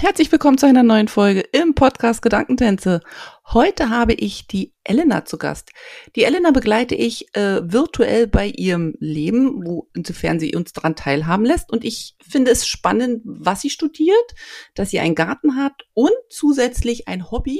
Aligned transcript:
Herzlich 0.00 0.30
willkommen 0.30 0.58
zu 0.58 0.66
einer 0.66 0.84
neuen 0.84 1.08
Folge 1.08 1.40
im 1.40 1.74
Podcast 1.74 2.22
Gedankentänze. 2.22 3.00
Heute 3.48 3.90
habe 3.90 4.12
ich 4.12 4.46
die 4.46 4.72
Elena 4.84 5.24
zu 5.24 5.38
Gast. 5.38 5.72
Die 6.14 6.22
Elena 6.22 6.52
begleite 6.52 6.94
ich 6.94 7.34
äh, 7.34 7.60
virtuell 7.64 8.28
bei 8.28 8.46
ihrem 8.46 8.94
Leben, 9.00 9.66
wo 9.66 9.90
insofern 9.94 10.38
sie 10.38 10.54
uns 10.54 10.72
daran 10.72 10.94
teilhaben 10.94 11.44
lässt. 11.44 11.72
Und 11.72 11.84
ich 11.84 12.14
finde 12.22 12.52
es 12.52 12.64
spannend, 12.68 13.22
was 13.24 13.62
sie 13.62 13.70
studiert, 13.70 14.36
dass 14.76 14.90
sie 14.90 15.00
einen 15.00 15.16
Garten 15.16 15.56
hat 15.56 15.82
und 15.94 16.12
zusätzlich 16.30 17.08
ein 17.08 17.32
Hobby, 17.32 17.58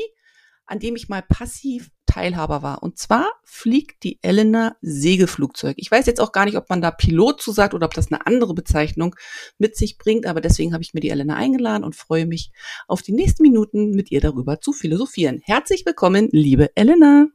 an 0.65 0.79
dem 0.79 0.95
ich 0.95 1.09
mal 1.09 1.23
passiv 1.23 1.91
Teilhaber 2.19 2.63
war. 2.63 2.83
Und 2.83 2.99
zwar 2.99 3.29
fliegt 3.45 4.03
die 4.03 4.19
Elena 4.23 4.77
Segelflugzeug. 4.81 5.75
Ich 5.79 5.89
weiß 5.89 6.07
jetzt 6.07 6.21
auch 6.21 6.33
gar 6.33 6.47
nicht, 6.47 6.57
ob 6.57 6.69
man 6.69 6.83
da 6.83 6.91
Pilot 6.91 7.41
zu 7.41 7.53
sagt 7.53 7.75
oder 7.75 7.87
ob 7.87 7.95
das 7.95 8.11
eine 8.11 8.27
andere 8.27 8.55
Bezeichnung 8.55 9.15
mit 9.57 9.77
sich 9.77 9.99
bringt, 9.99 10.27
aber 10.27 10.41
deswegen 10.41 10.73
habe 10.73 10.83
ich 10.83 10.95
mir 10.95 11.01
die 11.01 11.11
Elena 11.11 11.37
eingeladen 11.37 11.85
und 11.85 11.95
freue 11.95 12.27
mich 12.27 12.51
auf 12.89 13.03
die 13.03 13.13
nächsten 13.13 13.45
Minuten 13.45 13.93
mit 13.93 14.11
ihr 14.11 14.21
darüber 14.21 14.61
zu 14.61 14.73
philosophieren. 14.73 15.41
Herzlich 15.45 15.87
willkommen, 15.87 16.29
liebe 16.33 16.71
Elena. 16.75 17.29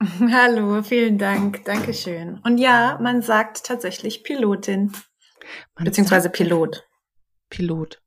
Hallo, 0.30 0.82
vielen 0.82 1.16
Dank, 1.16 1.64
Dankeschön. 1.64 2.38
Und 2.44 2.58
ja, 2.58 2.98
man 3.00 3.22
sagt 3.22 3.64
tatsächlich 3.64 4.24
Pilotin, 4.24 4.92
man 5.74 5.84
beziehungsweise 5.86 6.28
Pilot. 6.28 6.86
Pilot. 7.48 8.02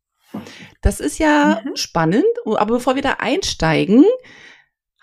Das 0.81 0.99
ist 0.99 1.17
ja 1.17 1.61
mhm. 1.65 1.75
spannend, 1.75 2.25
aber 2.45 2.75
bevor 2.75 2.93
wir 2.93 3.01
da 3.01 3.13
einsteigen, 3.19 4.05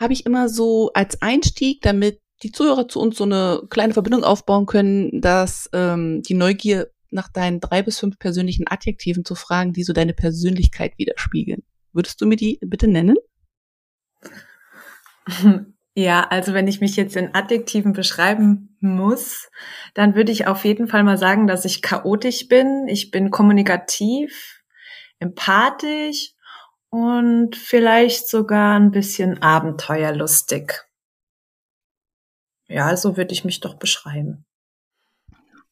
habe 0.00 0.14
ich 0.14 0.26
immer 0.26 0.48
so 0.48 0.90
als 0.94 1.20
Einstieg, 1.22 1.82
damit 1.82 2.20
die 2.42 2.52
Zuhörer 2.52 2.88
zu 2.88 3.00
uns 3.00 3.18
so 3.18 3.24
eine 3.24 3.62
kleine 3.68 3.92
Verbindung 3.92 4.24
aufbauen 4.24 4.64
können, 4.66 5.20
dass 5.20 5.68
ähm, 5.74 6.22
die 6.22 6.34
Neugier 6.34 6.90
nach 7.10 7.28
deinen 7.28 7.60
drei 7.60 7.82
bis 7.82 7.98
fünf 7.98 8.18
persönlichen 8.18 8.66
Adjektiven 8.66 9.24
zu 9.24 9.34
fragen, 9.34 9.72
die 9.74 9.82
so 9.82 9.92
deine 9.92 10.14
Persönlichkeit 10.14 10.94
widerspiegeln. 10.96 11.62
Würdest 11.92 12.20
du 12.20 12.26
mir 12.26 12.36
die 12.36 12.58
bitte 12.62 12.88
nennen? 12.88 13.16
Ja, 15.96 16.28
also 16.30 16.54
wenn 16.54 16.68
ich 16.68 16.80
mich 16.80 16.94
jetzt 16.94 17.16
in 17.16 17.34
Adjektiven 17.34 17.92
beschreiben 17.92 18.76
muss, 18.80 19.50
dann 19.92 20.14
würde 20.14 20.30
ich 20.30 20.46
auf 20.46 20.64
jeden 20.64 20.86
Fall 20.86 21.02
mal 21.02 21.18
sagen, 21.18 21.48
dass 21.48 21.64
ich 21.64 21.82
chaotisch 21.82 22.46
bin. 22.46 22.86
Ich 22.86 23.10
bin 23.10 23.32
kommunikativ, 23.32 24.62
empathisch 25.18 26.34
und 26.90 27.56
vielleicht 27.56 28.28
sogar 28.28 28.78
ein 28.78 28.90
bisschen 28.90 29.42
abenteuerlustig. 29.42 30.72
Ja, 32.68 32.96
so 32.96 33.16
würde 33.16 33.32
ich 33.32 33.44
mich 33.44 33.60
doch 33.60 33.74
beschreiben. 33.74 34.44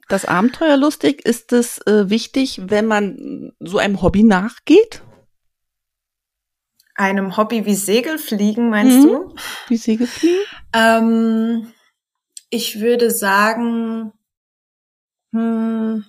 Das 0.08 0.24
Abenteuerlustig, 0.24 1.24
ist 1.26 1.52
es 1.52 1.78
äh, 1.86 2.08
wichtig, 2.08 2.60
wenn 2.64 2.86
man 2.86 3.52
so 3.60 3.78
einem 3.78 4.00
Hobby 4.00 4.22
nachgeht? 4.22 5.02
Einem 6.94 7.36
Hobby 7.36 7.66
wie 7.66 7.74
Segelfliegen, 7.74 8.70
meinst 8.70 8.98
mhm. 8.98 9.06
du? 9.06 9.34
Wie 9.68 9.76
Segelfliegen? 9.76 10.40
Ähm, 10.72 11.72
ich 12.50 12.80
würde 12.80 13.10
sagen, 13.10 14.12
hm, 15.32 16.04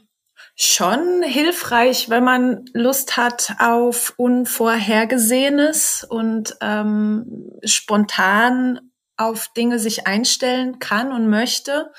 schon 0.61 1.23
hilfreich, 1.23 2.09
wenn 2.09 2.25
man 2.25 2.65
Lust 2.73 3.15
hat 3.15 3.55
auf 3.59 4.13
Unvorhergesehenes 4.17 6.03
und 6.03 6.57
ähm, 6.59 7.49
spontan 7.63 8.91
auf 9.15 9.53
Dinge 9.53 9.79
sich 9.79 10.05
einstellen 10.05 10.79
kann 10.79 11.13
und 11.13 11.29
möchte, 11.29 11.93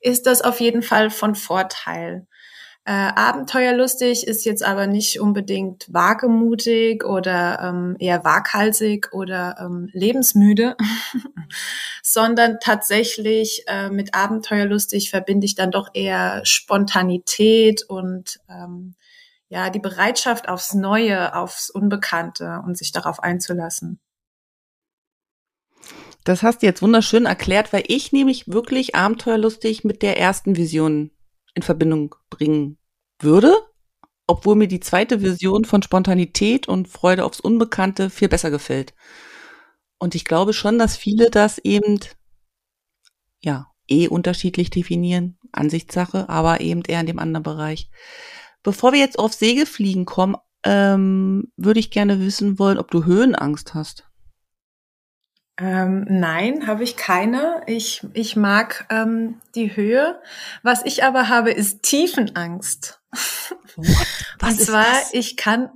ist 0.00 0.26
das 0.26 0.40
auf 0.40 0.60
jeden 0.60 0.82
Fall 0.82 1.10
von 1.10 1.34
Vorteil. 1.34 2.28
Äh, 2.88 2.92
abenteuerlustig 3.16 4.28
ist 4.28 4.44
jetzt 4.44 4.62
aber 4.62 4.86
nicht 4.86 5.20
unbedingt 5.20 5.92
wagemutig 5.92 7.02
oder 7.04 7.58
ähm, 7.60 7.96
eher 7.98 8.22
waghalsig 8.22 9.08
oder 9.12 9.56
ähm, 9.58 9.90
lebensmüde, 9.92 10.76
sondern 12.04 12.58
tatsächlich 12.60 13.64
äh, 13.66 13.90
mit 13.90 14.14
abenteuerlustig 14.14 15.10
verbinde 15.10 15.46
ich 15.46 15.56
dann 15.56 15.72
doch 15.72 15.88
eher 15.94 16.42
Spontanität 16.44 17.82
und 17.82 18.38
ähm, 18.48 18.94
ja 19.48 19.68
die 19.70 19.80
Bereitschaft 19.80 20.48
aufs 20.48 20.72
Neue, 20.72 21.34
aufs 21.34 21.70
Unbekannte 21.70 22.62
und 22.64 22.78
sich 22.78 22.92
darauf 22.92 23.18
einzulassen. 23.18 23.98
Das 26.22 26.44
hast 26.44 26.62
du 26.62 26.66
jetzt 26.66 26.82
wunderschön 26.82 27.26
erklärt, 27.26 27.72
weil 27.72 27.82
ich 27.88 28.12
nämlich 28.12 28.46
wirklich 28.46 28.94
abenteuerlustig 28.94 29.82
mit 29.82 30.02
der 30.02 30.20
ersten 30.20 30.56
Vision 30.56 31.10
in 31.56 31.62
Verbindung 31.62 32.14
bringen 32.30 32.78
würde, 33.18 33.52
obwohl 34.26 34.54
mir 34.56 34.68
die 34.68 34.80
zweite 34.80 35.20
Version 35.20 35.64
von 35.64 35.82
Spontanität 35.82 36.68
und 36.68 36.86
Freude 36.86 37.24
aufs 37.24 37.40
Unbekannte 37.40 38.10
viel 38.10 38.28
besser 38.28 38.50
gefällt. 38.50 38.94
Und 39.98 40.14
ich 40.14 40.26
glaube 40.26 40.52
schon, 40.52 40.78
dass 40.78 40.96
viele 40.96 41.30
das 41.30 41.58
eben, 41.58 42.00
ja, 43.40 43.72
eh 43.88 44.08
unterschiedlich 44.08 44.70
definieren, 44.70 45.38
Ansichtssache, 45.52 46.28
aber 46.28 46.60
eben 46.60 46.82
eher 46.82 47.00
in 47.00 47.06
dem 47.06 47.18
anderen 47.18 47.44
Bereich. 47.44 47.90
Bevor 48.62 48.92
wir 48.92 48.98
jetzt 48.98 49.18
auf 49.18 49.32
Segelfliegen 49.32 50.04
kommen, 50.04 50.36
ähm, 50.64 51.52
würde 51.56 51.80
ich 51.80 51.90
gerne 51.90 52.20
wissen 52.20 52.58
wollen, 52.58 52.78
ob 52.78 52.90
du 52.90 53.04
Höhenangst 53.04 53.72
hast. 53.74 54.05
Ähm, 55.58 56.04
nein, 56.08 56.66
habe 56.66 56.84
ich 56.84 56.96
keine. 56.96 57.62
Ich, 57.66 58.02
ich 58.12 58.36
mag 58.36 58.86
ähm, 58.90 59.40
die 59.54 59.74
Höhe. 59.74 60.20
Was 60.62 60.84
ich 60.84 61.02
aber 61.02 61.28
habe, 61.28 61.50
ist 61.50 61.82
Tiefenangst. 61.82 63.00
Was 64.38 64.50
Und 64.50 64.60
zwar, 64.60 64.86
ich 65.12 65.36
kann, 65.36 65.70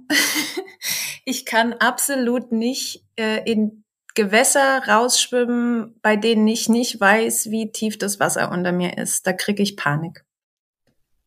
ich 1.25 1.47
kann 1.47 1.73
absolut 1.73 2.53
nicht 2.53 3.05
äh, 3.17 3.51
in 3.51 3.85
Gewässer 4.15 4.83
rausschwimmen, 4.87 5.99
bei 6.03 6.17
denen 6.17 6.47
ich 6.47 6.69
nicht 6.69 7.01
weiß, 7.01 7.51
wie 7.51 7.73
tief 7.73 7.97
das 7.97 8.21
Wasser 8.21 8.51
unter 8.51 8.73
mir 8.73 8.99
ist. 8.99 9.27
Da 9.27 9.33
kriege 9.33 9.63
ich 9.63 9.77
Panik. 9.77 10.25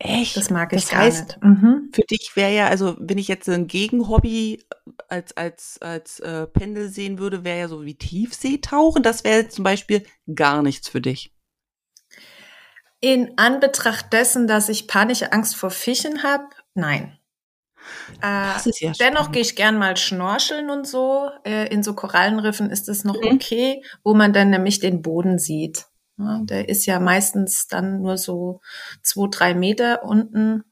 Echt? 0.04 0.36
Das 0.36 0.50
mag 0.50 0.74
ich 0.74 0.82
das 0.82 0.92
gar 0.92 1.02
heißt, 1.02 1.28
nicht. 1.28 1.44
Mhm. 1.44 1.90
Für 1.94 2.02
dich 2.02 2.36
wäre 2.36 2.54
ja, 2.54 2.68
also 2.68 2.96
wenn 3.00 3.18
ich 3.18 3.30
jetzt 3.30 3.48
ein 3.48 3.68
Gegenhobby 3.68 4.64
als, 5.08 5.36
als, 5.38 5.82
als 5.82 6.20
äh, 6.20 6.46
Pendel 6.48 6.90
sehen 6.90 7.20
würde, 7.20 7.46
wäre 7.46 7.60
ja 7.60 7.68
so 7.70 7.86
wie 7.86 7.96
Tiefseetauchen. 7.96 9.02
Das 9.02 9.24
wäre 9.24 9.48
zum 9.48 9.64
Beispiel 9.64 10.06
gar 10.36 10.62
nichts 10.62 10.90
für 10.90 11.00
dich. 11.00 11.34
In 13.00 13.38
Anbetracht 13.38 14.12
dessen, 14.12 14.48
dass 14.48 14.70
ich 14.70 14.88
panische 14.88 15.32
Angst 15.32 15.56
vor 15.56 15.72
Fischen 15.72 16.24
habe, 16.24 16.46
nein. 16.74 17.18
Äh, 18.22 18.72
ja 18.80 18.94
dennoch 19.00 19.32
gehe 19.32 19.42
ich 19.42 19.56
gern 19.56 19.78
mal 19.78 19.98
schnorcheln 19.98 20.70
und 20.70 20.88
so. 20.88 21.30
Äh, 21.46 21.68
in 21.68 21.84
so 21.84 21.94
Korallenriffen 21.94 22.70
ist 22.70 22.90
es 22.90 23.04
noch 23.04 23.22
mhm. 23.22 23.36
okay, 23.36 23.84
wo 24.04 24.14
man 24.14 24.34
dann 24.34 24.50
nämlich 24.50 24.80
den 24.80 25.02
Boden 25.02 25.40
sieht. 25.40 25.86
Ja, 26.18 26.42
der 26.44 26.70
ist 26.70 26.86
ja 26.86 27.00
meistens 27.00 27.68
dann 27.68 28.02
nur 28.02 28.18
so 28.18 28.62
zwei, 29.02 29.28
drei 29.30 29.54
Meter 29.54 30.04
unten. 30.04 30.64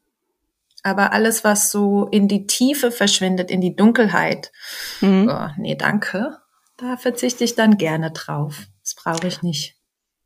Aber 0.84 1.13
alles, 1.13 1.44
was 1.44 1.72
so 1.72 2.07
in 2.07 2.28
die 2.28 2.47
Tiefe 2.47 2.91
verschwindet, 2.91 3.52
in 3.52 3.62
die 3.62 3.75
Dunkelheit, 3.75 4.52
mhm. 5.00 5.29
oh, 5.29 5.50
nee, 5.57 5.75
danke. 5.75 6.38
Da 6.78 6.97
verzichte 6.97 7.43
ich 7.43 7.55
dann 7.55 7.78
gerne 7.78 8.11
drauf. 8.11 8.67
Das 8.82 8.96
brauche 8.96 9.28
ich 9.28 9.43
nicht. 9.43 9.78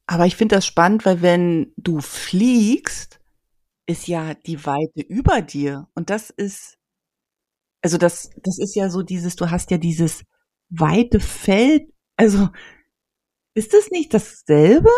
Aber 0.07 0.25
ich 0.25 0.35
finde 0.35 0.56
das 0.56 0.65
spannend, 0.65 1.06
weil 1.06 1.21
wenn 1.21 1.73
du 1.77 2.00
fliegst, 2.00 3.19
ist 3.85 4.07
ja 4.07 4.33
die 4.33 4.65
Weite 4.65 5.01
über 5.01 5.41
dir. 5.41 5.88
Und 5.94 6.09
das 6.09 6.29
ist, 6.29 6.77
also 7.81 7.97
das, 7.97 8.29
das 8.44 8.57
ist 8.59 8.75
ja 8.75 8.89
so 8.89 9.01
dieses, 9.03 9.35
du 9.35 9.50
hast 9.51 9.71
ja 9.71 9.77
dieses 9.77 10.23
weite 10.69 11.19
Feld. 11.19 11.91
Also 12.15 12.50
ist 13.56 13.74
es 13.74 13.90
nicht 13.90 14.13
dasselbe? 14.13 14.92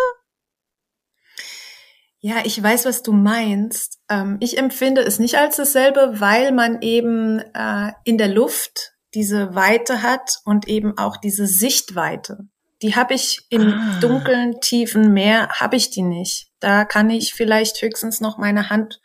Ja, 2.20 2.38
ich 2.44 2.62
weiß, 2.62 2.86
was 2.86 3.04
du 3.04 3.14
meinst. 3.14 4.00
Ähm, 4.10 4.38
ich 4.42 4.58
empfinde 4.58 5.02
es 5.02 5.20
nicht 5.20 5.38
als 5.38 5.56
dasselbe, 5.56 6.20
weil 6.20 6.52
man 6.52 6.82
eben 6.82 7.40
äh, 7.54 7.92
in 8.04 8.18
der 8.18 8.28
Luft 8.28 8.94
diese 9.14 9.56
Weite 9.56 10.02
hat 10.02 10.40
und 10.44 10.68
eben 10.68 10.98
auch 10.98 11.18
diese 11.18 11.48
Sichtweite. 11.48 12.50
Die 12.82 12.96
habe 12.96 13.14
ich 13.14 13.46
im 13.50 13.74
ah. 13.74 14.00
dunklen, 14.02 14.60
tiefen 14.62 15.14
Meer, 15.14 15.50
habe 15.50 15.76
ich 15.76 15.90
die 15.90 16.02
nicht. 16.02 16.50
Da 16.60 16.86
kann 16.86 17.10
ich 17.10 17.34
vielleicht 17.34 17.82
höchstens 17.82 18.20
noch 18.20 18.38
meine 18.38 18.70
Hand 18.70 19.00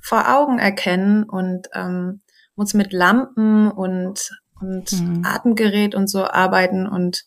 vor 0.00 0.32
Augen 0.34 0.58
erkennen 0.58 1.24
und 1.24 1.68
ähm, 1.74 2.22
muss 2.54 2.74
mit 2.74 2.92
Lampen 2.92 3.70
und, 3.70 4.30
und 4.60 4.92
mhm. 4.92 5.22
Atemgerät 5.24 5.94
und 5.94 6.08
so 6.08 6.24
arbeiten 6.24 6.86
und 6.86 7.24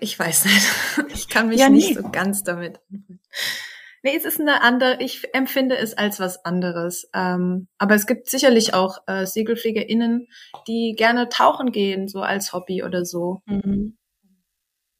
ich 0.00 0.18
weiß 0.18 0.44
nicht. 0.46 0.66
Ich 1.14 1.28
kann 1.28 1.48
mich 1.48 1.60
ja, 1.60 1.68
nicht 1.68 1.94
so 1.94 2.02
ganz 2.10 2.42
damit. 2.42 2.80
Nee, 4.02 4.16
es 4.16 4.24
ist 4.24 4.40
eine 4.40 4.62
andere, 4.62 4.98
ich 5.00 5.32
empfinde 5.32 5.76
es 5.76 5.94
als 5.94 6.18
was 6.18 6.44
anderes. 6.44 7.08
Ähm, 7.14 7.68
aber 7.78 7.94
es 7.94 8.06
gibt 8.06 8.28
sicherlich 8.28 8.74
auch 8.74 8.98
äh, 9.06 9.26
SegelfliegerInnen, 9.26 10.28
die 10.66 10.94
gerne 10.96 11.28
tauchen 11.28 11.70
gehen, 11.70 12.08
so 12.08 12.20
als 12.20 12.52
Hobby 12.52 12.82
oder 12.82 13.04
so. 13.04 13.42
Mhm. 13.46 13.96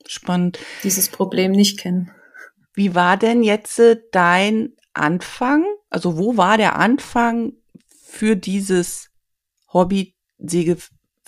Spannend. 0.06 0.58
Dieses 0.84 1.08
Problem 1.08 1.52
nicht 1.52 1.78
kennen. 1.78 2.12
Wie 2.74 2.94
war 2.94 3.16
denn 3.16 3.42
jetzt 3.42 3.78
äh, 3.80 4.00
dein 4.12 4.76
Anfang? 4.94 5.64
Also 5.90 6.16
wo 6.16 6.36
war 6.36 6.56
der 6.56 6.76
Anfang 6.76 7.54
für 7.88 8.36
dieses 8.36 9.10
Hobby, 9.72 10.14
Segel 10.38 10.78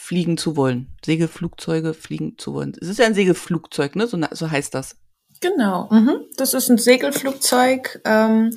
fliegen 0.05 0.37
zu 0.37 0.57
wollen? 0.57 0.95
Segelflugzeuge 1.05 1.95
fliegen 1.95 2.37
zu 2.39 2.55
wollen. 2.55 2.77
Es 2.81 2.89
ist 2.89 2.99
ja 2.99 3.07
ein 3.07 3.15
Segelflugzeug, 3.15 3.97
ne? 3.97 4.07
So, 4.07 4.19
so 4.31 4.51
heißt 4.51 4.75
das. 4.75 4.97
Genau, 5.41 5.89
mhm. 5.91 6.21
das 6.37 6.55
ist 6.55 6.69
ein 6.69 6.79
Segelflugzeug. 6.79 8.01
Ähm, 8.05 8.57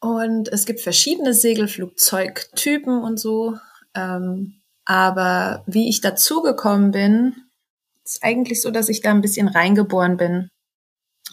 und 0.00 0.48
es 0.52 0.66
gibt 0.66 0.80
verschiedene 0.80 1.34
Segelflugzeugtypen 1.34 3.02
und 3.02 3.18
so. 3.18 3.56
Ähm, 3.94 4.60
aber 4.84 5.64
wie 5.66 5.88
ich 5.88 6.00
dazugekommen 6.00 6.90
bin, 6.90 7.34
ist 8.04 8.22
eigentlich 8.22 8.60
so, 8.60 8.70
dass 8.70 8.88
ich 8.88 9.00
da 9.00 9.10
ein 9.10 9.22
bisschen 9.22 9.48
reingeboren 9.48 10.16
bin. 10.16 10.48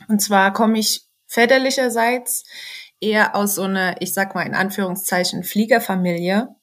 Und 0.08 0.22
zwar 0.22 0.54
komme 0.54 0.80
ich 0.80 1.06
väterlicherseits 1.28 2.46
eher 3.02 3.36
aus 3.36 3.56
so 3.56 3.64
einer, 3.64 4.02
ich 4.02 4.14
sag 4.14 4.36
mal 4.36 4.46
in 4.46 4.56
Anführungszeichen, 4.56 5.44
Fliegerfamilie. 5.44 6.56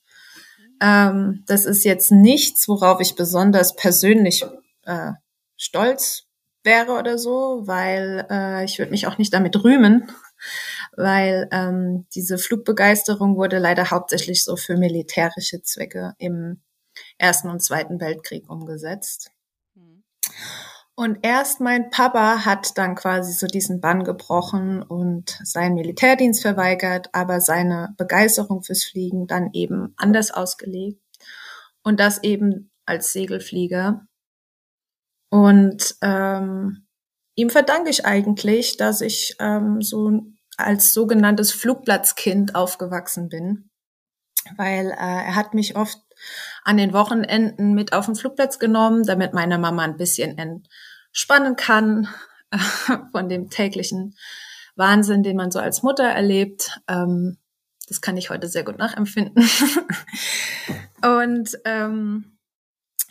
Ähm, 0.80 1.44
das 1.46 1.64
ist 1.64 1.84
jetzt 1.84 2.12
nichts, 2.12 2.69
worauf 2.69 3.00
ich 3.00 3.14
besonders 3.14 3.75
persönlich 3.75 4.44
äh, 4.84 5.12
stolz 5.56 6.25
wäre 6.64 6.92
oder 6.92 7.19
so, 7.19 7.62
weil 7.66 8.26
äh, 8.30 8.64
ich 8.64 8.78
würde 8.78 8.90
mich 8.90 9.06
auch 9.06 9.19
nicht 9.19 9.32
damit 9.32 9.62
rühmen, 9.64 10.10
weil 10.96 11.48
ähm, 11.52 12.06
diese 12.14 12.38
Flugbegeisterung 12.38 13.36
wurde 13.36 13.58
leider 13.58 13.90
hauptsächlich 13.90 14.44
so 14.44 14.56
für 14.56 14.76
militärische 14.76 15.62
Zwecke 15.62 16.14
im 16.19 16.62
Ersten 17.16 17.48
und 17.48 17.62
Zweiten 17.62 18.00
Weltkrieg 18.00 18.48
umgesetzt. 18.48 19.30
Mhm. 19.75 20.04
Und 20.99 21.21
erst 21.23 21.61
mein 21.61 21.91
Papa 21.91 22.45
hat 22.45 22.77
dann 22.77 22.97
quasi 22.97 23.31
so 23.33 23.47
diesen 23.47 23.81
Bann 23.81 24.03
gebrochen 24.03 24.83
und 24.83 25.39
seinen 25.45 25.77
Militärdienst 25.77 26.43
verweigert, 26.43 27.09
aber 27.12 27.41
seine 27.41 27.95
Begeisterung 27.97 28.65
fürs 28.65 28.83
Fliegen 28.83 29.29
dann 29.29 29.50
eben 29.53 29.95
anders 29.97 30.33
ausgelegt. 30.33 31.00
Und 31.85 32.00
das 32.00 32.25
eben 32.25 32.73
als 32.85 33.12
Segelflieger. 33.12 34.09
Und 35.31 35.95
ähm, 36.03 36.89
ihm 37.37 37.50
verdanke 37.50 37.91
ich 37.91 38.05
eigentlich, 38.05 38.77
dass 38.77 39.00
ich 39.00 39.37
ähm, 39.39 39.81
so 39.81 40.25
als 40.56 40.95
sogenanntes 40.95 41.53
Flugplatzkind 41.53 42.56
aufgewachsen 42.56 43.29
bin, 43.29 43.71
weil 44.56 44.87
äh, 44.91 44.97
er 44.97 45.37
hat 45.37 45.55
mich 45.55 45.77
oft 45.77 46.00
an 46.65 46.77
den 46.77 46.93
Wochenenden 46.93 47.75
mit 47.75 47.93
auf 47.93 48.06
den 48.06 48.17
Flugplatz 48.17 48.59
genommen, 48.59 49.05
damit 49.05 49.33
meine 49.33 49.59
Mama 49.59 49.85
ein 49.85 49.97
bisschen 49.97 50.37
entspannen 51.08 51.56
kann 51.56 52.08
von 53.12 53.28
dem 53.28 53.50
täglichen 53.50 54.16
Wahnsinn, 54.76 55.22
den 55.22 55.37
man 55.37 55.50
so 55.50 55.58
als 55.58 55.82
Mutter 55.82 56.05
erlebt. 56.05 56.81
Ähm, 56.88 57.38
das 57.88 58.00
kann 58.00 58.16
ich 58.16 58.31
heute 58.31 58.49
sehr 58.49 58.64
gut 58.64 58.78
nachempfinden. 58.78 59.49
Und 61.02 61.58
ähm, 61.64 62.38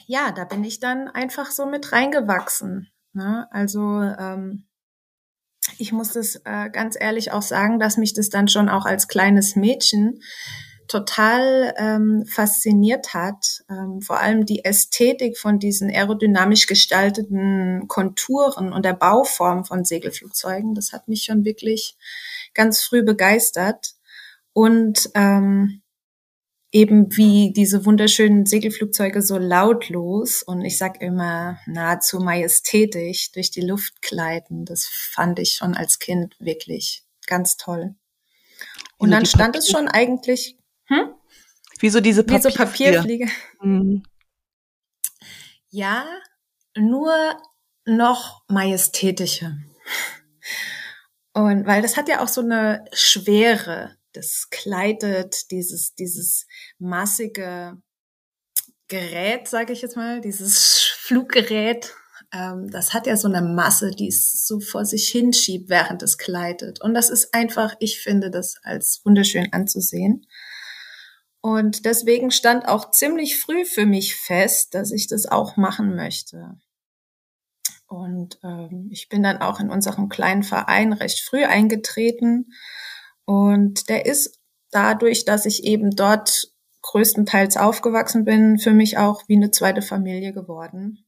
ja, 0.05 0.31
da 0.31 0.45
bin 0.45 0.63
ich 0.63 0.79
dann 0.79 1.07
einfach 1.09 1.51
so 1.51 1.65
mit 1.65 1.91
reingewachsen. 1.91 2.89
Ne? 3.13 3.47
Also 3.51 4.01
ähm, 4.01 4.67
ich 5.77 5.91
muss 5.91 6.13
das 6.13 6.41
äh, 6.45 6.69
ganz 6.69 6.95
ehrlich 6.99 7.31
auch 7.31 7.41
sagen, 7.41 7.79
dass 7.79 7.97
mich 7.97 8.13
das 8.13 8.29
dann 8.29 8.47
schon 8.47 8.69
auch 8.69 8.85
als 8.85 9.07
kleines 9.07 9.55
Mädchen 9.55 10.21
total 10.87 11.73
ähm, 11.77 12.25
fasziniert 12.25 13.13
hat. 13.13 13.63
Ähm, 13.69 14.01
vor 14.01 14.19
allem 14.19 14.45
die 14.45 14.65
Ästhetik 14.65 15.37
von 15.37 15.59
diesen 15.59 15.89
aerodynamisch 15.89 16.67
gestalteten 16.67 17.87
Konturen 17.87 18.73
und 18.73 18.85
der 18.85 18.93
Bauform 18.93 19.65
von 19.65 19.85
Segelflugzeugen. 19.85 20.75
Das 20.75 20.93
hat 20.93 21.07
mich 21.07 21.23
schon 21.23 21.45
wirklich 21.45 21.97
ganz 22.53 22.81
früh 22.81 23.03
begeistert. 23.03 23.95
Und 24.53 25.09
ähm, 25.13 25.81
eben 26.71 27.15
wie 27.15 27.53
diese 27.53 27.85
wunderschönen 27.85 28.45
Segelflugzeuge 28.45 29.21
so 29.21 29.37
lautlos 29.37 30.43
und 30.43 30.61
ich 30.61 30.77
sag 30.77 31.01
immer 31.01 31.59
nahezu 31.65 32.19
majestätisch 32.19 33.31
durch 33.31 33.51
die 33.51 33.61
Luft 33.61 34.01
gleiten. 34.01 34.65
Das 34.65 34.85
fand 34.85 35.39
ich 35.39 35.53
schon 35.53 35.75
als 35.75 35.99
Kind 35.99 36.35
wirklich 36.39 37.03
ganz 37.25 37.57
toll. 37.57 37.95
Und 38.97 39.11
dann 39.11 39.25
stand 39.25 39.55
es 39.55 39.69
schon 39.69 39.87
eigentlich, 39.87 40.56
hm? 40.87 41.13
Wie 41.79 41.89
so 41.89 41.99
diese 41.99 42.23
Papier 42.23 42.49
Wie 42.49 42.51
so 42.51 42.57
Papierfliege. 42.57 43.27
Mhm. 43.61 44.03
Ja, 45.69 46.07
nur 46.75 47.13
noch 47.85 48.43
majestätischer. 48.47 49.57
Und 51.33 51.67
weil 51.67 51.81
das 51.81 51.97
hat 51.97 52.09
ja 52.09 52.23
auch 52.23 52.27
so 52.27 52.41
eine 52.41 52.85
Schwere, 52.93 53.95
das 54.13 54.47
kleidet 54.49 55.51
dieses, 55.51 55.93
dieses 55.93 56.47
massige 56.79 57.79
Gerät, 58.87 59.47
sage 59.47 59.73
ich 59.73 59.81
jetzt 59.81 59.95
mal, 59.95 60.21
dieses 60.21 60.81
Fluggerät, 60.97 61.93
ähm, 62.33 62.69
das 62.71 62.93
hat 62.93 63.05
ja 63.05 63.15
so 63.17 63.27
eine 63.27 63.41
Masse, 63.41 63.91
die 63.91 64.07
es 64.07 64.45
so 64.47 64.59
vor 64.59 64.85
sich 64.85 65.09
hinschiebt, 65.09 65.69
während 65.69 66.01
es 66.03 66.17
gleitet. 66.17 66.81
Und 66.81 66.93
das 66.93 67.09
ist 67.09 67.33
einfach, 67.33 67.75
ich 67.79 67.99
finde 68.01 68.31
das 68.31 68.55
als 68.63 69.01
wunderschön 69.03 69.51
anzusehen. 69.53 70.25
Und 71.47 71.85
deswegen 71.85 72.29
stand 72.29 72.67
auch 72.67 72.91
ziemlich 72.91 73.39
früh 73.39 73.63
für 73.63 73.85
mich 73.85 74.17
fest, 74.17 74.73
dass 74.73 74.91
ich 74.91 75.07
das 75.07 75.27
auch 75.27 75.55
machen 75.55 75.95
möchte. 75.95 76.57
Und 77.87 78.37
ähm, 78.43 78.89
ich 78.91 79.07
bin 79.07 79.23
dann 79.23 79.37
auch 79.37 79.61
in 79.61 79.69
unserem 79.69 80.09
kleinen 80.09 80.43
Verein 80.43 80.91
recht 80.91 81.21
früh 81.21 81.45
eingetreten 81.45 82.51
und 83.23 83.87
der 83.87 84.05
ist 84.05 84.41
dadurch, 84.71 85.23
dass 85.23 85.45
ich 85.45 85.63
eben 85.63 85.91
dort 85.91 86.51
größtenteils 86.81 87.55
aufgewachsen 87.55 88.25
bin, 88.25 88.59
für 88.59 88.73
mich 88.73 88.97
auch 88.97 89.23
wie 89.29 89.37
eine 89.37 89.51
zweite 89.51 89.81
Familie 89.81 90.33
geworden. 90.33 91.05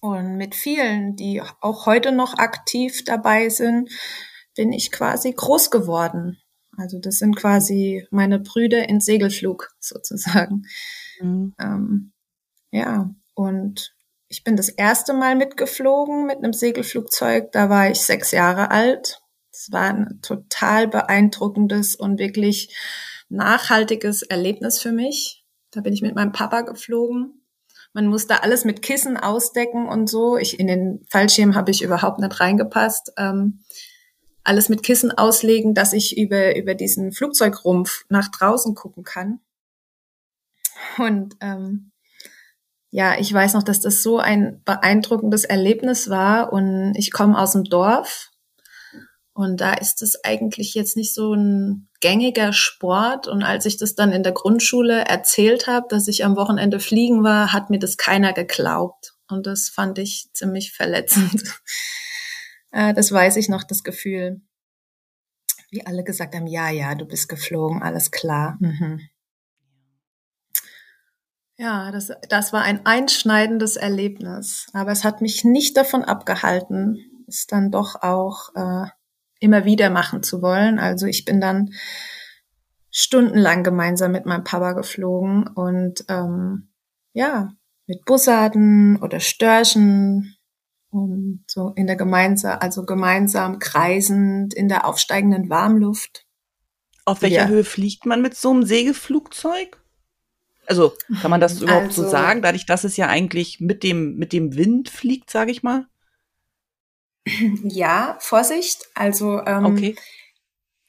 Und 0.00 0.38
mit 0.38 0.54
vielen, 0.54 1.16
die 1.16 1.42
auch 1.60 1.84
heute 1.84 2.12
noch 2.12 2.38
aktiv 2.38 3.04
dabei 3.04 3.50
sind, 3.50 3.90
bin 4.56 4.72
ich 4.72 4.90
quasi 4.90 5.32
groß 5.32 5.70
geworden. 5.70 6.38
Also 6.76 6.98
das 6.98 7.18
sind 7.18 7.36
quasi 7.36 8.06
meine 8.10 8.38
Brüder 8.38 8.88
in 8.88 9.00
Segelflug 9.00 9.74
sozusagen. 9.80 10.66
Mhm. 11.20 11.54
Ähm, 11.60 12.12
ja, 12.70 13.10
und 13.34 13.94
ich 14.28 14.42
bin 14.42 14.56
das 14.56 14.68
erste 14.68 15.12
Mal 15.12 15.36
mitgeflogen 15.36 16.26
mit 16.26 16.38
einem 16.38 16.52
Segelflugzeug. 16.52 17.52
Da 17.52 17.70
war 17.70 17.90
ich 17.90 18.00
sechs 18.00 18.32
Jahre 18.32 18.70
alt. 18.70 19.20
Es 19.52 19.70
war 19.70 19.94
ein 19.94 20.18
total 20.22 20.88
beeindruckendes 20.88 21.94
und 21.94 22.18
wirklich 22.18 22.74
nachhaltiges 23.28 24.22
Erlebnis 24.22 24.80
für 24.80 24.92
mich. 24.92 25.44
Da 25.70 25.80
bin 25.80 25.92
ich 25.92 26.02
mit 26.02 26.14
meinem 26.14 26.32
Papa 26.32 26.62
geflogen. 26.62 27.44
Man 27.92 28.08
musste 28.08 28.42
alles 28.42 28.64
mit 28.64 28.82
Kissen 28.82 29.16
ausdecken 29.16 29.88
und 29.88 30.08
so. 30.08 30.36
Ich 30.36 30.58
in 30.58 30.66
den 30.66 31.06
Fallschirm 31.10 31.54
habe 31.54 31.70
ich 31.70 31.82
überhaupt 31.82 32.18
nicht 32.18 32.40
reingepasst. 32.40 33.12
Ähm, 33.16 33.62
alles 34.44 34.68
mit 34.68 34.82
Kissen 34.82 35.10
auslegen, 35.10 35.74
dass 35.74 35.92
ich 35.92 36.16
über 36.16 36.56
über 36.56 36.74
diesen 36.74 37.12
Flugzeugrumpf 37.12 38.04
nach 38.08 38.28
draußen 38.28 38.74
gucken 38.74 39.02
kann. 39.02 39.40
Und 40.98 41.34
ähm, 41.40 41.90
ja, 42.90 43.18
ich 43.18 43.32
weiß 43.32 43.54
noch, 43.54 43.62
dass 43.62 43.80
das 43.80 44.02
so 44.02 44.18
ein 44.18 44.62
beeindruckendes 44.64 45.44
Erlebnis 45.44 46.10
war. 46.10 46.52
Und 46.52 46.94
ich 46.96 47.10
komme 47.10 47.38
aus 47.38 47.52
dem 47.52 47.64
Dorf 47.64 48.30
und 49.34 49.60
da 49.60 49.74
ist 49.74 50.00
es 50.00 50.22
eigentlich 50.24 50.74
jetzt 50.74 50.96
nicht 50.96 51.12
so 51.12 51.34
ein 51.34 51.88
gängiger 52.00 52.52
Sport. 52.52 53.26
Und 53.26 53.42
als 53.42 53.66
ich 53.66 53.76
das 53.76 53.96
dann 53.96 54.12
in 54.12 54.22
der 54.22 54.32
Grundschule 54.32 55.04
erzählt 55.06 55.66
habe, 55.66 55.86
dass 55.88 56.06
ich 56.06 56.24
am 56.24 56.36
Wochenende 56.36 56.78
fliegen 56.78 57.24
war, 57.24 57.52
hat 57.52 57.68
mir 57.68 57.80
das 57.80 57.96
keiner 57.96 58.32
geglaubt. 58.32 59.14
Und 59.28 59.46
das 59.46 59.68
fand 59.68 59.98
ich 59.98 60.28
ziemlich 60.32 60.72
verletzend. 60.72 61.42
Äh, 62.74 62.92
das 62.92 63.12
weiß 63.12 63.36
ich 63.36 63.48
noch, 63.48 63.62
das 63.62 63.84
Gefühl. 63.84 64.42
Wie 65.70 65.86
alle 65.86 66.02
gesagt 66.02 66.34
haben, 66.34 66.48
ja, 66.48 66.70
ja, 66.70 66.94
du 66.94 67.06
bist 67.06 67.28
geflogen, 67.28 67.82
alles 67.82 68.10
klar. 68.10 68.56
Mhm. 68.60 69.00
Ja, 71.56 71.92
das, 71.92 72.10
das 72.28 72.52
war 72.52 72.62
ein 72.62 72.84
einschneidendes 72.84 73.76
Erlebnis. 73.76 74.66
Aber 74.72 74.90
es 74.90 75.04
hat 75.04 75.20
mich 75.20 75.44
nicht 75.44 75.76
davon 75.76 76.02
abgehalten, 76.02 76.98
es 77.28 77.46
dann 77.46 77.70
doch 77.70 78.02
auch 78.02 78.52
äh, 78.56 78.88
immer 79.38 79.64
wieder 79.64 79.88
machen 79.88 80.24
zu 80.24 80.42
wollen. 80.42 80.80
Also 80.80 81.06
ich 81.06 81.24
bin 81.24 81.40
dann 81.40 81.70
stundenlang 82.90 83.62
gemeinsam 83.62 84.10
mit 84.10 84.26
meinem 84.26 84.42
Papa 84.42 84.72
geflogen 84.72 85.46
und 85.46 86.04
ähm, 86.08 86.72
ja, 87.12 87.52
mit 87.86 88.04
Bussarden 88.04 89.00
oder 89.00 89.20
Störchen 89.20 90.33
Und 90.94 91.42
so 91.48 91.72
in 91.74 91.88
der 91.88 91.96
gemeinsam, 91.96 92.58
also 92.60 92.84
gemeinsam 92.86 93.58
kreisend 93.58 94.54
in 94.54 94.68
der 94.68 94.86
aufsteigenden 94.86 95.50
Warmluft. 95.50 96.24
Auf 97.04 97.20
welcher 97.20 97.42
ja. 97.42 97.46
Höhe 97.48 97.64
fliegt 97.64 98.06
man 98.06 98.22
mit 98.22 98.36
so 98.36 98.52
einem 98.52 98.62
Segelflugzeug? 98.62 99.82
Also 100.66 100.92
kann 101.20 101.32
man 101.32 101.40
das 101.40 101.60
überhaupt 101.60 101.86
also, 101.86 102.04
so 102.04 102.08
sagen, 102.08 102.42
dadurch, 102.42 102.64
dass 102.64 102.84
es 102.84 102.96
ja 102.96 103.08
eigentlich 103.08 103.58
mit 103.58 103.82
dem, 103.82 104.14
mit 104.18 104.32
dem 104.32 104.54
Wind 104.54 104.88
fliegt, 104.88 105.30
sage 105.30 105.50
ich 105.50 105.64
mal? 105.64 105.88
Ja, 107.64 108.16
Vorsicht. 108.20 108.84
Also 108.94 109.44
ähm, 109.44 109.64
okay. 109.64 109.96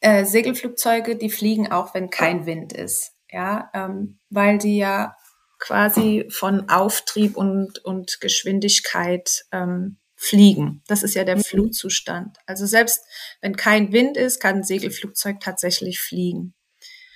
äh, 0.01 0.23
Segelflugzeuge, 0.23 1.15
die 1.15 1.31
fliegen 1.31 1.71
auch, 1.71 1.95
wenn 1.95 2.11
kein 2.11 2.45
Wind 2.45 2.73
ist. 2.73 3.13
Ja, 3.31 3.71
ähm, 3.73 4.19
weil 4.29 4.59
die 4.59 4.77
ja 4.77 5.15
quasi 5.59 6.25
von 6.29 6.69
Auftrieb 6.69 7.37
und, 7.37 7.83
und 7.83 8.19
Geschwindigkeit 8.21 9.45
ähm, 9.51 9.97
fliegen. 10.15 10.81
Das 10.87 11.03
ist 11.03 11.15
ja 11.15 11.23
der 11.23 11.37
mhm. 11.37 11.43
Flugzustand. 11.43 12.37
Also 12.45 12.65
selbst 12.65 13.01
wenn 13.41 13.55
kein 13.55 13.91
Wind 13.91 14.17
ist, 14.17 14.39
kann 14.39 14.57
ein 14.57 14.63
Segelflugzeug 14.63 15.39
tatsächlich 15.39 15.99
fliegen. 15.99 16.53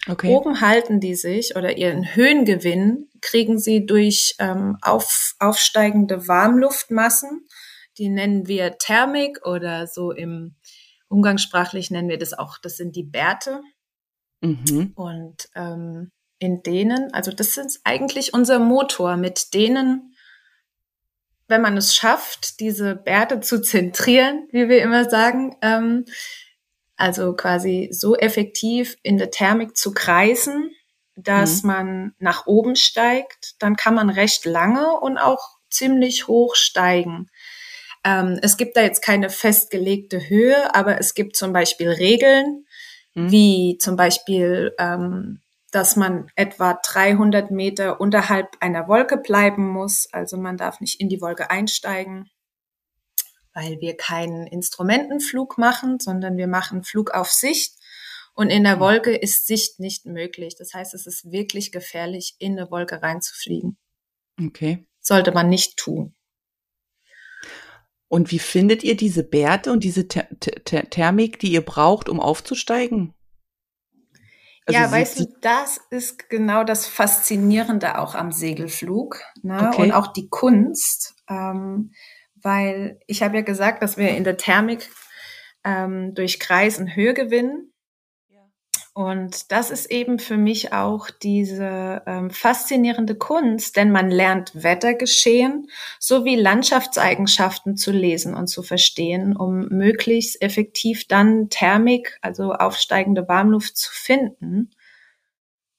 Okay. 0.08 0.29
Oben 0.29 0.62
halten 0.62 1.00
die 1.00 1.15
sich 1.15 1.55
oder 1.55 1.77
ihren 1.77 2.15
Höhengewinn 2.15 3.10
kriegen 3.22 3.60
sie 3.60 3.86
durch 3.86 4.36
ähm, 4.39 4.77
auf, 4.81 5.36
aufsteigende 5.39 6.27
Warmluftmassen. 6.27 7.48
Die 7.98 8.10
nennen 8.10 8.48
wir 8.48 8.77
Thermik 8.77 9.46
oder 9.46 9.88
so 9.88 10.12
im 10.12 10.55
Umgangssprachlich 11.10 11.89
nennen 11.89 12.08
wir 12.08 12.19
das 12.19 12.34
auch, 12.34 12.60
das 12.60 12.77
sind 12.77 12.96
die 12.96 13.03
Bärte. 13.03 13.62
Mhm. 14.41 14.93
Und 14.96 15.50
ähm, 15.55 16.12
in 16.39 16.63
denen, 16.63 17.13
also 17.13 17.31
das 17.31 17.58
ist 17.58 17.81
eigentlich 17.84 18.34
unser 18.34 18.60
Motor, 18.60 19.17
mit 19.17 19.53
denen, 19.53 20.15
wenn 21.48 21.62
man 21.62 21.77
es 21.77 21.96
schafft, 21.96 22.60
diese 22.60 22.96
Bärte 22.96 23.41
zu 23.41 23.62
zentrieren, 23.62 24.48
wie 24.51 24.69
wir 24.69 24.81
immer 24.81 25.10
sagen, 25.10 25.55
ähm, 25.62 26.05
also 26.96 27.34
quasi 27.34 27.89
so 27.91 28.15
effektiv 28.15 28.98
in 29.03 29.17
der 29.17 29.31
Thermik 29.31 29.75
zu 29.75 29.93
kreisen, 29.93 30.72
dass 31.15 31.63
mhm. 31.63 31.67
man 31.67 32.15
nach 32.19 32.46
oben 32.46 32.75
steigt, 32.75 33.55
dann 33.60 33.75
kann 33.75 33.96
man 33.96 34.10
recht 34.10 34.46
lange 34.46 35.00
und 35.00 35.17
auch 35.17 35.58
ziemlich 35.69 36.27
hoch 36.27 36.55
steigen. 36.55 37.29
Ähm, 38.03 38.39
es 38.41 38.58
gibt 38.58 38.77
da 38.77 38.81
jetzt 38.81 39.01
keine 39.01 39.29
festgelegte 39.29 40.29
Höhe, 40.29 40.74
aber 40.74 41.00
es 41.00 41.13
gibt 41.13 41.36
zum 41.36 41.51
Beispiel 41.51 41.89
Regeln, 41.89 42.65
mhm. 43.13 43.31
wie 43.31 43.77
zum 43.79 43.96
Beispiel 43.96 44.74
ähm, 44.79 45.41
dass 45.71 45.95
man 45.95 46.31
etwa 46.35 46.73
300 46.73 47.51
Meter 47.51 48.01
unterhalb 48.01 48.57
einer 48.59 48.88
Wolke 48.88 49.17
bleiben 49.17 49.67
muss. 49.67 50.07
Also 50.11 50.38
man 50.38 50.57
darf 50.57 50.81
nicht 50.81 50.99
in 50.99 51.09
die 51.09 51.21
Wolke 51.21 51.49
einsteigen, 51.49 52.29
weil 53.53 53.79
wir 53.79 53.95
keinen 53.97 54.47
Instrumentenflug 54.47 55.57
machen, 55.57 55.99
sondern 55.99 56.38
wir 56.38 56.47
machen 56.47 56.83
Flug 56.83 57.11
auf 57.11 57.29
Sicht. 57.31 57.75
Und 58.33 58.49
in 58.49 58.63
der 58.63 58.77
mhm. 58.77 58.81
Wolke 58.81 59.15
ist 59.15 59.47
Sicht 59.47 59.79
nicht 59.79 60.05
möglich. 60.05 60.55
Das 60.57 60.73
heißt, 60.73 60.93
es 60.93 61.05
ist 61.05 61.31
wirklich 61.31 61.71
gefährlich, 61.71 62.35
in 62.39 62.57
eine 62.57 62.71
Wolke 62.71 63.01
reinzufliegen. 63.01 63.77
Okay. 64.39 64.88
Sollte 65.01 65.31
man 65.31 65.49
nicht 65.49 65.77
tun. 65.77 66.15
Und 68.07 68.31
wie 68.31 68.39
findet 68.39 68.83
ihr 68.83 68.97
diese 68.97 69.23
Bärte 69.23 69.71
und 69.71 69.83
diese 69.83 70.07
Ther 70.07 70.27
Ther 70.39 70.89
Thermik, 70.89 71.39
die 71.39 71.51
ihr 71.51 71.63
braucht, 71.63 72.09
um 72.09 72.19
aufzusteigen? 72.19 73.13
Also 74.69 74.79
ja, 74.79 74.91
weißt 74.91 75.19
du, 75.19 75.25
das 75.41 75.79
ist 75.89 76.29
genau 76.29 76.63
das 76.63 76.85
Faszinierende 76.85 77.97
auch 77.97 78.13
am 78.13 78.31
Segelflug 78.31 79.19
ne? 79.41 79.69
Okay. 79.69 79.81
und 79.81 79.91
auch 79.93 80.13
die 80.13 80.29
Kunst, 80.29 81.15
ähm, 81.27 81.91
weil 82.35 82.99
ich 83.07 83.23
habe 83.23 83.38
ja 83.38 83.41
gesagt, 83.41 83.81
dass 83.81 83.97
wir 83.97 84.09
in 84.09 84.23
der 84.23 84.38
Thermik 84.38 84.88
ähm, 85.63 86.13
durch 86.13 86.39
Kreis 86.39 86.77
und 86.77 86.95
Höhe 86.95 87.15
gewinnen. 87.15 87.68
Und 88.99 89.53
das 89.53 89.71
ist 89.71 89.89
eben 89.89 90.19
für 90.19 90.35
mich 90.35 90.73
auch 90.73 91.09
diese 91.09 92.01
ähm, 92.05 92.31
faszinierende 92.31 93.15
Kunst, 93.15 93.77
denn 93.77 93.93
man 93.93 94.11
lernt 94.11 94.51
Wettergeschehen 94.61 95.69
sowie 95.99 96.35
Landschaftseigenschaften 96.35 97.77
zu 97.77 97.91
lesen 97.91 98.33
und 98.33 98.47
zu 98.47 98.61
verstehen, 98.61 99.37
um 99.37 99.69
möglichst 99.69 100.41
effektiv 100.41 101.07
dann 101.07 101.47
Thermik, 101.47 102.19
also 102.21 102.51
aufsteigende 102.51 103.25
Warmluft 103.29 103.77
zu 103.77 103.89
finden. 103.89 104.71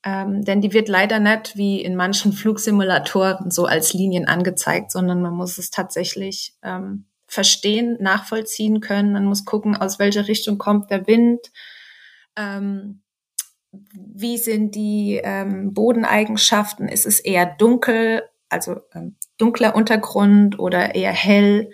Ähm, 0.02 0.42
denn 0.42 0.62
die 0.62 0.72
wird 0.72 0.88
leider 0.88 1.20
nicht 1.20 1.58
wie 1.58 1.82
in 1.82 1.96
manchen 1.96 2.32
Flugsimulatoren 2.32 3.50
so 3.50 3.66
als 3.66 3.92
Linien 3.92 4.28
angezeigt, 4.28 4.90
sondern 4.90 5.20
man 5.20 5.34
muss 5.34 5.58
es 5.58 5.70
tatsächlich 5.70 6.54
ähm, 6.62 7.04
verstehen, 7.26 7.98
nachvollziehen 8.00 8.80
können. 8.80 9.12
Man 9.12 9.26
muss 9.26 9.44
gucken, 9.44 9.76
aus 9.76 9.98
welcher 9.98 10.26
Richtung 10.26 10.56
kommt 10.56 10.90
der 10.90 11.06
Wind 11.06 11.50
ähm, 12.34 13.02
wie 13.72 14.38
sind 14.38 14.74
die 14.74 15.20
ähm, 15.22 15.72
Bodeneigenschaften? 15.74 16.88
Ist 16.88 17.06
es 17.06 17.20
eher 17.20 17.46
dunkel, 17.46 18.22
also 18.48 18.80
ähm, 18.94 19.16
dunkler 19.38 19.74
Untergrund 19.74 20.58
oder 20.58 20.94
eher 20.94 21.12
hell? 21.12 21.70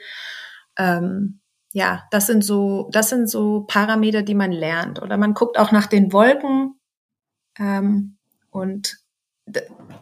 Ähm, 0.78 1.40
ja, 1.72 2.04
das 2.10 2.26
sind 2.26 2.44
so, 2.44 2.88
das 2.92 3.08
sind 3.08 3.28
so 3.28 3.64
Parameter, 3.66 4.22
die 4.22 4.34
man 4.34 4.52
lernt. 4.52 5.02
Oder 5.02 5.16
man 5.16 5.34
guckt 5.34 5.58
auch 5.58 5.72
nach 5.72 5.86
den 5.86 6.12
Wolken 6.12 6.78
ähm, 7.58 8.16
und 8.50 8.98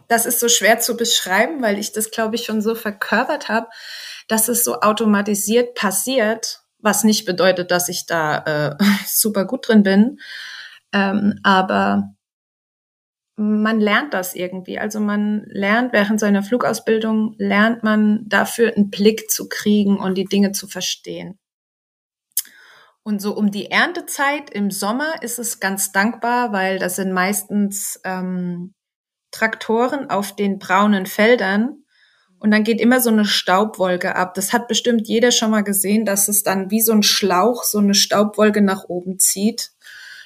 das 0.07 0.25
ist 0.25 0.39
so 0.39 0.49
schwer 0.49 0.79
zu 0.79 0.97
beschreiben, 0.97 1.61
weil 1.61 1.77
ich 1.77 1.91
das, 1.91 2.11
glaube 2.11 2.35
ich, 2.35 2.45
schon 2.45 2.61
so 2.61 2.75
verkörpert 2.75 3.47
habe, 3.47 3.67
dass 4.27 4.47
es 4.47 4.63
so 4.63 4.81
automatisiert 4.81 5.75
passiert, 5.75 6.61
was 6.79 7.03
nicht 7.03 7.25
bedeutet, 7.25 7.71
dass 7.71 7.89
ich 7.89 8.05
da 8.05 8.77
äh, 8.79 8.83
super 9.07 9.45
gut 9.45 9.67
drin 9.67 9.83
bin, 9.83 10.19
ähm, 10.93 11.39
aber 11.43 12.15
man 13.37 13.79
lernt 13.79 14.13
das 14.13 14.33
irgendwie. 14.33 14.79
Also 14.79 14.99
man 14.99 15.43
lernt 15.47 15.91
während 15.93 16.19
seiner 16.19 16.43
Flugausbildung, 16.43 17.35
lernt 17.37 17.83
man 17.83 18.23
dafür 18.27 18.73
einen 18.75 18.89
Blick 18.89 19.29
zu 19.29 19.49
kriegen 19.49 19.97
und 19.97 20.15
die 20.15 20.25
Dinge 20.25 20.53
zu 20.53 20.67
verstehen. 20.67 21.37
Und 23.03 23.21
so 23.21 23.35
um 23.35 23.51
die 23.51 23.69
Erntezeit 23.69 24.49
im 24.49 24.71
Sommer 24.71 25.21
ist 25.21 25.37
es 25.37 25.59
ganz 25.59 25.91
dankbar, 25.91 26.53
weil 26.53 26.79
das 26.79 26.95
sind 26.95 27.11
meistens 27.11 27.99
ähm, 28.03 28.73
Traktoren 29.31 30.09
auf 30.09 30.35
den 30.35 30.57
braunen 30.57 31.05
Feldern. 31.05 31.83
Und 32.39 32.51
dann 32.51 32.63
geht 32.63 32.81
immer 32.81 33.01
so 33.01 33.09
eine 33.09 33.25
Staubwolke 33.25 34.15
ab. 34.15 34.33
Das 34.33 34.53
hat 34.53 34.67
bestimmt 34.67 35.07
jeder 35.07 35.31
schon 35.31 35.51
mal 35.51 35.63
gesehen, 35.63 36.05
dass 36.05 36.27
es 36.27 36.41
dann 36.41 36.71
wie 36.71 36.81
so 36.81 36.93
ein 36.93 37.03
Schlauch 37.03 37.63
so 37.63 37.77
eine 37.77 37.93
Staubwolke 37.93 38.61
nach 38.61 38.85
oben 38.87 39.19
zieht. 39.19 39.71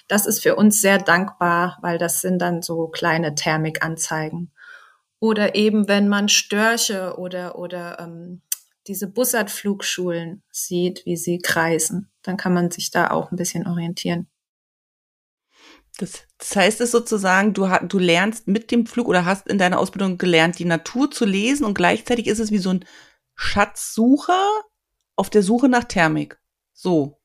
Das 0.10 0.26
ist 0.26 0.42
für 0.42 0.56
uns 0.56 0.82
sehr 0.82 0.98
dankbar, 0.98 1.78
weil 1.82 2.00
das 2.00 2.20
sind 2.20 2.40
dann 2.40 2.62
so 2.62 2.88
kleine 2.88 3.36
Thermikanzeigen. 3.36 4.52
Oder 5.20 5.56
eben, 5.56 5.88
wenn 5.88 6.08
man 6.08 6.30
Störche 6.30 7.18
oder, 7.18 7.60
oder 7.60 8.00
ähm, 8.00 8.42
diese 8.88 9.08
Bussard-Flugschulen 9.08 10.42
sieht, 10.52 11.06
wie 11.06 11.16
sie 11.16 11.38
kreisen, 11.38 12.12
dann 12.24 12.38
kann 12.38 12.54
man 12.54 12.72
sich 12.72 12.90
da 12.90 13.12
auch 13.12 13.32
ein 13.32 13.36
bisschen 13.36 13.68
orientieren. 13.68 14.28
Das, 16.00 16.24
das 16.40 16.56
heißt 16.56 16.82
es 16.82 16.90
sozusagen, 16.90 17.54
du, 17.54 17.70
du 17.84 18.00
lernst 18.00 18.48
mit 18.48 18.72
dem 18.72 18.88
Flug 18.88 19.08
oder 19.08 19.26
hast 19.26 19.48
in 19.48 19.60
deiner 19.60 19.78
Ausbildung 19.78 20.18
gelernt, 20.18 20.58
die 20.58 20.66
Natur 20.66 21.12
zu 21.12 21.26
lesen 21.26 21.66
und 21.66 21.76
gleichzeitig 21.76 22.26
ist 22.26 22.40
es 22.40 22.52
wie 22.52 22.58
so 22.58 22.72
ein 22.72 22.86
Schatzsucher 23.36 24.50
auf 25.16 25.30
der 25.30 25.44
Suche 25.44 25.70
nach 25.70 25.84
Thermik. 25.84 26.40
So. 26.74 27.19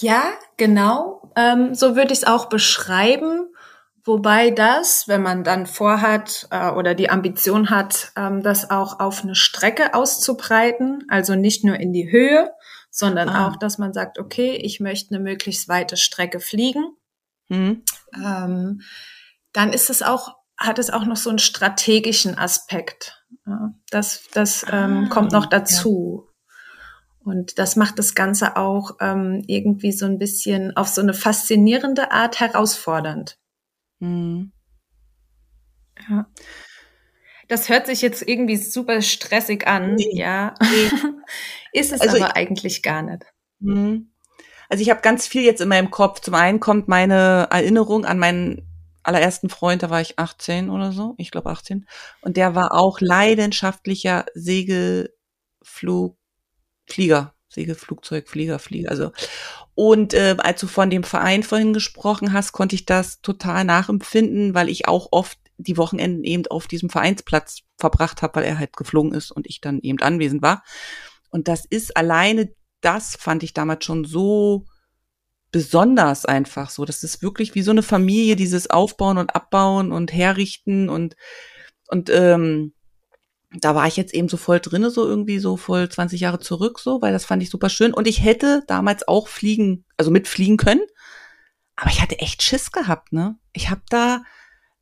Ja, 0.00 0.32
genau. 0.56 1.30
Ähm, 1.36 1.74
so 1.74 1.96
würde 1.96 2.12
ich 2.12 2.20
es 2.20 2.24
auch 2.24 2.46
beschreiben. 2.46 3.48
Wobei 4.04 4.50
das, 4.50 5.06
wenn 5.06 5.22
man 5.22 5.44
dann 5.44 5.66
vorhat 5.66 6.48
äh, 6.50 6.70
oder 6.70 6.94
die 6.94 7.08
Ambition 7.08 7.70
hat, 7.70 8.12
ähm, 8.16 8.42
das 8.42 8.70
auch 8.70 8.98
auf 8.98 9.22
eine 9.22 9.36
Strecke 9.36 9.94
auszubreiten, 9.94 11.04
also 11.08 11.36
nicht 11.36 11.62
nur 11.62 11.78
in 11.78 11.92
die 11.92 12.10
Höhe, 12.10 12.50
sondern 12.90 13.28
ah. 13.28 13.46
auch, 13.46 13.56
dass 13.56 13.78
man 13.78 13.92
sagt, 13.92 14.18
okay, 14.18 14.56
ich 14.56 14.80
möchte 14.80 15.14
eine 15.14 15.22
möglichst 15.22 15.68
weite 15.68 15.96
Strecke 15.96 16.40
fliegen. 16.40 16.96
Mhm. 17.48 17.84
Ähm, 18.14 18.80
dann 19.52 19.72
ist 19.72 19.88
es 19.88 20.02
auch, 20.02 20.36
hat 20.56 20.80
es 20.80 20.90
auch 20.90 21.04
noch 21.04 21.16
so 21.16 21.30
einen 21.30 21.38
strategischen 21.38 22.36
Aspekt. 22.36 23.24
Ja, 23.46 23.72
das 23.90 24.24
das 24.32 24.66
ähm, 24.70 25.04
ah, 25.06 25.08
kommt 25.10 25.32
noch 25.32 25.46
dazu. 25.46 26.28
Und 27.24 27.58
das 27.58 27.76
macht 27.76 27.98
das 27.98 28.14
Ganze 28.14 28.56
auch 28.56 28.96
ähm, 29.00 29.42
irgendwie 29.46 29.92
so 29.92 30.06
ein 30.06 30.18
bisschen 30.18 30.76
auf 30.76 30.88
so 30.88 31.00
eine 31.00 31.14
faszinierende 31.14 32.10
Art 32.10 32.40
herausfordernd. 32.40 33.38
Mhm. 34.00 34.52
Ja. 36.08 36.26
Das 37.48 37.68
hört 37.68 37.86
sich 37.86 38.02
jetzt 38.02 38.26
irgendwie 38.26 38.56
super 38.56 39.02
stressig 39.02 39.66
an, 39.66 39.94
nee. 39.94 40.10
ja. 40.12 40.54
Nee. 40.60 40.90
Ist 41.72 41.92
es 41.92 42.00
also 42.00 42.16
aber 42.16 42.28
ich, 42.28 42.36
eigentlich 42.36 42.82
gar 42.82 43.02
nicht. 43.02 43.24
Mhm. 43.60 44.10
Also 44.68 44.82
ich 44.82 44.90
habe 44.90 45.02
ganz 45.02 45.26
viel 45.26 45.42
jetzt 45.42 45.60
in 45.60 45.68
meinem 45.68 45.90
Kopf. 45.90 46.20
Zum 46.20 46.34
einen 46.34 46.60
kommt 46.60 46.88
meine 46.88 47.48
Erinnerung 47.50 48.04
an 48.04 48.18
meinen 48.18 48.66
allerersten 49.02 49.48
Freund, 49.48 49.82
da 49.82 49.90
war 49.90 50.00
ich 50.00 50.18
18 50.18 50.70
oder 50.70 50.92
so, 50.92 51.14
ich 51.18 51.30
glaube 51.30 51.50
18. 51.50 51.86
Und 52.20 52.36
der 52.36 52.54
war 52.54 52.72
auch 52.72 53.00
leidenschaftlicher 53.00 54.26
Segelflug 54.34 56.16
Flieger, 56.86 57.34
Segelflugzeug, 57.48 58.28
Flieger, 58.28 58.58
Flieger, 58.58 58.90
also. 58.90 59.12
Und 59.74 60.14
äh, 60.14 60.36
als 60.38 60.60
du 60.60 60.66
von 60.66 60.90
dem 60.90 61.04
Verein 61.04 61.42
vorhin 61.42 61.72
gesprochen 61.72 62.32
hast, 62.32 62.52
konnte 62.52 62.74
ich 62.74 62.86
das 62.86 63.20
total 63.20 63.64
nachempfinden, 63.64 64.54
weil 64.54 64.68
ich 64.68 64.88
auch 64.88 65.08
oft 65.10 65.38
die 65.56 65.76
Wochenenden 65.76 66.24
eben 66.24 66.46
auf 66.48 66.66
diesem 66.66 66.90
Vereinsplatz 66.90 67.60
verbracht 67.78 68.22
habe, 68.22 68.36
weil 68.36 68.44
er 68.44 68.58
halt 68.58 68.76
geflogen 68.76 69.12
ist 69.12 69.30
und 69.30 69.46
ich 69.46 69.60
dann 69.60 69.80
eben 69.80 70.00
anwesend 70.00 70.42
war. 70.42 70.62
Und 71.30 71.48
das 71.48 71.64
ist 71.64 71.96
alleine 71.96 72.54
das 72.82 73.16
fand 73.16 73.42
ich 73.42 73.54
damals 73.54 73.84
schon 73.84 74.04
so 74.04 74.66
besonders 75.50 76.26
einfach 76.26 76.68
so. 76.68 76.84
Das 76.84 77.02
ist 77.02 77.22
wirklich 77.22 77.54
wie 77.54 77.62
so 77.62 77.70
eine 77.70 77.82
Familie, 77.82 78.36
dieses 78.36 78.68
Aufbauen 78.68 79.18
und 79.18 79.34
Abbauen 79.34 79.92
und 79.92 80.12
Herrichten 80.12 80.88
und 80.88 81.16
und 81.88 82.10
ähm, 82.10 82.74
da 83.60 83.74
war 83.74 83.86
ich 83.86 83.96
jetzt 83.96 84.14
eben 84.14 84.28
so 84.28 84.36
voll 84.36 84.60
drinne, 84.60 84.90
so 84.90 85.06
irgendwie 85.06 85.38
so 85.38 85.56
voll 85.56 85.88
20 85.88 86.20
Jahre 86.20 86.38
zurück, 86.38 86.78
so, 86.78 87.02
weil 87.02 87.12
das 87.12 87.24
fand 87.24 87.42
ich 87.42 87.50
super 87.50 87.68
schön. 87.68 87.92
Und 87.92 88.06
ich 88.06 88.22
hätte 88.22 88.62
damals 88.66 89.06
auch 89.06 89.28
fliegen, 89.28 89.84
also 89.96 90.10
mitfliegen 90.10 90.56
können, 90.56 90.82
aber 91.76 91.90
ich 91.90 92.00
hatte 92.00 92.18
echt 92.18 92.42
Schiss 92.42 92.72
gehabt, 92.72 93.12
ne? 93.12 93.36
Ich 93.52 93.70
habe 93.70 93.82
da, 93.88 94.22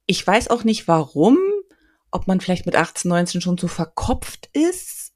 ich 0.07 0.25
weiß 0.27 0.49
auch 0.49 0.65
nicht 0.65 0.89
warum, 0.89 1.39
ob 2.11 2.27
man 2.27 2.41
vielleicht 2.41 2.67
mit 2.67 2.77
18, 2.77 3.09
19 3.09 3.41
schon 3.41 3.59
so 3.59 3.69
verkopft 3.69 4.49
ist 4.53 5.13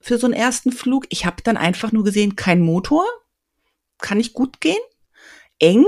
für 0.00 0.18
so 0.18 0.26
einen 0.26 0.34
ersten 0.34 0.72
Flug. 0.72 1.06
Ich 1.08 1.26
habe 1.26 1.42
dann 1.42 1.56
einfach 1.56 1.92
nur 1.92 2.04
gesehen, 2.04 2.36
kein 2.36 2.60
Motor, 2.60 3.04
kann 3.98 4.18
nicht 4.18 4.34
gut 4.34 4.60
gehen, 4.60 4.76
eng, 5.58 5.86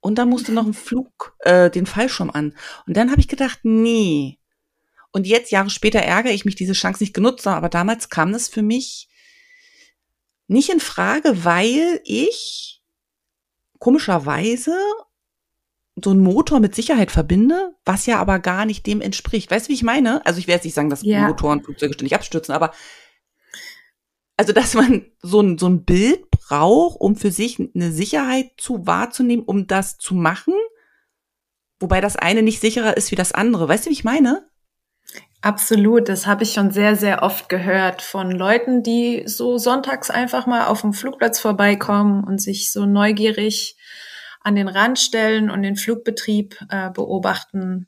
und 0.00 0.16
da 0.16 0.24
musste 0.24 0.52
noch 0.52 0.66
ein 0.66 0.74
Flug 0.74 1.34
äh, 1.40 1.70
den 1.70 1.86
Fallschirm 1.86 2.30
an. 2.30 2.54
Und 2.86 2.96
dann 2.96 3.10
habe 3.10 3.20
ich 3.20 3.28
gedacht, 3.28 3.60
nee. 3.62 4.37
Und 5.12 5.26
jetzt, 5.26 5.50
Jahre 5.50 5.70
später, 5.70 6.00
ärgere 6.00 6.32
ich 6.32 6.44
mich, 6.44 6.54
diese 6.54 6.74
Chance 6.74 7.02
nicht 7.02 7.14
genutzt 7.14 7.46
habe. 7.46 7.56
Aber 7.56 7.68
damals 7.68 8.08
kam 8.08 8.34
es 8.34 8.48
für 8.48 8.62
mich 8.62 9.08
nicht 10.46 10.70
in 10.70 10.80
Frage, 10.80 11.44
weil 11.44 12.00
ich 12.04 12.82
komischerweise 13.78 14.76
so 16.02 16.10
einen 16.10 16.20
Motor 16.20 16.60
mit 16.60 16.74
Sicherheit 16.74 17.10
verbinde, 17.10 17.74
was 17.84 18.06
ja 18.06 18.18
aber 18.18 18.38
gar 18.38 18.64
nicht 18.64 18.86
dem 18.86 19.00
entspricht. 19.00 19.50
Weißt 19.50 19.66
du, 19.66 19.70
wie 19.70 19.74
ich 19.74 19.82
meine? 19.82 20.24
Also 20.26 20.38
ich 20.38 20.46
werde 20.46 20.58
jetzt 20.58 20.64
nicht 20.64 20.74
sagen, 20.74 20.90
dass 20.90 21.02
ja. 21.02 21.26
Motoren 21.26 21.62
Flugzeuge 21.62 21.94
ständig 21.94 22.14
abstürzen, 22.14 22.54
aber 22.54 22.72
also 24.36 24.52
dass 24.52 24.74
man 24.74 25.06
so 25.20 25.40
ein, 25.40 25.58
so 25.58 25.68
ein 25.68 25.84
Bild 25.84 26.30
braucht, 26.30 27.00
um 27.00 27.16
für 27.16 27.32
sich 27.32 27.58
eine 27.58 27.90
Sicherheit 27.92 28.52
zu 28.56 28.86
wahrzunehmen, 28.86 29.44
um 29.44 29.66
das 29.66 29.98
zu 29.98 30.14
machen, 30.14 30.54
wobei 31.80 32.00
das 32.00 32.16
eine 32.16 32.42
nicht 32.42 32.60
sicherer 32.60 32.96
ist 32.96 33.10
wie 33.10 33.16
das 33.16 33.32
andere. 33.32 33.68
Weißt 33.68 33.86
du, 33.86 33.90
wie 33.90 33.94
ich 33.94 34.04
meine? 34.04 34.48
Absolut, 35.40 36.08
das 36.08 36.26
habe 36.26 36.42
ich 36.42 36.52
schon 36.52 36.72
sehr, 36.72 36.96
sehr 36.96 37.22
oft 37.22 37.48
gehört 37.48 38.02
von 38.02 38.30
Leuten, 38.32 38.82
die 38.82 39.22
so 39.26 39.56
sonntags 39.56 40.10
einfach 40.10 40.46
mal 40.46 40.66
auf 40.66 40.80
dem 40.80 40.92
Flugplatz 40.92 41.38
vorbeikommen 41.38 42.24
und 42.24 42.42
sich 42.42 42.72
so 42.72 42.86
neugierig 42.86 43.76
an 44.40 44.56
den 44.56 44.66
Rand 44.66 44.98
stellen 44.98 45.48
und 45.48 45.62
den 45.62 45.76
Flugbetrieb 45.76 46.58
äh, 46.70 46.90
beobachten. 46.90 47.86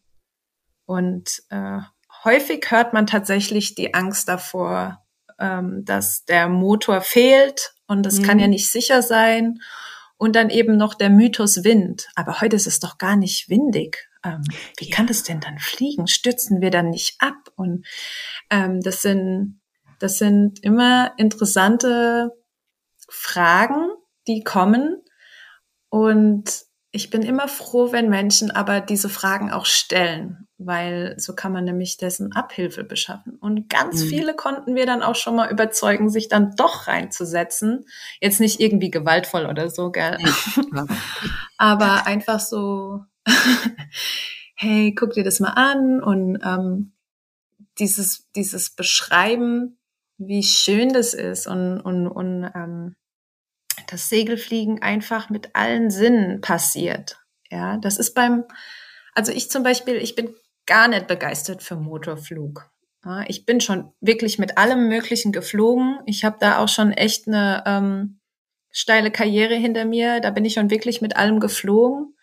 Und 0.86 1.42
äh, 1.50 1.78
häufig 2.24 2.70
hört 2.70 2.92
man 2.92 3.06
tatsächlich 3.06 3.74
die 3.74 3.94
Angst 3.94 4.28
davor, 4.28 5.04
ähm, 5.40 5.84
dass 5.84 6.24
der 6.24 6.48
Motor 6.48 7.00
fehlt 7.00 7.74
und 7.88 8.04
das 8.04 8.20
mhm. 8.20 8.24
kann 8.24 8.38
ja 8.38 8.46
mhm. 8.46 8.52
nicht 8.52 8.70
sicher 8.70 9.02
sein. 9.02 9.58
Und 10.16 10.36
dann 10.36 10.50
eben 10.50 10.76
noch 10.76 10.94
der 10.94 11.08
Mythos 11.08 11.64
Wind. 11.64 12.06
Aber 12.14 12.42
heute 12.42 12.54
ist 12.54 12.66
es 12.66 12.78
doch 12.78 12.98
gar 12.98 13.16
nicht 13.16 13.48
windig. 13.48 14.09
Ähm, 14.24 14.42
wie 14.78 14.88
ja. 14.88 14.96
kann 14.96 15.06
das 15.06 15.22
denn 15.22 15.40
dann 15.40 15.58
fliegen? 15.58 16.06
Stürzen 16.06 16.60
wir 16.60 16.70
dann 16.70 16.90
nicht 16.90 17.16
ab? 17.20 17.52
Und 17.56 17.86
ähm, 18.50 18.80
das 18.80 19.02
sind 19.02 19.60
das 20.00 20.16
sind 20.16 20.64
immer 20.64 21.12
interessante 21.18 22.32
Fragen, 23.08 23.90
die 24.26 24.42
kommen. 24.42 24.96
Und 25.90 26.64
ich 26.90 27.10
bin 27.10 27.22
immer 27.22 27.48
froh, 27.48 27.92
wenn 27.92 28.08
Menschen 28.08 28.50
aber 28.50 28.80
diese 28.80 29.10
Fragen 29.10 29.52
auch 29.52 29.66
stellen, 29.66 30.48
weil 30.56 31.14
so 31.18 31.34
kann 31.34 31.52
man 31.52 31.64
nämlich 31.64 31.98
dessen 31.98 32.32
Abhilfe 32.32 32.82
beschaffen. 32.82 33.36
Und 33.36 33.68
ganz 33.68 34.02
mhm. 34.04 34.08
viele 34.08 34.34
konnten 34.34 34.74
wir 34.74 34.86
dann 34.86 35.02
auch 35.02 35.16
schon 35.16 35.36
mal 35.36 35.50
überzeugen, 35.52 36.08
sich 36.08 36.28
dann 36.28 36.56
doch 36.56 36.88
reinzusetzen. 36.88 37.84
Jetzt 38.20 38.40
nicht 38.40 38.58
irgendwie 38.58 38.90
gewaltvoll 38.90 39.46
oder 39.46 39.68
so, 39.68 39.90
gell? 39.90 40.16
Ja. 40.18 40.86
aber 41.58 42.06
einfach 42.06 42.40
so, 42.40 43.04
hey, 44.54 44.94
guck 44.94 45.12
dir 45.12 45.24
das 45.24 45.40
mal 45.40 45.50
an 45.50 46.02
und 46.02 46.38
ähm, 46.44 46.92
dieses, 47.78 48.30
dieses 48.36 48.70
Beschreiben, 48.70 49.78
wie 50.18 50.42
schön 50.42 50.92
das 50.92 51.14
ist 51.14 51.46
und, 51.46 51.80
und, 51.80 52.06
und 52.06 52.50
ähm, 52.54 52.96
das 53.88 54.08
Segelfliegen 54.08 54.82
einfach 54.82 55.30
mit 55.30 55.54
allen 55.54 55.90
Sinnen 55.90 56.40
passiert. 56.40 57.18
Ja, 57.50 57.78
das 57.78 57.98
ist 57.98 58.14
beim, 58.14 58.44
also 59.14 59.32
ich 59.32 59.50
zum 59.50 59.62
Beispiel, 59.62 59.96
ich 59.96 60.14
bin 60.14 60.34
gar 60.66 60.88
nicht 60.88 61.06
begeistert 61.06 61.62
für 61.62 61.76
Motorflug. 61.76 62.70
Ja, 63.04 63.24
ich 63.26 63.46
bin 63.46 63.60
schon 63.60 63.92
wirklich 64.00 64.38
mit 64.38 64.58
allem 64.58 64.88
Möglichen 64.88 65.32
geflogen. 65.32 65.98
Ich 66.06 66.24
habe 66.24 66.36
da 66.38 66.58
auch 66.58 66.68
schon 66.68 66.92
echt 66.92 67.26
eine 67.26 67.64
ähm, 67.66 68.20
steile 68.70 69.10
Karriere 69.10 69.54
hinter 69.54 69.86
mir. 69.86 70.20
Da 70.20 70.30
bin 70.30 70.44
ich 70.44 70.54
schon 70.54 70.70
wirklich 70.70 71.00
mit 71.00 71.16
allem 71.16 71.40
geflogen. 71.40 72.14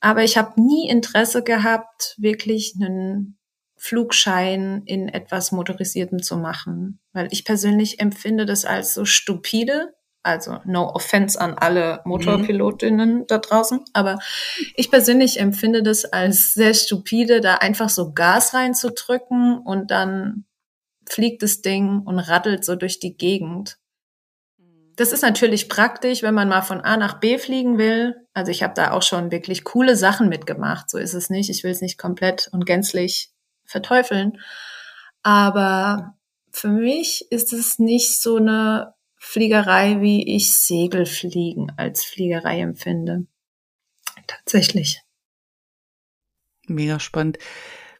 Aber 0.00 0.22
ich 0.22 0.36
habe 0.36 0.60
nie 0.60 0.88
Interesse 0.88 1.42
gehabt, 1.42 2.14
wirklich 2.18 2.74
einen 2.80 3.38
Flugschein 3.76 4.82
in 4.86 5.08
etwas 5.08 5.52
Motorisiertem 5.52 6.22
zu 6.22 6.36
machen, 6.36 7.00
weil 7.12 7.28
ich 7.30 7.44
persönlich 7.44 8.00
empfinde 8.00 8.46
das 8.46 8.64
als 8.64 8.94
so 8.94 9.04
stupide 9.04 9.94
also 10.28 10.58
no 10.64 10.94
offense 10.94 11.40
an 11.40 11.54
alle 11.54 12.00
Motorpilotinnen 12.04 13.20
mhm. 13.20 13.26
da 13.26 13.38
draußen, 13.38 13.80
aber 13.92 14.18
ich 14.74 14.90
persönlich 14.90 15.40
empfinde 15.40 15.82
das 15.82 16.04
als 16.04 16.52
sehr 16.52 16.74
stupide, 16.74 17.40
da 17.40 17.56
einfach 17.56 17.88
so 17.88 18.12
Gas 18.12 18.54
reinzudrücken 18.54 19.58
und 19.58 19.90
dann 19.90 20.44
fliegt 21.08 21.42
das 21.42 21.62
Ding 21.62 22.02
und 22.04 22.18
rattelt 22.18 22.64
so 22.64 22.76
durch 22.76 23.00
die 23.00 23.16
Gegend. 23.16 23.77
Das 24.98 25.12
ist 25.12 25.22
natürlich 25.22 25.68
praktisch, 25.68 26.24
wenn 26.24 26.34
man 26.34 26.48
mal 26.48 26.62
von 26.62 26.80
A 26.80 26.96
nach 26.96 27.20
B 27.20 27.38
fliegen 27.38 27.78
will. 27.78 28.16
Also 28.34 28.50
ich 28.50 28.64
habe 28.64 28.74
da 28.74 28.90
auch 28.90 29.02
schon 29.02 29.30
wirklich 29.30 29.62
coole 29.62 29.94
Sachen 29.94 30.28
mitgemacht. 30.28 30.90
So 30.90 30.98
ist 30.98 31.14
es 31.14 31.30
nicht. 31.30 31.50
Ich 31.50 31.62
will 31.62 31.70
es 31.70 31.80
nicht 31.80 31.98
komplett 31.98 32.48
und 32.50 32.66
gänzlich 32.66 33.30
verteufeln. 33.64 34.40
Aber 35.22 36.16
für 36.50 36.66
mich 36.66 37.30
ist 37.30 37.52
es 37.52 37.78
nicht 37.78 38.20
so 38.20 38.38
eine 38.38 38.94
Fliegerei, 39.14 40.00
wie 40.00 40.34
ich 40.34 40.56
Segelfliegen 40.56 41.72
als 41.76 42.04
Fliegerei 42.04 42.60
empfinde. 42.60 43.26
Tatsächlich. 44.26 45.00
Mega 46.66 46.98
spannend. 46.98 47.38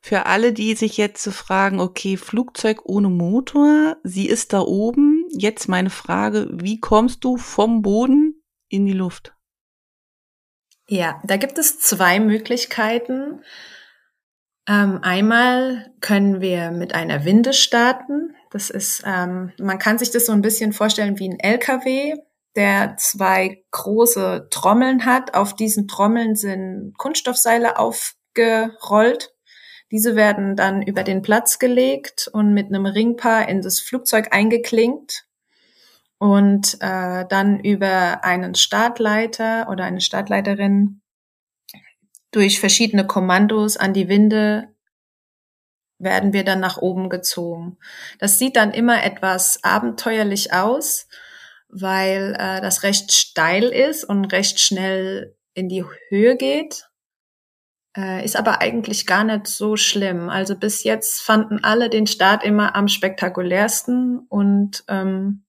Für 0.00 0.26
alle, 0.26 0.52
die 0.52 0.74
sich 0.74 0.96
jetzt 0.96 1.22
so 1.22 1.30
fragen, 1.30 1.78
okay, 1.78 2.16
Flugzeug 2.16 2.80
ohne 2.87 3.08
Motor, 3.08 3.98
sie 4.02 4.26
ist 4.26 4.52
da 4.52 4.62
oben. 4.62 5.17
Jetzt 5.40 5.68
meine 5.68 5.90
Frage, 5.90 6.48
wie 6.51 6.81
kommst 6.81 7.22
du 7.22 7.37
vom 7.37 7.81
Boden 7.81 8.42
in 8.68 8.87
die 8.87 8.92
Luft? 8.92 9.37
Ja, 10.88 11.20
da 11.24 11.37
gibt 11.37 11.59
es 11.59 11.79
zwei 11.79 12.18
Möglichkeiten. 12.18 13.44
Ähm, 14.68 14.98
einmal 15.03 15.92
können 16.01 16.40
wir 16.40 16.72
mit 16.72 16.92
einer 16.92 17.24
Winde 17.24 17.53
starten. 17.53 18.35
Das 18.51 18.68
ist, 18.68 19.05
ähm, 19.07 19.53
man 19.61 19.79
kann 19.79 19.98
sich 19.98 20.11
das 20.11 20.27
so 20.27 20.33
ein 20.33 20.42
bisschen 20.42 20.72
vorstellen 20.72 21.20
wie 21.20 21.29
ein 21.29 21.38
LKW, 21.38 22.16
der 22.57 22.96
zwei 22.96 23.62
große 23.70 24.48
Trommeln 24.51 25.05
hat. 25.05 25.35
Auf 25.35 25.55
diesen 25.55 25.87
Trommeln 25.87 26.35
sind 26.35 26.94
Kunststoffseile 26.98 27.79
aufgerollt. 27.79 29.33
Diese 29.92 30.16
werden 30.16 30.57
dann 30.57 30.83
über 30.83 31.05
den 31.05 31.22
Platz 31.22 31.61
gelegt 31.61 32.29
und 32.33 32.53
mit 32.55 32.66
einem 32.66 32.87
Ringpaar 32.87 33.48
in 33.48 33.62
das 33.62 33.79
Flugzeug 33.79 34.33
eingeklinkt 34.33 35.27
und 36.18 36.76
äh, 36.81 37.24
dann 37.28 37.61
über 37.61 38.24
einen 38.24 38.54
Startleiter 38.54 39.68
oder 39.70 39.85
eine 39.85 40.00
Startleiterin 40.00 41.00
durch 42.31 42.61
verschiedene 42.61 43.07
Kommandos 43.07 43.76
an 43.76 43.94
die 43.94 44.09
Winde 44.09 44.68
werden 45.98 46.33
wir 46.33 46.44
dann 46.44 46.61
nach 46.61 46.76
oben 46.78 47.09
gezogen. 47.09 47.78
Das 48.18 48.38
sieht 48.38 48.57
dann 48.57 48.72
immer 48.72 49.02
etwas 49.02 49.64
abenteuerlich 49.64 50.52
aus, 50.52 51.09
weil 51.68 52.37
äh, 52.38 52.61
das 52.61 52.83
recht 52.83 53.12
steil 53.12 53.64
ist 53.64 54.04
und 54.04 54.26
recht 54.26 54.61
schnell 54.61 55.37
in 55.54 55.68
die 55.68 55.85
Höhe 56.09 56.37
geht. 56.37 56.88
Äh, 57.96 58.24
ist 58.24 58.37
aber 58.37 58.61
eigentlich 58.61 59.07
gar 59.07 59.24
nicht 59.24 59.48
so 59.48 59.76
schlimm. 59.76 60.28
Also 60.28 60.54
bis 60.54 60.85
jetzt 60.85 61.20
fanden 61.20 61.64
alle 61.64 61.90
den 61.90 62.07
Start 62.07 62.44
immer 62.44 62.76
am 62.76 62.87
spektakulärsten 62.87 64.20
und 64.28 64.85
ähm, 64.88 65.44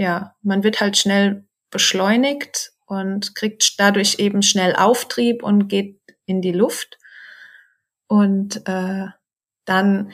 ja, 0.00 0.34
man 0.40 0.64
wird 0.64 0.80
halt 0.80 0.96
schnell 0.96 1.44
beschleunigt 1.70 2.72
und 2.86 3.34
kriegt 3.34 3.78
dadurch 3.78 4.18
eben 4.18 4.40
schnell 4.40 4.74
Auftrieb 4.74 5.42
und 5.42 5.68
geht 5.68 6.00
in 6.24 6.40
die 6.40 6.52
Luft. 6.52 6.98
Und 8.08 8.66
äh, 8.66 9.08
dann 9.66 10.10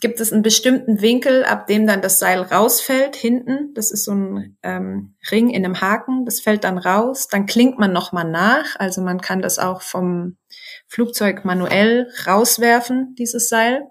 gibt 0.00 0.18
es 0.20 0.32
einen 0.32 0.40
bestimmten 0.40 1.02
Winkel, 1.02 1.44
ab 1.44 1.66
dem 1.66 1.86
dann 1.86 2.00
das 2.00 2.18
Seil 2.18 2.40
rausfällt, 2.40 3.16
hinten. 3.16 3.74
Das 3.74 3.90
ist 3.90 4.06
so 4.06 4.12
ein 4.12 4.56
ähm, 4.62 5.14
Ring 5.30 5.50
in 5.50 5.62
einem 5.62 5.82
Haken, 5.82 6.24
das 6.24 6.40
fällt 6.40 6.64
dann 6.64 6.78
raus. 6.78 7.28
Dann 7.28 7.44
klingt 7.44 7.78
man 7.78 7.92
nochmal 7.92 8.24
nach. 8.24 8.76
Also 8.78 9.02
man 9.02 9.20
kann 9.20 9.42
das 9.42 9.58
auch 9.58 9.82
vom 9.82 10.38
Flugzeug 10.86 11.44
manuell 11.44 12.10
rauswerfen, 12.26 13.14
dieses 13.18 13.50
Seil. 13.50 13.88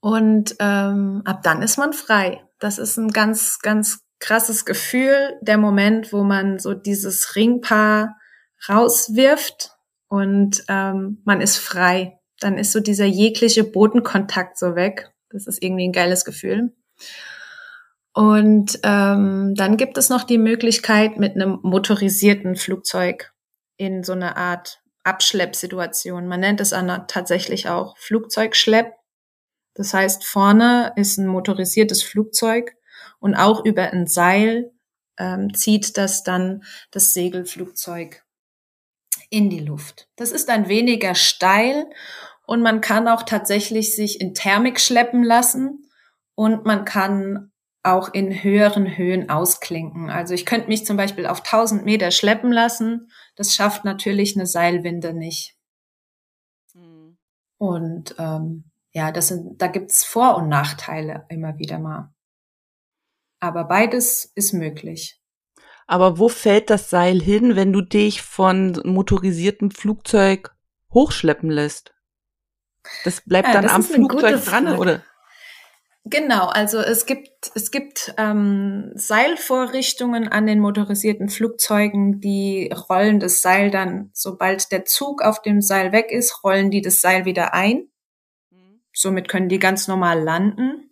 Und 0.00 0.56
ähm, 0.58 1.22
ab 1.24 1.42
dann 1.42 1.62
ist 1.62 1.78
man 1.78 1.94
frei. 1.94 2.42
Das 2.62 2.78
ist 2.78 2.96
ein 2.96 3.10
ganz, 3.10 3.58
ganz 3.58 4.00
krasses 4.20 4.64
Gefühl, 4.64 5.38
der 5.40 5.58
Moment, 5.58 6.12
wo 6.12 6.22
man 6.22 6.58
so 6.58 6.74
dieses 6.74 7.34
Ringpaar 7.34 8.16
rauswirft 8.68 9.72
und 10.08 10.64
ähm, 10.68 11.22
man 11.24 11.40
ist 11.40 11.56
frei 11.56 12.18
dann 12.42 12.58
ist 12.58 12.72
so 12.72 12.80
dieser 12.80 13.06
jegliche 13.06 13.64
Bodenkontakt 13.64 14.58
so 14.58 14.74
weg. 14.74 15.12
Das 15.30 15.46
ist 15.46 15.62
irgendwie 15.62 15.88
ein 15.88 15.92
geiles 15.92 16.24
Gefühl. 16.24 16.74
Und 18.14 18.78
ähm, 18.82 19.54
dann 19.56 19.76
gibt 19.76 19.96
es 19.96 20.10
noch 20.10 20.24
die 20.24 20.38
Möglichkeit, 20.38 21.18
mit 21.18 21.34
einem 21.34 21.60
motorisierten 21.62 22.56
Flugzeug 22.56 23.32
in 23.78 24.02
so 24.04 24.12
eine 24.12 24.36
Art 24.36 24.80
Abschleppsituation. 25.02 26.28
Man 26.28 26.40
nennt 26.40 26.60
es 26.60 26.70
dann 26.70 27.06
tatsächlich 27.08 27.68
auch 27.68 27.96
Flugzeugschlepp. 27.96 28.92
Das 29.74 29.94
heißt, 29.94 30.24
vorne 30.24 30.92
ist 30.96 31.18
ein 31.18 31.26
motorisiertes 31.26 32.02
Flugzeug 32.02 32.76
und 33.20 33.34
auch 33.34 33.64
über 33.64 33.90
ein 33.92 34.06
Seil 34.06 34.72
ähm, 35.18 35.54
zieht 35.54 35.96
das 35.96 36.22
dann 36.22 36.64
das 36.90 37.14
Segelflugzeug 37.14 38.24
in 39.30 39.48
die 39.48 39.60
Luft. 39.60 40.08
Das 40.16 40.30
ist 40.30 40.48
dann 40.48 40.68
weniger 40.68 41.14
steil 41.14 41.86
und 42.46 42.62
man 42.62 42.80
kann 42.80 43.08
auch 43.08 43.22
tatsächlich 43.22 43.96
sich 43.96 44.20
in 44.20 44.34
Thermik 44.34 44.80
schleppen 44.80 45.24
lassen 45.24 45.88
und 46.34 46.64
man 46.64 46.84
kann 46.84 47.52
auch 47.82 48.12
in 48.14 48.42
höheren 48.42 48.96
Höhen 48.96 49.28
ausklinken. 49.28 50.08
Also 50.10 50.34
ich 50.34 50.46
könnte 50.46 50.68
mich 50.68 50.86
zum 50.86 50.96
Beispiel 50.96 51.26
auf 51.26 51.40
1000 51.40 51.84
Meter 51.84 52.10
schleppen 52.10 52.52
lassen. 52.52 53.10
Das 53.34 53.54
schafft 53.54 53.84
natürlich 53.84 54.36
eine 54.36 54.46
Seilwinde 54.46 55.12
nicht. 55.14 55.56
Mhm. 56.74 57.16
Und 57.58 58.14
ähm, 58.18 58.71
ja, 58.92 59.10
das 59.10 59.28
sind, 59.28 59.60
da 59.60 59.68
gibt's 59.68 60.04
Vor- 60.04 60.36
und 60.36 60.48
Nachteile 60.48 61.26
immer 61.28 61.58
wieder 61.58 61.78
mal. 61.78 62.12
Aber 63.40 63.64
beides 63.64 64.30
ist 64.34 64.52
möglich. 64.52 65.20
Aber 65.86 66.18
wo 66.18 66.28
fällt 66.28 66.70
das 66.70 66.90
Seil 66.90 67.20
hin, 67.20 67.56
wenn 67.56 67.72
du 67.72 67.82
dich 67.82 68.22
von 68.22 68.80
motorisiertem 68.84 69.70
Flugzeug 69.70 70.54
hochschleppen 70.92 71.50
lässt? 71.50 71.94
Das 73.04 73.22
bleibt 73.22 73.48
ja, 73.48 73.54
dann 73.54 73.64
das 73.64 73.72
am 73.72 73.82
Flugzeug 73.82 74.44
dran, 74.44 74.78
oder? 74.78 75.02
Genau, 76.04 76.46
also 76.46 76.78
es 76.78 77.06
gibt 77.06 77.52
es 77.54 77.70
gibt 77.70 78.12
ähm, 78.18 78.90
Seilvorrichtungen 78.94 80.26
an 80.26 80.46
den 80.46 80.58
motorisierten 80.58 81.28
Flugzeugen, 81.28 82.20
die 82.20 82.72
rollen 82.88 83.20
das 83.20 83.40
Seil 83.40 83.70
dann, 83.70 84.10
sobald 84.12 84.72
der 84.72 84.84
Zug 84.84 85.22
auf 85.22 85.42
dem 85.42 85.60
Seil 85.62 85.92
weg 85.92 86.10
ist, 86.10 86.42
rollen 86.42 86.72
die 86.72 86.82
das 86.82 87.00
Seil 87.00 87.24
wieder 87.24 87.54
ein. 87.54 87.91
Somit 88.92 89.28
können 89.28 89.48
die 89.48 89.58
ganz 89.58 89.88
normal 89.88 90.22
landen. 90.22 90.66
Mhm. 90.66 90.90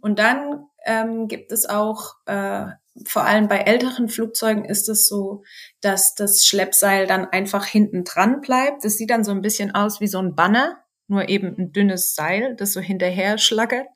Und 0.00 0.18
dann 0.18 0.66
ähm, 0.84 1.28
gibt 1.28 1.52
es 1.52 1.68
auch 1.68 2.14
äh, 2.26 2.66
vor 3.06 3.24
allem 3.24 3.48
bei 3.48 3.58
älteren 3.58 4.08
Flugzeugen 4.08 4.64
ist 4.64 4.88
es 4.88 5.06
so, 5.06 5.44
dass 5.80 6.14
das 6.14 6.44
Schleppseil 6.44 7.06
dann 7.06 7.26
einfach 7.26 7.64
hinten 7.64 8.04
dran 8.04 8.40
bleibt. 8.40 8.84
Das 8.84 8.96
sieht 8.96 9.10
dann 9.10 9.24
so 9.24 9.30
ein 9.30 9.42
bisschen 9.42 9.74
aus 9.74 10.00
wie 10.00 10.08
so 10.08 10.18
ein 10.18 10.34
Banner 10.34 10.82
nur 11.08 11.28
eben 11.28 11.56
ein 11.58 11.72
dünnes 11.72 12.14
Seil, 12.14 12.54
das 12.56 12.72
so 12.72 12.80
hinterher 12.80 13.38
schlackert. 13.38 13.86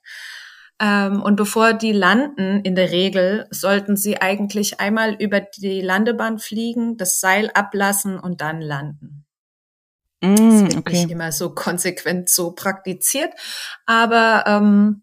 Ähm, 0.80 1.22
und 1.22 1.36
bevor 1.36 1.74
die 1.74 1.92
landen, 1.92 2.60
in 2.62 2.74
der 2.74 2.90
Regel, 2.90 3.46
sollten 3.50 3.96
sie 3.96 4.20
eigentlich 4.20 4.80
einmal 4.80 5.14
über 5.14 5.40
die 5.40 5.82
Landebahn 5.82 6.38
fliegen, 6.38 6.96
das 6.96 7.20
Seil 7.20 7.50
ablassen 7.52 8.18
und 8.18 8.40
dann 8.40 8.60
landen. 8.60 9.21
Mm, 10.22 10.36
das 10.36 10.62
wird 10.62 10.76
okay. 10.76 10.92
nicht 10.92 11.10
immer 11.10 11.32
so 11.32 11.54
konsequent 11.54 12.30
so 12.30 12.52
praktiziert, 12.52 13.32
aber 13.86 14.44
ähm, 14.46 15.02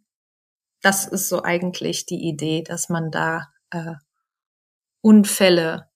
das 0.81 1.05
ist 1.05 1.29
so 1.29 1.43
eigentlich 1.43 2.05
die 2.05 2.27
Idee, 2.27 2.63
dass 2.63 2.89
man 2.89 3.11
da 3.11 3.49
äh, 3.71 3.95
Unfälle 5.01 5.89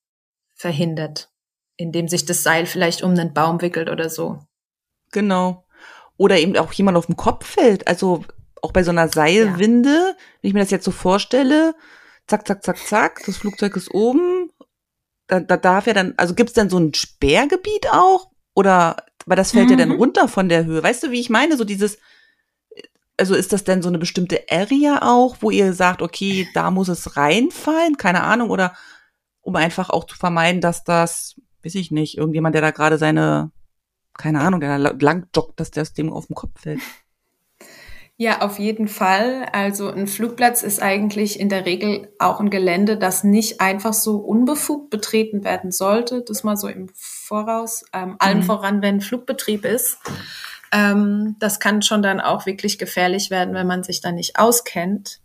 verhindert, 0.54 1.32
indem 1.78 2.08
sich 2.08 2.26
das 2.26 2.44
Seil 2.44 2.66
vielleicht 2.66 3.02
um 3.02 3.12
einen 3.12 3.34
Baum 3.34 3.62
wickelt 3.62 3.90
oder 3.90 4.10
so. 4.10 4.40
Genau 5.12 5.64
oder 6.18 6.40
eben 6.40 6.56
auch 6.58 6.74
jemand 6.74 6.98
auf 6.98 7.08
dem 7.08 7.18
Kopf 7.18 7.46
fällt. 7.46 7.88
Also 7.88 8.24
auch 8.62 8.72
bei 8.72 8.84
so 8.84 8.92
einer 8.92 9.08
Seilwinde, 9.08 9.90
ja. 9.90 10.16
wenn 10.42 10.48
ich 10.48 10.54
mir 10.54 10.62
das 10.62 10.72
jetzt 10.72 10.86
so 10.86 10.92
vorstelle, 10.92 11.76
zack, 12.28 12.48
zack, 12.48 12.64
zack, 12.64 12.78
zack, 12.78 13.22
das 13.26 13.38
Flugzeug 13.38 13.76
ist 13.76 13.94
oben. 13.94 14.50
Da, 15.28 15.40
da 15.40 15.58
darf 15.58 15.88
ja 15.88 15.94
dann, 15.94 16.14
also 16.18 16.34
gibt 16.36 16.50
es 16.50 16.54
dann 16.54 16.70
so 16.70 16.78
ein 16.78 16.94
Sperrgebiet 16.94 17.88
auch? 17.92 18.30
Oder, 18.56 18.98
weil 19.26 19.38
das 19.38 19.52
fällt 19.52 19.66
mhm. 19.66 19.72
ja 19.72 19.78
dann 19.78 19.90
mhm. 19.90 19.96
runter 19.96 20.28
von 20.28 20.50
der 20.50 20.66
Höhe. 20.66 20.82
Weißt 20.82 21.04
du, 21.04 21.12
wie 21.12 21.20
ich 21.20 21.30
meine? 21.30 21.58
So 21.58 21.64
dieses, 21.64 21.98
also 23.18 23.36
ist 23.36 23.54
das 23.54 23.64
denn 23.64 23.82
so 23.82 23.90
eine 23.90 24.00
bestimmte 24.00 24.42
Area 24.50 25.00
auch, 25.02 25.38
wo 25.40 25.52
ihr 25.52 25.74
sagt, 25.74 26.02
okay, 26.02 26.48
da 26.54 26.72
muss 26.72 26.90
es 26.90 27.18
reinfallen? 27.18 27.98
Keine 27.98 28.24
Ahnung. 28.24 28.50
Oder 28.50 28.74
um 29.42 29.56
einfach 29.56 29.90
auch 29.90 30.06
zu 30.06 30.16
vermeiden, 30.16 30.62
dass 30.62 30.84
das, 30.84 31.36
weiß 31.64 31.76
ich 31.76 31.92
nicht, 31.92 32.18
irgendjemand, 32.18 32.56
der 32.56 32.62
da 32.62 32.72
gerade 32.72 32.98
seine 32.98 33.52
keine 34.18 34.42
Ahnung, 34.42 34.60
der 34.60 34.78
da 34.78 34.94
lang 35.00 35.28
joggt, 35.36 35.60
dass 35.60 35.72
das 35.72 35.94
Ding 35.94 36.12
auf 36.12 36.28
den 36.28 36.36
Kopf 36.36 36.62
fällt. 36.62 36.82
Ja, 38.16 38.42
auf 38.42 38.60
jeden 38.60 38.88
Fall. 38.88 39.48
Also 39.54 39.90
ein 39.90 40.06
Flugplatz 40.08 40.62
ist 40.62 40.82
eigentlich 40.82 41.40
in 41.40 41.50
der 41.50 41.66
Regel 41.66 42.14
auch 42.20 42.40
ein 42.40 42.52
Gelände, 42.52 42.98
das 42.98 43.24
nicht 43.24 43.60
einfach 43.60 43.94
so 43.94 44.18
unbefugt 44.18 44.92
betreten 44.92 45.44
werden 45.44 45.72
sollte. 45.72 46.22
Das 46.22 46.44
mal 46.44 46.56
so 46.56 46.68
im 46.68 46.90
Voraus. 47.24 47.86
Ähm, 47.94 48.16
allen 48.20 48.40
mhm. 48.40 48.44
voran, 48.44 48.82
wenn 48.82 49.02
Flugbetrieb 49.02 49.66
ist. 49.66 49.98
Ähm, 50.72 51.36
das 51.40 51.60
kann 51.60 51.82
schon 51.82 52.02
dann 52.02 52.20
auch 52.20 52.46
wirklich 52.46 52.78
gefährlich 52.78 53.30
werden, 53.30 53.54
wenn 53.54 53.68
man 53.68 53.84
sich 53.84 54.02
da 54.02 54.12
nicht 54.12 54.40
auskennt. 54.40 55.20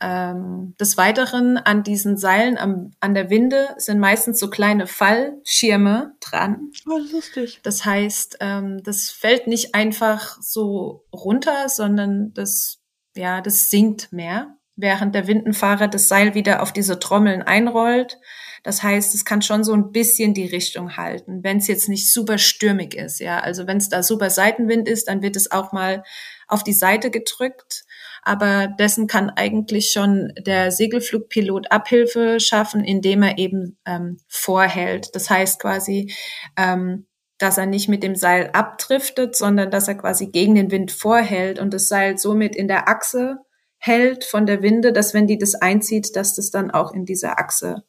Ähm, 0.00 0.74
des 0.78 0.98
Weiteren 0.98 1.56
an 1.56 1.84
diesen 1.84 2.16
Seilen 2.16 2.58
am, 2.58 2.90
an 3.00 3.14
der 3.14 3.30
Winde 3.30 3.68
sind 3.78 4.00
meistens 4.00 4.38
so 4.40 4.50
kleine 4.50 4.86
Fallschirme 4.86 6.14
dran. 6.20 6.72
Oh, 6.86 6.98
lustig. 7.12 7.60
Das 7.62 7.84
heißt, 7.84 8.38
ähm, 8.40 8.82
das 8.82 9.10
fällt 9.10 9.46
nicht 9.46 9.74
einfach 9.74 10.36
so 10.42 11.04
runter, 11.12 11.68
sondern 11.68 12.34
das, 12.34 12.82
ja, 13.14 13.40
das 13.40 13.70
sinkt 13.70 14.12
mehr, 14.12 14.56
während 14.76 15.14
der 15.14 15.28
Windenfahrer 15.28 15.88
das 15.88 16.08
Seil 16.08 16.34
wieder 16.34 16.60
auf 16.60 16.72
diese 16.72 16.98
Trommeln 16.98 17.42
einrollt. 17.42 18.18
Das 18.64 18.82
heißt, 18.82 19.14
es 19.14 19.24
kann 19.24 19.42
schon 19.42 19.62
so 19.62 19.72
ein 19.74 19.92
bisschen 19.92 20.34
die 20.34 20.46
Richtung 20.46 20.96
halten, 20.96 21.44
wenn 21.44 21.58
es 21.58 21.68
jetzt 21.68 21.88
nicht 21.88 22.12
super 22.12 22.38
stürmig 22.38 22.94
ist. 22.96 23.20
Ja, 23.20 23.38
also 23.38 23.68
wenn 23.68 23.76
es 23.76 23.88
da 23.88 24.02
super 24.02 24.30
Seitenwind 24.30 24.88
ist, 24.88 25.06
dann 25.06 25.22
wird 25.22 25.36
es 25.36 25.52
auch 25.52 25.70
mal 25.70 26.02
auf 26.48 26.64
die 26.64 26.72
Seite 26.72 27.10
gedrückt 27.10 27.84
aber 28.24 28.68
dessen 28.68 29.06
kann 29.06 29.30
eigentlich 29.30 29.92
schon 29.92 30.32
der 30.38 30.72
Segelflugpilot 30.72 31.70
Abhilfe 31.70 32.40
schaffen, 32.40 32.82
indem 32.82 33.22
er 33.22 33.38
eben 33.38 33.78
ähm, 33.84 34.18
vorhält. 34.28 35.14
Das 35.14 35.28
heißt 35.28 35.60
quasi, 35.60 36.12
ähm, 36.56 37.06
dass 37.38 37.58
er 37.58 37.66
nicht 37.66 37.88
mit 37.88 38.02
dem 38.02 38.16
Seil 38.16 38.50
abdriftet, 38.52 39.36
sondern 39.36 39.70
dass 39.70 39.88
er 39.88 39.96
quasi 39.96 40.28
gegen 40.28 40.54
den 40.54 40.70
Wind 40.70 40.90
vorhält 40.90 41.58
und 41.58 41.74
das 41.74 41.88
Seil 41.88 42.16
somit 42.16 42.56
in 42.56 42.66
der 42.66 42.88
Achse 42.88 43.36
hält 43.76 44.24
von 44.24 44.46
der 44.46 44.62
Winde, 44.62 44.94
dass 44.94 45.12
wenn 45.12 45.26
die 45.26 45.36
das 45.36 45.54
einzieht, 45.54 46.16
dass 46.16 46.34
das 46.34 46.50
dann 46.50 46.70
auch 46.70 46.94
in 46.94 47.04
diese 47.04 47.36
Achse 47.36 47.84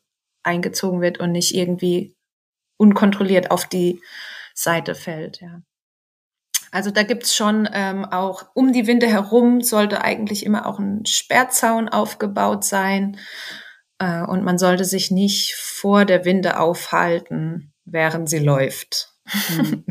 eingezogen 0.45 1.01
wird 1.01 1.19
und 1.19 1.31
nicht 1.31 1.55
irgendwie 1.55 2.15
unkontrolliert 2.77 3.51
auf 3.51 3.65
die 3.65 4.01
Seite 4.53 4.95
fällt. 4.95 5.41
Ja. 5.41 5.62
Also 6.71 6.91
da 6.91 7.03
gibt's 7.03 7.36
schon 7.36 7.69
ähm, 7.71 8.05
auch 8.05 8.47
um 8.53 8.73
die 8.73 8.88
Winde 8.88 9.08
herum 9.08 9.62
sollte 9.62 10.01
eigentlich 10.01 10.45
immer 10.45 10.65
auch 10.65 10.79
ein 10.79 11.05
Sperrzaun 11.05 11.89
aufgebaut 11.89 12.63
sein. 12.65 13.17
Äh, 13.99 14.23
und 14.23 14.43
man 14.43 14.58
sollte 14.58 14.84
sich 14.86 15.12
nicht 15.12 15.55
vor 15.55 16.05
der 16.05 16.25
Winde 16.25 16.60
aufhalten, 16.60 17.73
während 17.86 18.29
sie 18.29 18.39
läuft. 18.39 19.12
Hm, 19.47 19.84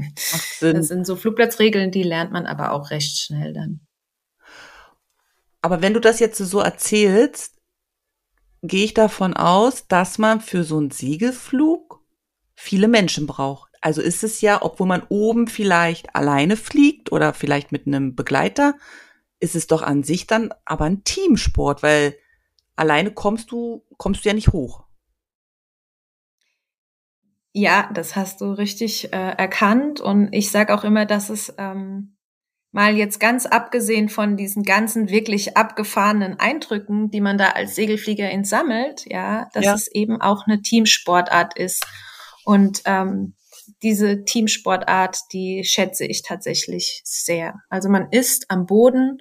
das 0.61 0.87
sind 0.87 1.05
so 1.05 1.17
Flugplatzregeln, 1.17 1.91
die 1.91 2.05
lernt 2.05 2.31
man 2.31 2.47
aber 2.47 2.71
auch 2.71 2.91
recht 2.91 3.19
schnell 3.19 3.53
dann. 3.53 3.81
Aber 5.61 5.83
wenn 5.83 5.93
du 5.93 6.01
das 6.01 6.21
jetzt 6.21 6.39
so 6.39 6.61
erzählst, 6.61 7.54
gehe 8.65 8.87
ich 8.87 8.95
davon 8.95 9.35
aus, 9.35 9.87
dass 9.89 10.19
man 10.19 10.41
für 10.41 10.65
so 10.65 10.79
einen 10.79 10.91
Siegelflug 10.91 12.03
viele 12.55 12.89
Menschen 12.89 13.27
braucht. 13.27 13.71
Also 13.83 14.01
ist 14.01 14.25
es 14.25 14.41
ja, 14.41 14.63
obwohl 14.63 14.87
man 14.87 15.03
oben 15.11 15.47
vielleicht 15.49 16.17
alleine 16.17 16.57
fliegt 16.57 17.13
oder 17.13 17.35
vielleicht 17.35 17.73
mit 17.73 17.87
einem 17.87 18.15
Begleiter, 18.15 18.75
ist 19.39 19.55
es 19.55 19.67
doch 19.67 19.83
an 19.83 20.03
sich 20.03 20.27
dann 20.27 20.55
aber 20.65 20.87
ein 20.87 21.05
Teamsport, 21.05 21.83
weil 21.83 22.17
alleine 22.75 23.11
kommst 23.11 23.51
du, 23.51 23.85
kommst 23.99 24.25
du 24.25 24.31
ja 24.31 24.35
nicht 24.35 24.53
hoch. 24.53 24.85
Ja, 27.53 27.91
das 27.93 28.17
hast 28.17 28.41
du 28.41 28.51
richtig 28.53 29.13
äh, 29.13 29.17
erkannt. 29.17 30.01
Und 30.01 30.33
ich 30.33 30.51
sage 30.51 30.75
auch 30.75 30.85
immer, 30.85 31.05
dass 31.05 31.29
es 31.29 31.55
ähm, 31.59 32.14
mal 32.75 32.97
jetzt 32.97 33.21
ganz 33.21 33.47
abgesehen 33.47 34.09
von 34.09 34.37
diesen 34.37 34.65
ganzen 34.65 35.09
wirklich 35.09 35.57
abgefahrenen 35.57 36.41
Eindrücken, 36.41 37.09
die 37.09 37.21
man 37.21 37.39
da 37.39 37.51
als 37.51 37.77
Segelfliegerin 37.77 38.43
sammelt, 38.43 39.05
ja, 39.07 39.49
dass 39.53 39.65
ja. 39.65 39.75
es 39.75 39.87
eben 39.93 40.21
auch 40.21 40.47
eine 40.47 40.61
Teamsportart 40.61 41.57
ist. 41.57 41.87
Und 42.45 42.83
ähm, 42.85 43.37
diese 43.85 44.25
Teamsportart, 44.25 45.19
die 45.33 45.63
schätze 45.63 46.05
ich 46.05 46.23
tatsächlich 46.23 47.01
sehr. 47.05 47.61
Also 47.69 47.89
man 47.89 48.09
ist 48.11 48.47
am 48.49 48.67
Boden 48.67 49.19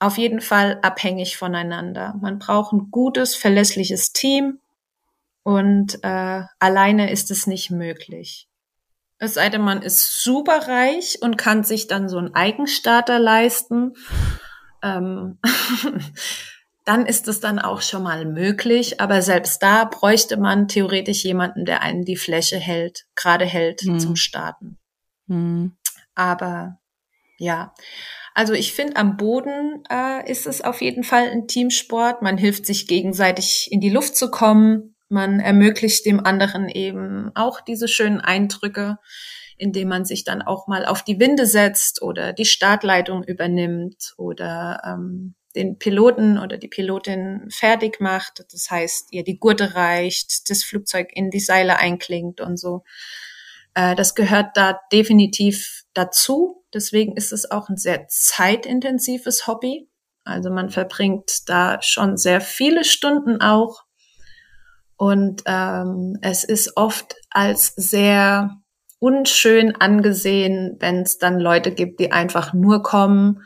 auf 0.00 0.18
jeden 0.18 0.40
Fall 0.40 0.80
abhängig 0.82 1.36
voneinander. 1.36 2.16
Man 2.20 2.40
braucht 2.40 2.72
ein 2.72 2.88
gutes, 2.90 3.36
verlässliches 3.36 4.12
Team 4.12 4.58
und 5.44 6.02
äh, 6.02 6.42
alleine 6.58 7.12
ist 7.12 7.30
es 7.30 7.46
nicht 7.46 7.70
möglich. 7.70 8.49
Es 9.22 9.34
sei 9.34 9.50
denn, 9.50 9.60
man 9.60 9.82
ist 9.82 10.22
super 10.24 10.66
reich 10.66 11.18
und 11.20 11.36
kann 11.36 11.62
sich 11.62 11.86
dann 11.86 12.08
so 12.08 12.16
einen 12.16 12.34
Eigenstarter 12.34 13.18
leisten. 13.18 13.92
Ähm, 14.82 15.38
dann 16.86 17.04
ist 17.04 17.28
es 17.28 17.38
dann 17.38 17.58
auch 17.58 17.82
schon 17.82 18.02
mal 18.02 18.24
möglich. 18.24 18.98
Aber 18.98 19.20
selbst 19.20 19.62
da 19.62 19.84
bräuchte 19.84 20.38
man 20.38 20.68
theoretisch 20.68 21.22
jemanden, 21.22 21.66
der 21.66 21.82
einen 21.82 22.06
die 22.06 22.16
Fläche 22.16 22.56
hält, 22.56 23.04
gerade 23.14 23.44
hält 23.44 23.82
hm. 23.82 24.00
zum 24.00 24.16
Starten. 24.16 24.78
Hm. 25.28 25.76
Aber 26.14 26.78
ja, 27.36 27.74
also 28.34 28.54
ich 28.54 28.72
finde, 28.72 28.96
am 28.96 29.18
Boden 29.18 29.82
äh, 29.90 30.30
ist 30.30 30.46
es 30.46 30.62
auf 30.62 30.80
jeden 30.80 31.04
Fall 31.04 31.28
ein 31.28 31.46
Teamsport. 31.46 32.22
Man 32.22 32.38
hilft 32.38 32.64
sich 32.64 32.86
gegenseitig 32.86 33.68
in 33.70 33.80
die 33.80 33.90
Luft 33.90 34.16
zu 34.16 34.30
kommen. 34.30 34.89
Man 35.10 35.40
ermöglicht 35.40 36.06
dem 36.06 36.24
anderen 36.24 36.68
eben 36.68 37.32
auch 37.34 37.60
diese 37.60 37.88
schönen 37.88 38.20
Eindrücke, 38.20 38.98
indem 39.58 39.88
man 39.88 40.04
sich 40.04 40.24
dann 40.24 40.40
auch 40.40 40.68
mal 40.68 40.86
auf 40.86 41.02
die 41.02 41.18
Winde 41.18 41.46
setzt 41.46 42.00
oder 42.00 42.32
die 42.32 42.44
Startleitung 42.44 43.24
übernimmt 43.24 44.14
oder 44.16 44.80
ähm, 44.86 45.34
den 45.56 45.78
Piloten 45.78 46.38
oder 46.38 46.58
die 46.58 46.68
Pilotin 46.68 47.48
fertig 47.50 48.00
macht. 48.00 48.44
Das 48.52 48.70
heißt, 48.70 49.12
ihr 49.12 49.24
die 49.24 49.38
Gurte 49.38 49.74
reicht, 49.74 50.48
das 50.48 50.62
Flugzeug 50.62 51.10
in 51.12 51.30
die 51.30 51.40
Seile 51.40 51.78
einklingt 51.78 52.40
und 52.40 52.56
so. 52.56 52.84
Äh, 53.74 53.96
das 53.96 54.14
gehört 54.14 54.56
da 54.56 54.80
definitiv 54.92 55.84
dazu. 55.92 56.64
Deswegen 56.72 57.16
ist 57.16 57.32
es 57.32 57.50
auch 57.50 57.68
ein 57.68 57.76
sehr 57.76 58.06
zeitintensives 58.08 59.46
Hobby. 59.46 59.88
Also 60.24 60.50
man 60.50 60.70
verbringt 60.70 61.48
da 61.48 61.82
schon 61.82 62.16
sehr 62.16 62.40
viele 62.40 62.84
Stunden 62.84 63.40
auch. 63.40 63.82
Und 65.00 65.44
ähm, 65.46 66.18
es 66.20 66.44
ist 66.44 66.76
oft 66.76 67.14
als 67.30 67.72
sehr 67.74 68.60
unschön 68.98 69.74
angesehen, 69.74 70.76
wenn 70.78 71.00
es 71.00 71.16
dann 71.16 71.40
Leute 71.40 71.72
gibt, 71.72 72.00
die 72.00 72.12
einfach 72.12 72.52
nur 72.52 72.82
kommen, 72.82 73.40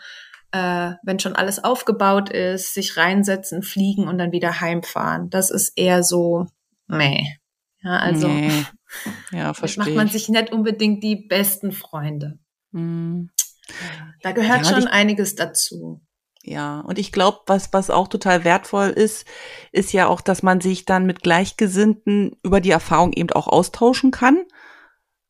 äh, 0.50 0.94
wenn 1.04 1.20
schon 1.20 1.36
alles 1.36 1.62
aufgebaut 1.62 2.28
ist, 2.28 2.74
sich 2.74 2.96
reinsetzen, 2.96 3.62
fliegen 3.62 4.08
und 4.08 4.18
dann 4.18 4.32
wieder 4.32 4.60
heimfahren. 4.60 5.30
Das 5.30 5.50
ist 5.50 5.78
eher 5.78 6.02
so, 6.02 6.46
meh. 6.88 7.24
Ja, 7.84 7.98
also 7.98 8.26
nee. 8.26 8.50
ja, 9.30 9.54
verstehe. 9.54 9.84
macht 9.84 9.94
man 9.94 10.08
sich 10.08 10.28
nicht 10.28 10.50
unbedingt 10.50 11.04
die 11.04 11.24
besten 11.28 11.70
Freunde. 11.70 12.40
Mhm. 12.72 13.30
Da 14.22 14.32
gehört 14.32 14.66
ja, 14.66 14.74
schon 14.74 14.88
einiges 14.88 15.36
dazu. 15.36 16.02
Ja, 16.46 16.80
und 16.80 16.98
ich 16.98 17.10
glaube, 17.10 17.40
was, 17.46 17.72
was 17.72 17.88
auch 17.88 18.06
total 18.06 18.44
wertvoll 18.44 18.88
ist, 18.88 19.26
ist 19.72 19.94
ja 19.94 20.08
auch, 20.08 20.20
dass 20.20 20.42
man 20.42 20.60
sich 20.60 20.84
dann 20.84 21.06
mit 21.06 21.22
Gleichgesinnten 21.22 22.36
über 22.42 22.60
die 22.60 22.70
Erfahrung 22.70 23.14
eben 23.14 23.30
auch 23.30 23.48
austauschen 23.48 24.10
kann, 24.10 24.44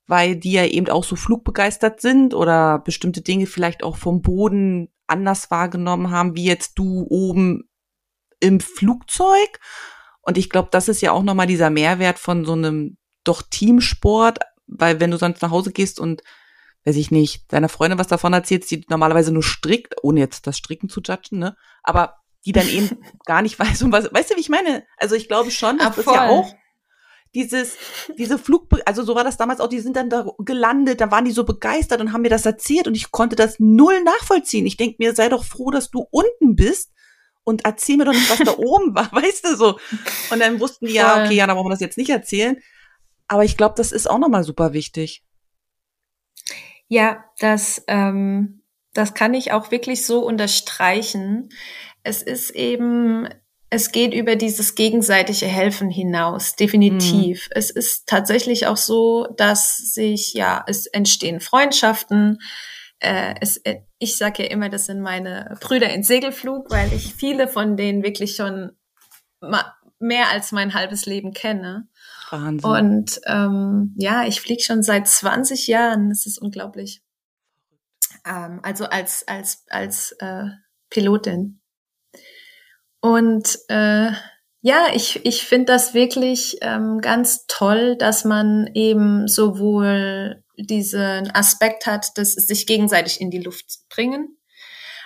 weil 0.08 0.34
die 0.34 0.50
ja 0.50 0.64
eben 0.66 0.88
auch 0.88 1.04
so 1.04 1.14
flugbegeistert 1.14 2.00
sind 2.00 2.34
oder 2.34 2.80
bestimmte 2.80 3.22
Dinge 3.22 3.46
vielleicht 3.46 3.84
auch 3.84 3.96
vom 3.96 4.22
Boden 4.22 4.88
anders 5.06 5.52
wahrgenommen 5.52 6.10
haben, 6.10 6.34
wie 6.34 6.46
jetzt 6.46 6.80
du 6.80 7.06
oben 7.08 7.68
im 8.40 8.58
Flugzeug. 8.58 9.60
Und 10.20 10.36
ich 10.36 10.50
glaube, 10.50 10.70
das 10.72 10.88
ist 10.88 11.00
ja 11.00 11.12
auch 11.12 11.22
nochmal 11.22 11.46
dieser 11.46 11.70
Mehrwert 11.70 12.18
von 12.18 12.44
so 12.44 12.54
einem 12.54 12.96
doch 13.22 13.42
Teamsport, 13.42 14.40
weil 14.66 14.98
wenn 14.98 15.12
du 15.12 15.16
sonst 15.16 15.42
nach 15.42 15.52
Hause 15.52 15.70
gehst 15.70 16.00
und 16.00 16.22
weiß 16.84 16.96
ich 16.96 17.10
nicht, 17.10 17.52
deiner 17.52 17.68
Freundin 17.68 17.98
was 17.98 18.08
davon 18.08 18.32
erzählt, 18.32 18.70
die 18.70 18.84
normalerweise 18.88 19.32
nur 19.32 19.42
strickt, 19.42 19.94
ohne 20.02 20.20
jetzt 20.20 20.46
das 20.46 20.58
Stricken 20.58 20.88
zu 20.88 21.00
judgen, 21.00 21.38
ne? 21.38 21.56
Aber 21.82 22.16
die 22.44 22.52
dann 22.52 22.68
eben 22.68 22.98
gar 23.24 23.42
nicht 23.42 23.58
weiß, 23.58 23.82
um 23.82 23.92
was, 23.92 24.12
weißt 24.12 24.30
du, 24.30 24.36
wie 24.36 24.40
ich 24.40 24.48
meine? 24.48 24.84
Also 24.98 25.14
ich 25.14 25.28
glaube 25.28 25.50
schon, 25.50 25.78
dass 25.78 25.96
das 25.96 26.06
ja 26.06 26.28
auch 26.28 26.54
dieses, 27.34 27.76
diese 28.16 28.38
Flug, 28.38 28.68
also 28.86 29.02
so 29.02 29.14
war 29.14 29.24
das 29.24 29.36
damals 29.36 29.60
auch, 29.60 29.68
die 29.68 29.80
sind 29.80 29.96
dann 29.96 30.08
da 30.08 30.26
gelandet, 30.38 31.00
da 31.00 31.10
waren 31.10 31.24
die 31.24 31.32
so 31.32 31.44
begeistert 31.44 32.00
und 32.00 32.12
haben 32.12 32.22
mir 32.22 32.30
das 32.30 32.46
erzählt 32.46 32.86
und 32.86 32.94
ich 32.94 33.10
konnte 33.10 33.34
das 33.34 33.58
null 33.58 34.02
nachvollziehen. 34.04 34.66
Ich 34.66 34.76
denke 34.76 34.96
mir, 35.00 35.14
sei 35.14 35.28
doch 35.28 35.44
froh, 35.44 35.70
dass 35.70 35.90
du 35.90 36.06
unten 36.10 36.54
bist 36.54 36.92
und 37.42 37.64
erzähl 37.64 37.96
mir 37.96 38.04
doch 38.04 38.12
nicht, 38.12 38.30
was 38.30 38.38
da 38.38 38.52
oben 38.56 38.94
war, 38.94 39.10
weißt 39.10 39.46
du 39.46 39.56
so. 39.56 39.78
Und 40.30 40.40
dann 40.40 40.60
wussten 40.60 40.86
die, 40.86 40.92
ja, 40.92 41.24
okay, 41.24 41.34
ja, 41.34 41.46
dann 41.46 41.56
brauchen 41.56 41.66
wir 41.66 41.74
das 41.74 41.80
jetzt 41.80 41.98
nicht 41.98 42.10
erzählen. 42.10 42.56
Aber 43.26 43.44
ich 43.44 43.56
glaube, 43.56 43.74
das 43.76 43.90
ist 43.90 44.08
auch 44.08 44.18
nochmal 44.18 44.44
super 44.44 44.72
wichtig. 44.72 45.24
Ja, 46.94 47.24
das, 47.40 47.82
ähm, 47.88 48.62
das 48.92 49.14
kann 49.14 49.34
ich 49.34 49.50
auch 49.50 49.72
wirklich 49.72 50.06
so 50.06 50.24
unterstreichen. 50.24 51.48
Es 52.04 52.22
ist 52.22 52.50
eben, 52.50 53.28
es 53.68 53.90
geht 53.90 54.14
über 54.14 54.36
dieses 54.36 54.76
gegenseitige 54.76 55.46
Helfen 55.46 55.90
hinaus, 55.90 56.54
definitiv. 56.54 57.48
Mhm. 57.48 57.52
Es 57.56 57.70
ist 57.72 58.06
tatsächlich 58.06 58.68
auch 58.68 58.76
so, 58.76 59.26
dass 59.36 59.76
sich, 59.76 60.34
ja, 60.34 60.62
es 60.68 60.86
entstehen 60.86 61.40
Freundschaften. 61.40 62.38
Äh, 63.00 63.34
es, 63.40 63.56
äh, 63.64 63.80
ich 63.98 64.16
sage 64.16 64.44
ja 64.44 64.50
immer, 64.50 64.68
das 64.68 64.86
sind 64.86 65.00
meine 65.00 65.58
Brüder 65.60 65.92
in 65.92 66.04
Segelflug, 66.04 66.70
weil 66.70 66.92
ich 66.92 67.12
viele 67.12 67.48
von 67.48 67.76
denen 67.76 68.04
wirklich 68.04 68.36
schon 68.36 68.70
mehr 69.98 70.30
als 70.30 70.52
mein 70.52 70.74
halbes 70.74 71.06
Leben 71.06 71.32
kenne. 71.32 71.88
Wahnsinn. 72.34 72.70
Und 72.70 73.20
ähm, 73.26 73.94
ja, 73.96 74.26
ich 74.26 74.40
fliege 74.40 74.62
schon 74.62 74.82
seit 74.82 75.08
20 75.08 75.66
Jahren. 75.66 76.10
Das 76.10 76.26
ist 76.26 76.38
unglaublich. 76.38 77.02
Ähm, 78.26 78.60
also 78.62 78.86
als 78.86 79.26
als 79.28 79.64
als 79.68 80.12
äh, 80.18 80.46
Pilotin. 80.90 81.60
Und 83.00 83.58
äh, 83.68 84.12
ja, 84.62 84.86
ich, 84.94 85.26
ich 85.26 85.44
finde 85.44 85.66
das 85.66 85.92
wirklich 85.92 86.56
ähm, 86.62 87.00
ganz 87.02 87.44
toll, 87.48 87.96
dass 87.98 88.24
man 88.24 88.70
eben 88.72 89.28
sowohl 89.28 90.42
diesen 90.56 91.30
Aspekt 91.34 91.84
hat, 91.84 92.16
dass 92.16 92.32
sich 92.32 92.66
gegenseitig 92.66 93.20
in 93.20 93.30
die 93.30 93.42
Luft 93.42 93.80
bringen, 93.90 94.38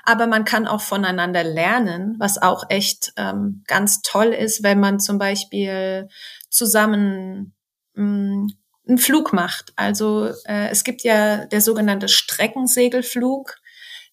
aber 0.05 0.27
man 0.27 0.45
kann 0.45 0.67
auch 0.67 0.81
voneinander 0.81 1.45
lernen, 1.45 2.17
was 2.19 2.41
auch 2.41 2.65
echt 2.71 3.13
ähm, 3.17 3.63
ganz 3.67 4.01
toll 4.01 4.29
ist, 4.29 4.63
wenn 4.63 4.81
man 4.81 5.01
zum 5.01 5.19
Beispiel 5.19 6.09
zusammen 6.51 7.55
mh, 7.95 8.05
mm, 8.05 8.49
einen 8.89 8.99
Flug 8.99 9.33
macht. 9.33 9.73
Also 9.77 10.27
äh, 10.45 10.69
es 10.71 10.83
gibt 10.85 11.03
ja 11.03 11.47
der 11.47 11.61
sogenannte 11.61 12.09
Streckensegelflug. 12.09 13.57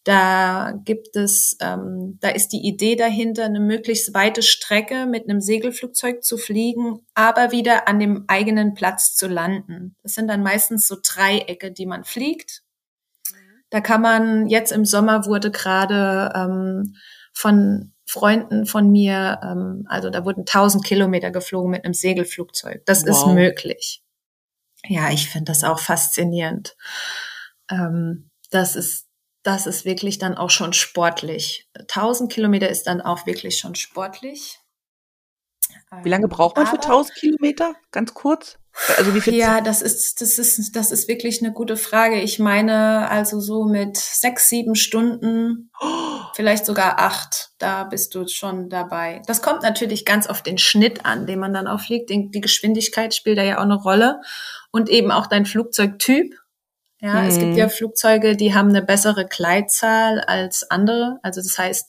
Da 0.04 0.74
gibt 0.84 1.15
es, 1.15 1.58
ähm, 1.62 2.17
da 2.21 2.30
ist 2.30 2.50
die 2.50 2.67
Idee 2.67 2.95
dahinter, 2.95 3.45
eine 3.45 3.60
möglichst 3.60 4.13
weite 4.13 4.43
Strecke 4.43 5.06
mit 5.08 5.28
einem 5.28 5.41
Segelflugzeug 5.41 6.24
zu 6.24 6.38
fliegen, 6.38 7.00
aber 7.15 7.52
wieder 7.52 7.88
an 7.88 8.00
dem 8.00 8.26
eigenen 8.28 8.76
Platz 8.76 9.15
zu 9.15 9.28
landen. 9.28 9.95
Das 10.04 10.13
sind 10.13 10.28
dann 10.28 10.43
meistens 10.43 10.88
so 10.88 10.98
Dreiecke, 11.02 11.71
die 11.71 11.86
man 11.88 12.04
fliegt 12.04 12.65
da 13.69 13.82
kann 13.82 14.02
man, 14.02 14.48
jetzt 14.48 14.71
im 14.71 14.86
Sommer 14.86 15.26
wurde 15.26 15.52
gerade 15.52 16.32
ähm, 16.36 16.95
von 17.34 17.91
Freunden 18.06 18.65
von 18.65 18.91
mir, 18.91 19.39
ähm, 19.44 19.86
also 19.89 20.10
da 20.10 20.26
wurden 20.26 20.41
1000 20.41 20.86
Kilometer 20.86 21.32
geflogen 21.32 21.72
mit 21.72 21.86
einem 21.86 21.96
Segelflugzeug. 21.96 22.86
Das 22.86 23.04
wow. 23.04 23.10
ist 23.10 23.26
möglich. 23.28 24.04
Ja, 24.88 25.10
ich 25.10 25.30
finde 25.30 25.52
das 25.52 25.63
auch 25.63 25.80
faszinierend. 25.80 26.78
Ähm, 27.70 28.30
das 28.52 28.76
ist, 28.76 29.08
das 29.41 29.65
ist 29.65 29.86
wirklich 29.86 30.20
dann 30.20 30.36
auch 30.36 30.52
schon 30.52 30.74
sportlich. 30.74 31.68
1000 31.74 32.32
Kilometer 32.32 32.70
ist 32.70 32.86
dann 32.88 33.02
auch 33.02 33.26
wirklich 33.26 33.58
schon 33.58 33.76
sportlich. 33.76 34.60
Wie 36.04 36.10
lange 36.10 36.28
braucht 36.28 36.58
man 36.58 36.68
für 36.68 36.76
1000 36.76 37.18
Kilometer? 37.18 37.76
Ganz 37.91 38.13
kurz. 38.13 38.60
Also 38.98 39.16
wie 39.16 39.22
viel? 39.22 39.36
Ja, 39.36 39.62
das 39.62 39.82
ist, 39.82 40.20
das 40.22 40.38
ist, 40.38 40.76
das 40.76 40.92
ist 40.92 41.08
wirklich 41.08 41.42
eine 41.42 41.54
gute 41.54 41.78
Frage. 41.78 42.20
Ich 42.22 42.40
meine, 42.40 43.10
also 43.10 43.40
so 43.40 43.64
mit 43.64 43.96
sechs, 43.96 44.50
sieben 44.50 44.76
Stunden, 44.76 45.72
oh. 45.80 45.88
vielleicht 46.34 46.66
sogar 46.66 47.00
acht, 47.00 47.52
da 47.58 47.86
bist 47.86 48.14
du 48.16 48.28
schon 48.28 48.70
dabei. 48.70 49.22
Das 49.28 49.42
kommt 49.42 49.64
natürlich 49.64 50.06
ganz 50.06 50.28
auf 50.28 50.42
den 50.42 50.58
Schnitt 50.58 51.06
an, 51.06 51.26
den 51.26 51.40
man 51.40 51.54
dann 51.54 51.68
auch 51.68 51.80
fliegt. 51.80 52.10
Die 52.10 52.42
Geschwindigkeit 52.42 53.16
spielt 53.16 53.38
da 53.38 53.44
ja 53.44 53.60
auch 53.60 53.64
eine 53.64 53.76
Rolle 53.76 54.22
und 54.72 54.90
eben 54.90 55.12
auch 55.12 55.28
dein 55.28 55.46
Flugzeugtyp. 55.46 56.36
Ja, 57.00 57.22
hm. 57.22 57.28
es 57.28 57.40
gibt 57.40 57.56
ja 57.56 57.66
mhm. 57.66 57.72
Flugzeuge, 57.72 58.36
die 58.36 58.54
haben 58.54 58.70
eine 58.70 58.82
bessere 58.82 59.26
Gleitzahl 59.26 60.20
als 60.22 60.70
andere. 60.70 61.20
Also 61.24 61.42
das 61.42 61.58
heißt, 61.58 61.88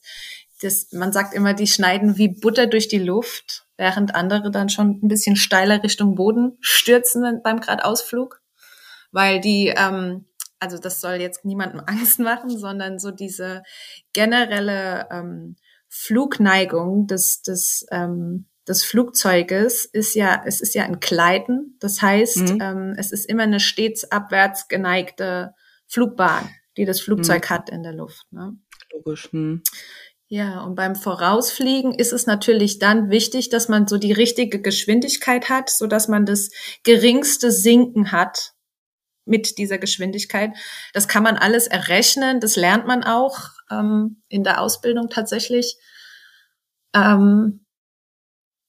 das, 0.63 0.93
man 0.93 1.13
sagt 1.13 1.35
immer, 1.35 1.53
die 1.53 1.67
schneiden 1.67 2.17
wie 2.17 2.29
Butter 2.29 2.67
durch 2.67 2.89
die 2.89 2.99
Luft 2.99 3.66
während 3.77 4.15
andere 4.15 4.51
dann 4.51 4.69
schon 4.69 5.01
ein 5.03 5.09
bisschen 5.09 5.37
steiler 5.37 5.83
Richtung 5.83 6.15
Boden 6.15 6.57
stürzen 6.61 7.41
beim 7.43 7.61
Gradausflug, 7.61 8.41
weil 9.13 9.41
die 9.41 9.73
ähm, 9.77 10.27
also 10.59 10.79
das 10.79 11.01
soll 11.01 11.15
jetzt 11.15 11.45
niemandem 11.45 11.81
Angst 11.87 12.19
machen, 12.19 12.57
sondern 12.57 12.99
so 12.99 13.11
diese 13.11 13.63
generelle 14.13 15.09
ähm, 15.11 15.57
Flugneigung 15.89 17.07
des, 17.07 17.43
des, 17.43 17.87
ähm, 17.91 18.47
des 18.67 18.85
Flugzeuges 18.85 19.85
ist 19.85 20.15
ja, 20.15 20.43
es 20.45 20.61
ist 20.61 20.75
ja 20.75 20.85
ein 20.85 21.01
Gleiten. 21.01 21.77
Das 21.81 22.03
heißt, 22.03 22.55
mhm. 22.55 22.61
ähm, 22.61 22.95
es 22.99 23.13
ist 23.13 23.29
immer 23.29 23.45
eine 23.45 23.61
stets 23.61 24.11
abwärts 24.11 24.69
geneigte 24.69 25.55
Flugbahn, 25.87 26.49
die 26.77 26.85
das 26.85 27.01
Flugzeug 27.01 27.49
mhm. 27.49 27.55
hat 27.55 27.71
in 27.71 27.83
der 27.83 27.93
Luft. 27.95 28.27
Ne? 28.33 28.59
Logisch. 28.93 29.31
Hm. 29.33 29.63
Ja, 30.29 30.63
und 30.63 30.75
beim 30.75 30.97
Vorausfliegen 30.97 31.95
ist 31.95 32.13
es 32.13 32.27
natürlich 32.27 32.81
dann 32.81 33.11
wichtig, 33.11 33.49
dass 33.49 33.69
man 33.69 33.87
so 33.87 33.97
die 33.97 34.13
richtige 34.13 34.61
Geschwindigkeit 34.61 35.49
hat, 35.49 35.71
so 35.71 35.87
dass 35.87 36.09
man 36.09 36.27
das 36.27 36.51
geringste 36.83 37.53
Sinken 37.53 38.11
hat 38.11 38.53
mit 39.25 39.57
dieser 39.59 39.79
Geschwindigkeit. 39.79 40.53
Das 40.93 41.07
kann 41.07 41.23
man 41.23 41.37
alles 41.37 41.69
errechnen, 41.69 42.41
das 42.41 42.57
lernt 42.57 42.87
man 42.87 43.05
auch 43.05 43.39
ähm, 43.71 44.23
in 44.29 44.43
der 44.43 44.61
Ausbildung 44.61 45.11
tatsächlich. 45.11 45.77
Ähm, 46.93 47.65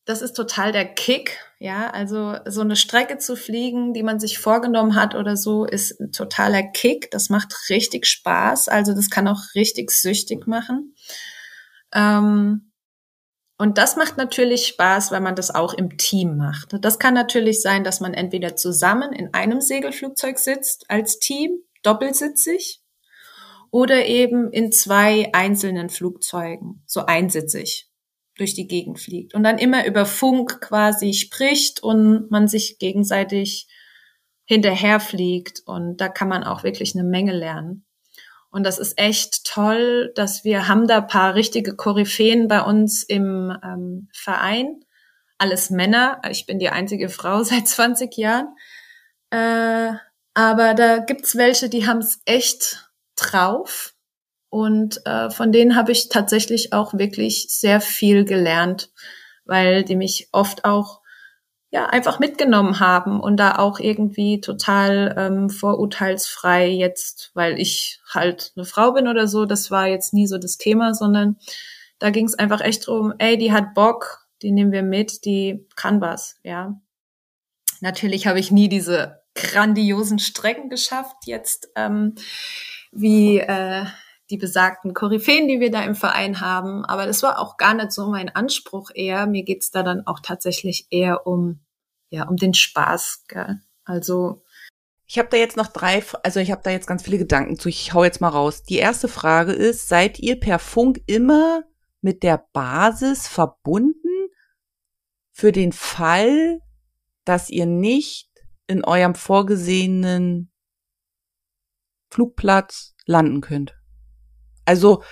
das 0.05 0.21
ist 0.21 0.33
total 0.33 0.71
der 0.71 0.85
Kick, 0.85 1.39
ja. 1.59 1.89
Also 1.89 2.35
so 2.45 2.61
eine 2.61 2.75
Strecke 2.75 3.17
zu 3.17 3.35
fliegen, 3.35 3.93
die 3.93 4.03
man 4.03 4.19
sich 4.19 4.37
vorgenommen 4.37 4.95
hat 4.95 5.15
oder 5.15 5.35
so, 5.35 5.65
ist 5.65 5.99
ein 5.99 6.11
totaler 6.11 6.63
Kick. 6.63 7.09
Das 7.11 7.29
macht 7.29 7.53
richtig 7.69 8.05
Spaß. 8.05 8.69
Also 8.69 8.93
das 8.93 9.09
kann 9.09 9.27
auch 9.27 9.41
richtig 9.55 9.91
süchtig 9.91 10.47
machen. 10.47 10.93
Ähm, 11.93 12.71
und 13.57 13.77
das 13.79 13.95
macht 13.95 14.17
natürlich 14.17 14.67
Spaß, 14.67 15.11
weil 15.11 15.21
man 15.21 15.35
das 15.35 15.53
auch 15.53 15.73
im 15.73 15.97
Team 15.97 16.37
macht. 16.37 16.75
Das 16.81 16.99
kann 16.99 17.15
natürlich 17.15 17.61
sein, 17.61 17.83
dass 17.83 17.99
man 17.99 18.13
entweder 18.13 18.55
zusammen 18.55 19.13
in 19.13 19.33
einem 19.33 19.61
Segelflugzeug 19.61 20.37
sitzt 20.37 20.85
als 20.89 21.17
Team, 21.17 21.57
doppelsitzig, 21.81 22.81
oder 23.71 24.05
eben 24.05 24.51
in 24.51 24.71
zwei 24.71 25.29
einzelnen 25.33 25.89
Flugzeugen, 25.89 26.83
so 26.85 27.05
einsitzig 27.05 27.89
durch 28.35 28.53
die 28.53 28.67
Gegend 28.67 28.99
fliegt 28.99 29.33
und 29.33 29.43
dann 29.43 29.57
immer 29.57 29.87
über 29.87 30.05
Funk 30.05 30.61
quasi 30.61 31.13
spricht 31.13 31.81
und 31.81 32.29
man 32.29 32.47
sich 32.47 32.77
gegenseitig 32.77 33.67
hinterherfliegt 34.45 35.63
und 35.65 35.97
da 35.97 36.07
kann 36.07 36.29
man 36.29 36.43
auch 36.43 36.63
wirklich 36.63 36.95
eine 36.95 37.03
Menge 37.03 37.33
lernen. 37.33 37.86
Und 38.49 38.63
das 38.63 38.79
ist 38.79 38.97
echt 38.97 39.45
toll, 39.45 40.11
dass 40.15 40.43
wir 40.43 40.67
haben 40.67 40.87
da 40.87 41.01
paar 41.01 41.35
richtige 41.35 41.75
Koryphäen 41.75 42.47
bei 42.47 42.61
uns 42.61 43.03
im 43.03 43.55
ähm, 43.63 44.09
Verein. 44.13 44.81
Alles 45.37 45.69
Männer. 45.69 46.21
Ich 46.29 46.45
bin 46.45 46.59
die 46.59 46.69
einzige 46.69 47.09
Frau 47.09 47.43
seit 47.43 47.67
20 47.67 48.15
Jahren. 48.17 48.55
Äh, 49.29 49.91
aber 50.33 50.73
da 50.73 50.99
gibt's 50.99 51.35
welche, 51.35 51.69
die 51.69 51.87
haben's 51.87 52.21
echt 52.25 52.89
drauf. 53.15 53.93
Und 54.49 55.05
äh, 55.05 55.29
von 55.29 55.51
denen 55.51 55.75
habe 55.75 55.91
ich 55.91 56.09
tatsächlich 56.09 56.73
auch 56.73 56.93
wirklich 56.93 57.47
sehr 57.49 57.81
viel 57.81 58.23
gelernt, 58.23 58.91
weil 59.45 59.83
die 59.83 59.95
mich 59.95 60.29
oft 60.31 60.63
auch 60.63 61.01
ja 61.69 61.87
einfach 61.87 62.19
mitgenommen 62.19 62.79
haben 62.79 63.19
und 63.19 63.37
da 63.37 63.57
auch 63.57 63.79
irgendwie 63.79 64.39
total 64.39 65.13
ähm, 65.17 65.49
vorurteilsfrei 65.49 66.69
jetzt, 66.69 67.31
weil 67.33 67.59
ich 67.59 67.99
halt 68.09 68.53
eine 68.55 68.65
Frau 68.65 68.93
bin 68.93 69.07
oder 69.07 69.27
so, 69.27 69.45
das 69.45 69.69
war 69.69 69.87
jetzt 69.87 70.13
nie 70.13 70.27
so 70.27 70.37
das 70.37 70.57
Thema, 70.57 70.93
sondern 70.93 71.37
da 71.99 72.09
ging 72.09 72.25
es 72.25 72.35
einfach 72.35 72.61
echt 72.61 72.87
drum, 72.87 73.13
ey, 73.17 73.37
die 73.37 73.51
hat 73.51 73.73
Bock, 73.73 74.27
die 74.41 74.51
nehmen 74.51 74.71
wir 74.71 74.83
mit, 74.83 75.25
die 75.25 75.67
kann 75.75 75.99
was, 75.99 76.37
ja. 76.43 76.79
Natürlich 77.81 78.27
habe 78.27 78.39
ich 78.39 78.51
nie 78.51 78.69
diese 78.69 79.21
grandiosen 79.35 80.19
Strecken 80.19 80.69
geschafft 80.69 81.15
jetzt, 81.25 81.69
ähm, 81.75 82.15
wie 82.91 83.39
äh, 83.39 83.85
die 84.29 84.37
besagten 84.37 84.93
Koryphäen, 84.93 85.47
die 85.47 85.59
wir 85.59 85.71
da 85.71 85.83
im 85.83 85.95
Verein 85.95 86.41
haben. 86.41 86.83
Aber 86.85 87.05
das 87.05 87.23
war 87.23 87.39
auch 87.39 87.57
gar 87.57 87.73
nicht 87.73 87.91
so 87.91 88.07
mein 88.09 88.29
Anspruch 88.29 88.91
eher. 88.93 89.25
Mir 89.27 89.43
geht's 89.43 89.71
da 89.71 89.83
dann 89.83 90.05
auch 90.05 90.19
tatsächlich 90.19 90.87
eher 90.89 91.25
um, 91.25 91.59
ja, 92.09 92.27
um 92.27 92.35
den 92.35 92.53
Spaß. 92.53 93.23
Gell? 93.27 93.61
Also 93.85 94.43
ich 95.05 95.17
habe 95.17 95.29
da 95.29 95.37
jetzt 95.37 95.55
noch 95.55 95.67
drei, 95.67 96.03
also 96.23 96.41
ich 96.41 96.51
habe 96.51 96.61
da 96.63 96.71
jetzt 96.71 96.87
ganz 96.87 97.03
viele 97.03 97.17
Gedanken 97.17 97.57
zu. 97.57 97.69
Ich 97.69 97.93
hau 97.93 98.03
jetzt 98.03 98.19
mal 98.19 98.27
raus. 98.27 98.63
Die 98.63 98.75
erste 98.75 99.07
Frage 99.07 99.53
ist, 99.53 99.87
seid 99.87 100.19
ihr 100.19 100.37
per 100.37 100.59
Funk 100.59 101.01
immer 101.05 101.63
mit 102.01 102.23
der 102.23 102.45
Basis 102.51 103.27
verbunden 103.27 104.29
für 105.31 105.53
den 105.53 105.71
Fall, 105.71 106.59
dass 107.23 107.49
ihr 107.49 107.65
nicht 107.65 108.29
in 108.67 108.83
eurem 108.83 109.15
vorgesehenen 109.15 110.51
Flugplatz 112.09 112.93
landen 113.05 113.39
könnt? 113.39 113.76
Also 114.67 115.03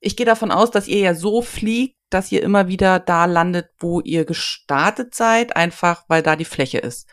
ich 0.00 0.16
gehe 0.16 0.26
davon 0.26 0.50
aus, 0.50 0.70
dass 0.70 0.88
ihr 0.88 0.98
ja 0.98 1.14
so 1.14 1.42
fliegt, 1.42 1.96
dass 2.10 2.30
ihr 2.30 2.42
immer 2.42 2.68
wieder 2.68 3.00
da 3.00 3.24
landet, 3.24 3.70
wo 3.78 4.00
ihr 4.00 4.24
gestartet 4.24 5.14
seid, 5.14 5.56
einfach 5.56 6.04
weil 6.08 6.22
da 6.22 6.36
die 6.36 6.44
Fläche 6.44 6.78
ist. 6.78 7.08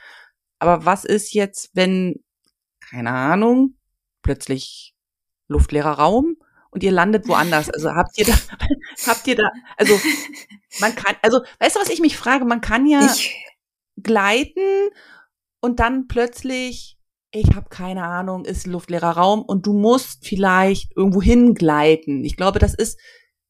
Aber 0.59 0.85
was 0.85 1.05
ist 1.05 1.33
jetzt, 1.33 1.71
wenn, 1.73 2.23
keine 2.79 3.11
Ahnung, 3.11 3.77
plötzlich 4.21 4.95
luftleerer 5.47 5.93
Raum 5.93 6.37
und 6.69 6.83
ihr 6.83 6.91
landet 6.91 7.27
woanders? 7.27 7.69
Also 7.69 7.91
habt 7.91 8.17
ihr 8.17 8.25
da, 8.25 8.33
habt 9.07 9.27
ihr 9.27 9.35
da, 9.35 9.49
also 9.77 9.99
man 10.79 10.95
kann, 10.95 11.15
also 11.21 11.41
weißt 11.59 11.75
du, 11.75 11.79
was 11.79 11.89
ich 11.89 11.99
mich 11.99 12.17
frage? 12.17 12.45
Man 12.45 12.61
kann 12.61 12.85
ja 12.85 13.05
ich. 13.05 13.35
gleiten 13.97 14.89
und 15.61 15.79
dann 15.79 16.07
plötzlich 16.07 16.97
ich 17.33 17.55
habe 17.55 17.67
keine 17.69 18.03
Ahnung, 18.03 18.45
ist 18.45 18.67
luftleerer 18.67 19.17
Raum 19.17 19.41
und 19.41 19.65
du 19.65 19.73
musst 19.73 20.25
vielleicht 20.25 20.95
irgendwo 20.95 21.21
hingleiten. 21.21 22.23
Ich 22.23 22.37
glaube, 22.37 22.59
das 22.59 22.75
ist 22.75 22.99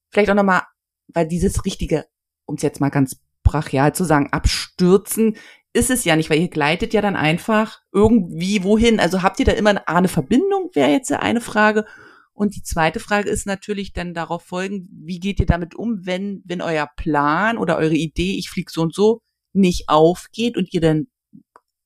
vielleicht 0.09 0.31
auch 0.31 0.35
nochmal, 0.35 0.61
weil 1.07 1.27
dieses 1.27 1.65
richtige, 1.65 2.05
um 2.45 2.55
es 2.55 2.61
jetzt 2.61 2.79
mal 2.79 2.89
ganz 2.89 3.21
brachial 3.43 3.93
zu 3.93 4.05
sagen, 4.05 4.31
abstürzen, 4.31 5.35
ist 5.73 5.89
es 5.89 6.05
ja 6.05 6.15
nicht, 6.15 6.29
weil 6.29 6.39
ihr 6.39 6.49
gleitet 6.49 6.93
ja 6.93 7.01
dann 7.01 7.17
einfach 7.17 7.81
irgendwie 7.91 8.63
wohin. 8.63 9.01
Also 9.01 9.21
habt 9.21 9.39
ihr 9.39 9.45
da 9.45 9.51
immer 9.51 9.87
eine, 9.87 10.07
Verbindung, 10.07 10.69
wäre 10.73 10.91
jetzt 10.91 11.11
eine 11.11 11.41
Frage. 11.41 11.85
Und 12.31 12.55
die 12.55 12.63
zweite 12.63 13.01
Frage 13.01 13.29
ist 13.29 13.45
natürlich 13.45 13.91
dann 13.91 14.13
darauf 14.13 14.43
folgend, 14.43 14.87
wie 14.91 15.19
geht 15.19 15.39
ihr 15.41 15.45
damit 15.45 15.75
um, 15.75 16.05
wenn, 16.05 16.41
wenn 16.45 16.61
euer 16.61 16.89
Plan 16.95 17.57
oder 17.57 17.77
eure 17.77 17.95
Idee, 17.95 18.37
ich 18.37 18.49
flieg 18.49 18.69
so 18.69 18.81
und 18.81 18.93
so, 18.93 19.19
nicht 19.51 19.89
aufgeht 19.89 20.55
und 20.55 20.73
ihr 20.73 20.81
dann 20.81 21.07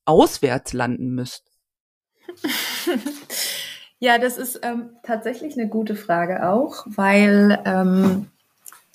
auswärts 0.04 0.72
landen 0.74 1.14
müsst? 1.14 1.47
ja, 3.98 4.18
das 4.18 4.38
ist 4.38 4.60
ähm, 4.62 4.90
tatsächlich 5.02 5.58
eine 5.58 5.68
gute 5.68 5.96
Frage 5.96 6.48
auch, 6.48 6.84
weil 6.86 7.60
ähm, 7.64 8.26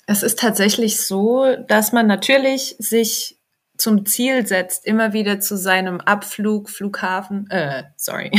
es 0.06 0.22
ist 0.22 0.38
tatsächlich 0.38 1.00
so, 1.00 1.56
dass 1.68 1.92
man 1.92 2.06
natürlich 2.06 2.76
sich 2.78 3.36
zum 3.76 4.06
Ziel 4.06 4.46
setzt, 4.46 4.86
immer 4.86 5.12
wieder 5.12 5.40
zu 5.40 5.56
seinem 5.56 6.00
Abflug, 6.00 6.70
Flughafen, 6.70 7.50
äh, 7.50 7.84
sorry. 7.96 8.30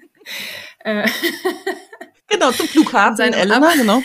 äh, 0.84 1.08
genau, 2.30 2.50
zum 2.52 2.68
Flughafen, 2.68 3.16
seinem 3.16 3.34
Elena, 3.34 3.68
Ab 3.68 3.74
genau. 3.76 4.02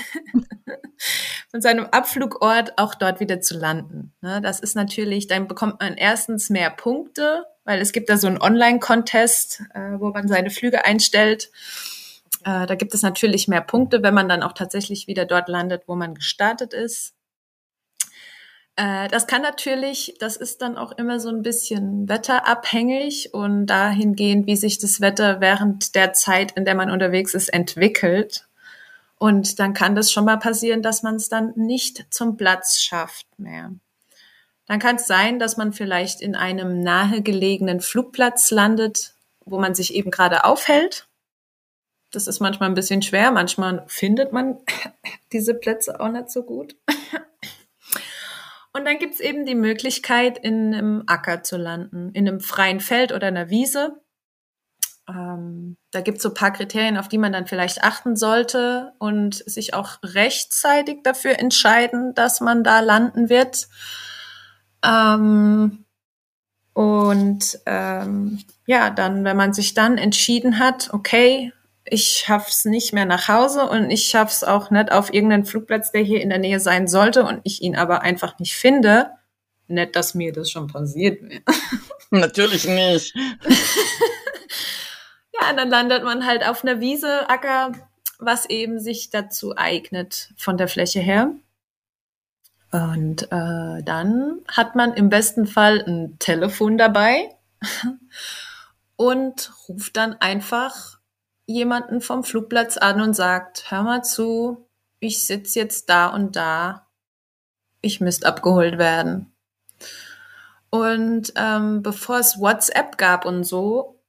von 1.52 1.62
seinem 1.62 1.86
Abflugort 1.86 2.78
auch 2.78 2.96
dort 2.96 3.20
wieder 3.20 3.42
zu 3.42 3.58
landen. 3.58 4.14
Ne, 4.22 4.42
das 4.42 4.60
ist 4.60 4.76
natürlich, 4.76 5.28
dann 5.28 5.48
bekommt 5.48 5.80
man 5.80 5.96
erstens 5.96 6.50
mehr 6.50 6.70
Punkte, 6.70 7.46
weil 7.64 7.80
es 7.80 7.92
gibt 7.92 8.10
da 8.10 8.18
so 8.18 8.28
einen 8.28 8.42
Online-Contest, 8.42 9.62
äh, 9.74 10.00
wo 10.00 10.10
man 10.10 10.28
seine 10.28 10.50
Flüge 10.50 10.86
einstellt. 10.86 11.52
Äh, 12.44 12.66
da 12.68 12.76
gibt 12.76 12.94
es 12.94 13.02
natürlich 13.02 13.48
mehr 13.48 13.62
Punkte, 13.62 14.04
wenn 14.04 14.14
man 14.14 14.30
dann 14.30 14.44
auch 14.44 14.54
tatsächlich 14.54 15.08
wieder 15.08 15.26
dort 15.26 15.48
landet, 15.48 15.84
wo 15.88 15.96
man 15.96 16.14
gestartet 16.14 16.74
ist. 16.74 17.14
Äh, 18.76 19.08
das 19.08 19.28
kann 19.28 19.42
natürlich, 19.42 20.16
das 20.20 20.36
ist 20.38 20.62
dann 20.62 20.78
auch 20.78 20.92
immer 20.94 21.20
so 21.20 21.30
ein 21.30 21.42
bisschen 21.42 22.10
wetterabhängig 22.10 23.34
und 23.34 23.68
dahingehend, 23.68 24.48
wie 24.48 24.56
sich 24.56 24.80
das 24.80 25.02
Wetter 25.02 25.40
während 25.40 25.96
der 25.96 26.14
Zeit, 26.14 26.52
in 26.54 26.66
der 26.66 26.76
man 26.76 26.92
unterwegs 26.92 27.34
ist, 27.34 27.50
entwickelt. 27.50 28.48
Und 29.18 29.60
dann 29.60 29.74
kann 29.74 29.96
das 29.96 30.12
schon 30.12 30.26
mal 30.26 30.38
passieren, 30.38 30.82
dass 30.82 31.04
man 31.04 31.16
es 31.16 31.30
dann 31.30 31.54
nicht 31.56 32.06
zum 32.10 32.36
Platz 32.36 32.82
schafft 32.82 33.28
mehr. 33.40 33.72
Dann 34.68 34.80
kann 34.80 34.98
es 34.98 35.08
sein, 35.08 35.40
dass 35.40 35.58
man 35.58 35.74
vielleicht 35.74 36.22
in 36.22 36.36
einem 36.36 36.82
nahegelegenen 36.82 37.82
Flugplatz 37.82 38.52
landet, 38.52 39.14
wo 39.46 39.60
man 39.60 39.76
sich 39.76 39.94
eben 39.94 40.12
gerade 40.12 40.44
aufhält. 40.44 41.08
Das 42.12 42.28
ist 42.28 42.40
manchmal 42.40 42.70
ein 42.70 42.76
bisschen 42.76 43.02
schwer, 43.02 43.32
manchmal 43.32 43.84
findet 43.88 44.34
man 44.34 44.58
diese 45.32 45.54
Plätze 45.54 46.00
auch 46.00 46.10
nicht 46.10 46.30
so 46.30 46.44
gut. 46.44 46.76
Und 48.76 48.84
dann 48.84 49.00
gibt's 49.00 49.22
eben 49.22 49.46
die 49.46 49.56
Möglichkeit, 49.56 50.38
in 50.38 50.74
einem 50.74 51.04
Acker 51.08 51.44
zu 51.44 51.56
landen, 51.56 52.10
in 52.12 52.28
einem 52.28 52.42
freien 52.42 52.82
Feld 52.82 53.14
oder 53.14 53.28
einer 53.28 53.50
Wiese. 53.50 54.02
Ähm, 55.08 55.78
da 55.92 56.02
gibt's 56.02 56.22
so 56.22 56.34
paar 56.34 56.52
Kriterien, 56.52 56.98
auf 56.98 57.08
die 57.08 57.18
man 57.18 57.32
dann 57.32 57.48
vielleicht 57.48 57.86
achten 57.86 58.18
sollte 58.18 58.92
und 59.00 59.36
sich 59.36 59.74
auch 59.74 60.00
rechtzeitig 60.04 61.04
dafür 61.04 61.40
entscheiden, 61.40 62.14
dass 62.16 62.42
man 62.42 62.66
da 62.66 62.82
landen 62.82 63.30
wird. 63.30 63.70
Ähm, 64.84 65.86
und 66.74 67.60
ähm, 67.66 68.44
ja, 68.66 68.90
dann, 68.90 69.24
wenn 69.24 69.38
man 69.38 69.54
sich 69.54 69.74
dann 69.74 69.98
entschieden 69.98 70.60
hat, 70.60 70.90
okay, 70.92 71.54
ich 71.86 72.24
schaff's 72.26 72.66
nicht 72.66 72.94
mehr 72.94 73.06
nach 73.06 73.28
Hause 73.28 73.70
und 73.70 73.92
ich 73.92 74.06
schaff's 74.06 74.44
auch 74.44 74.72
nicht 74.72 74.92
auf 74.92 75.14
irgendeinen 75.14 75.46
Flugplatz, 75.46 75.92
der 75.92 76.02
hier 76.02 76.22
in 76.22 76.30
der 76.30 76.40
Nähe 76.40 76.60
sein 76.60 76.88
sollte 76.88 77.24
und 77.24 77.42
ich 77.44 77.62
ihn 77.62 77.76
aber 77.76 78.02
einfach 78.02 78.40
nicht 78.40 78.56
finde. 78.56 79.12
Nicht, 79.68 79.96
dass 79.96 80.16
mir 80.16 80.34
das 80.34 80.50
schon 80.50 80.68
passiert 80.68 81.22
wäre. 81.22 81.42
Natürlich 82.10 82.68
nicht. 82.68 83.16
ja, 85.42 85.54
dann 85.56 85.70
landet 85.70 86.04
man 86.04 86.26
halt 86.26 86.48
auf 86.48 86.64
einer 86.64 86.80
Wiese, 86.80 87.30
Acker, 87.30 87.74
was 88.20 88.50
eben 88.50 88.80
sich 88.80 89.10
dazu 89.10 89.56
eignet 89.56 90.30
von 90.38 90.58
der 90.58 90.68
Fläche 90.68 91.00
her. 91.00 91.32
Und 92.72 93.24
äh, 93.32 93.84
dann 93.84 94.40
hat 94.48 94.76
man 94.76 94.94
im 94.94 95.10
besten 95.10 95.48
Fall 95.48 95.84
ein 95.88 96.18
Telefon 96.20 96.78
dabei 96.78 97.30
und 98.96 99.52
ruft 99.70 99.98
dann 99.98 100.16
einfach 100.20 100.95
jemanden 101.46 102.02
vom 102.02 102.24
Flugplatz 102.24 102.78
an 102.78 103.02
und 103.02 103.14
sagt, 103.16 103.70
hör 103.70 103.84
mal 103.84 104.04
zu, 104.04 104.68
ich 105.00 105.26
sitze 105.26 105.60
jetzt 105.60 105.90
da 105.90 106.08
und 106.08 106.36
da, 106.36 106.88
ich 107.82 108.02
müsste 108.02 108.28
abgeholt 108.28 108.78
werden. 108.78 109.32
Und 110.70 111.32
ähm, 111.36 111.82
bevor 111.84 112.20
es 112.20 112.40
WhatsApp 112.40 112.98
gab 112.98 113.26
und 113.26 113.44
so, 113.44 114.02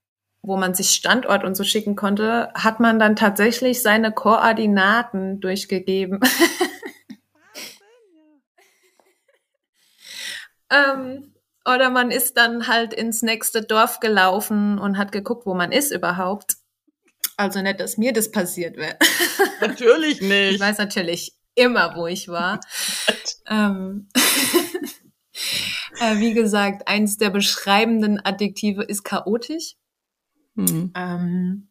wo 0.43 0.57
man 0.57 0.75
sich 0.75 0.91
Standort 0.91 1.45
und 1.45 1.55
so 1.57 1.65
schicken 1.65 1.97
konnte, 1.97 2.51
hat 2.55 2.81
man 2.81 2.99
dann 2.99 3.17
tatsächlich 3.17 3.83
seine 3.83 4.13
Koordinaten 4.13 5.41
durchgegeben. 5.41 6.21
ähm, 10.71 11.35
oder 11.65 11.91
man 11.91 12.11
ist 12.11 12.37
dann 12.37 12.69
halt 12.69 12.95
ins 12.95 13.23
nächste 13.23 13.63
Dorf 13.63 14.01
gelaufen 14.01 14.79
und 14.79 14.99
hat 14.99 15.11
geguckt, 15.13 15.47
wo 15.47 15.55
man 15.55 15.73
ist 15.73 15.91
überhaupt. 15.91 16.57
Also 17.37 17.61
nicht, 17.61 17.81
dass 17.81 17.99
mir 17.99 18.13
das 18.13 18.31
passiert 18.31 18.77
wäre. 18.77 18.97
Natürlich 19.61 20.21
nicht. 20.21 20.55
Ich 20.55 20.61
weiß 20.61 20.79
natürlich 20.79 21.35
immer, 21.55 21.95
wo 21.97 22.07
ich 22.07 22.29
war. 22.29 22.61
ähm, 23.49 24.09
äh, 26.01 26.19
wie 26.19 26.35
gesagt, 26.35 26.89
eins 26.89 27.19
der 27.19 27.31
beschreibenden 27.31 28.25
Adjektive 28.25 28.83
ist 28.83 29.05
chaotisch. 29.05 29.75
Mhm. 30.55 30.93
Ähm, 30.95 31.69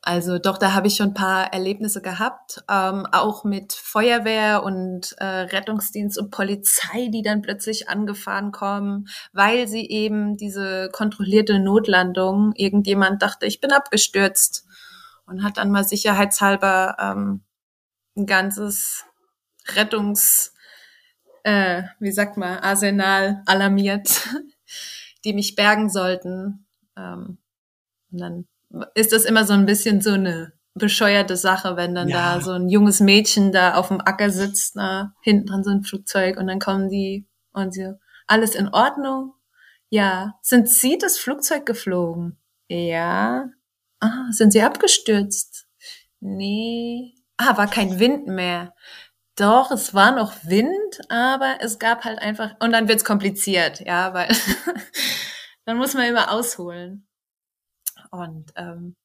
also 0.00 0.38
doch, 0.38 0.58
da 0.58 0.74
habe 0.74 0.86
ich 0.86 0.94
schon 0.94 1.08
ein 1.08 1.14
paar 1.14 1.52
Erlebnisse 1.52 2.00
gehabt, 2.00 2.62
ähm, 2.70 3.04
auch 3.10 3.44
mit 3.44 3.72
Feuerwehr 3.72 4.62
und 4.62 5.14
äh, 5.18 5.24
Rettungsdienst 5.24 6.18
und 6.18 6.30
Polizei, 6.30 7.08
die 7.12 7.22
dann 7.22 7.42
plötzlich 7.42 7.88
angefahren 7.88 8.52
kommen, 8.52 9.08
weil 9.32 9.66
sie 9.66 9.86
eben 9.88 10.36
diese 10.36 10.88
kontrollierte 10.92 11.58
Notlandung, 11.58 12.52
irgendjemand 12.54 13.22
dachte, 13.22 13.46
ich 13.46 13.60
bin 13.60 13.72
abgestürzt 13.72 14.67
und 15.28 15.42
hat 15.42 15.58
dann 15.58 15.70
mal 15.70 15.84
sicherheitshalber 15.84 16.96
ähm, 16.98 17.42
ein 18.16 18.26
ganzes 18.26 19.04
Rettungs, 19.74 20.54
äh, 21.44 21.82
wie 22.00 22.12
sagt 22.12 22.36
man, 22.36 22.58
Arsenal 22.58 23.42
alarmiert, 23.46 24.28
die 25.24 25.32
mich 25.32 25.54
bergen 25.54 25.90
sollten. 25.90 26.66
Ähm, 26.96 27.38
und 28.10 28.20
dann 28.20 28.48
ist 28.94 29.12
das 29.12 29.24
immer 29.24 29.44
so 29.44 29.52
ein 29.52 29.66
bisschen 29.66 30.00
so 30.00 30.12
eine 30.12 30.52
bescheuerte 30.74 31.36
Sache, 31.36 31.76
wenn 31.76 31.94
dann 31.94 32.08
ja. 32.08 32.36
da 32.36 32.40
so 32.40 32.52
ein 32.52 32.68
junges 32.68 33.00
Mädchen 33.00 33.52
da 33.52 33.74
auf 33.74 33.88
dem 33.88 34.00
Acker 34.00 34.30
sitzt, 34.30 34.76
na, 34.76 35.14
hinten 35.22 35.46
dran 35.46 35.64
so 35.64 35.70
ein 35.70 35.82
Flugzeug 35.82 36.38
und 36.38 36.46
dann 36.46 36.60
kommen 36.60 36.88
die 36.88 37.26
und 37.52 37.72
sie, 37.72 37.94
alles 38.26 38.54
in 38.54 38.68
Ordnung? 38.68 39.34
Ja. 39.90 40.34
Sind 40.42 40.68
Sie 40.68 40.98
das 40.98 41.18
Flugzeug 41.18 41.66
geflogen? 41.66 42.38
Ja. 42.68 43.48
Ah, 44.00 44.26
sind 44.30 44.52
Sie 44.52 44.62
abgestürzt? 44.62 45.66
Nee. 46.20 47.14
Ah, 47.36 47.56
war 47.56 47.68
kein 47.68 47.98
Wind 48.00 48.26
mehr. 48.26 48.74
Doch, 49.36 49.70
es 49.70 49.94
war 49.94 50.12
noch 50.12 50.32
Wind, 50.44 51.00
aber 51.10 51.58
es 51.60 51.78
gab 51.78 52.04
halt 52.04 52.18
einfach, 52.20 52.56
und 52.60 52.72
dann 52.72 52.88
wird's 52.88 53.04
kompliziert, 53.04 53.80
ja, 53.80 54.14
weil 54.14 54.28
dann 55.64 55.78
muss 55.78 55.94
man 55.94 56.06
immer 56.06 56.32
ausholen. 56.32 57.06
Und 58.10 58.52
ähm, 58.56 58.96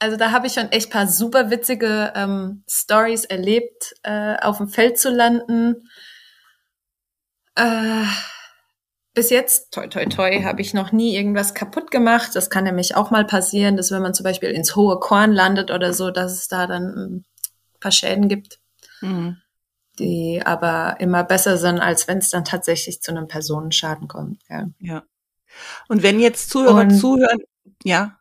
also 0.00 0.16
da 0.16 0.32
habe 0.32 0.46
ich 0.46 0.54
schon 0.54 0.72
echt 0.72 0.90
paar 0.90 1.06
super 1.06 1.50
witzige 1.50 2.12
ähm, 2.16 2.64
Stories 2.68 3.24
erlebt, 3.26 3.94
äh, 4.02 4.36
auf 4.40 4.58
dem 4.58 4.68
Feld 4.68 4.98
zu 4.98 5.10
landen. 5.10 5.88
Äh, 7.56 8.04
bis 9.14 9.30
jetzt, 9.30 9.72
toi 9.72 9.88
toi 9.88 10.06
toi, 10.06 10.42
habe 10.42 10.60
ich 10.60 10.72
noch 10.72 10.92
nie 10.92 11.16
irgendwas 11.16 11.54
kaputt 11.54 11.90
gemacht. 11.90 12.30
Das 12.34 12.50
kann 12.50 12.64
nämlich 12.64 12.96
auch 12.96 13.10
mal 13.10 13.24
passieren, 13.24 13.76
dass 13.76 13.90
wenn 13.90 14.02
man 14.02 14.14
zum 14.14 14.24
Beispiel 14.24 14.50
ins 14.50 14.76
hohe 14.76 15.00
Korn 15.00 15.32
landet 15.32 15.70
oder 15.70 15.92
so, 15.92 16.10
dass 16.10 16.32
es 16.32 16.48
da 16.48 16.66
dann 16.66 16.84
ein 16.96 17.24
paar 17.80 17.92
Schäden 17.92 18.28
gibt, 18.28 18.60
mhm. 19.00 19.38
die 19.98 20.42
aber 20.44 20.96
immer 21.00 21.24
besser 21.24 21.58
sind, 21.58 21.80
als 21.80 22.06
wenn 22.06 22.18
es 22.18 22.30
dann 22.30 22.44
tatsächlich 22.44 23.02
zu 23.02 23.10
einem 23.10 23.26
Personenschaden 23.26 24.06
kommt. 24.06 24.42
Ja. 24.48 24.68
ja. 24.78 25.02
Und 25.88 26.02
wenn 26.02 26.20
jetzt 26.20 26.50
Zuhörer 26.50 26.82
Und, 26.82 26.90
zuhören, 26.90 27.40
ja. 27.82 28.16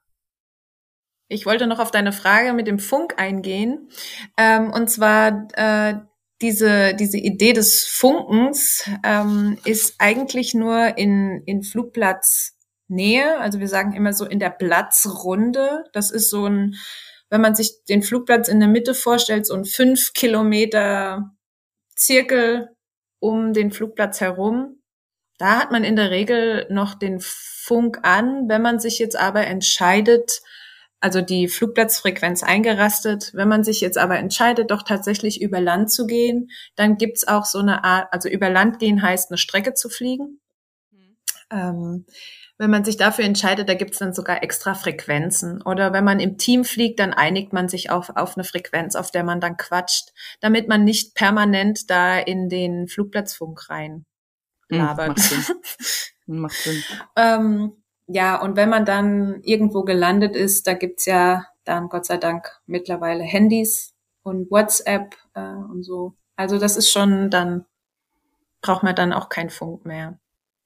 Ich 1.27 1.45
wollte 1.45 1.67
noch 1.67 1.77
auf 1.77 1.91
deine 1.91 2.11
Frage 2.11 2.53
mit 2.53 2.65
dem 2.65 2.79
Funk 2.79 3.13
eingehen. 3.17 3.89
Ähm, 4.37 4.71
und 4.71 4.89
zwar 4.89 5.47
äh, 5.53 5.99
diese, 6.41 6.93
diese 6.93 7.17
Idee 7.17 7.53
des 7.53 7.85
Funkens 7.85 8.89
ähm, 9.03 9.57
ist 9.65 9.95
eigentlich 9.99 10.53
nur 10.53 10.97
in, 10.97 11.43
in 11.45 11.63
Flugplatznähe. 11.63 13.39
Also 13.39 13.59
wir 13.59 13.67
sagen 13.67 13.93
immer 13.93 14.13
so 14.13 14.25
in 14.25 14.39
der 14.39 14.49
Platzrunde. 14.49 15.83
Das 15.93 16.11
ist 16.11 16.29
so 16.29 16.45
ein, 16.45 16.75
wenn 17.29 17.41
man 17.41 17.55
sich 17.55 17.83
den 17.89 18.03
Flugplatz 18.03 18.47
in 18.47 18.59
der 18.59 18.69
Mitte 18.69 18.93
vorstellt, 18.93 19.45
so 19.45 19.53
ein 19.53 19.65
fünf 19.65 20.13
Kilometer 20.13 21.31
Zirkel 21.95 22.69
um 23.19 23.53
den 23.53 23.71
Flugplatz 23.71 24.21
herum. 24.21 24.81
Da 25.37 25.59
hat 25.59 25.71
man 25.71 25.83
in 25.83 25.95
der 25.95 26.11
Regel 26.11 26.67
noch 26.69 26.95
den 26.95 27.19
Funk 27.19 27.99
an. 28.03 28.47
Wenn 28.47 28.61
man 28.61 28.79
sich 28.79 28.99
jetzt 28.99 29.17
aber 29.17 29.45
entscheidet, 29.45 30.41
also 31.01 31.21
die 31.21 31.47
Flugplatzfrequenz 31.47 32.43
eingerastet. 32.43 33.31
Wenn 33.33 33.47
man 33.47 33.63
sich 33.63 33.81
jetzt 33.81 33.97
aber 33.97 34.17
entscheidet, 34.17 34.71
doch 34.71 34.83
tatsächlich 34.83 35.41
über 35.41 35.61
Land 35.61 35.91
zu 35.91 36.07
gehen, 36.07 36.49
dann 36.75 36.97
gibt's 36.97 37.27
auch 37.27 37.45
so 37.45 37.59
eine 37.59 37.83
Art, 37.83 38.07
also 38.11 38.29
über 38.29 38.49
Land 38.49 38.79
gehen 38.79 39.01
heißt, 39.01 39.31
eine 39.31 39.37
Strecke 39.37 39.73
zu 39.73 39.89
fliegen. 39.89 40.39
Mhm. 40.91 41.17
Ähm, 41.51 42.05
wenn 42.57 42.71
man 42.71 42.83
sich 42.83 42.97
dafür 42.97 43.23
entscheidet, 43.23 43.69
da 43.69 43.73
gibt's 43.73 43.99
dann 43.99 44.13
sogar 44.13 44.43
extra 44.43 44.73
Frequenzen. 44.73 45.61
Oder 45.61 45.93
wenn 45.93 46.03
man 46.03 46.19
im 46.19 46.37
Team 46.37 46.65
fliegt, 46.65 46.99
dann 46.99 47.13
einigt 47.13 47.53
man 47.53 47.69
sich 47.69 47.89
auf, 47.89 48.09
auf 48.17 48.35
eine 48.35 48.43
Frequenz, 48.43 48.97
auf 48.97 49.11
der 49.11 49.23
man 49.23 49.39
dann 49.39 49.55
quatscht, 49.55 50.09
damit 50.41 50.67
man 50.67 50.83
nicht 50.83 51.15
permanent 51.15 51.89
da 51.89 52.19
in 52.19 52.49
den 52.49 52.89
Flugplatzfunk 52.89 53.69
rein 53.69 54.05
hm, 54.69 54.77
labert. 54.77 55.07
macht 55.07 55.19
Sinn. 55.19 55.45
macht 56.25 56.55
Sinn. 56.55 56.83
ähm, 57.15 57.71
ja, 58.11 58.41
und 58.41 58.55
wenn 58.55 58.69
man 58.69 58.85
dann 58.85 59.39
irgendwo 59.43 59.83
gelandet 59.83 60.35
ist, 60.35 60.65
da 60.65 60.73
gibt's 60.73 61.05
ja 61.05 61.45
dann 61.63 61.89
Gott 61.89 62.07
sei 62.07 62.17
Dank 62.17 62.59
mittlerweile 62.65 63.23
Handys 63.23 63.93
und 64.23 64.49
WhatsApp 64.49 65.15
äh, 65.35 65.41
und 65.41 65.83
so. 65.83 66.15
Also 66.35 66.57
das 66.57 66.75
ist 66.75 66.89
schon 66.89 67.29
dann, 67.29 67.65
braucht 68.61 68.81
man 68.81 68.95
dann 68.95 69.13
auch 69.13 69.29
keinen 69.29 69.51
Funk 69.51 69.85
mehr. 69.85 70.19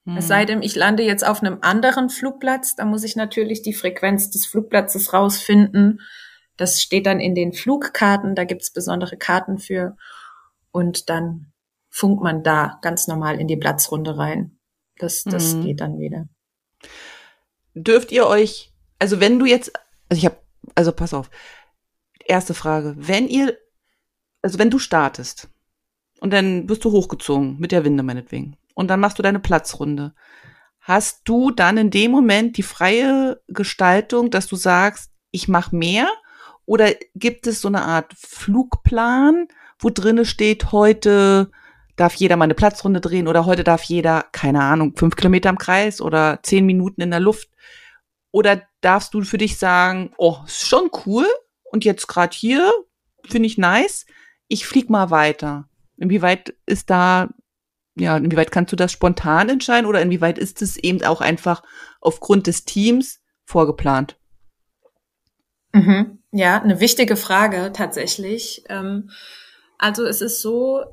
Mhm. 0.05 0.17
Es 0.17 0.29
sei 0.29 0.45
denn, 0.45 0.61
ich 0.61 0.73
lande 0.75 1.03
jetzt 1.03 1.27
auf 1.27 1.41
einem 1.41 1.57
anderen 1.59 2.09
Flugplatz, 2.09 2.77
da 2.77 2.85
muss 2.85 3.03
ich 3.03 3.17
natürlich 3.17 3.61
die 3.61 3.73
Frequenz 3.73 4.31
des 4.31 4.45
Flugplatzes 4.45 5.11
rausfinden. 5.11 5.99
Das 6.55 6.81
steht 6.81 7.05
dann 7.05 7.19
in 7.19 7.35
den 7.35 7.51
Flugkarten, 7.51 8.35
da 8.35 8.45
gibt's 8.45 8.71
besondere 8.71 9.17
Karten 9.17 9.57
für. 9.57 9.97
Und 10.71 11.09
dann 11.09 11.51
funkt 11.89 12.23
man 12.23 12.41
da 12.41 12.79
ganz 12.81 13.07
normal 13.07 13.37
in 13.41 13.49
die 13.49 13.57
Platzrunde 13.57 14.17
rein. 14.17 14.59
Das, 14.97 15.25
das 15.25 15.55
mhm. 15.55 15.63
geht 15.63 15.81
dann 15.81 15.99
wieder 15.99 16.29
dürft 17.74 18.11
ihr 18.11 18.28
euch, 18.28 18.71
also 18.99 19.19
wenn 19.19 19.39
du 19.39 19.45
jetzt, 19.45 19.71
also 20.09 20.19
ich 20.19 20.26
habe, 20.26 20.38
also 20.76 20.91
pass 20.91 21.13
auf, 21.13 21.30
erste 22.26 22.53
Frage, 22.53 22.95
wenn 22.97 23.28
ihr, 23.28 23.57
also 24.41 24.59
wenn 24.59 24.69
du 24.69 24.80
startest 24.80 25.49
und 26.19 26.32
dann 26.32 26.69
wirst 26.69 26.86
du 26.86 26.91
hochgezogen 26.91 27.59
mit 27.59 27.71
der 27.71 27.84
Winde 27.84 28.03
meinetwegen 28.03 28.57
und 28.76 28.88
dann 28.88 28.99
machst 28.99 29.19
du 29.19 29.24
deine 29.24 29.39
Platzrunde, 29.39 30.13
hast 30.80 31.21
du 31.26 31.51
dann 31.51 31.78
in 31.78 31.89
dem 31.89 32.11
Moment 32.11 32.57
die 32.57 32.63
freie 32.63 33.41
Gestaltung, 33.47 34.30
dass 34.30 34.47
du 34.47 34.55
sagst, 34.55 35.11
ich 35.32 35.47
mache 35.47 35.76
mehr? 35.76 36.07
Oder 36.65 36.93
gibt 37.15 37.47
es 37.47 37.61
so 37.61 37.67
eine 37.67 37.84
Art 37.84 38.13
Flugplan, 38.17 39.47
wo 39.80 39.89
drinne 39.89 40.26
steht, 40.26 40.71
heute 40.71 41.51
darf 41.95 42.15
jeder 42.15 42.37
mal 42.37 42.45
eine 42.45 42.55
Platzrunde 42.55 43.01
drehen 43.01 43.27
oder 43.27 43.45
heute 43.45 43.63
darf 43.63 43.83
jeder, 43.83 44.25
keine 44.31 44.61
Ahnung, 44.61 44.95
fünf 44.95 45.15
Kilometer 45.15 45.49
im 45.49 45.57
Kreis 45.57 46.01
oder 46.01 46.39
zehn 46.43 46.65
Minuten 46.65 47.01
in 47.01 47.11
der 47.11 47.19
Luft. 47.19 47.49
Oder 48.31 48.63
darfst 48.81 49.13
du 49.13 49.21
für 49.21 49.37
dich 49.37 49.57
sagen, 49.57 50.13
oh, 50.17 50.37
ist 50.45 50.67
schon 50.67 50.89
cool 51.05 51.27
und 51.63 51.85
jetzt 51.85 52.07
gerade 52.07 52.35
hier, 52.35 52.71
finde 53.27 53.47
ich 53.47 53.57
nice, 53.57 54.05
ich 54.47 54.65
flieg 54.65 54.89
mal 54.89 55.11
weiter. 55.11 55.69
Inwieweit 55.97 56.55
ist 56.65 56.89
da, 56.89 57.29
ja, 57.95 58.17
inwieweit 58.17 58.51
kannst 58.51 58.71
du 58.71 58.75
das 58.75 58.91
spontan 58.91 59.49
entscheiden 59.49 59.85
oder 59.85 60.01
inwieweit 60.01 60.39
ist 60.39 60.61
es 60.61 60.77
eben 60.77 61.03
auch 61.03 61.21
einfach 61.21 61.61
aufgrund 62.01 62.47
des 62.47 62.65
Teams 62.65 63.21
vorgeplant? 63.45 64.17
Mhm. 65.73 66.19
Ja, 66.31 66.61
eine 66.61 66.79
wichtige 66.79 67.15
Frage 67.15 67.71
tatsächlich. 67.73 68.63
Ähm, 68.69 69.11
also 69.77 70.05
es 70.05 70.21
ist 70.21 70.41
so, 70.41 70.83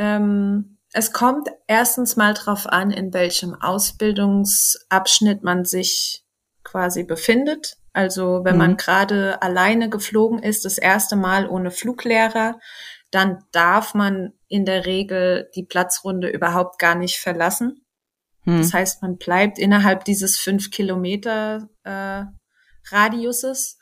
ähm, 0.00 0.78
es 0.92 1.12
kommt 1.12 1.48
erstens 1.66 2.16
mal 2.16 2.32
drauf 2.32 2.66
an, 2.66 2.90
in 2.90 3.12
welchem 3.12 3.54
Ausbildungsabschnitt 3.54 5.44
man 5.44 5.66
sich 5.66 6.24
quasi 6.64 7.04
befindet. 7.04 7.76
Also 7.92 8.40
wenn 8.44 8.54
mhm. 8.54 8.58
man 8.58 8.76
gerade 8.78 9.42
alleine 9.42 9.90
geflogen 9.90 10.42
ist, 10.42 10.64
das 10.64 10.78
erste 10.78 11.16
Mal 11.16 11.46
ohne 11.46 11.70
Fluglehrer, 11.70 12.58
dann 13.10 13.44
darf 13.52 13.92
man 13.92 14.32
in 14.48 14.64
der 14.64 14.86
Regel 14.86 15.50
die 15.54 15.64
Platzrunde 15.64 16.28
überhaupt 16.28 16.78
gar 16.78 16.94
nicht 16.94 17.18
verlassen. 17.18 17.84
Mhm. 18.44 18.58
Das 18.58 18.72
heißt, 18.72 19.02
man 19.02 19.18
bleibt 19.18 19.58
innerhalb 19.58 20.04
dieses 20.04 20.38
fünf 20.38 20.70
Kilometer 20.70 21.68
äh, 21.84 22.24
Radiuses. 22.90 23.78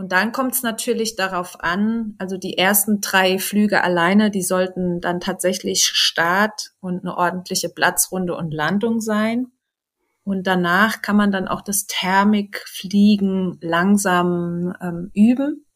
Und 0.00 0.12
dann 0.12 0.32
kommt 0.32 0.54
es 0.54 0.62
natürlich 0.62 1.14
darauf 1.14 1.60
an, 1.60 2.14
also 2.16 2.38
die 2.38 2.56
ersten 2.56 3.02
drei 3.02 3.38
Flüge 3.38 3.84
alleine, 3.84 4.30
die 4.30 4.40
sollten 4.40 5.02
dann 5.02 5.20
tatsächlich 5.20 5.84
Start 5.84 6.70
und 6.80 7.00
eine 7.00 7.18
ordentliche 7.18 7.68
Platzrunde 7.68 8.34
und 8.34 8.54
Landung 8.54 9.02
sein. 9.02 9.48
Und 10.24 10.46
danach 10.46 11.02
kann 11.02 11.16
man 11.16 11.30
dann 11.30 11.48
auch 11.48 11.60
das 11.60 11.86
Thermikfliegen 11.86 13.58
langsam 13.60 14.74
ähm, 14.80 15.10
üben. 15.12 15.66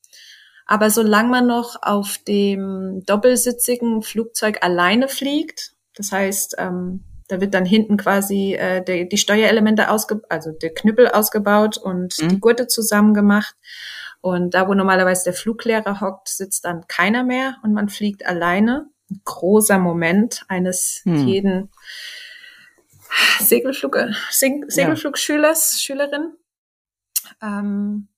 Aber 0.65 0.89
solange 0.89 1.29
man 1.29 1.47
noch 1.47 1.83
auf 1.83 2.17
dem 2.17 3.03
doppelsitzigen 3.05 4.01
Flugzeug 4.01 4.63
alleine 4.63 5.09
fliegt, 5.09 5.75
das 5.97 6.13
heißt, 6.13 6.55
ähm, 6.57 7.05
da 7.29 7.43
wird 7.43 7.53
dann 7.53 7.67
hinten 7.67 7.99
quasi 7.99 8.55
äh, 8.55 8.83
der, 8.83 9.05
die 9.05 9.19
Steuerelemente 9.19 9.91
ausge 9.91 10.23
also 10.31 10.51
der 10.51 10.73
Knüppel 10.73 11.09
ausgebaut 11.09 11.77
und 11.77 12.15
mhm. 12.23 12.29
die 12.31 12.41
Gurte 12.41 12.67
zusammen 12.69 13.13
gemacht. 13.13 13.55
Und 14.25 14.55
da, 14.55 14.67
wo 14.67 14.73
normalerweise 14.73 15.25
der 15.25 15.35
Fluglehrer 15.35 16.01
hockt, 16.01 16.31
sitzt 16.31 16.65
dann 16.65 16.87
keiner 16.89 17.25
mehr 17.25 17.59
und 17.63 17.75
man 17.75 17.91
fliegt 17.91 18.25
alleine. 18.25 18.89
Ein 19.11 19.21
großer 19.23 19.79
Moment 19.79 20.47
eines 20.49 21.03
mhm. 21.05 21.29
jeden 21.29 21.71
Segelflug, 23.41 23.99
Segelflugschülers, 24.31 25.73
ja. 25.73 25.79
Schülerin. 25.79 26.33
Ähm, 27.43 28.09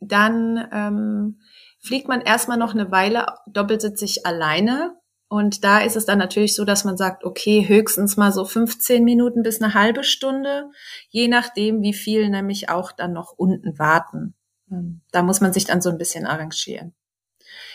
dann 0.00 0.68
ähm, 0.70 1.40
fliegt 1.80 2.06
man 2.06 2.20
erstmal 2.20 2.56
noch 2.56 2.74
eine 2.74 2.92
Weile 2.92 3.26
doppelsitzig 3.48 4.24
alleine. 4.24 4.94
Und 5.26 5.64
da 5.64 5.80
ist 5.80 5.96
es 5.96 6.06
dann 6.06 6.18
natürlich 6.18 6.54
so, 6.54 6.64
dass 6.64 6.84
man 6.84 6.96
sagt, 6.96 7.24
okay, 7.24 7.66
höchstens 7.66 8.16
mal 8.16 8.30
so 8.30 8.44
15 8.44 9.02
Minuten 9.02 9.42
bis 9.42 9.60
eine 9.60 9.74
halbe 9.74 10.04
Stunde, 10.04 10.70
je 11.08 11.26
nachdem, 11.26 11.82
wie 11.82 11.92
viel 11.92 12.30
nämlich 12.30 12.70
auch 12.70 12.92
dann 12.92 13.12
noch 13.12 13.32
unten 13.36 13.80
warten. 13.80 14.36
Ähm, 14.70 15.02
da 15.12 15.22
muss 15.22 15.40
man 15.40 15.52
sich 15.52 15.64
dann 15.64 15.80
so 15.80 15.90
ein 15.90 15.98
bisschen 15.98 16.26
arrangieren. 16.26 16.94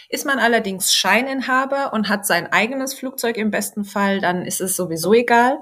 Ist 0.09 0.25
man 0.25 0.39
allerdings 0.39 0.93
Scheininhaber 0.93 1.93
und 1.93 2.09
hat 2.09 2.25
sein 2.25 2.51
eigenes 2.51 2.93
Flugzeug 2.93 3.37
im 3.37 3.51
besten 3.51 3.83
Fall, 3.83 4.19
dann 4.19 4.45
ist 4.45 4.61
es 4.61 4.75
sowieso 4.75 5.13
egal. 5.13 5.57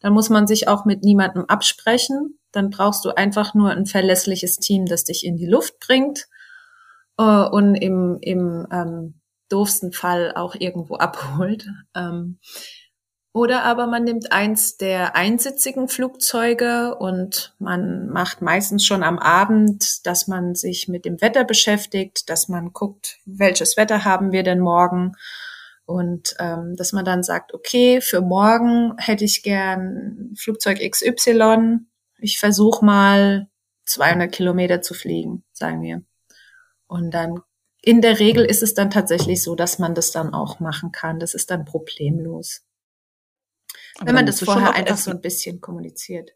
Dann 0.00 0.12
muss 0.12 0.30
man 0.30 0.46
sich 0.46 0.68
auch 0.68 0.84
mit 0.84 1.02
niemandem 1.02 1.46
absprechen. 1.46 2.38
Dann 2.52 2.70
brauchst 2.70 3.04
du 3.04 3.10
einfach 3.10 3.54
nur 3.54 3.70
ein 3.70 3.86
verlässliches 3.86 4.58
Team, 4.58 4.86
das 4.86 5.04
dich 5.04 5.24
in 5.24 5.36
die 5.36 5.46
Luft 5.46 5.80
bringt 5.80 6.28
äh, 7.18 7.22
und 7.22 7.74
im, 7.74 8.18
im 8.20 8.66
ähm, 8.70 9.20
doofsten 9.48 9.92
Fall 9.92 10.32
auch 10.34 10.54
irgendwo 10.54 10.96
abholt. 10.96 11.66
Ähm, 11.94 12.38
oder 13.36 13.64
aber 13.64 13.86
man 13.86 14.04
nimmt 14.04 14.32
eins 14.32 14.78
der 14.78 15.14
einsitzigen 15.14 15.88
Flugzeuge 15.88 16.94
und 16.94 17.54
man 17.58 18.08
macht 18.08 18.40
meistens 18.40 18.86
schon 18.86 19.02
am 19.02 19.18
Abend, 19.18 20.06
dass 20.06 20.26
man 20.26 20.54
sich 20.54 20.88
mit 20.88 21.04
dem 21.04 21.20
Wetter 21.20 21.44
beschäftigt, 21.44 22.30
dass 22.30 22.48
man 22.48 22.72
guckt, 22.72 23.18
welches 23.26 23.76
Wetter 23.76 24.06
haben 24.06 24.32
wir 24.32 24.42
denn 24.42 24.60
morgen 24.60 25.16
und 25.84 26.34
ähm, 26.38 26.76
dass 26.76 26.94
man 26.94 27.04
dann 27.04 27.22
sagt, 27.22 27.52
okay, 27.52 28.00
für 28.00 28.22
morgen 28.22 28.94
hätte 28.96 29.26
ich 29.26 29.42
gern 29.42 30.32
Flugzeug 30.38 30.78
XY. 30.78 31.80
Ich 32.16 32.38
versuche 32.38 32.82
mal 32.82 33.48
200 33.84 34.32
Kilometer 34.32 34.80
zu 34.80 34.94
fliegen, 34.94 35.44
sagen 35.52 35.82
wir. 35.82 36.00
Und 36.86 37.10
dann 37.10 37.40
in 37.82 38.00
der 38.00 38.18
Regel 38.18 38.46
ist 38.46 38.62
es 38.62 38.72
dann 38.72 38.88
tatsächlich 38.88 39.42
so, 39.42 39.54
dass 39.54 39.78
man 39.78 39.94
das 39.94 40.10
dann 40.10 40.32
auch 40.32 40.58
machen 40.58 40.90
kann. 40.90 41.18
Das 41.18 41.34
ist 41.34 41.50
dann 41.50 41.66
problemlos. 41.66 42.65
Aber 43.98 44.08
wenn 44.08 44.14
man 44.14 44.26
das 44.26 44.42
vorher 44.42 44.74
einfach 44.74 44.94
essen. 44.94 45.04
so 45.04 45.10
ein 45.12 45.20
bisschen 45.20 45.60
kommuniziert. 45.60 46.32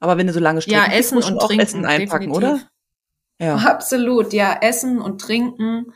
Aber 0.00 0.18
wenn 0.18 0.26
du 0.26 0.32
so 0.32 0.40
lange 0.40 0.60
Strecken 0.60 0.90
Ja, 0.90 0.98
essen 0.98 1.18
und 1.18 1.38
trinken. 1.38 1.60
Essen 1.60 1.84
einpacken, 1.84 2.32
definitiv. 2.32 2.36
oder? 2.36 2.68
Ja. 3.38 3.56
Absolut, 3.70 4.32
ja, 4.32 4.58
essen 4.60 5.00
und 5.00 5.20
trinken. 5.20 5.92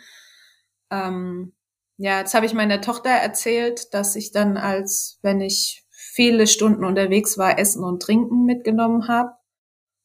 Ähm, 0.91 1.55
ja, 1.97 2.20
jetzt 2.20 2.34
habe 2.34 2.47
ich 2.47 2.55
meiner 2.55 2.80
Tochter 2.80 3.11
erzählt, 3.11 3.95
dass 3.95 4.16
ich 4.16 4.30
dann 4.30 4.57
als, 4.57 5.18
wenn 5.22 5.41
ich 5.41 5.84
viele 5.91 6.47
Stunden 6.47 6.84
unterwegs 6.84 7.37
war, 7.39 7.59
Essen 7.59 7.82
und 7.82 8.01
Trinken 8.03 8.45
mitgenommen 8.45 9.09
habe. 9.09 9.32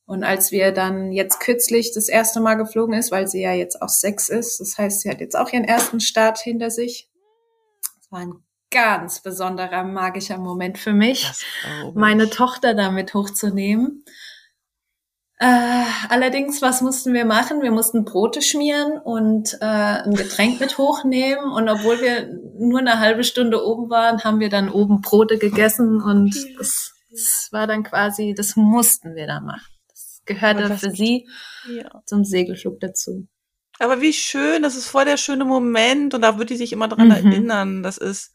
Und 0.05 0.23
als 0.23 0.51
wir 0.51 0.71
dann 0.71 1.11
jetzt 1.11 1.39
kürzlich 1.39 1.93
das 1.93 2.09
erste 2.09 2.41
Mal 2.41 2.55
geflogen 2.55 2.95
ist, 2.95 3.11
weil 3.11 3.27
sie 3.27 3.41
ja 3.41 3.53
jetzt 3.53 3.81
auch 3.81 3.89
sechs 3.89 4.29
ist, 4.29 4.59
das 4.59 4.77
heißt, 4.77 5.01
sie 5.01 5.09
hat 5.09 5.21
jetzt 5.21 5.37
auch 5.37 5.51
ihren 5.53 5.63
ersten 5.63 5.99
Start 5.99 6.39
hinter 6.39 6.69
sich. 6.69 7.09
Das 7.97 8.11
war 8.11 8.19
ein 8.19 8.33
ganz 8.71 9.21
besonderer, 9.21 9.83
magischer 9.83 10.37
Moment 10.37 10.77
für 10.77 10.93
mich, 10.93 11.29
meine 11.93 12.29
Tochter 12.29 12.73
damit 12.73 13.13
hochzunehmen. 13.13 14.03
Äh, 15.39 15.85
allerdings, 16.09 16.61
was 16.61 16.81
mussten 16.81 17.15
wir 17.15 17.25
machen? 17.25 17.63
Wir 17.63 17.71
mussten 17.71 18.05
Brote 18.05 18.43
schmieren 18.43 18.99
und 19.03 19.57
äh, 19.59 19.65
ein 19.65 20.13
Getränk 20.13 20.59
mit 20.59 20.77
hochnehmen. 20.77 21.51
Und 21.51 21.67
obwohl 21.67 21.99
wir 21.99 22.31
nur 22.59 22.79
eine 22.79 22.99
halbe 22.99 23.23
Stunde 23.23 23.65
oben 23.65 23.89
waren, 23.89 24.23
haben 24.23 24.39
wir 24.39 24.49
dann 24.49 24.69
oben 24.69 25.01
Brote 25.01 25.39
gegessen. 25.39 25.99
Und 25.99 26.35
das, 26.59 26.93
das 27.09 27.47
war 27.51 27.65
dann 27.65 27.81
quasi, 27.81 28.35
das 28.37 28.55
mussten 28.55 29.15
wir 29.15 29.25
da 29.25 29.39
machen. 29.39 29.65
Das 29.87 30.21
gehörte 30.25 30.77
für 30.77 30.91
sie 30.91 31.27
ja. 31.67 32.03
zum 32.05 32.23
Segelflug 32.23 32.79
dazu. 32.79 33.27
Aber 33.79 33.99
wie 33.99 34.13
schön, 34.13 34.61
das 34.61 34.75
ist 34.75 34.85
voll 34.85 35.05
der 35.05 35.17
schöne 35.17 35.43
Moment 35.43 36.13
und 36.13 36.21
da 36.21 36.37
wird 36.37 36.51
die 36.51 36.55
sich 36.55 36.71
immer 36.71 36.87
dran 36.87 37.07
mhm. 37.07 37.13
erinnern. 37.13 37.81
Das 37.81 37.97
ist, 37.97 38.31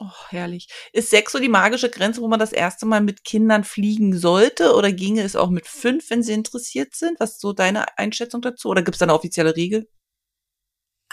Oh, 0.00 0.10
herrlich. 0.28 0.68
Ist 0.92 1.10
sechs 1.10 1.32
so 1.32 1.40
die 1.40 1.48
magische 1.48 1.90
Grenze, 1.90 2.20
wo 2.20 2.28
man 2.28 2.38
das 2.38 2.52
erste 2.52 2.86
Mal 2.86 3.00
mit 3.00 3.24
Kindern 3.24 3.64
fliegen 3.64 4.16
sollte? 4.16 4.74
Oder 4.74 4.92
ginge 4.92 5.22
es 5.22 5.34
auch 5.34 5.50
mit 5.50 5.66
fünf, 5.66 6.10
wenn 6.10 6.22
sie 6.22 6.34
interessiert 6.34 6.94
sind? 6.94 7.18
Was 7.18 7.32
ist 7.32 7.40
so 7.40 7.52
deine 7.52 7.98
Einschätzung 7.98 8.40
dazu? 8.40 8.68
Oder 8.68 8.82
gibt 8.82 8.94
es 8.94 9.00
da 9.00 9.06
eine 9.06 9.14
offizielle 9.14 9.56
Regel? 9.56 9.88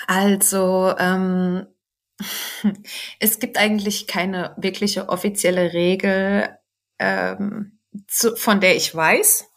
Also, 0.08 0.94
ähm, 1.00 1.66
es 3.20 3.40
gibt 3.40 3.58
eigentlich 3.58 4.06
keine 4.06 4.54
wirkliche 4.58 5.10
offizielle 5.10 5.74
Regel, 5.74 6.56
ähm, 7.00 7.80
zu, 8.08 8.36
von 8.36 8.60
der 8.60 8.76
ich 8.76 8.94
weiß. 8.94 9.50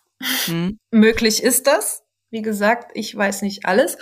Hm. 0.47 0.79
Möglich 0.91 1.43
ist 1.43 1.67
das. 1.67 2.03
Wie 2.31 2.43
gesagt, 2.43 2.93
ich 2.95 3.15
weiß 3.15 3.43
nicht 3.43 3.67
alles. 3.67 3.99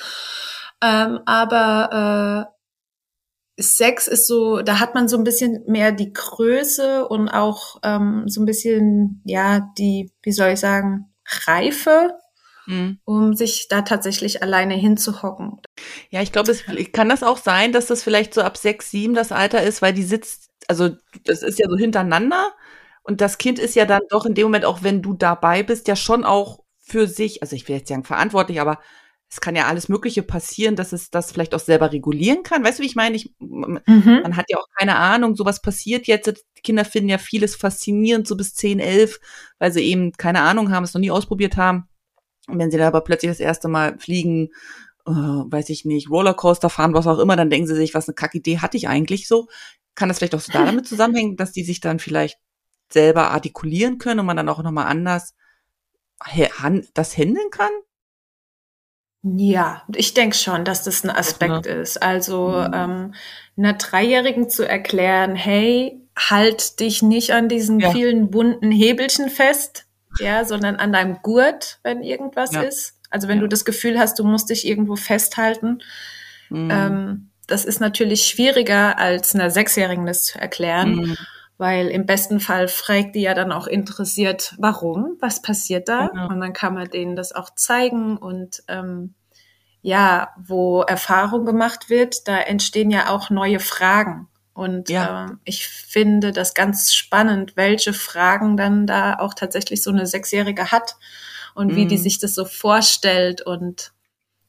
Ähm, 0.83 1.21
aber 1.27 2.51
äh, 2.53 2.56
Sex 3.59 4.07
ist 4.07 4.27
so, 4.27 4.61
da 4.61 4.81
hat 4.81 4.95
man 4.95 5.09
so 5.09 5.17
ein 5.17 5.25
bisschen 5.25 5.65
mehr 5.67 5.93
die 5.93 6.13
Größe 6.13 7.09
und 7.09 7.29
auch 7.29 7.79
ähm, 7.83 8.25
so 8.27 8.43
ein 8.43 8.47
bisschen, 8.47 9.23
ja, 9.25 9.73
die, 9.79 10.13
wie 10.23 10.33
soll 10.33 10.51
ich 10.51 10.61
sagen, 10.61 11.13
Reife, 11.47 12.13
mhm. 12.67 12.99
um 13.05 13.35
sich 13.35 13.69
da 13.69 13.83
tatsächlich 13.83 14.43
alleine 14.43 14.75
hinzuhocken. 14.75 15.61
Ja, 16.11 16.21
ich 16.21 16.33
glaube, 16.33 16.51
es 16.51 16.65
kann 16.93 17.09
das 17.09 17.23
auch 17.23 17.39
sein, 17.39 17.73
dass 17.73 17.87
das 17.87 18.03
vielleicht 18.03 18.35
so 18.35 18.43
ab 18.43 18.59
sechs, 18.59 18.91
sieben 18.91 19.15
das 19.15 19.33
Alter 19.33 19.63
ist, 19.63 19.81
weil 19.81 19.95
die 19.95 20.05
sitzt, 20.05 20.51
also 20.69 20.91
das 21.25 21.43
ist 21.43 21.59
ja 21.59 21.69
so 21.69 21.77
hintereinander 21.77 22.53
und 23.03 23.23
das 23.23 23.39
Kind 23.39 23.59
ist 23.59 23.75
ja 23.75 23.87
dann 23.87 24.03
doch 24.11 24.27
in 24.27 24.35
dem 24.35 24.45
Moment, 24.45 24.67
auch 24.67 24.83
wenn 24.83 25.01
du 25.01 25.15
dabei 25.15 25.63
bist, 25.63 25.89
ja 25.89 25.97
schon 25.97 26.25
auch 26.25 26.61
für 26.79 27.07
sich, 27.07 27.43
also 27.43 27.57
ich 27.57 27.67
will 27.69 27.77
jetzt 27.77 27.89
sagen 27.89 28.05
verantwortlich, 28.05 28.61
aber 28.61 28.81
es 29.29 29.41
kann 29.41 29.57
ja 29.57 29.67
alles 29.67 29.89
Mögliche 29.89 30.23
passieren, 30.23 30.77
dass 30.77 30.93
es 30.93 31.11
das 31.11 31.33
vielleicht 31.33 31.55
auch 31.55 31.61
selber 31.61 31.93
regulieren 31.93 32.43
kann. 32.43 32.63
Weißt 32.63 32.79
du, 32.79 32.83
wie 32.83 32.87
ich 32.87 32.95
meine? 32.95 33.17
Ich, 33.17 33.33
mhm. 33.39 33.81
Man 33.87 34.37
hat 34.37 34.47
ja 34.49 34.57
auch 34.59 34.69
keine 34.79 34.97
Ahnung, 34.97 35.35
sowas 35.35 35.61
passiert 35.61 36.07
jetzt. 36.07 36.45
Die 36.57 36.63
Kinder 36.63 36.85
finden 36.85 37.09
ja 37.09 37.19
vieles 37.19 37.57
faszinierend, 37.57 38.29
so 38.29 38.37
bis 38.37 38.55
10, 38.55 38.79
11, 38.79 39.19
weil 39.59 39.73
sie 39.73 39.83
eben 39.83 40.13
keine 40.13 40.43
Ahnung 40.43 40.71
haben, 40.71 40.85
es 40.85 40.95
noch 40.95 41.01
nie 41.01 41.11
ausprobiert 41.11 41.57
haben. 41.57 41.89
Und 42.47 42.59
wenn 42.59 42.71
sie 42.71 42.79
da 42.79 42.87
aber 42.87 43.01
plötzlich 43.01 43.31
das 43.31 43.41
erste 43.41 43.67
Mal 43.67 43.99
fliegen, 43.99 44.51
äh, 45.07 45.11
weiß 45.11 45.71
ich 45.71 45.85
nicht, 45.85 46.09
Rollercoaster 46.09 46.71
fahren, 46.71 46.95
was 46.95 47.09
auch 47.09 47.19
immer, 47.19 47.35
dann 47.35 47.51
denken 47.51 47.67
sie 47.67 47.75
sich, 47.75 47.95
was 47.95 48.09
eine 48.09 48.15
Kackidee 48.15 48.59
hatte 48.59 48.77
ich 48.77 48.89
eigentlich 48.89 49.27
so. 49.27 49.49
Kann 49.97 50.09
das 50.09 50.19
vielleicht 50.19 50.37
auch 50.37 50.41
so 50.41 50.53
damit 50.53 50.87
zusammenhängen, 50.87 51.37
dass 51.37 51.53
die 51.53 51.65
sich 51.65 51.81
dann 51.81 51.99
vielleicht 51.99 52.39
selber 52.89 53.33
artikulieren 53.33 53.99
können 53.99 54.21
und 54.21 54.27
man 54.27 54.37
dann 54.37 54.49
auch 54.49 54.63
nochmal 54.63 54.87
anders 54.87 55.35
das 56.95 57.17
handeln 57.19 57.51
kann? 57.51 57.71
Ja, 59.35 59.83
ich 59.95 60.15
denke 60.15 60.37
schon, 60.37 60.65
dass 60.65 60.85
das 60.85 61.03
ein 61.03 61.11
Aspekt 61.11 61.67
ja. 61.67 61.73
ist. 61.73 62.03
Also 62.03 62.49
mhm. 62.49 62.75
ähm, 62.75 63.15
einer 63.57 63.73
Dreijährigen 63.73 64.49
zu 64.49 64.69
erklären, 64.69 65.35
hey, 65.35 66.01
halt 66.17 66.81
dich 66.81 67.03
nicht 67.03 67.33
an 67.33 67.49
diesen 67.49 67.81
ja. 67.81 67.91
vielen 67.91 68.31
bunten 68.31 68.71
Hebelchen 68.71 69.29
fest, 69.29 69.87
ja, 70.21 70.45
sondern 70.45 70.77
an 70.77 70.93
deinem 70.93 71.19
Gurt, 71.23 71.79
wenn 71.83 72.03
irgendwas 72.03 72.53
ja. 72.53 72.63
ist. 72.63 72.95
Also 73.11 73.29
wenn 73.29 73.39
ja. 73.39 73.43
du 73.43 73.49
das 73.49 73.65
Gefühl 73.65 73.99
hast, 73.99 74.19
du 74.19 74.25
musst 74.25 74.51
dich 74.51 74.67
irgendwo 74.67 74.97
festhalten, 74.97 75.83
mhm. 76.49 76.71
ähm, 76.71 77.31
das 77.47 77.65
ist 77.65 77.81
natürlich 77.81 78.27
schwieriger, 78.27 78.99
als 78.99 79.35
einer 79.35 79.51
Sechsjährigen 79.51 80.07
das 80.07 80.25
zu 80.25 80.39
erklären. 80.39 80.97
Mhm. 80.97 81.17
Weil 81.59 81.89
im 81.89 82.05
besten 82.05 82.39
Fall 82.39 82.69
fragt 82.69 83.15
die 83.15 83.23
ja 83.23 83.33
dann 83.33 83.51
auch 83.51 83.67
interessiert, 83.67 84.55
warum, 84.59 85.17
was 85.21 85.41
passiert 85.41 85.89
da? 85.89 86.09
Genau. 86.09 86.29
Und 86.29 86.41
dann 86.41 86.53
kann 86.53 86.75
man 86.75 86.91
denen 86.91 87.17
das 87.17 87.33
auch 87.33 87.49
zeigen 87.55 88.19
und 88.19 88.63
ähm, 88.69 89.15
ja, 89.81 90.31
wo 90.37 90.83
Erfahrung 90.83 91.47
gemacht 91.47 91.89
wird, 91.89 92.27
da 92.27 92.39
entstehen 92.39 92.91
ja 92.91 93.09
auch 93.09 93.31
neue 93.31 93.61
Fragen. 93.61 94.29
Und 94.53 94.89
ja. 94.89 95.27
ähm, 95.27 95.41
ich 95.45 95.69
finde 95.69 96.33
das 96.33 96.55
ganz 96.55 96.93
spannend, 96.93 97.53
welche 97.57 97.93
Fragen 97.93 98.57
dann 98.57 98.87
da 98.87 99.19
auch 99.19 99.35
tatsächlich 99.35 99.83
so 99.83 99.91
eine 99.91 100.07
Sechsjährige 100.07 100.73
hat 100.73 100.97
und 101.55 101.73
mhm. 101.73 101.77
wie 101.77 101.87
die 101.87 101.99
mhm. 101.99 102.03
sich 102.03 102.19
das 102.19 102.35
so 102.35 102.45
vorstellt. 102.47 103.43
Und 103.43 103.93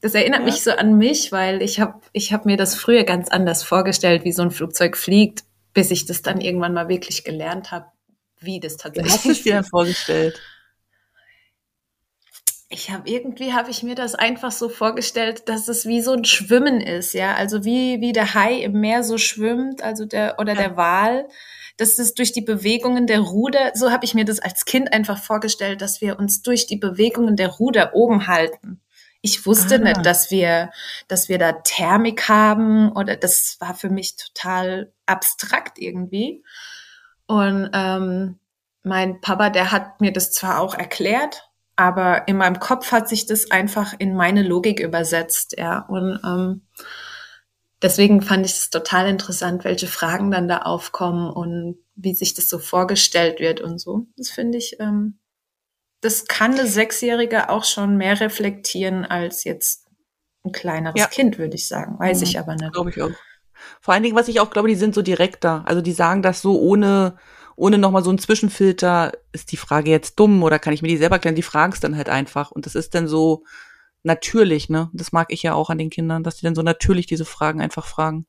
das 0.01 0.15
erinnert 0.15 0.39
ja. 0.39 0.45
mich 0.45 0.63
so 0.63 0.71
an 0.71 0.97
mich, 0.97 1.31
weil 1.31 1.61
ich 1.61 1.79
habe 1.79 1.99
ich 2.13 2.33
hab 2.33 2.45
mir 2.45 2.57
das 2.57 2.75
früher 2.75 3.03
ganz 3.03 3.29
anders 3.29 3.63
vorgestellt, 3.63 4.23
wie 4.23 4.31
so 4.31 4.41
ein 4.41 4.51
Flugzeug 4.51 4.95
fliegt, 4.95 5.43
bis 5.73 5.91
ich 5.91 6.05
das 6.05 6.21
dann 6.21 6.41
irgendwann 6.41 6.73
mal 6.73 6.89
wirklich 6.89 7.23
gelernt 7.23 7.71
habe, 7.71 7.87
wie 8.39 8.59
das 8.59 8.77
tatsächlich 8.77 9.13
ist. 9.13 9.25
Hast 9.25 9.45
du 9.45 9.51
dir 9.51 9.63
vorgestellt? 9.63 10.41
ich 12.69 12.91
habe 12.91 13.09
irgendwie 13.09 13.53
habe 13.53 13.71
ich 13.71 13.81
mir 13.83 13.95
das 13.95 14.13
einfach 14.13 14.51
so 14.51 14.67
vorgestellt, 14.67 15.47
dass 15.47 15.67
es 15.69 15.85
wie 15.85 16.01
so 16.01 16.11
ein 16.11 16.25
Schwimmen 16.25 16.81
ist, 16.81 17.13
ja, 17.13 17.33
also 17.35 17.63
wie 17.63 18.01
wie 18.01 18.11
der 18.11 18.33
Hai 18.33 18.55
im 18.55 18.81
Meer 18.81 19.03
so 19.03 19.17
schwimmt, 19.17 19.81
also 19.81 20.05
der 20.05 20.35
oder 20.39 20.53
der 20.53 20.75
Wal, 20.75 21.27
dass 21.77 21.97
es 21.97 22.13
durch 22.13 22.33
die 22.33 22.41
Bewegungen 22.41 23.07
der 23.07 23.19
Ruder, 23.21 23.71
so 23.73 23.91
habe 23.91 24.03
ich 24.03 24.13
mir 24.13 24.25
das 24.25 24.39
als 24.39 24.65
Kind 24.65 24.91
einfach 24.91 25.17
vorgestellt, 25.17 25.81
dass 25.81 26.01
wir 26.01 26.19
uns 26.19 26.41
durch 26.41 26.67
die 26.67 26.77
Bewegungen 26.77 27.37
der 27.37 27.49
Ruder 27.49 27.93
oben 27.93 28.27
halten. 28.27 28.81
Ich 29.21 29.45
wusste 29.45 29.75
ah. 29.75 29.77
nicht, 29.79 30.05
dass 30.05 30.31
wir, 30.31 30.71
dass 31.07 31.29
wir 31.29 31.37
da 31.37 31.53
Thermik 31.53 32.29
haben 32.29 32.91
oder 32.91 33.15
das 33.15 33.57
war 33.59 33.73
für 33.73 33.89
mich 33.89 34.15
total 34.15 34.93
abstrakt 35.05 35.79
irgendwie. 35.79 36.43
Und 37.25 37.69
ähm, 37.73 38.39
mein 38.83 39.21
Papa, 39.21 39.49
der 39.49 39.71
hat 39.71 40.01
mir 40.01 40.13
das 40.13 40.31
zwar 40.31 40.59
auch 40.59 40.75
erklärt, 40.75 41.49
aber 41.75 42.27
in 42.27 42.37
meinem 42.37 42.59
Kopf 42.59 42.91
hat 42.91 43.07
sich 43.07 43.25
das 43.25 43.51
einfach 43.51 43.93
in 43.99 44.15
meine 44.15 44.43
Logik 44.43 44.79
übersetzt, 44.79 45.55
ja. 45.57 45.79
Und 45.79 46.19
ähm, 46.25 46.67
deswegen 47.81 48.21
fand 48.21 48.45
ich 48.45 48.53
es 48.53 48.69
total 48.69 49.07
interessant, 49.07 49.63
welche 49.63 49.87
Fragen 49.87 50.31
dann 50.31 50.47
da 50.47 50.59
aufkommen 50.59 51.29
und 51.29 51.77
wie 51.95 52.15
sich 52.15 52.33
das 52.33 52.49
so 52.49 52.59
vorgestellt 52.59 53.39
wird 53.39 53.61
und 53.61 53.79
so. 53.79 54.07
Das 54.17 54.29
finde 54.29 54.57
ich, 54.57 54.77
ähm, 54.79 55.19
das 56.07 56.25
kann 56.25 56.53
eine 56.53 56.65
Sechsjährige 56.65 57.49
auch 57.49 57.65
schon 57.65 57.97
mehr 57.97 58.21
reflektieren 58.21 59.03
als 59.03 59.43
jetzt 59.43 59.87
ein 60.45 60.53
kleineres 60.53 60.97
ja. 60.97 61.07
Kind, 61.07 61.37
würde 61.37 61.55
ich 61.55 61.67
sagen. 61.67 61.99
Weiß 61.99 62.19
mhm, 62.19 62.23
ich 62.23 62.39
aber 62.39 62.55
nicht. 62.55 62.71
Glaube 62.71 62.91
ich 62.91 63.01
auch. 63.01 63.11
Vor 63.81 63.93
allen 63.93 64.03
Dingen, 64.03 64.15
was 64.15 64.29
ich 64.29 64.39
auch 64.39 64.49
glaube, 64.49 64.69
die 64.69 64.75
sind 64.75 64.95
so 64.95 65.01
direkter. 65.01 65.63
Also 65.67 65.81
die 65.81 65.91
sagen 65.91 66.21
das 66.21 66.41
so 66.41 66.61
ohne 66.61 67.17
ohne 67.57 67.77
nochmal 67.77 68.05
so 68.05 68.09
einen 68.09 68.19
Zwischenfilter, 68.19 69.11
ist 69.33 69.51
die 69.51 69.57
Frage 69.57 69.91
jetzt 69.91 70.17
dumm 70.17 70.43
oder 70.43 70.59
kann 70.59 70.73
ich 70.73 70.81
mir 70.81 70.87
die 70.87 70.97
selber 70.97 71.19
klären? 71.19 71.35
Die 71.35 71.41
fragen 71.41 71.73
es 71.73 71.81
dann 71.81 71.97
halt 71.97 72.07
einfach. 72.07 72.51
Und 72.51 72.65
das 72.65 72.75
ist 72.75 72.95
dann 72.95 73.09
so 73.09 73.43
natürlich, 74.03 74.69
ne? 74.69 74.89
Das 74.93 75.11
mag 75.11 75.33
ich 75.33 75.43
ja 75.43 75.55
auch 75.55 75.69
an 75.69 75.77
den 75.77 75.89
Kindern, 75.89 76.23
dass 76.23 76.37
die 76.37 76.45
dann 76.45 76.55
so 76.55 76.61
natürlich 76.61 77.05
diese 77.05 77.25
Fragen 77.25 77.59
einfach 77.59 77.85
fragen. 77.85 78.27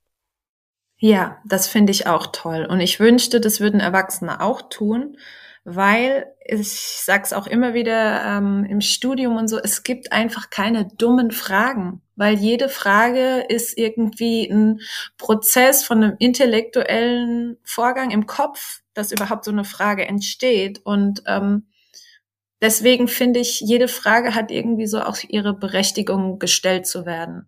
Ja, 0.96 1.38
das 1.44 1.68
finde 1.68 1.92
ich 1.92 2.08
auch 2.08 2.26
toll. 2.32 2.66
Und 2.68 2.80
ich 2.80 2.98
wünschte, 2.98 3.40
das 3.40 3.60
würden 3.60 3.78
Erwachsene 3.78 4.40
auch 4.40 4.62
tun, 4.68 5.16
weil 5.70 6.32
ich 6.46 6.70
sag's 6.70 7.34
auch 7.34 7.46
immer 7.46 7.74
wieder 7.74 8.24
ähm, 8.24 8.64
im 8.64 8.80
Studium 8.80 9.36
und 9.36 9.48
so, 9.48 9.58
es 9.58 9.82
gibt 9.82 10.12
einfach 10.12 10.48
keine 10.48 10.86
dummen 10.86 11.30
Fragen, 11.30 12.00
weil 12.16 12.38
jede 12.38 12.70
Frage 12.70 13.44
ist 13.48 13.76
irgendwie 13.76 14.48
ein 14.48 14.80
Prozess 15.18 15.84
von 15.84 16.02
einem 16.02 16.16
intellektuellen 16.18 17.58
Vorgang 17.64 18.10
im 18.10 18.26
Kopf, 18.26 18.80
dass 18.94 19.12
überhaupt 19.12 19.44
so 19.44 19.50
eine 19.50 19.64
Frage 19.64 20.08
entsteht. 20.08 20.80
Und 20.84 21.22
ähm, 21.26 21.66
deswegen 22.62 23.08
finde 23.08 23.40
ich, 23.40 23.60
jede 23.60 23.88
Frage 23.88 24.34
hat 24.34 24.50
irgendwie 24.50 24.86
so 24.86 25.02
auch 25.02 25.18
ihre 25.28 25.52
Berechtigung 25.52 26.38
gestellt 26.38 26.86
zu 26.86 27.04
werden. 27.04 27.46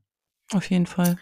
Auf 0.52 0.68
jeden 0.68 0.86
Fall. 0.86 1.16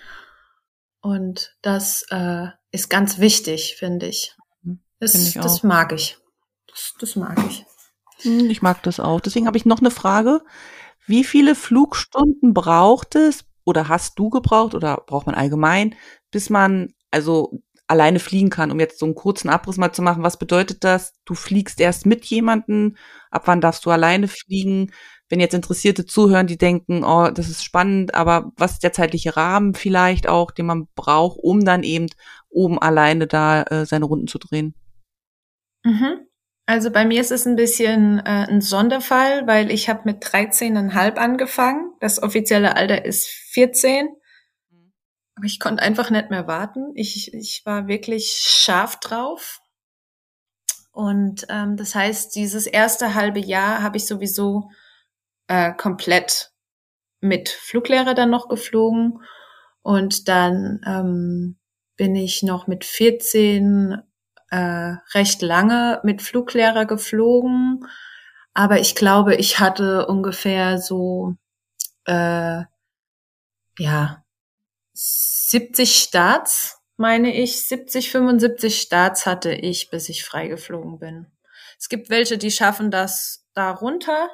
Und 1.01 1.57
das 1.63 2.05
äh, 2.11 2.49
ist 2.73 2.91
ganz 2.91 3.19
wichtig, 3.19 3.77
finde 3.79 4.07
ich. 4.07 4.35
Mhm. 4.63 4.81
Das, 4.99 5.13
find 5.13 5.29
ich 5.29 5.35
das 5.35 5.63
mag 5.63 5.93
ich. 5.93 6.19
Das, 6.69 6.95
das 6.99 7.17
mag 7.17 7.39
ich. 7.49 7.65
Hm, 8.23 8.51
ich 8.51 8.63
mag 8.63 8.83
das 8.83 9.01
auch. 9.01 9.21
Deswegen 9.21 9.47
habe 9.47 9.57
ich 9.57 9.65
noch 9.65 9.81
eine 9.81 9.91
Frage. 9.91 10.43
Wie 11.07 11.25
viele 11.25 11.55
Flugstunden 11.55 12.55
braucht 12.55 13.15
es 13.15 13.45
oder 13.65 13.89
hast 13.89 14.19
du 14.19 14.31
gebraucht 14.31 14.75
oder 14.75 15.03
braucht 15.07 15.27
man 15.27 15.35
allgemein, 15.35 15.95
bis 16.31 16.51
man 16.51 16.95
also 17.11 17.61
alleine 17.87 18.19
fliegen 18.19 18.51
kann, 18.51 18.71
um 18.71 18.79
jetzt 18.79 18.99
so 18.99 19.07
einen 19.07 19.15
kurzen 19.15 19.49
Abriss 19.49 19.79
mal 19.79 19.93
zu 19.93 20.03
machen. 20.03 20.23
Was 20.23 20.39
bedeutet 20.39 20.85
das? 20.85 21.15
Du 21.25 21.35
fliegst 21.35 21.81
erst 21.81 22.05
mit 22.05 22.27
jemanden. 22.27 22.99
Ab 23.31 23.45
wann 23.47 23.63
darfst 23.63 23.87
du 23.87 23.91
alleine 23.91 24.29
fliegen? 24.29 24.93
Wenn 25.31 25.41
jetzt 25.41 25.55
Interessierte 25.55 26.05
zuhören, 26.05 26.47
die 26.47 26.59
denken, 26.59 27.03
oh, 27.05 27.31
das 27.31 27.49
ist 27.49 27.65
spannend, 27.65 28.15
aber 28.15 28.53
was 28.57 28.73
ist 28.73 28.83
der 28.83 28.93
zeitliche 28.93 29.37
Rahmen 29.37 29.75
vielleicht 29.75 30.29
auch, 30.29 30.51
den 30.51 30.67
man 30.67 30.89
braucht, 30.95 31.39
um 31.43 31.65
dann 31.65 31.83
eben 31.83 32.07
oben 32.51 32.79
alleine 32.79 33.27
da 33.27 33.63
äh, 33.63 33.87
seine 33.87 34.05
Runden 34.05 34.29
zu 34.29 34.39
drehen? 34.39 34.75
Mhm. 35.85 36.28
Also 36.69 36.91
bei 36.91 37.07
mir 37.07 37.23
ist 37.23 37.33
es 37.33 37.47
ein 37.47 37.57
bisschen 37.57 38.19
äh, 38.19 38.47
ein 38.47 38.61
Sonderfall, 38.61 39.47
weil 39.47 39.71
ich 39.71 39.89
habe 39.89 40.03
mit 40.05 40.23
13,5 40.23 41.15
angefangen. 41.15 41.95
Das 41.99 42.23
offizielle 42.23 42.77
Alter 42.77 43.07
ist 43.07 43.27
14. 43.27 44.07
Aber 45.35 45.47
ich 45.47 45.61
konnte 45.61 45.83
einfach 45.83 46.11
nicht 46.11 46.29
mehr 46.29 46.47
warten. 46.47 46.93
Ich, 46.95 47.33
ich 47.33 47.63
war 47.65 47.89
wirklich 47.89 48.43
scharf 48.45 49.01
drauf. 49.01 49.63
Und 50.93 51.47
ähm, 51.49 51.79
das 51.79 51.95
heißt, 51.95 52.37
dieses 52.37 52.67
erste 52.67 53.15
halbe 53.15 53.41
Jahr 53.41 53.83
habe 53.83 53.97
ich 53.97 54.05
sowieso 54.05 54.71
äh, 55.47 55.73
komplett 55.73 56.53
mit 57.21 57.49
Fluglehrer 57.49 58.13
dann 58.13 58.29
noch 58.29 58.47
geflogen. 58.47 59.23
Und 59.81 60.29
dann 60.29 60.83
ähm, 60.87 61.59
bin 61.97 62.15
ich 62.15 62.43
noch 62.43 62.67
mit 62.67 62.85
14 62.85 64.03
äh, 64.51 64.95
recht 65.15 65.43
lange 65.43 66.01
mit 66.05 66.23
Fluglehrer 66.23 66.87
geflogen. 66.87 67.87
Aber 68.55 68.81
ich 68.81 68.95
glaube, 68.95 69.37
ich 69.37 69.61
hatte 69.61 70.07
ungefähr 70.07 70.79
so, 70.79 71.35
äh, 72.07 72.63
ja, 73.79 74.25
70 74.95 75.97
Starts, 75.97 76.81
meine 76.97 77.35
ich, 77.35 77.67
70, 77.69 78.11
75 78.11 78.81
Starts 78.81 79.27
hatte 79.27 79.53
ich, 79.53 79.91
bis 79.91 80.09
ich 80.09 80.25
freigeflogen 80.25 80.99
bin. 80.99 81.27
Es 81.79 81.89
gibt 81.89 82.11
welche, 82.11 82.39
die 82.39 82.51
schaffen 82.51 82.91
das 82.91 83.47
da 83.55 83.71
runter. 83.71 84.29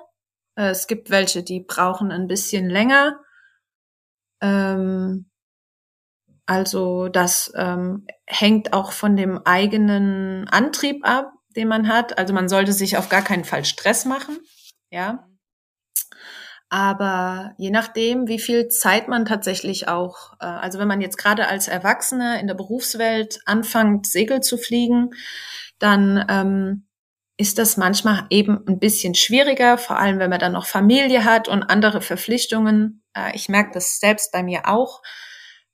Äh, 0.56 0.70
es 0.70 0.86
gibt 0.86 1.10
welche, 1.10 1.42
die 1.42 1.60
brauchen 1.60 2.10
ein 2.10 2.26
bisschen 2.26 2.70
länger. 2.70 3.20
Ähm, 4.40 5.30
also 6.46 7.08
das 7.08 7.52
ähm, 7.56 8.06
hängt 8.26 8.72
auch 8.72 8.92
von 8.92 9.16
dem 9.16 9.38
eigenen 9.44 10.46
Antrieb 10.48 11.06
ab, 11.06 11.32
den 11.56 11.68
man 11.68 11.88
hat. 11.88 12.18
Also 12.18 12.34
man 12.34 12.48
sollte 12.48 12.72
sich 12.72 12.96
auf 12.96 13.08
gar 13.08 13.22
keinen 13.22 13.44
Fall 13.44 13.64
Stress 13.64 14.04
machen. 14.04 14.38
Ja. 14.90 15.26
Aber 16.68 17.52
je 17.56 17.70
nachdem, 17.70 18.26
wie 18.26 18.40
viel 18.40 18.68
Zeit 18.68 19.08
man 19.08 19.26
tatsächlich 19.26 19.88
auch, 19.88 20.32
äh, 20.40 20.46
also 20.46 20.78
wenn 20.78 20.88
man 20.88 21.00
jetzt 21.00 21.18
gerade 21.18 21.46
als 21.46 21.68
Erwachsene 21.68 22.40
in 22.40 22.46
der 22.46 22.54
Berufswelt 22.54 23.38
anfängt, 23.46 24.06
Segel 24.06 24.40
zu 24.40 24.58
fliegen, 24.58 25.10
dann 25.78 26.24
ähm, 26.28 26.86
ist 27.36 27.58
das 27.58 27.76
manchmal 27.76 28.26
eben 28.30 28.64
ein 28.68 28.78
bisschen 28.78 29.14
schwieriger, 29.14 29.78
vor 29.78 29.98
allem 29.98 30.18
wenn 30.18 30.30
man 30.30 30.38
dann 30.38 30.52
noch 30.52 30.66
Familie 30.66 31.24
hat 31.24 31.48
und 31.48 31.62
andere 31.62 32.00
Verpflichtungen. 32.00 33.02
Äh, 33.16 33.34
ich 33.34 33.48
merke 33.48 33.70
das 33.72 33.98
selbst 33.98 34.32
bei 34.32 34.42
mir 34.42 34.68
auch. 34.68 35.00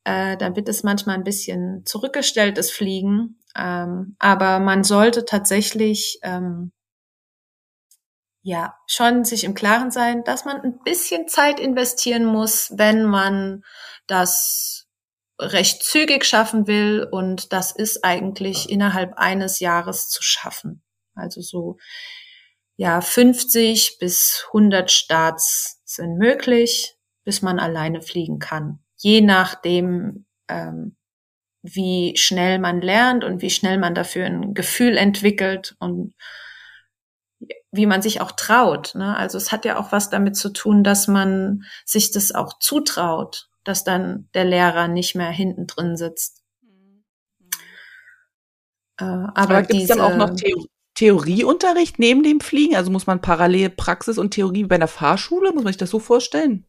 Äh, 0.05 0.37
dann 0.37 0.57
wird 0.57 0.69
es 0.69 0.83
manchmal 0.83 1.17
ein 1.17 1.25
bisschen 1.25 1.85
zurückgestellt, 1.85 2.59
das 2.59 2.71
Fliegen. 2.71 3.39
Ähm, 3.57 4.17
aber 4.19 4.59
man 4.61 4.85
sollte 4.85 5.25
tatsächlich 5.25 6.19
ähm, 6.23 6.73
ja, 8.43 8.75
schon 8.87 9.25
sich 9.25 9.45
im 9.45 9.55
Klaren 9.55 9.91
sein, 9.91 10.25
dass 10.25 10.45
man 10.45 10.61
ein 10.61 10.79
bisschen 10.83 11.29
Zeit 11.29 11.61
investieren 11.61 12.25
muss, 12.25 12.73
wenn 12.75 13.05
man 13.05 13.63
das 14.07 14.89
recht 15.39 15.83
zügig 15.83 16.25
schaffen 16.25 16.67
will. 16.67 17.07
Und 17.11 17.53
das 17.53 17.73
ist 17.73 18.05
eigentlich 18.05 18.71
innerhalb 18.71 19.15
eines 19.17 19.61
Jahres 19.61 20.09
zu 20.09 20.23
schaffen. 20.23 20.83
Also 21.15 21.43
so, 21.43 21.77
ja, 22.77 23.01
50 23.03 23.99
bis 23.99 24.45
100 24.49 24.91
Starts 24.91 25.83
sind 25.85 26.17
möglich, 26.17 26.97
bis 27.25 27.43
man 27.43 27.59
alleine 27.59 28.01
fliegen 28.01 28.39
kann. 28.39 28.83
Je 29.03 29.23
nachdem, 29.23 30.27
ähm, 30.49 30.97
wie 31.63 32.17
schnell 32.17 32.59
man 32.59 32.81
lernt 32.81 33.25
und 33.25 33.41
wie 33.41 33.51
schnell 33.51 33.79
man 33.79 33.95
dafür 33.95 34.27
ein 34.27 34.55
Gefühl 34.55 34.97
entwickelt 34.97 35.75
und 35.79 36.15
wie 37.73 37.87
man 37.87 38.03
sich 38.03 38.21
auch 38.21 38.33
traut. 38.33 38.95
Ne? 38.95 39.17
Also 39.17 39.39
es 39.39 39.53
hat 39.53 39.65
ja 39.65 39.79
auch 39.79 39.91
was 39.93 40.11
damit 40.11 40.37
zu 40.37 40.51
tun, 40.51 40.85
dass 40.85 41.09
man 41.09 41.65
sich 41.85 42.11
das 42.11 42.33
auch 42.35 42.59
zutraut, 42.59 43.49
dass 43.65 43.85
dann 43.85 44.29
der 44.35 44.45
Lehrer 44.45 44.89
nicht 44.89 45.15
mehr 45.15 45.31
hinten 45.31 45.67
drin 45.67 45.97
sitzt. 45.97 46.43
Äh, 48.99 49.05
aber 49.05 49.33
aber 49.35 49.63
gibt 49.63 49.83
es 49.83 49.89
dann 49.89 50.01
auch 50.01 50.17
noch 50.17 50.35
Theorie? 50.35 50.69
Theorieunterricht 50.95 51.99
neben 51.99 52.23
dem 52.23 52.41
Fliegen? 52.41 52.77
Also 52.77 52.91
muss 52.91 53.07
man 53.07 53.23
parallel 53.23 53.71
Praxis 53.71 54.19
und 54.19 54.33
Theorie 54.33 54.65
wie 54.65 54.69
bei 54.69 54.75
einer 54.75 54.87
Fahrschule? 54.87 55.53
Muss 55.53 55.65
man 55.65 55.73
sich 55.73 55.79
das 55.79 55.89
so 55.89 55.99
vorstellen? 55.99 56.67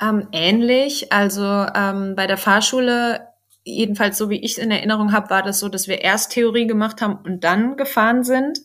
Ähm, 0.00 0.28
ähnlich. 0.32 1.12
Also 1.12 1.44
ähm, 1.44 2.14
bei 2.16 2.26
der 2.26 2.38
Fahrschule, 2.38 3.28
jedenfalls 3.64 4.16
so 4.16 4.30
wie 4.30 4.40
ich 4.40 4.52
es 4.52 4.58
in 4.58 4.70
Erinnerung 4.70 5.12
habe, 5.12 5.30
war 5.30 5.42
das 5.42 5.60
so, 5.60 5.68
dass 5.68 5.88
wir 5.88 6.00
erst 6.00 6.32
Theorie 6.32 6.66
gemacht 6.66 7.02
haben 7.02 7.18
und 7.24 7.44
dann 7.44 7.76
gefahren 7.76 8.24
sind. 8.24 8.60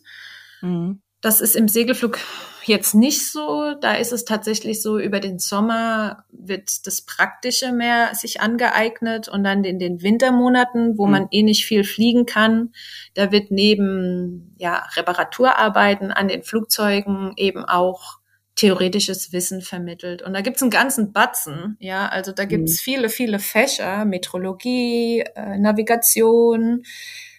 Mhm. 0.62 1.00
Das 1.20 1.40
ist 1.40 1.56
im 1.56 1.68
Segelflug 1.68 2.18
jetzt 2.64 2.94
nicht 2.94 3.30
so. 3.30 3.74
Da 3.80 3.94
ist 3.94 4.12
es 4.12 4.24
tatsächlich 4.24 4.82
so, 4.82 4.98
über 4.98 5.20
den 5.20 5.38
Sommer 5.38 6.24
wird 6.30 6.86
das 6.86 7.02
Praktische 7.02 7.72
mehr 7.72 8.14
sich 8.14 8.40
angeeignet 8.40 9.28
und 9.28 9.44
dann 9.44 9.64
in 9.64 9.78
den 9.78 10.02
Wintermonaten, 10.02 10.96
wo 10.96 11.06
mhm. 11.06 11.12
man 11.12 11.28
eh 11.30 11.42
nicht 11.42 11.66
viel 11.66 11.84
fliegen 11.84 12.26
kann, 12.26 12.72
da 13.14 13.30
wird 13.32 13.50
neben 13.50 14.54
ja, 14.58 14.86
Reparaturarbeiten 14.96 16.12
an 16.12 16.28
den 16.28 16.42
Flugzeugen 16.42 17.32
eben 17.36 17.64
auch 17.64 18.18
theoretisches 18.56 19.32
Wissen 19.32 19.60
vermittelt. 19.60 20.22
Und 20.22 20.32
da 20.32 20.40
gibt's 20.40 20.62
einen 20.62 20.70
ganzen 20.70 21.12
Batzen, 21.12 21.76
ja, 21.78 22.08
also 22.08 22.32
da 22.32 22.44
gibt's 22.44 22.80
mhm. 22.80 22.84
viele, 22.84 23.08
viele 23.08 23.38
Fächer, 23.38 24.04
Metrologie, 24.04 25.20
äh, 25.34 25.58
Navigation, 25.58 26.82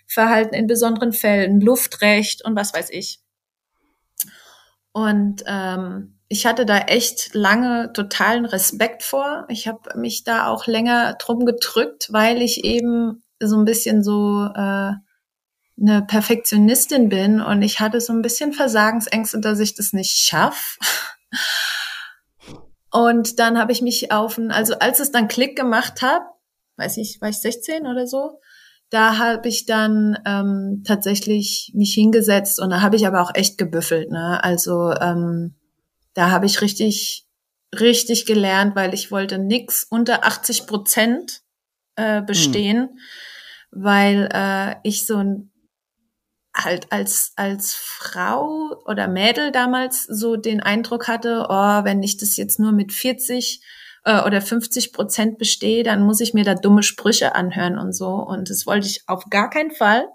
Verhalten 0.05 0.55
in 0.55 0.67
besonderen 0.67 1.11
Fällen, 1.11 1.59
Luftrecht 1.59 2.45
und 2.45 2.55
was 2.55 2.73
weiß 2.73 2.91
ich. 2.91 3.19
Und 4.93 5.43
ähm, 5.47 6.19
ich 6.29 6.45
hatte 6.45 6.65
da 6.65 6.79
echt 6.79 7.33
lange 7.33 7.91
totalen 7.93 8.45
Respekt 8.45 9.03
vor. 9.03 9.45
Ich 9.49 9.67
habe 9.67 9.97
mich 9.97 10.23
da 10.23 10.47
auch 10.47 10.67
länger 10.67 11.15
drum 11.15 11.45
gedrückt, 11.45 12.07
weil 12.11 12.41
ich 12.41 12.63
eben 12.63 13.23
so 13.39 13.57
ein 13.57 13.65
bisschen 13.65 14.03
so 14.03 14.45
äh, 14.55 14.93
eine 15.79 16.01
Perfektionistin 16.01 17.09
bin 17.09 17.41
und 17.41 17.61
ich 17.61 17.79
hatte 17.79 18.01
so 18.01 18.13
ein 18.13 18.21
bisschen 18.21 18.53
Versagensängste, 18.53 19.39
dass 19.39 19.59
ich 19.59 19.75
das 19.75 19.93
nicht 19.93 20.17
schaffe. 20.17 20.79
Und 22.91 23.39
dann 23.39 23.59
habe 23.59 23.71
ich 23.71 23.81
mich 23.81 24.11
auf, 24.11 24.37
ein, 24.37 24.51
also 24.51 24.79
als 24.79 24.99
es 24.99 25.11
dann 25.11 25.27
Klick 25.27 25.55
gemacht 25.55 26.01
hat, 26.01 26.21
weiß 26.77 26.97
ich, 26.97 27.21
war 27.21 27.29
ich 27.29 27.37
16 27.37 27.85
oder 27.85 28.07
so, 28.07 28.39
da 28.89 29.17
habe 29.17 29.49
ich 29.49 29.65
dann 29.65 30.17
ähm, 30.25 30.83
tatsächlich 30.85 31.71
mich 31.75 31.93
hingesetzt 31.93 32.59
und 32.59 32.69
da 32.69 32.81
habe 32.81 32.95
ich 32.95 33.05
aber 33.05 33.21
auch 33.21 33.35
echt 33.35 33.57
gebüffelt. 33.57 34.09
Ne? 34.09 34.41
Also 34.43 34.93
ähm, 34.93 35.55
da 36.13 36.31
habe 36.31 36.45
ich 36.45 36.61
richtig, 36.61 37.27
richtig 37.77 38.25
gelernt, 38.25 38.75
weil 38.75 38.93
ich 38.93 39.11
wollte 39.11 39.37
nix 39.37 39.83
unter 39.83 40.25
80 40.25 40.65
Prozent 40.67 41.41
äh, 41.95 42.21
bestehen, 42.21 42.89
hm. 42.89 42.97
weil 43.71 44.29
äh, 44.33 44.75
ich 44.83 45.05
so 45.05 45.17
ein 45.17 45.51
halt 46.57 46.91
als 46.91 47.33
als 47.35 47.73
Frau 47.73 48.81
oder 48.85 49.07
Mädel 49.07 49.51
damals 49.51 50.03
so 50.03 50.35
den 50.35 50.61
Eindruck 50.61 51.07
hatte, 51.07 51.45
oh, 51.49 51.83
wenn 51.83 52.03
ich 52.03 52.17
das 52.17 52.35
jetzt 52.37 52.59
nur 52.59 52.71
mit 52.71 52.91
40 52.91 53.61
äh, 54.07 54.21
oder 54.23 54.41
50 54.41 54.93
Prozent 54.93 55.37
bestehe, 55.37 55.83
dann 55.83 56.01
muss 56.01 56.19
ich 56.21 56.33
mir 56.33 56.43
da 56.43 56.55
dumme 56.55 56.81
Sprüche 56.81 57.35
anhören 57.35 57.77
und 57.77 57.93
so. 57.93 58.07
Und 58.07 58.49
das 58.49 58.65
wollte 58.65 58.87
ich 58.87 59.03
auf 59.07 59.25
gar 59.29 59.49
keinen 59.49 59.71
Fall. 59.71 60.07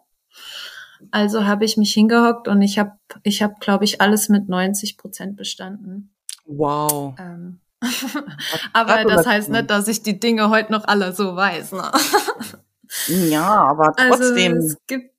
Also 1.10 1.46
habe 1.46 1.64
ich 1.64 1.76
mich 1.76 1.92
hingehockt 1.92 2.48
und 2.48 2.62
ich 2.62 2.78
habe, 2.78 2.92
ich 3.22 3.42
habe, 3.42 3.54
glaube 3.60 3.84
ich, 3.84 4.00
alles 4.00 4.28
mit 4.28 4.48
90 4.48 4.96
Prozent 4.96 5.36
bestanden. 5.36 6.14
Wow. 6.46 7.14
Ähm. 7.18 7.60
aber 8.72 9.04
das 9.04 9.26
heißt 9.26 9.50
nicht, 9.50 9.68
dass 9.68 9.88
ich 9.88 10.02
die 10.02 10.20
Dinge 10.20 10.48
heute 10.50 10.72
noch 10.72 10.86
alle 10.86 11.12
so 11.12 11.34
weiß. 11.34 11.72
Ne? 11.72 11.90
ja, 13.28 13.48
aber 13.48 13.92
trotzdem. 13.96 14.54
Also, 14.54 14.68
es 14.68 14.76
gibt 14.86 15.11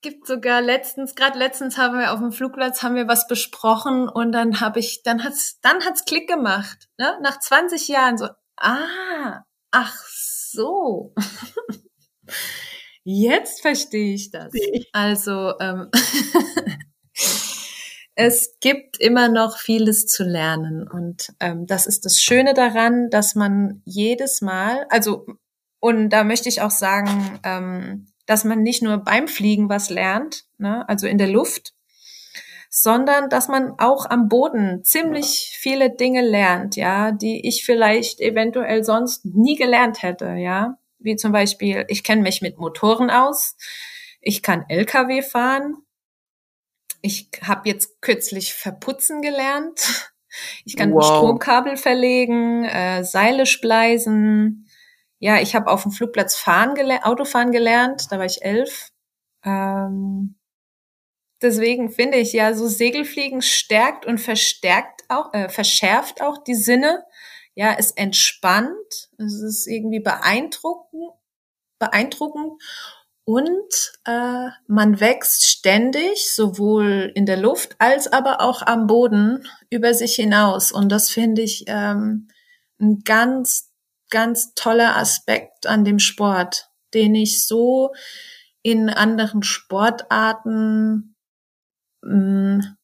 gibt 0.00 0.26
sogar 0.26 0.60
letztens, 0.60 1.14
gerade 1.14 1.38
letztens 1.38 1.76
haben 1.76 1.98
wir 1.98 2.12
auf 2.12 2.20
dem 2.20 2.32
Flugplatz 2.32 2.82
haben 2.82 2.94
wir 2.94 3.08
was 3.08 3.26
besprochen 3.26 4.08
und 4.08 4.32
dann 4.32 4.60
habe 4.60 4.78
ich, 4.80 5.02
dann 5.02 5.24
hat's, 5.24 5.58
dann 5.60 5.84
hat's 5.84 6.04
Klick 6.04 6.28
gemacht, 6.28 6.88
ne? 6.98 7.18
Nach 7.22 7.40
20 7.40 7.88
Jahren 7.88 8.18
so, 8.18 8.28
ah, 8.56 9.42
ach 9.70 9.96
so. 10.06 11.14
Jetzt 13.04 13.62
verstehe 13.62 14.14
ich 14.14 14.30
das. 14.30 14.52
Also 14.92 15.58
ähm, 15.60 15.90
es 18.14 18.56
gibt 18.60 19.00
immer 19.00 19.28
noch 19.28 19.58
vieles 19.58 20.06
zu 20.06 20.24
lernen 20.24 20.86
und 20.86 21.32
ähm, 21.40 21.66
das 21.66 21.86
ist 21.86 22.04
das 22.04 22.20
Schöne 22.20 22.54
daran, 22.54 23.08
dass 23.10 23.34
man 23.34 23.82
jedes 23.84 24.42
Mal, 24.42 24.86
also 24.90 25.26
und 25.80 26.10
da 26.10 26.24
möchte 26.24 26.48
ich 26.48 26.60
auch 26.60 26.70
sagen, 26.70 27.40
ähm, 27.44 28.08
dass 28.28 28.44
man 28.44 28.62
nicht 28.62 28.82
nur 28.82 28.98
beim 28.98 29.26
Fliegen 29.26 29.70
was 29.70 29.88
lernt, 29.88 30.44
ne, 30.58 30.86
also 30.86 31.06
in 31.06 31.16
der 31.16 31.28
Luft, 31.28 31.72
sondern 32.68 33.30
dass 33.30 33.48
man 33.48 33.72
auch 33.78 34.04
am 34.04 34.28
Boden 34.28 34.84
ziemlich 34.84 35.56
viele 35.58 35.90
Dinge 35.90 36.20
lernt, 36.20 36.76
ja, 36.76 37.10
die 37.10 37.48
ich 37.48 37.64
vielleicht 37.64 38.20
eventuell 38.20 38.84
sonst 38.84 39.24
nie 39.24 39.56
gelernt 39.56 40.02
hätte, 40.02 40.34
ja. 40.34 40.76
Wie 40.98 41.16
zum 41.16 41.32
Beispiel, 41.32 41.86
ich 41.88 42.04
kenne 42.04 42.20
mich 42.20 42.42
mit 42.42 42.58
Motoren 42.58 43.08
aus, 43.08 43.56
ich 44.20 44.42
kann 44.42 44.66
LKW 44.68 45.22
fahren, 45.22 45.76
ich 47.00 47.30
habe 47.42 47.66
jetzt 47.66 48.02
kürzlich 48.02 48.52
verputzen 48.52 49.22
gelernt, 49.22 50.10
ich 50.66 50.76
kann 50.76 50.92
wow. 50.92 51.02
Stromkabel 51.02 51.78
verlegen, 51.78 52.64
äh, 52.64 53.04
Seile 53.04 53.46
spleisen, 53.46 54.67
ja, 55.18 55.40
ich 55.40 55.54
habe 55.54 55.70
auf 55.70 55.82
dem 55.82 55.92
Flugplatz 55.92 56.36
fahren 56.36 56.74
gelernt, 56.74 57.04
Autofahren 57.04 57.52
gelernt, 57.52 58.06
da 58.10 58.18
war 58.18 58.26
ich 58.26 58.42
elf. 58.42 58.90
Ähm, 59.44 60.36
deswegen 61.42 61.90
finde 61.90 62.18
ich 62.18 62.32
ja, 62.32 62.54
so 62.54 62.68
Segelfliegen 62.68 63.42
stärkt 63.42 64.06
und 64.06 64.18
verstärkt 64.18 65.02
auch, 65.08 65.32
äh, 65.34 65.48
verschärft 65.48 66.22
auch 66.22 66.42
die 66.44 66.54
Sinne. 66.54 67.04
Ja, 67.54 67.74
es 67.76 67.90
entspannt, 67.90 69.10
es 69.18 69.42
ist 69.42 69.66
irgendwie 69.66 70.00
beeindruckend, 70.00 71.10
beeindruckend 71.80 72.62
und 73.28 73.92
äh, 74.06 74.48
man 74.68 75.00
wächst 75.00 75.44
ständig, 75.44 76.32
sowohl 76.34 77.12
in 77.14 77.26
der 77.26 77.36
Luft 77.36 77.76
als 77.78 78.10
aber 78.10 78.40
auch 78.40 78.62
am 78.62 78.86
Boden 78.86 79.46
über 79.68 79.92
sich 79.92 80.14
hinaus. 80.14 80.72
Und 80.72 80.88
das 80.90 81.10
finde 81.10 81.42
ich 81.42 81.64
ähm, 81.66 82.28
ein 82.80 83.00
ganz 83.04 83.67
ganz 84.10 84.54
toller 84.54 84.96
Aspekt 84.96 85.66
an 85.66 85.84
dem 85.84 85.98
Sport, 85.98 86.70
den 86.94 87.14
ich 87.14 87.46
so 87.46 87.92
in 88.62 88.90
anderen 88.90 89.42
Sportarten, 89.42 91.14
mh, 92.02 92.62
hm, 92.62 92.76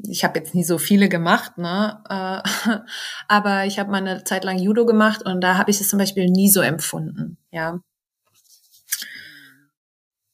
ich 0.00 0.24
habe 0.24 0.38
jetzt 0.38 0.54
nie 0.54 0.64
so 0.64 0.78
viele 0.78 1.08
gemacht, 1.08 1.58
ne? 1.58 2.02
Äh, 2.08 2.78
aber 3.28 3.66
ich 3.66 3.78
habe 3.78 3.90
mal 3.90 3.98
eine 3.98 4.24
Zeit 4.24 4.44
lang 4.44 4.58
Judo 4.58 4.86
gemacht 4.86 5.22
und 5.24 5.40
da 5.40 5.58
habe 5.58 5.70
ich 5.70 5.80
es 5.80 5.88
zum 5.88 5.98
Beispiel 5.98 6.26
nie 6.26 6.50
so 6.50 6.60
empfunden, 6.60 7.38
ja. 7.50 7.80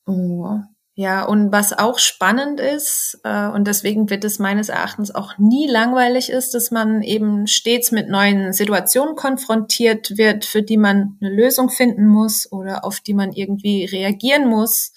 Oh. 0.06 0.73
Ja, 0.96 1.24
und 1.24 1.50
was 1.50 1.72
auch 1.72 1.98
spannend 1.98 2.60
ist, 2.60 3.18
äh, 3.24 3.48
und 3.48 3.66
deswegen 3.66 4.10
wird 4.10 4.22
es 4.22 4.38
meines 4.38 4.68
Erachtens 4.68 5.12
auch 5.12 5.38
nie 5.38 5.68
langweilig 5.68 6.30
ist, 6.30 6.54
dass 6.54 6.70
man 6.70 7.02
eben 7.02 7.48
stets 7.48 7.90
mit 7.90 8.08
neuen 8.08 8.52
Situationen 8.52 9.16
konfrontiert 9.16 10.16
wird, 10.16 10.44
für 10.44 10.62
die 10.62 10.76
man 10.76 11.18
eine 11.20 11.30
Lösung 11.34 11.68
finden 11.68 12.06
muss 12.06 12.50
oder 12.52 12.84
auf 12.84 13.00
die 13.00 13.14
man 13.14 13.32
irgendwie 13.32 13.84
reagieren 13.86 14.48
muss. 14.48 14.92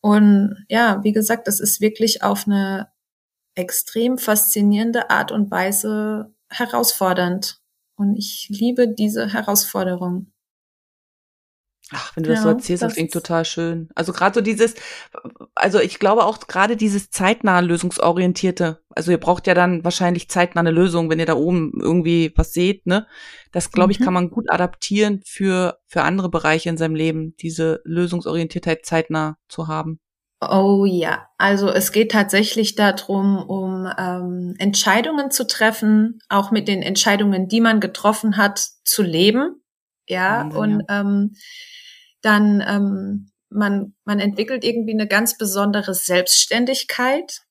Und 0.00 0.64
ja, 0.68 1.04
wie 1.04 1.12
gesagt, 1.12 1.46
das 1.46 1.60
ist 1.60 1.80
wirklich 1.80 2.24
auf 2.24 2.46
eine 2.48 2.88
extrem 3.54 4.18
faszinierende 4.18 5.10
Art 5.10 5.32
und 5.32 5.50
Weise 5.52 6.34
herausfordernd. 6.50 7.60
Und 7.96 8.16
ich 8.16 8.48
liebe 8.50 8.88
diese 8.88 9.32
Herausforderung. 9.32 10.32
Ach, 11.92 12.14
wenn 12.14 12.22
du 12.22 12.30
das 12.30 12.42
so 12.42 12.48
erzählst, 12.48 12.82
das 12.82 12.94
klingt 12.94 13.12
total 13.12 13.44
schön. 13.44 13.88
Also 13.94 14.12
gerade 14.12 14.34
so 14.34 14.40
dieses, 14.40 14.74
also 15.54 15.80
ich 15.80 15.98
glaube 15.98 16.24
auch 16.24 16.38
gerade 16.46 16.76
dieses 16.76 17.10
zeitnahe 17.10 17.62
lösungsorientierte, 17.62 18.80
also 18.90 19.10
ihr 19.10 19.18
braucht 19.18 19.46
ja 19.46 19.54
dann 19.54 19.82
wahrscheinlich 19.82 20.28
zeitnah 20.28 20.60
eine 20.60 20.70
Lösung, 20.70 21.10
wenn 21.10 21.18
ihr 21.18 21.26
da 21.26 21.34
oben 21.34 21.72
irgendwie 21.80 22.32
was 22.36 22.52
seht, 22.52 22.86
ne? 22.86 23.06
Das 23.52 23.72
glaube 23.72 23.92
ich 23.92 23.98
mhm. 23.98 24.04
kann 24.04 24.14
man 24.14 24.30
gut 24.30 24.50
adaptieren 24.50 25.20
für 25.24 25.78
für 25.86 26.02
andere 26.02 26.28
Bereiche 26.28 26.68
in 26.68 26.76
seinem 26.76 26.94
Leben, 26.94 27.34
diese 27.36 27.80
Lösungsorientiertheit 27.84 28.86
zeitnah 28.86 29.36
zu 29.48 29.66
haben. 29.66 29.98
Oh 30.40 30.86
ja, 30.86 31.28
also 31.36 31.68
es 31.68 31.92
geht 31.92 32.12
tatsächlich 32.12 32.74
darum, 32.74 33.36
um 33.36 33.86
ähm, 33.98 34.54
Entscheidungen 34.58 35.30
zu 35.30 35.46
treffen, 35.46 36.20
auch 36.30 36.50
mit 36.50 36.66
den 36.66 36.82
Entscheidungen, 36.82 37.46
die 37.46 37.60
man 37.60 37.78
getroffen 37.78 38.38
hat, 38.38 38.58
zu 38.84 39.02
leben. 39.02 39.62
Ja, 40.08 40.44
Wahnsinn, 40.44 40.58
und 40.58 40.84
ja. 40.88 41.00
Ähm, 41.00 41.34
dann 42.22 42.62
ähm, 42.66 43.30
man, 43.50 43.94
man 44.04 44.20
entwickelt 44.20 44.64
irgendwie 44.64 44.92
eine 44.92 45.08
ganz 45.08 45.36
besondere 45.36 45.94
Selbstständigkeit. 45.94 47.42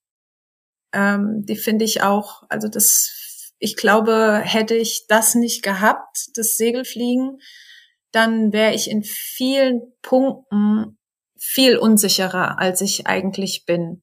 Ähm, 0.93 1.45
die 1.45 1.57
finde 1.57 1.86
ich 1.86 2.01
auch, 2.01 2.43
also 2.49 2.67
das, 2.67 3.53
ich 3.59 3.76
glaube, 3.76 4.41
hätte 4.43 4.76
ich 4.76 5.05
das 5.07 5.36
nicht 5.36 5.61
gehabt, 5.61 6.30
das 6.36 6.57
Segelfliegen, 6.57 7.39
dann 8.11 8.53
wäre 8.53 8.74
ich 8.74 8.89
in 8.89 9.03
vielen 9.03 9.82
Punkten 10.01 10.97
viel 11.38 11.78
unsicherer, 11.78 12.59
als 12.59 12.82
ich 12.82 13.05
eigentlich 13.07 13.65
bin. 13.65 14.01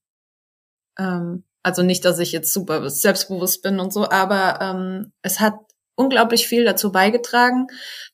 Ähm, 0.99 1.45
also 1.63 1.83
nicht, 1.83 2.05
dass 2.05 2.21
ich 2.21 2.31
jetzt 2.31 2.53
super 2.53 2.89
selbstbewusst 2.89 3.63
bin 3.63 3.81
und 3.81 3.93
so, 3.93 4.09
aber 4.09 4.61
ähm, 4.61 5.13
es 5.23 5.41
hat 5.41 5.55
unglaublich 5.97 6.47
viel 6.47 6.65
dazu 6.65 6.93
beigetragen, 6.93 7.67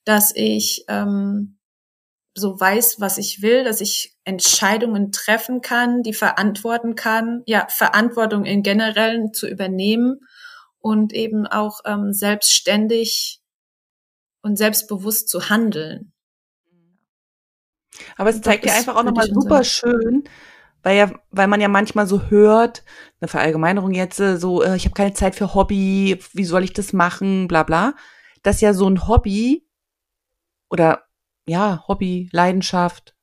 dass 0.04 0.34
ich 0.34 0.84
ähm, 0.88 1.58
so 2.34 2.58
weiß, 2.58 3.00
was 3.00 3.18
ich 3.18 3.42
will, 3.42 3.64
dass 3.64 3.80
ich 3.80 4.16
Entscheidungen 4.24 5.12
treffen 5.12 5.60
kann, 5.60 6.02
die 6.02 6.14
verantworten 6.14 6.94
kann, 6.94 7.42
ja, 7.46 7.66
Verantwortung 7.68 8.44
in 8.44 8.62
generellen 8.62 9.34
zu 9.34 9.48
übernehmen 9.48 10.20
und 10.78 11.12
eben 11.12 11.46
auch 11.46 11.80
ähm, 11.84 12.12
selbstständig 12.12 13.40
und 14.40 14.56
selbstbewusst 14.56 15.28
zu 15.28 15.50
handeln. 15.50 16.12
Aber 18.16 18.30
es 18.30 18.40
zeigt 18.40 18.64
dir 18.64 18.72
einfach 18.72 18.96
auch 18.96 19.04
nochmal 19.04 19.28
super 19.28 19.62
schön, 19.64 20.24
weil 20.82 20.96
ja, 20.96 21.10
weil 21.30 21.46
man 21.46 21.60
ja 21.60 21.68
manchmal 21.68 22.06
so 22.06 22.30
hört, 22.30 22.82
eine 23.20 23.28
Verallgemeinerung 23.28 23.92
jetzt, 23.92 24.18
äh, 24.20 24.38
so, 24.38 24.62
äh, 24.62 24.76
ich 24.76 24.84
habe 24.84 24.94
keine 24.94 25.12
Zeit 25.12 25.34
für 25.34 25.54
Hobby, 25.54 26.18
wie 26.32 26.44
soll 26.44 26.64
ich 26.64 26.72
das 26.72 26.92
machen, 26.92 27.46
bla 27.46 27.62
bla, 27.62 27.94
dass 28.42 28.60
ja 28.60 28.72
so 28.72 28.88
ein 28.88 29.06
Hobby 29.06 29.66
oder 30.70 31.04
ja, 31.46 31.84
Hobby, 31.88 32.28
Leidenschaft, 32.32 33.14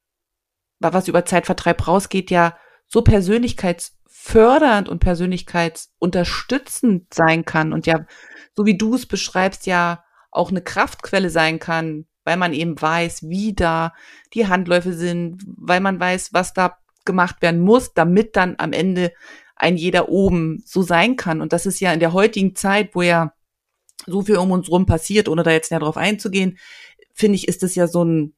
was 0.80 1.08
über 1.08 1.26
Zeitvertreib 1.26 1.88
rausgeht, 1.88 2.32
ja 2.32 2.58
so 2.88 3.04
persönlichkeitsfördernd 3.04 4.90
und 4.90 5.00
persönlichkeitsunterstützend 5.00 7.14
sein 7.14 7.46
kann 7.46 7.74
und 7.74 7.86
ja, 7.86 8.06
so 8.56 8.66
wie 8.66 8.78
du 8.78 8.96
es 8.96 9.06
beschreibst, 9.06 9.68
ja 9.68 10.04
auch 10.32 10.50
eine 10.50 10.62
Kraftquelle 10.62 11.30
sein 11.30 11.60
kann, 11.60 12.06
weil 12.24 12.38
man 12.38 12.54
eben 12.54 12.80
weiß, 12.80 13.30
wie 13.30 13.54
da 13.54 13.94
die 14.34 14.48
Handläufe 14.48 14.94
sind, 14.94 15.44
weil 15.58 15.80
man 15.80 16.00
weiß, 16.00 16.34
was 16.34 16.54
da 16.54 16.78
gemacht 17.06 17.42
werden 17.42 17.62
muss, 17.62 17.94
damit 17.94 18.36
dann 18.36 18.56
am 18.58 18.74
Ende 18.74 19.14
ein 19.56 19.78
jeder 19.78 20.10
oben 20.10 20.62
so 20.66 20.82
sein 20.82 21.16
kann. 21.16 21.42
Und 21.42 21.54
das 21.54 21.66
ist 21.66 21.80
ja 21.80 21.92
in 21.92 22.00
der 22.00 22.14
heutigen 22.14 22.56
Zeit, 22.56 22.94
wo 22.94 23.02
ja 23.02 23.34
so 24.06 24.22
viel 24.22 24.38
um 24.38 24.52
uns 24.52 24.70
rum 24.70 24.86
passiert, 24.86 25.28
ohne 25.28 25.44
da 25.44 25.52
jetzt 25.52 25.72
näher 25.72 25.80
drauf 25.80 25.98
einzugehen, 25.98 26.58
finde 27.20 27.36
ich, 27.36 27.48
ist 27.48 27.64
es 27.64 27.76
ja 27.76 27.88
so 27.88 28.04
ein, 28.04 28.34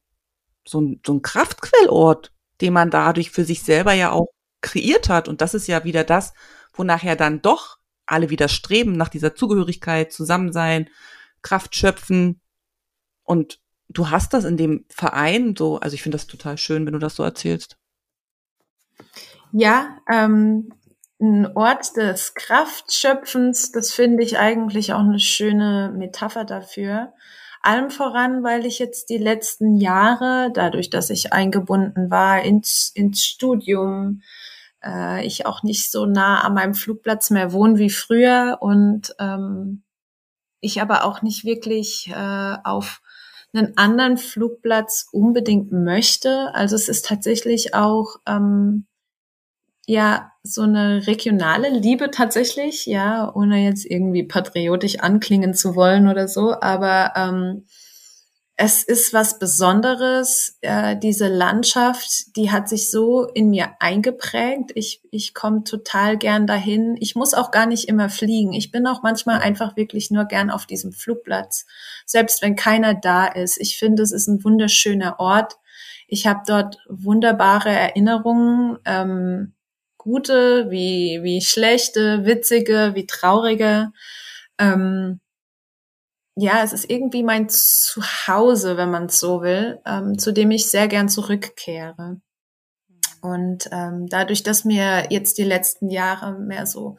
so 0.66 0.80
ein, 0.80 1.00
so 1.06 1.14
ein 1.14 1.22
Kraftquellort, 1.22 2.32
den 2.60 2.72
man 2.72 2.90
dadurch 2.90 3.30
für 3.30 3.44
sich 3.44 3.62
selber 3.62 3.92
ja 3.92 4.10
auch 4.10 4.28
kreiert 4.60 5.08
hat. 5.08 5.28
Und 5.28 5.40
das 5.40 5.54
ist 5.54 5.68
ja 5.68 5.84
wieder 5.84 6.04
das, 6.04 6.34
wo 6.72 6.82
nachher 6.82 7.16
dann 7.16 7.42
doch 7.42 7.78
alle 8.06 8.28
wieder 8.28 8.48
streben 8.48 8.92
nach 8.92 9.08
dieser 9.08 9.34
Zugehörigkeit, 9.34 10.12
Zusammensein, 10.12 10.90
Kraft 11.42 11.76
schöpfen. 11.76 12.40
Und 13.22 13.60
du 13.88 14.10
hast 14.10 14.34
das 14.34 14.44
in 14.44 14.56
dem 14.56 14.84
Verein 14.88 15.54
so, 15.56 15.78
also 15.78 15.94
ich 15.94 16.02
finde 16.02 16.16
das 16.16 16.26
total 16.26 16.58
schön, 16.58 16.84
wenn 16.84 16.92
du 16.92 16.98
das 16.98 17.14
so 17.14 17.22
erzählst. 17.22 17.78
Ja, 19.52 19.98
ähm, 20.10 20.72
ein 21.20 21.56
Ort 21.56 21.96
des 21.96 22.34
Kraftschöpfens, 22.34 23.70
das 23.70 23.92
finde 23.92 24.24
ich 24.24 24.38
eigentlich 24.38 24.92
auch 24.92 25.00
eine 25.00 25.20
schöne 25.20 25.94
Metapher 25.96 26.44
dafür. 26.44 27.12
Allem 27.62 27.90
voran, 27.90 28.42
weil 28.42 28.66
ich 28.66 28.78
jetzt 28.80 29.08
die 29.08 29.18
letzten 29.18 29.76
Jahre, 29.76 30.50
dadurch, 30.52 30.90
dass 30.90 31.10
ich 31.10 31.32
eingebunden 31.32 32.10
war 32.10 32.42
ins, 32.42 32.90
ins 32.92 33.24
Studium, 33.24 34.22
äh, 34.84 35.24
ich 35.24 35.46
auch 35.46 35.62
nicht 35.62 35.90
so 35.90 36.04
nah 36.06 36.40
an 36.40 36.54
meinem 36.54 36.74
Flugplatz 36.74 37.30
mehr 37.30 37.52
wohne 37.52 37.78
wie 37.78 37.90
früher 37.90 38.58
und 38.60 39.14
ähm, 39.20 39.84
ich 40.60 40.80
aber 40.80 41.04
auch 41.04 41.22
nicht 41.22 41.44
wirklich 41.44 42.08
äh, 42.08 42.56
auf 42.64 43.00
einen 43.54 43.76
anderen 43.76 44.16
Flugplatz 44.16 45.08
unbedingt 45.12 45.72
möchte. 45.72 46.54
Also 46.54 46.74
es 46.74 46.88
ist 46.88 47.06
tatsächlich 47.06 47.74
auch 47.74 48.16
ähm, 48.26 48.86
ja 49.86 50.32
so 50.42 50.62
eine 50.62 51.06
regionale 51.06 51.70
Liebe 51.70 52.10
tatsächlich, 52.10 52.86
ja, 52.86 53.32
ohne 53.34 53.64
jetzt 53.64 53.84
irgendwie 53.84 54.24
patriotisch 54.24 55.00
anklingen 55.00 55.54
zu 55.54 55.74
wollen 55.74 56.08
oder 56.08 56.28
so, 56.28 56.60
aber 56.60 57.12
ähm, 57.16 57.64
es 58.56 58.84
ist 58.84 59.12
was 59.12 59.38
Besonderes. 59.38 60.58
Äh, 60.60 60.96
diese 60.96 61.26
Landschaft, 61.28 62.36
die 62.36 62.50
hat 62.50 62.68
sich 62.68 62.90
so 62.90 63.24
in 63.24 63.50
mir 63.50 63.70
eingeprägt. 63.80 64.70
Ich, 64.74 65.02
ich 65.10 65.34
komme 65.34 65.64
total 65.64 66.18
gern 66.18 66.46
dahin. 66.46 66.96
Ich 67.00 67.16
muss 67.16 67.34
auch 67.34 67.50
gar 67.50 67.66
nicht 67.66 67.88
immer 67.88 68.08
fliegen. 68.08 68.52
Ich 68.52 68.70
bin 68.70 68.86
auch 68.86 69.02
manchmal 69.02 69.40
einfach 69.40 69.76
wirklich 69.76 70.10
nur 70.10 70.26
gern 70.26 70.50
auf 70.50 70.66
diesem 70.66 70.92
Flugplatz, 70.92 71.66
selbst 72.06 72.42
wenn 72.42 72.54
keiner 72.54 72.94
da 72.94 73.26
ist. 73.26 73.58
Ich 73.60 73.78
finde, 73.78 74.02
es 74.02 74.12
ist 74.12 74.28
ein 74.28 74.44
wunderschöner 74.44 75.18
Ort. 75.18 75.54
Ich 76.06 76.26
habe 76.26 76.42
dort 76.46 76.76
wunderbare 76.88 77.70
Erinnerungen. 77.70 78.78
Ähm, 78.84 79.54
gute, 80.02 80.70
wie, 80.70 81.20
wie 81.22 81.40
schlechte, 81.40 82.24
witzige, 82.24 82.92
wie 82.94 83.06
traurige. 83.06 83.92
Ähm, 84.58 85.20
ja, 86.36 86.62
es 86.64 86.72
ist 86.72 86.90
irgendwie 86.90 87.22
mein 87.22 87.48
Zuhause, 87.48 88.76
wenn 88.76 88.90
man 88.90 89.06
es 89.06 89.20
so 89.20 89.42
will, 89.42 89.80
ähm, 89.86 90.18
zu 90.18 90.32
dem 90.32 90.50
ich 90.50 90.70
sehr 90.70 90.88
gern 90.88 91.08
zurückkehre. 91.08 92.20
Und 93.20 93.68
ähm, 93.70 94.08
dadurch, 94.08 94.42
dass 94.42 94.64
mir 94.64 95.06
jetzt 95.10 95.38
die 95.38 95.44
letzten 95.44 95.88
Jahre 95.90 96.38
mehr 96.38 96.66
so 96.66 96.96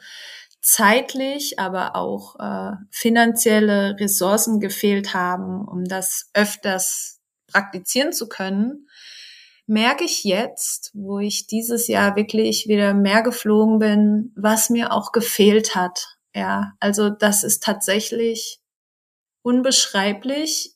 zeitlich, 0.62 1.60
aber 1.60 1.98
auch 1.98 2.40
äh, 2.40 2.78
finanzielle 2.90 4.00
Ressourcen 4.00 4.62
gefehlt 4.62 5.14
haben, 5.14 5.68
um 5.68 5.84
das 5.84 6.30
öfters 6.34 7.20
praktizieren 7.52 8.14
zu 8.14 8.30
können, 8.30 8.88
merke 9.68 10.04
ich 10.04 10.24
jetzt, 10.24 10.92
wo 10.94 11.20
ich 11.20 11.48
dieses 11.48 11.88
Jahr 11.88 12.16
wirklich 12.16 12.68
wieder 12.68 12.94
mehr 12.94 13.22
geflogen 13.22 13.80
bin, 13.80 14.34
was 14.36 14.70
mir 14.70 14.92
auch 14.92 15.12
gefehlt 15.12 15.76
hat. 15.76 16.18
Ja, 16.36 16.74
also 16.80 17.10
das 17.10 17.44
ist 17.44 17.64
tatsächlich 17.64 18.60
unbeschreiblich, 19.44 20.76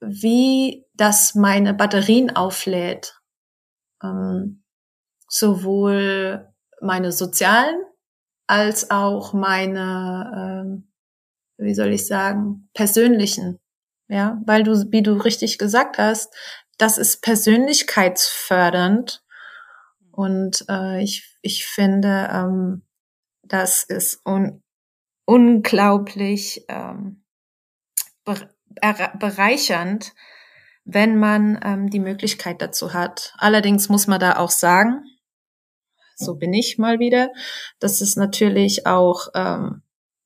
wie 0.00 0.84
das 0.94 1.34
meine 1.34 1.74
Batterien 1.74 2.34
auflädt. 2.34 3.20
Ähm, 4.02 4.64
sowohl 5.28 6.52
meine 6.80 7.12
sozialen 7.12 7.76
als 8.46 8.90
auch 8.90 9.32
meine, 9.32 10.64
ähm, 10.66 10.92
wie 11.56 11.74
soll 11.74 11.92
ich 11.92 12.06
sagen, 12.06 12.68
persönlichen. 12.74 13.58
Ja, 14.08 14.42
weil 14.44 14.64
du, 14.64 14.92
wie 14.92 15.02
du 15.02 15.14
richtig 15.14 15.56
gesagt 15.56 15.96
hast, 15.96 16.34
das 16.78 16.98
ist 16.98 17.22
persönlichkeitsfördernd. 17.22 19.22
Und 20.10 20.64
äh, 20.68 21.02
ich, 21.02 21.36
ich 21.42 21.66
finde, 21.66 22.28
ähm, 22.32 22.82
das 23.42 23.84
ist 23.84 24.20
un 24.24 24.62
unglaublich 25.26 26.66
ähm, 26.68 27.24
bereichernd, 29.18 30.12
wenn 30.84 31.18
man 31.18 31.58
ähm, 31.64 31.88
die 31.88 32.00
Möglichkeit 32.00 32.60
dazu 32.60 32.92
hat. 32.92 33.32
Allerdings 33.38 33.88
muss 33.88 34.06
man 34.06 34.20
da 34.20 34.36
auch 34.36 34.50
sagen, 34.50 35.02
so 36.16 36.36
bin 36.36 36.52
ich 36.52 36.78
mal 36.78 36.98
wieder, 36.98 37.30
dass 37.78 38.00
es 38.00 38.16
natürlich 38.16 38.86
auch 38.86 39.28
ähm, 39.34 39.82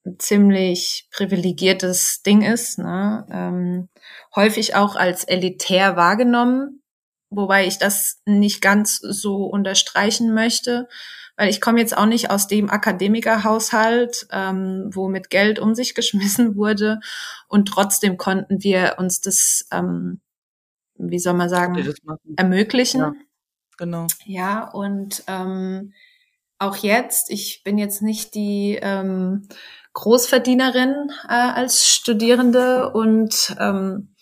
ein 0.08 0.18
ziemlich 0.18 1.08
privilegiertes 1.12 2.22
Ding 2.22 2.42
ist, 2.42 2.78
ne? 2.78 3.26
ähm, 3.30 3.88
häufig 4.34 4.74
auch 4.74 4.96
als 4.96 5.24
elitär 5.24 5.96
wahrgenommen, 5.96 6.82
wobei 7.30 7.66
ich 7.66 7.78
das 7.78 8.20
nicht 8.24 8.60
ganz 8.60 8.98
so 8.98 9.44
unterstreichen 9.44 10.34
möchte, 10.34 10.88
weil 11.36 11.50
ich 11.50 11.60
komme 11.60 11.80
jetzt 11.80 11.96
auch 11.96 12.06
nicht 12.06 12.30
aus 12.30 12.48
dem 12.48 12.70
Akademikerhaushalt, 12.70 14.26
ähm, 14.32 14.90
wo 14.92 15.08
mit 15.08 15.30
Geld 15.30 15.58
um 15.58 15.74
sich 15.74 15.94
geschmissen 15.94 16.56
wurde 16.56 17.00
und 17.48 17.66
trotzdem 17.66 18.16
konnten 18.16 18.62
wir 18.62 18.96
uns 18.98 19.20
das, 19.20 19.66
ähm, 19.70 20.20
wie 20.96 21.18
soll 21.18 21.34
man 21.34 21.48
sagen, 21.48 21.94
ermöglichen. 22.36 23.00
Ja, 23.00 23.12
genau. 23.76 24.06
Ja, 24.24 24.68
und 24.70 25.22
ähm, 25.28 25.92
auch 26.58 26.76
jetzt, 26.76 27.30
ich 27.30 27.62
bin 27.62 27.78
jetzt 27.78 28.02
nicht 28.02 28.34
die 28.34 28.78
ähm, 28.82 29.48
Großverdienerin 29.94 31.10
äh, 31.28 31.32
als 31.32 31.88
Studierende 31.88 32.90
und 32.92 33.54
ähm, 33.58 34.14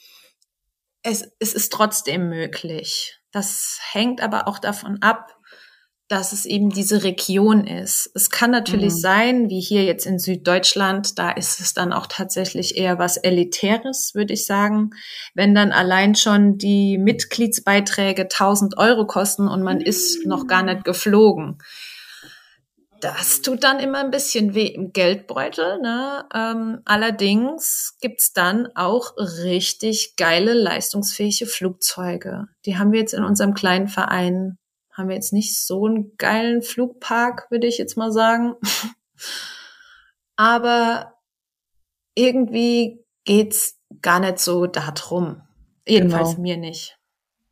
es, 1.03 1.29
es 1.39 1.53
ist 1.53 1.73
trotzdem 1.73 2.29
möglich. 2.29 3.21
Das 3.33 3.79
hängt 3.93 4.21
aber 4.21 4.49
auch 4.49 4.59
davon 4.59 5.03
ab, 5.03 5.37
dass 6.09 6.33
es 6.33 6.47
eben 6.47 6.71
diese 6.71 7.03
Region 7.03 7.67
ist. 7.67 8.11
Es 8.15 8.31
kann 8.31 8.53
natürlich 8.53 8.95
mhm. 8.95 8.99
sein, 8.99 9.51
wie 9.51 9.61
hier 9.61 9.83
jetzt 9.85 10.07
in 10.07 10.21
Süddeutschland, 10.21 11.19
da 11.19 11.31
ist 11.31 11.61
es 11.61 11.75
dann 11.75 11.93
auch 11.93 12.07
tatsächlich 12.07 12.77
eher 12.77 12.99
was 12.99 13.17
Elitäres, 13.17 14.15
würde 14.15 14.33
ich 14.33 14.47
sagen. 14.47 14.91
Wenn 15.35 15.55
dann 15.55 15.73
allein 15.73 16.15
schon 16.15 16.59
die 16.59 16.97
Mitgliedsbeiträge 16.97 18.23
1000 18.23 18.79
Euro 18.79 19.07
kosten 19.07 19.49
und 19.49 19.63
man 19.63 19.81
ist 19.81 20.25
noch 20.27 20.47
gar 20.47 20.63
nicht 20.63 20.85
geflogen. 20.85 21.59
Das 23.01 23.43
tut 23.43 23.65
dann 23.65 23.79
immer 23.79 24.01
ein 24.01 24.11
bisschen 24.11 24.55
weh 24.55 24.67
im 24.67 24.93
Geldbeutel. 24.93 25.81
Ne? 25.81 26.25
Ähm, 26.35 26.81
allerdings 26.85 27.97
gibt's 28.01 28.33
dann 28.33 28.69
auch 28.75 29.17
richtig 29.17 30.17
geile, 30.17 30.53
leistungsfähige 30.53 31.47
Flugzeuge. 31.47 32.47
Die 32.65 32.79
haben 32.79 32.93
wir 32.93 33.01
jetzt 33.01 33.15
in 33.15 33.25
unserem 33.25 33.55
kleinen 33.55 33.89
Verein. 33.89 34.59
Haben 34.93 35.09
wir 35.09 35.17
jetzt 35.17 35.33
nicht 35.33 35.59
so 35.59 35.87
einen 35.87 36.17
geilen 36.17 36.63
Flugpark, 36.63 37.51
würde 37.51 37.67
ich 37.67 37.79
jetzt 37.79 37.97
mal 37.97 38.13
sagen. 38.13 38.55
Aber 40.37 41.15
irgendwie 42.15 43.05
geht's 43.25 43.79
gar 44.01 44.21
nicht 44.21 44.39
so 44.39 44.67
darum. 44.67 45.43
Jedenfalls 45.87 46.31
genau. 46.31 46.43
mir 46.43 46.57
nicht. 46.57 46.96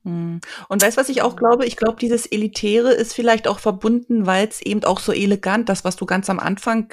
Hm. 0.05 0.40
Und 0.68 0.82
weißt 0.82 0.96
was 0.96 1.09
ich 1.09 1.22
auch 1.22 1.36
glaube? 1.36 1.66
Ich 1.66 1.76
glaube, 1.76 1.96
dieses 2.00 2.26
Elitäre 2.26 2.92
ist 2.92 3.14
vielleicht 3.14 3.48
auch 3.48 3.59
verbunden, 3.59 4.26
weil 4.26 4.46
es 4.46 4.61
eben 4.61 4.84
auch 4.84 5.00
so 5.00 5.12
elegant, 5.12 5.68
das, 5.68 5.84
was 5.84 5.96
du 5.96 6.07
ganz 6.07 6.30
am 6.30 6.38
Anfang 6.38 6.92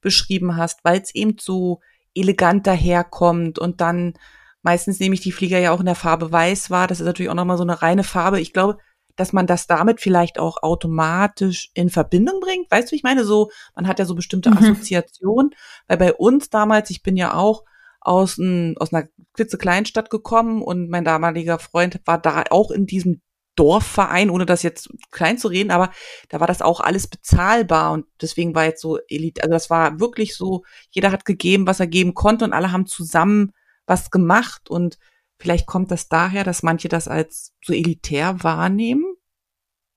beschrieben 0.00 0.56
hast, 0.56 0.84
weil 0.84 1.00
es 1.00 1.14
eben 1.14 1.36
so 1.40 1.80
elegant 2.14 2.66
daherkommt 2.66 3.58
und 3.58 3.80
dann 3.80 4.14
meistens 4.62 5.00
nehme 5.00 5.14
ich 5.14 5.20
die 5.20 5.32
Flieger 5.32 5.58
ja 5.58 5.72
auch 5.72 5.80
in 5.80 5.86
der 5.86 5.94
Farbe 5.94 6.30
weiß 6.30 6.70
war. 6.70 6.86
Das 6.86 7.00
ist 7.00 7.06
natürlich 7.06 7.30
auch 7.30 7.34
nochmal 7.36 7.56
so 7.56 7.64
eine 7.64 7.82
reine 7.82 8.04
Farbe. 8.04 8.40
Ich 8.40 8.52
glaube, 8.52 8.78
dass 9.16 9.32
man 9.32 9.46
das 9.46 9.66
damit 9.66 10.00
vielleicht 10.00 10.38
auch 10.38 10.62
automatisch 10.62 11.70
in 11.74 11.90
Verbindung 11.90 12.40
bringt. 12.40 12.70
Weißt 12.70 12.90
du, 12.90 12.96
ich 12.96 13.02
meine, 13.02 13.24
so, 13.24 13.50
man 13.74 13.86
hat 13.86 13.98
ja 13.98 14.04
so 14.04 14.14
bestimmte 14.14 14.50
mhm. 14.50 14.58
Assoziationen, 14.58 15.54
weil 15.88 15.98
bei 15.98 16.12
uns 16.14 16.48
damals, 16.50 16.90
ich 16.90 17.02
bin 17.02 17.16
ja 17.16 17.34
auch 17.34 17.64
aus, 18.04 18.38
ein, 18.38 18.76
aus 18.78 18.92
einer 18.92 19.08
klitzekleinen 19.34 19.86
Stadt 19.86 20.10
gekommen 20.10 20.62
und 20.62 20.88
mein 20.88 21.04
damaliger 21.04 21.58
Freund 21.58 22.00
war 22.04 22.20
da 22.20 22.44
auch 22.50 22.70
in 22.70 22.86
diesem 22.86 23.22
Dorfverein, 23.54 24.30
ohne 24.30 24.46
das 24.46 24.62
jetzt 24.62 24.88
klein 25.10 25.36
zu 25.36 25.48
reden, 25.48 25.70
aber 25.70 25.90
da 26.30 26.40
war 26.40 26.46
das 26.46 26.62
auch 26.62 26.80
alles 26.80 27.06
bezahlbar 27.06 27.92
und 27.92 28.06
deswegen 28.20 28.54
war 28.54 28.64
jetzt 28.64 28.80
so 28.80 28.98
Elite, 29.08 29.42
also 29.42 29.52
das 29.52 29.68
war 29.68 30.00
wirklich 30.00 30.36
so, 30.36 30.64
jeder 30.90 31.12
hat 31.12 31.24
gegeben, 31.24 31.66
was 31.66 31.78
er 31.78 31.86
geben 31.86 32.14
konnte 32.14 32.44
und 32.44 32.54
alle 32.54 32.72
haben 32.72 32.86
zusammen 32.86 33.52
was 33.86 34.10
gemacht 34.10 34.70
und 34.70 34.98
vielleicht 35.38 35.66
kommt 35.66 35.90
das 35.90 36.08
daher, 36.08 36.44
dass 36.44 36.62
manche 36.62 36.88
das 36.88 37.08
als 37.08 37.52
so 37.62 37.74
elitär 37.74 38.42
wahrnehmen, 38.42 39.04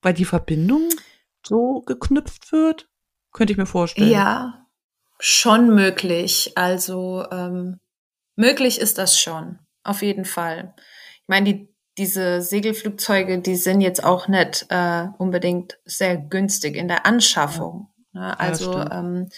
weil 0.02 0.12
die 0.12 0.24
Verbindung 0.26 0.88
so 1.46 1.82
geknüpft 1.86 2.52
wird, 2.52 2.88
könnte 3.32 3.52
ich 3.52 3.56
mir 3.56 3.66
vorstellen. 3.66 4.10
Ja, 4.10 4.66
schon 5.18 5.74
möglich. 5.74 6.52
Also 6.56 7.24
ähm, 7.30 7.80
Möglich 8.36 8.80
ist 8.80 8.98
das 8.98 9.18
schon, 9.18 9.58
auf 9.82 10.02
jeden 10.02 10.24
Fall. 10.24 10.74
Ich 11.22 11.28
meine, 11.28 11.52
die, 11.52 11.74
diese 11.98 12.42
Segelflugzeuge, 12.42 13.40
die 13.40 13.56
sind 13.56 13.80
jetzt 13.80 14.04
auch 14.04 14.28
nicht 14.28 14.66
äh, 14.68 15.06
unbedingt 15.18 15.78
sehr 15.84 16.16
günstig 16.18 16.76
in 16.76 16.88
der 16.88 17.06
Anschaffung. 17.06 17.88
Ne? 18.12 18.38
Also 18.38 18.72
ja, 18.72 19.00
ähm, 19.00 19.28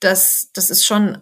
das, 0.00 0.50
das 0.54 0.70
ist 0.70 0.86
schon, 0.86 1.18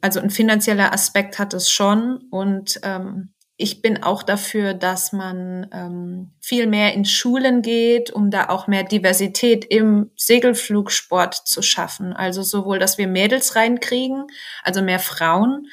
also 0.00 0.20
ein 0.20 0.30
finanzieller 0.30 0.92
Aspekt 0.92 1.38
hat 1.38 1.52
es 1.52 1.70
schon 1.70 2.26
und 2.30 2.80
ähm, 2.82 3.34
ich 3.56 3.82
bin 3.82 4.02
auch 4.02 4.24
dafür, 4.24 4.74
dass 4.74 5.12
man 5.12 5.68
ähm, 5.72 6.32
viel 6.40 6.66
mehr 6.66 6.92
in 6.94 7.04
Schulen 7.04 7.62
geht, 7.62 8.10
um 8.10 8.30
da 8.30 8.48
auch 8.48 8.66
mehr 8.66 8.82
Diversität 8.82 9.64
im 9.64 10.10
Segelflugsport 10.16 11.34
zu 11.34 11.62
schaffen. 11.62 12.12
Also 12.12 12.42
sowohl, 12.42 12.80
dass 12.80 12.98
wir 12.98 13.06
Mädels 13.06 13.54
reinkriegen, 13.54 14.26
also 14.64 14.82
mehr 14.82 14.98
Frauen, 14.98 15.68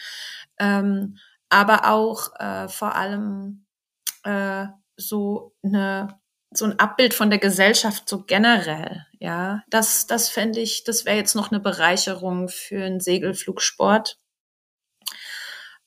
ähm, 0.62 1.18
aber 1.50 1.92
auch 1.92 2.40
äh, 2.40 2.70
vor 2.70 2.96
allem 2.96 3.66
äh, 4.24 4.68
so 4.96 5.56
eine 5.64 6.20
so 6.54 6.66
ein 6.66 6.80
Abbild 6.80 7.14
von 7.14 7.30
der 7.30 7.40
Gesellschaft 7.40 8.10
so 8.10 8.24
generell, 8.24 9.06
ja, 9.20 9.64
das 9.70 10.06
das 10.06 10.30
fände 10.30 10.60
ich, 10.60 10.84
das 10.84 11.06
wäre 11.06 11.18
jetzt 11.18 11.36
noch 11.36 11.52
eine 11.52 11.60
Bereicherung 11.60 12.48
für 12.48 12.84
einen 12.84 13.00
Segelflugsport, 13.00 14.20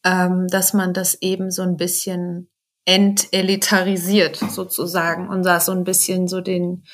ähm, 0.05 0.49
dass 0.49 0.73
man 0.73 0.93
das 0.93 1.15
eben 1.21 1.51
so 1.51 1.63
ein 1.63 1.77
bisschen 1.77 2.51
entelitarisiert 2.87 4.37
sozusagen 4.37 5.29
und 5.29 5.43
da 5.45 5.61
so 5.61 5.73
ein 5.73 5.85
bisschen 5.85 6.29
so 6.29 6.41
den 6.41 6.85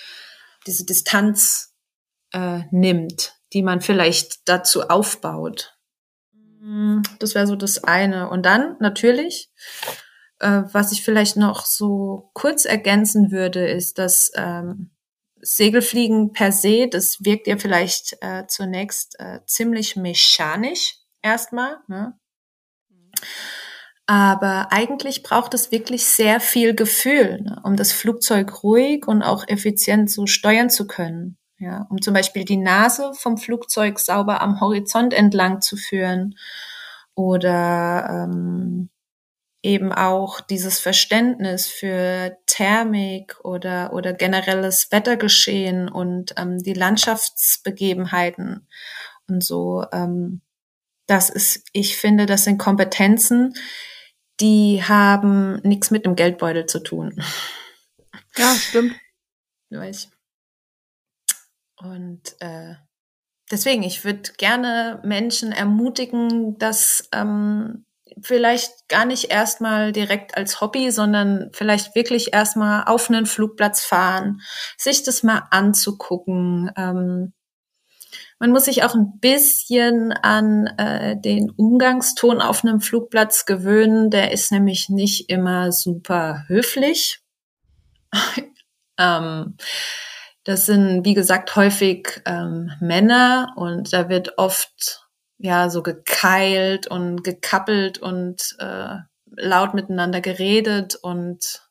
diese 0.66 0.84
Distanz 0.84 1.74
äh, 2.32 2.60
nimmt, 2.70 3.34
die 3.52 3.62
man 3.62 3.80
vielleicht 3.80 4.48
dazu 4.48 4.88
aufbaut. 4.88 5.79
Hm, 6.60 7.02
das 7.18 7.34
wäre 7.34 7.46
so 7.46 7.56
das 7.56 7.84
eine. 7.84 8.28
Und 8.30 8.44
dann 8.44 8.76
natürlich, 8.80 9.50
äh, 10.40 10.62
was 10.72 10.92
ich 10.92 11.02
vielleicht 11.02 11.36
noch 11.36 11.64
so 11.64 12.30
kurz 12.34 12.64
ergänzen 12.64 13.30
würde, 13.30 13.66
ist, 13.68 13.98
dass 13.98 14.30
ähm, 14.34 14.90
Segelfliegen 15.42 16.32
per 16.32 16.52
se, 16.52 16.88
das 16.88 17.24
wirkt 17.24 17.46
ja 17.46 17.56
vielleicht 17.56 18.16
äh, 18.20 18.46
zunächst 18.46 19.18
äh, 19.18 19.40
ziemlich 19.46 19.96
mechanisch 19.96 20.96
erstmal. 21.22 21.78
Ne? 21.88 22.18
Aber 24.06 24.72
eigentlich 24.72 25.22
braucht 25.22 25.54
es 25.54 25.70
wirklich 25.70 26.04
sehr 26.04 26.40
viel 26.40 26.74
Gefühl, 26.74 27.40
ne, 27.42 27.60
um 27.64 27.76
das 27.76 27.92
Flugzeug 27.92 28.62
ruhig 28.62 29.06
und 29.06 29.22
auch 29.22 29.46
effizient 29.48 30.10
so 30.10 30.26
steuern 30.26 30.68
zu 30.68 30.86
können. 30.86 31.38
Ja, 31.60 31.86
um 31.90 32.00
zum 32.00 32.14
Beispiel 32.14 32.46
die 32.46 32.56
Nase 32.56 33.12
vom 33.12 33.36
Flugzeug 33.36 33.98
sauber 33.98 34.40
am 34.40 34.62
Horizont 34.62 35.12
entlang 35.12 35.60
zu 35.60 35.76
führen 35.76 36.38
oder 37.14 38.28
ähm, 38.30 38.88
eben 39.62 39.92
auch 39.92 40.40
dieses 40.40 40.78
Verständnis 40.78 41.66
für 41.66 42.34
Thermik 42.46 43.38
oder, 43.44 43.92
oder 43.92 44.14
generelles 44.14 44.90
Wettergeschehen 44.90 45.90
und 45.90 46.32
ähm, 46.38 46.62
die 46.62 46.72
Landschaftsbegebenheiten 46.72 48.66
und 49.28 49.44
so. 49.44 49.84
Ähm, 49.92 50.40
das 51.06 51.28
ist, 51.28 51.68
ich 51.74 51.98
finde, 51.98 52.24
das 52.24 52.44
sind 52.44 52.56
Kompetenzen, 52.56 53.52
die 54.40 54.82
haben 54.82 55.56
nichts 55.56 55.90
mit 55.90 56.06
dem 56.06 56.16
Geldbeutel 56.16 56.64
zu 56.64 56.80
tun. 56.82 57.22
Ja, 58.38 58.54
stimmt. 58.54 58.94
Weiß. 59.68 60.10
Und 61.82 62.36
äh, 62.40 62.74
deswegen, 63.50 63.82
ich 63.82 64.04
würde 64.04 64.32
gerne 64.36 65.00
Menschen 65.04 65.52
ermutigen, 65.52 66.58
dass 66.58 67.08
ähm, 67.12 67.86
vielleicht 68.22 68.88
gar 68.88 69.04
nicht 69.04 69.30
erstmal 69.30 69.92
direkt 69.92 70.36
als 70.36 70.60
Hobby, 70.60 70.90
sondern 70.90 71.50
vielleicht 71.52 71.94
wirklich 71.94 72.32
erstmal 72.32 72.84
auf 72.84 73.08
einen 73.08 73.26
Flugplatz 73.26 73.84
fahren, 73.84 74.40
sich 74.76 75.02
das 75.02 75.22
mal 75.22 75.44
anzugucken. 75.50 76.70
Ähm, 76.76 77.32
man 78.38 78.52
muss 78.52 78.64
sich 78.64 78.82
auch 78.84 78.94
ein 78.94 79.18
bisschen 79.20 80.12
an 80.12 80.66
äh, 80.78 81.20
den 81.20 81.50
Umgangston 81.50 82.40
auf 82.40 82.64
einem 82.64 82.80
Flugplatz 82.80 83.44
gewöhnen. 83.44 84.10
Der 84.10 84.32
ist 84.32 84.50
nämlich 84.50 84.88
nicht 84.88 85.28
immer 85.28 85.72
super 85.72 86.44
höflich. 86.48 87.20
ähm, 88.98 89.56
das 90.50 90.66
sind, 90.66 91.04
wie 91.04 91.14
gesagt, 91.14 91.54
häufig 91.54 92.22
ähm, 92.26 92.72
Männer 92.80 93.52
und 93.56 93.92
da 93.92 94.08
wird 94.08 94.36
oft 94.36 95.06
ja 95.38 95.70
so 95.70 95.82
gekeilt 95.82 96.88
und 96.88 97.22
gekappelt 97.22 97.98
und 97.98 98.56
äh, 98.58 98.96
laut 99.36 99.74
miteinander 99.74 100.20
geredet 100.20 100.96
und 100.96 101.62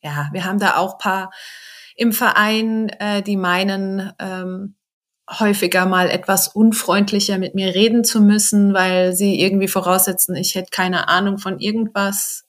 ja, 0.00 0.28
wir 0.32 0.44
haben 0.44 0.60
da 0.60 0.76
auch 0.76 0.98
paar 0.98 1.32
im 1.96 2.12
Verein, 2.12 2.90
äh, 3.00 3.22
die 3.22 3.36
meinen, 3.36 4.12
ähm, 4.20 4.76
häufiger 5.28 5.84
mal 5.84 6.08
etwas 6.08 6.46
unfreundlicher 6.46 7.38
mit 7.38 7.56
mir 7.56 7.74
reden 7.74 8.04
zu 8.04 8.22
müssen, 8.22 8.72
weil 8.72 9.14
sie 9.14 9.40
irgendwie 9.40 9.68
voraussetzen, 9.68 10.36
ich 10.36 10.54
hätte 10.54 10.70
keine 10.70 11.08
Ahnung 11.08 11.38
von 11.38 11.58
irgendwas. 11.58 12.46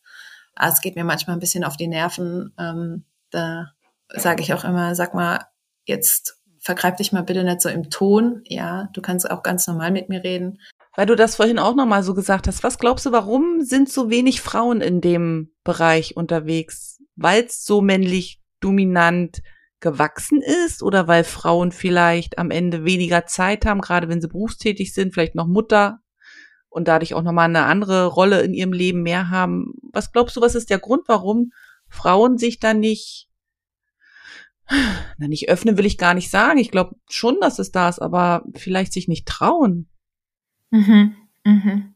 Ah, 0.56 0.70
es 0.70 0.82
geht 0.82 0.96
mir 0.96 1.04
manchmal 1.04 1.36
ein 1.36 1.42
bisschen 1.42 1.64
auf 1.64 1.78
die 1.78 1.88
Nerven. 1.88 2.54
Ähm, 2.58 3.06
da 3.32 3.72
sage 4.10 4.44
ich 4.44 4.54
auch 4.54 4.64
immer, 4.64 4.96
sag 4.96 5.14
mal, 5.14 5.40
jetzt 5.90 6.40
vergreib 6.60 6.98
dich 6.98 7.12
mal 7.12 7.24
bitte 7.24 7.44
nicht 7.44 7.62
so 7.62 7.70
im 7.70 7.90
Ton. 7.90 8.42
Ja, 8.46 8.90
du 8.94 9.02
kannst 9.02 9.30
auch 9.30 9.44
ganz 9.44 9.68
normal 9.68 9.92
mit 9.92 10.08
mir 10.08 10.24
reden. 10.24 10.60
Weil 10.96 11.06
du 11.06 11.16
das 11.16 11.36
vorhin 11.36 11.60
auch 11.60 11.76
nochmal 11.76 12.04
so 12.04 12.14
gesagt 12.14 12.48
hast. 12.48 12.64
Was 12.64 12.80
glaubst 12.80 13.06
du, 13.06 13.12
warum 13.12 13.62
sind 13.62 13.90
so 13.90 14.10
wenig 14.10 14.42
Frauen 14.42 14.82
in 14.82 15.02
dem 15.02 15.52
Bereich 15.64 16.16
unterwegs? 16.16 17.02
Weil 17.16 17.46
es 17.46 17.66
so 17.66 17.82
männlich 17.82 18.42
dominant 18.60 19.42
gewachsen 19.80 20.42
ist 20.42 20.84
oder 20.84 21.08
weil 21.08 21.24
Frauen 21.24 21.72
vielleicht 21.72 22.38
am 22.38 22.52
Ende 22.52 22.84
weniger 22.84 23.26
Zeit 23.26 23.66
haben, 23.66 23.82
gerade 23.82 24.10
wenn 24.10 24.22
sie 24.22 24.28
berufstätig 24.28 24.94
sind, 24.94 25.14
vielleicht 25.14 25.36
noch 25.36 25.48
Mutter 25.48 26.00
und 26.68 26.88
dadurch 26.88 27.14
auch 27.14 27.24
nochmal 27.24 27.46
eine 27.46 27.64
andere 27.64 28.08
Rolle 28.08 28.42
in 28.42 28.54
ihrem 28.54 28.74
Leben 28.74 29.02
mehr 29.02 29.30
haben. 29.30 29.74
Was 29.94 30.12
glaubst 30.12 30.36
du, 30.36 30.42
was 30.42 30.56
ist 30.56 30.70
der 30.70 30.80
Grund, 30.80 31.04
warum 31.08 31.52
Frauen 31.88 32.38
sich 32.38 32.60
da 32.60 32.74
nicht 32.74 33.30
na, 35.20 35.28
nicht 35.28 35.50
öffnen 35.50 35.78
will 35.78 35.86
ich 35.86 35.98
gar 35.98 36.14
nicht 36.14 36.32
sagen. 36.32 36.60
Ich 36.60 36.72
glaube 36.72 36.96
schon, 37.10 37.40
dass 37.42 37.60
es 37.60 37.72
da 37.72 37.90
ist, 37.90 38.00
aber 38.00 38.44
vielleicht 38.56 38.94
sich 38.94 39.08
nicht 39.08 39.28
trauen. 39.28 39.88
Mhm, 40.72 41.16
mhm. 41.44 41.94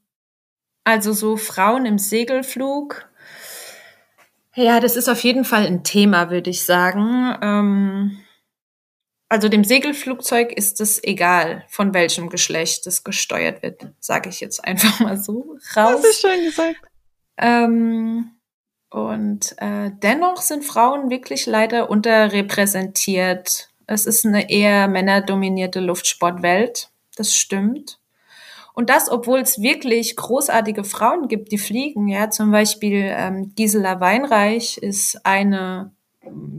Also 0.84 1.14
so 1.14 1.38
Frauen 1.38 1.86
im 1.86 1.98
Segelflug. 1.98 3.10
Ja, 4.56 4.80
das 4.80 4.96
ist 4.96 5.08
auf 5.08 5.24
jeden 5.24 5.46
Fall 5.46 5.66
ein 5.66 5.84
Thema, 5.84 6.30
würde 6.30 6.50
ich 6.50 6.66
sagen. 6.66 7.36
Ähm, 7.42 8.20
also 9.30 9.50
dem 9.50 9.64
Segelflugzeug 9.64 10.52
ist 10.52 10.80
es 10.82 11.04
egal, 11.04 11.66
von 11.70 11.94
welchem 11.94 12.30
Geschlecht 12.30 12.86
es 12.86 13.04
gesteuert 13.04 13.64
wird, 13.64 13.88
sage 14.00 14.30
ich 14.30 14.42
jetzt 14.42 14.64
einfach 14.64 15.00
mal 15.00 15.18
so 15.18 15.58
raus. 15.76 16.02
Das 16.02 16.04
ist 16.04 16.22
schön 16.22 16.44
gesagt. 16.44 16.82
Ähm, 17.38 18.32
und 18.94 19.56
äh, 19.58 19.90
dennoch 20.04 20.38
sind 20.44 20.64
Frauen 20.64 21.10
wirklich 21.10 21.48
leider 21.48 21.90
unterrepräsentiert. 21.90 23.72
Es 23.88 24.06
ist 24.06 24.24
eine 24.24 24.52
eher 24.52 24.88
männerdominierte 24.88 25.80
Luftsportwelt. 25.80 26.92
Das 27.16 27.36
stimmt. 27.36 28.00
Und 28.76 28.92
das, 28.92 29.10
obwohl 29.10 29.40
es 29.40 29.60
wirklich 29.60 30.16
großartige 30.16 30.84
Frauen 30.84 31.28
gibt, 31.28 31.52
die 31.52 31.58
fliegen. 31.58 32.08
Ja, 32.08 32.30
zum 32.30 32.52
Beispiel 32.52 33.06
ähm, 33.08 33.54
Gisela 33.56 34.00
Weinreich 34.00 34.78
ist 34.78 35.26
eine 35.26 35.92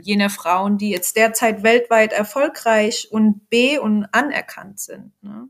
jener 0.02 0.28
Frauen, 0.28 0.76
die 0.76 0.90
jetzt 0.90 1.16
derzeit 1.16 1.62
weltweit 1.62 2.12
erfolgreich 2.12 3.06
und 3.12 3.48
B 3.48 3.78
und 3.78 4.08
anerkannt 4.10 4.80
sind. 4.80 5.12
Ne? 5.22 5.48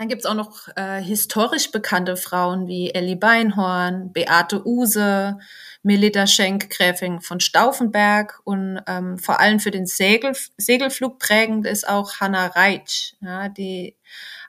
Dann 0.00 0.08
gibt's 0.08 0.24
auch 0.24 0.34
noch 0.34 0.66
äh, 0.76 1.02
historisch 1.02 1.72
bekannte 1.72 2.16
Frauen 2.16 2.66
wie 2.66 2.90
Ellie 2.90 3.16
Beinhorn, 3.16 4.14
Beate 4.14 4.66
Use, 4.66 5.36
Melita 5.82 6.26
Schenk, 6.26 6.70
Gräfin 6.70 7.20
von 7.20 7.38
Stauffenberg 7.38 8.40
und 8.44 8.80
ähm, 8.86 9.18
vor 9.18 9.40
allem 9.40 9.60
für 9.60 9.70
den 9.70 9.84
Segel, 9.84 10.32
Segelflug 10.56 11.18
prägend 11.18 11.66
ist 11.66 11.86
auch 11.86 12.14
Hannah 12.14 12.46
Reitsch, 12.46 13.12
ja, 13.20 13.50
die, 13.50 13.94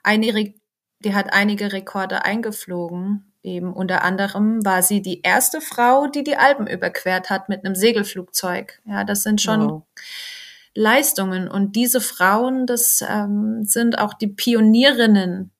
einige, 0.02 0.54
die 1.00 1.14
hat 1.14 1.34
einige 1.34 1.70
Rekorde 1.70 2.24
eingeflogen 2.24 3.30
eben 3.42 3.74
unter 3.74 4.04
anderem 4.04 4.64
war 4.64 4.82
sie 4.82 5.02
die 5.02 5.20
erste 5.20 5.60
Frau, 5.60 6.06
die 6.06 6.24
die 6.24 6.36
Alpen 6.36 6.66
überquert 6.66 7.28
hat 7.28 7.48
mit 7.48 7.64
einem 7.64 7.74
Segelflugzeug. 7.74 8.80
Ja, 8.86 9.04
das 9.04 9.22
sind 9.22 9.42
schon 9.42 9.68
wow. 9.68 9.82
Leistungen. 10.74 11.48
Und 11.48 11.76
diese 11.76 12.00
Frauen, 12.00 12.66
das 12.66 13.04
ähm, 13.06 13.64
sind 13.64 13.98
auch 13.98 14.14
die 14.14 14.28
Pionierinnen 14.28 15.50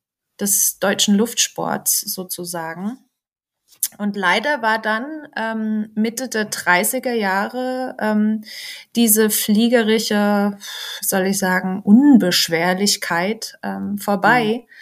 des 0.41 0.79
deutschen 0.79 1.15
Luftsports 1.15 2.01
sozusagen. 2.01 2.99
Und 3.99 4.17
leider 4.17 4.63
war 4.63 4.81
dann 4.81 5.29
ähm, 5.37 5.91
Mitte 5.95 6.29
der 6.29 6.51
30er 6.51 7.13
Jahre 7.13 7.97
ähm, 8.01 8.45
diese 8.97 9.29
fliegerische, 9.29 10.57
soll 11.01 11.27
ich 11.27 11.39
sagen, 11.39 11.83
Unbeschwerlichkeit 11.83 13.59
ähm, 13.63 13.99
vorbei. 13.99 14.65
Mhm 14.67 14.73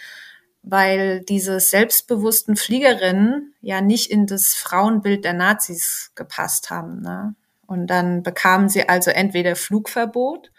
weil 0.63 1.21
diese 1.23 1.59
selbstbewussten 1.61 2.57
Fliegerinnen 2.57 3.55
ja 3.61 3.81
nicht 3.81 4.11
in 4.11 4.27
das 4.27 4.55
Frauenbild 4.55 5.25
der 5.25 5.33
Nazis 5.33 6.13
gepasst 6.15 6.71
haben. 6.71 7.01
Ne? 7.01 7.35
Und 7.71 7.87
dann 7.87 8.25
bekamen 8.25 8.69
sie 8.69 8.89
also 8.89 9.13
entweder 9.13 9.55
Flugverbot 9.55 10.51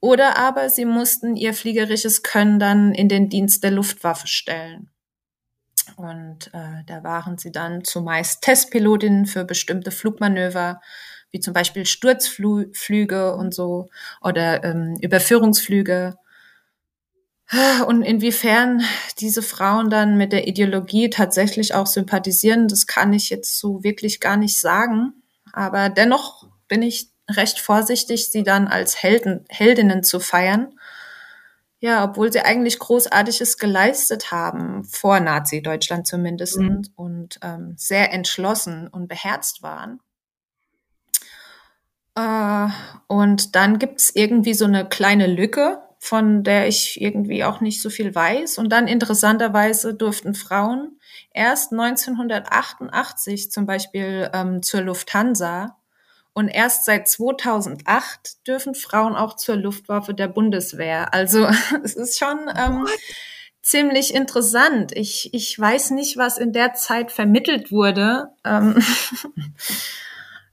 oder 0.00 0.36
aber 0.36 0.68
sie 0.68 0.84
mussten 0.84 1.36
ihr 1.36 1.54
fliegerisches 1.54 2.24
Können 2.24 2.58
dann 2.58 2.92
in 2.92 3.08
den 3.08 3.28
Dienst 3.28 3.62
der 3.62 3.70
Luftwaffe 3.70 4.26
stellen. 4.26 4.90
Und 5.96 6.50
äh, 6.52 6.82
da 6.86 7.04
waren 7.04 7.38
sie 7.38 7.52
dann 7.52 7.84
zumeist 7.84 8.42
Testpilotinnen 8.42 9.26
für 9.26 9.44
bestimmte 9.44 9.92
Flugmanöver, 9.92 10.80
wie 11.30 11.38
zum 11.38 11.54
Beispiel 11.54 11.86
Sturzflüge 11.86 13.36
und 13.36 13.54
so 13.54 13.88
oder 14.20 14.64
ähm, 14.64 14.96
Überführungsflüge 15.00 16.16
und 17.86 18.02
inwiefern 18.02 18.82
diese 19.20 19.42
Frauen 19.42 19.88
dann 19.88 20.16
mit 20.16 20.32
der 20.32 20.48
Ideologie 20.48 21.10
tatsächlich 21.10 21.74
auch 21.74 21.86
sympathisieren, 21.86 22.66
das 22.66 22.88
kann 22.88 23.12
ich 23.12 23.30
jetzt 23.30 23.56
so 23.56 23.84
wirklich 23.84 24.18
gar 24.18 24.36
nicht 24.36 24.58
sagen. 24.58 25.19
Aber 25.52 25.88
dennoch 25.88 26.48
bin 26.68 26.82
ich 26.82 27.10
recht 27.28 27.60
vorsichtig, 27.60 28.30
sie 28.30 28.42
dann 28.42 28.68
als 28.68 29.02
Helden, 29.02 29.44
Heldinnen 29.48 30.02
zu 30.02 30.20
feiern. 30.20 30.78
Ja, 31.80 32.04
obwohl 32.04 32.30
sie 32.30 32.40
eigentlich 32.40 32.78
Großartiges 32.78 33.56
geleistet 33.56 34.30
haben, 34.32 34.84
vor 34.84 35.18
Nazi-Deutschland 35.18 36.06
zumindest, 36.06 36.58
mhm. 36.58 36.82
und 36.94 37.38
ähm, 37.42 37.74
sehr 37.76 38.12
entschlossen 38.12 38.86
und 38.88 39.08
beherzt 39.08 39.62
waren. 39.62 40.00
Äh, 42.14 42.68
und 43.06 43.56
dann 43.56 43.78
gibt's 43.78 44.10
irgendwie 44.14 44.54
so 44.54 44.66
eine 44.66 44.86
kleine 44.88 45.26
Lücke 45.26 45.82
von 46.02 46.42
der 46.42 46.66
ich 46.66 47.00
irgendwie 47.00 47.44
auch 47.44 47.60
nicht 47.60 47.82
so 47.82 47.90
viel 47.90 48.14
weiß. 48.14 48.56
Und 48.56 48.70
dann 48.70 48.88
interessanterweise 48.88 49.94
durften 49.94 50.34
Frauen 50.34 50.98
erst 51.32 51.72
1988 51.72 53.52
zum 53.52 53.66
Beispiel 53.66 54.30
ähm, 54.32 54.62
zur 54.62 54.80
Lufthansa 54.80 55.76
und 56.32 56.48
erst 56.48 56.86
seit 56.86 57.06
2008 57.06 58.48
dürfen 58.48 58.74
Frauen 58.74 59.14
auch 59.14 59.36
zur 59.36 59.56
Luftwaffe 59.56 60.14
der 60.14 60.28
Bundeswehr. 60.28 61.12
Also 61.12 61.46
es 61.84 61.94
ist 61.94 62.18
schon 62.18 62.38
ähm, 62.56 62.86
ziemlich 63.60 64.14
interessant. 64.14 64.92
Ich, 64.96 65.34
ich 65.34 65.58
weiß 65.58 65.90
nicht, 65.90 66.16
was 66.16 66.38
in 66.38 66.54
der 66.54 66.72
Zeit 66.72 67.12
vermittelt 67.12 67.70
wurde. 67.70 68.28
Ähm 68.42 68.82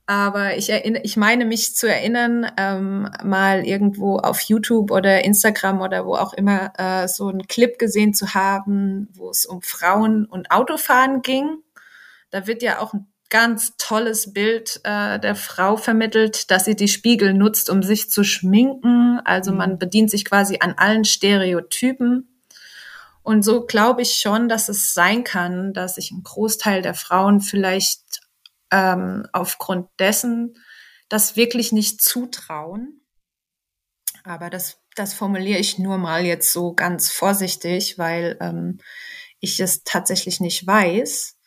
Aber 0.10 0.55
ich 0.55 0.70
erinnere, 0.70 1.03
ich 1.03 1.18
meine 1.18 1.43
mich 1.43 1.76
zu 1.76 1.86
erinnern, 1.86 2.49
ähm, 2.55 3.10
mal 3.26 3.68
irgendwo 3.68 4.18
auf 4.18 4.39
YouTube 4.39 4.89
oder 4.89 5.26
Instagram 5.26 5.82
oder 5.82 6.05
wo 6.05 6.16
auch 6.16 6.34
immer 6.34 6.72
äh, 6.78 7.10
so 7.10 7.28
einen 7.28 7.45
Clip 7.45 7.78
gesehen 7.78 8.14
zu 8.14 8.34
haben, 8.34 9.10
wo 9.14 9.30
es 9.30 9.45
um 9.45 9.62
Frauen 9.62 10.26
und 10.26 10.49
Autofahren 10.49 11.22
ging. 11.22 11.58
Da 12.30 12.47
wird 12.47 12.64
ja 12.64 12.80
auch 12.80 12.93
ein 12.93 13.08
ganz 13.30 13.76
tolles 13.76 14.32
Bild 14.32 14.80
äh, 14.86 15.20
der 15.20 15.36
Frau 15.36 15.76
vermittelt, 15.76 16.51
dass 16.51 16.64
sie 16.64 16.78
die 16.78 16.88
Spiegel 16.88 17.34
nutzt, 17.34 17.70
um 17.70 17.84
sich 17.84 18.10
zu 18.10 18.24
schminken. 18.24 19.20
Also 19.26 19.51
man 19.51 19.74
mhm. 19.74 19.80
bedient 19.80 20.10
sich 20.10 20.24
quasi 20.24 20.60
an 20.62 20.76
allen 20.78 21.03
Stereotypen. 21.03 22.41
Und 23.24 23.43
so 23.43 23.66
glaube 23.66 24.03
ich 24.03 24.14
schon, 24.14 24.47
dass 24.47 24.70
es 24.70 24.93
sein 24.93 25.26
kann, 25.26 25.74
dass 25.74 25.95
sich 25.95 26.12
ein 26.12 26.24
Großteil 26.24 26.82
der 26.82 26.93
Frauen 26.93 27.41
vielleicht 27.41 28.22
ähm, 28.72 29.28
aufgrund 29.34 29.88
dessen 29.99 30.55
das 31.09 31.36
wirklich 31.36 31.72
nicht 31.72 32.01
zutrauen. 32.01 33.01
Aber 34.24 34.49
das, 34.49 34.82
das 34.95 35.13
formuliere 35.13 35.59
ich 35.59 35.80
nur 35.80 35.97
mal 35.97 36.26
jetzt 36.26 36.51
so 36.51 36.74
ganz 36.74 37.09
vorsichtig, 37.11 37.97
weil 37.97 38.38
ähm, 38.41 38.80
ich 39.39 39.59
es 39.59 39.84
tatsächlich 39.84 40.39
nicht 40.39 40.65
weiß. 40.68 41.38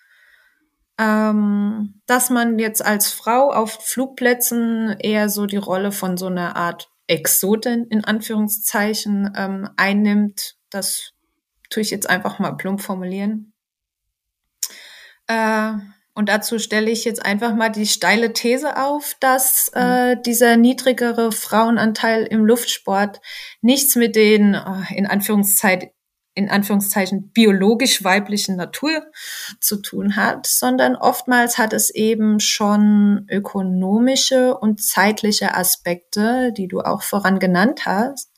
Ähm, 0.99 2.01
dass 2.07 2.31
man 2.31 2.59
jetzt 2.59 2.85
als 2.85 3.11
Frau 3.11 3.53
auf 3.53 3.73
Flugplätzen 3.73 4.97
eher 4.99 5.29
so 5.29 5.47
die 5.47 5.57
Rolle 5.57 5.93
von 5.93 6.17
so 6.17 6.27
einer 6.27 6.57
Art 6.57 6.91
Exotin 7.07 7.87
in 7.87 8.05
Anführungszeichen 8.05 9.33
ähm, 9.35 9.69
einnimmt, 9.77 10.57
das 10.69 11.13
tue 11.71 11.83
ich 11.83 11.91
jetzt 11.91 12.09
einfach 12.09 12.39
mal 12.39 12.53
plump 12.53 12.81
formulieren. 12.81 13.53
Äh, 15.27 15.73
und 16.15 16.29
dazu 16.29 16.59
stelle 16.59 16.91
ich 16.91 17.05
jetzt 17.05 17.25
einfach 17.25 17.55
mal 17.55 17.69
die 17.69 17.87
steile 17.87 18.33
These 18.33 18.77
auf, 18.77 19.17
dass 19.21 19.71
äh, 19.75 20.17
mhm. 20.17 20.23
dieser 20.23 20.57
niedrigere 20.57 21.33
Frauenanteil 21.33 22.25
im 22.25 22.45
Luftsport 22.45 23.21
nichts 23.61 23.95
mit 23.97 24.17
den 24.17 24.55
äh, 24.55 24.95
in 24.95 25.07
Anführungszeichen 25.07 25.91
in 26.35 26.49
Anführungszeichen 26.49 27.33
biologisch 27.33 28.05
weiblichen 28.05 28.57
Natur 28.57 29.05
zu 29.61 29.83
tun 29.83 30.15
hat, 30.17 30.47
sondern 30.47 30.95
oftmals 30.95 31.59
hat 31.59 31.73
es 31.73 31.91
eben 31.91 32.39
schon 32.39 33.27
ökonomische 33.29 34.57
und 34.57 34.81
zeitliche 34.81 35.55
Aspekte, 35.57 36.53
die 36.57 36.69
du 36.69 36.81
auch 36.81 37.03
voran 37.03 37.41
genannt 37.41 37.85
hast, 37.85 38.30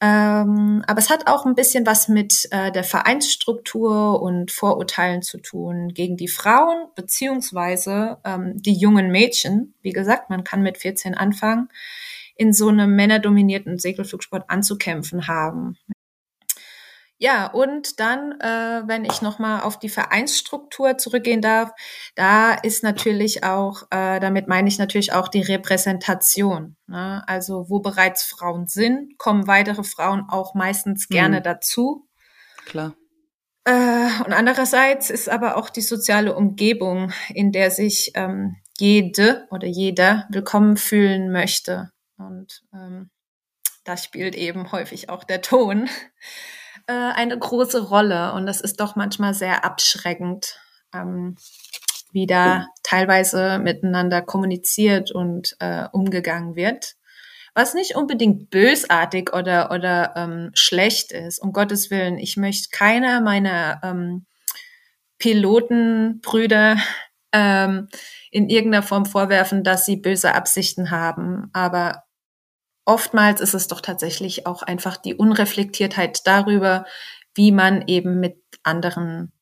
ähm, 0.00 0.84
aber 0.86 0.98
es 0.98 1.08
hat 1.08 1.26
auch 1.26 1.46
ein 1.46 1.54
bisschen 1.54 1.86
was 1.86 2.08
mit 2.08 2.48
äh, 2.50 2.70
der 2.70 2.84
Vereinsstruktur 2.84 4.20
und 4.20 4.52
Vorurteilen 4.52 5.22
zu 5.22 5.38
tun 5.38 5.94
gegen 5.94 6.18
die 6.18 6.28
Frauen 6.28 6.88
beziehungsweise 6.94 8.18
ähm, 8.24 8.52
die 8.56 8.74
jungen 8.74 9.10
Mädchen. 9.10 9.74
Wie 9.80 9.92
gesagt, 9.92 10.28
man 10.28 10.44
kann 10.44 10.62
mit 10.62 10.76
14 10.76 11.14
anfangen, 11.14 11.70
in 12.36 12.52
so 12.52 12.68
einem 12.68 12.94
männerdominierten 12.94 13.78
Segelflugsport 13.78 14.50
anzukämpfen 14.50 15.28
haben. 15.28 15.78
Ja, 17.18 17.46
und 17.46 17.98
dann, 17.98 18.38
äh, 18.40 18.82
wenn 18.86 19.06
ich 19.06 19.22
nochmal 19.22 19.62
auf 19.62 19.78
die 19.78 19.88
Vereinsstruktur 19.88 20.98
zurückgehen 20.98 21.40
darf, 21.40 21.70
da 22.14 22.52
ist 22.52 22.82
natürlich 22.82 23.42
auch, 23.42 23.84
äh, 23.90 24.20
damit 24.20 24.48
meine 24.48 24.68
ich 24.68 24.78
natürlich 24.78 25.14
auch 25.14 25.28
die 25.28 25.40
Repräsentation. 25.40 26.76
Ne? 26.86 27.24
Also 27.26 27.70
wo 27.70 27.80
bereits 27.80 28.22
Frauen 28.22 28.66
sind, 28.66 29.16
kommen 29.16 29.46
weitere 29.46 29.82
Frauen 29.82 30.26
auch 30.28 30.54
meistens 30.54 31.08
gerne 31.08 31.38
mhm. 31.38 31.44
dazu. 31.44 32.06
Klar. 32.66 32.94
Äh, 33.64 34.08
und 34.24 34.34
andererseits 34.34 35.08
ist 35.08 35.30
aber 35.30 35.56
auch 35.56 35.70
die 35.70 35.82
soziale 35.82 36.36
Umgebung, 36.36 37.12
in 37.30 37.50
der 37.50 37.70
sich 37.70 38.12
ähm, 38.14 38.56
jede 38.78 39.46
oder 39.50 39.66
jeder 39.66 40.26
willkommen 40.28 40.76
fühlen 40.76 41.32
möchte. 41.32 41.90
Und 42.18 42.62
ähm, 42.74 43.10
da 43.84 43.96
spielt 43.96 44.34
eben 44.34 44.70
häufig 44.70 45.08
auch 45.08 45.24
der 45.24 45.40
Ton 45.40 45.88
äh, 46.86 46.92
eine 46.92 47.38
große 47.38 47.88
Rolle 47.88 48.32
und 48.34 48.46
das 48.46 48.60
ist 48.60 48.80
doch 48.80 48.96
manchmal 48.96 49.34
sehr 49.34 49.64
abschreckend, 49.64 50.58
ähm, 50.94 51.36
wie 52.12 52.26
da 52.26 52.66
teilweise 52.82 53.58
miteinander 53.58 54.22
kommuniziert 54.22 55.10
und 55.12 55.56
äh, 55.60 55.86
umgegangen 55.92 56.56
wird. 56.56 56.96
was 57.54 57.74
nicht 57.74 57.96
unbedingt 57.96 58.50
bösartig 58.50 59.32
oder, 59.34 59.70
oder 59.70 60.12
ähm, 60.16 60.50
schlecht 60.54 61.12
ist. 61.12 61.40
Um 61.40 61.52
Gottes 61.52 61.90
Willen, 61.90 62.18
ich 62.18 62.36
möchte 62.36 62.68
keiner 62.70 63.20
meiner 63.22 63.80
ähm, 63.82 64.26
Pilotenbrüder 65.18 66.76
ähm, 67.32 67.88
in 68.30 68.48
irgendeiner 68.50 68.82
Form 68.82 69.06
vorwerfen, 69.06 69.64
dass 69.64 69.86
sie 69.86 69.96
böse 69.96 70.34
Absichten 70.34 70.90
haben. 70.90 71.50
Aber 71.54 72.04
oftmals 72.86 73.40
ist 73.42 73.54
es 73.54 73.68
doch 73.68 73.82
tatsächlich 73.82 74.46
auch 74.46 74.62
einfach 74.62 74.96
die 74.96 75.14
Unreflektiertheit 75.14 76.26
darüber, 76.26 76.86
wie 77.34 77.52
man 77.52 77.86
eben 77.86 78.18
mit 78.18 78.42
anderen 78.62 79.32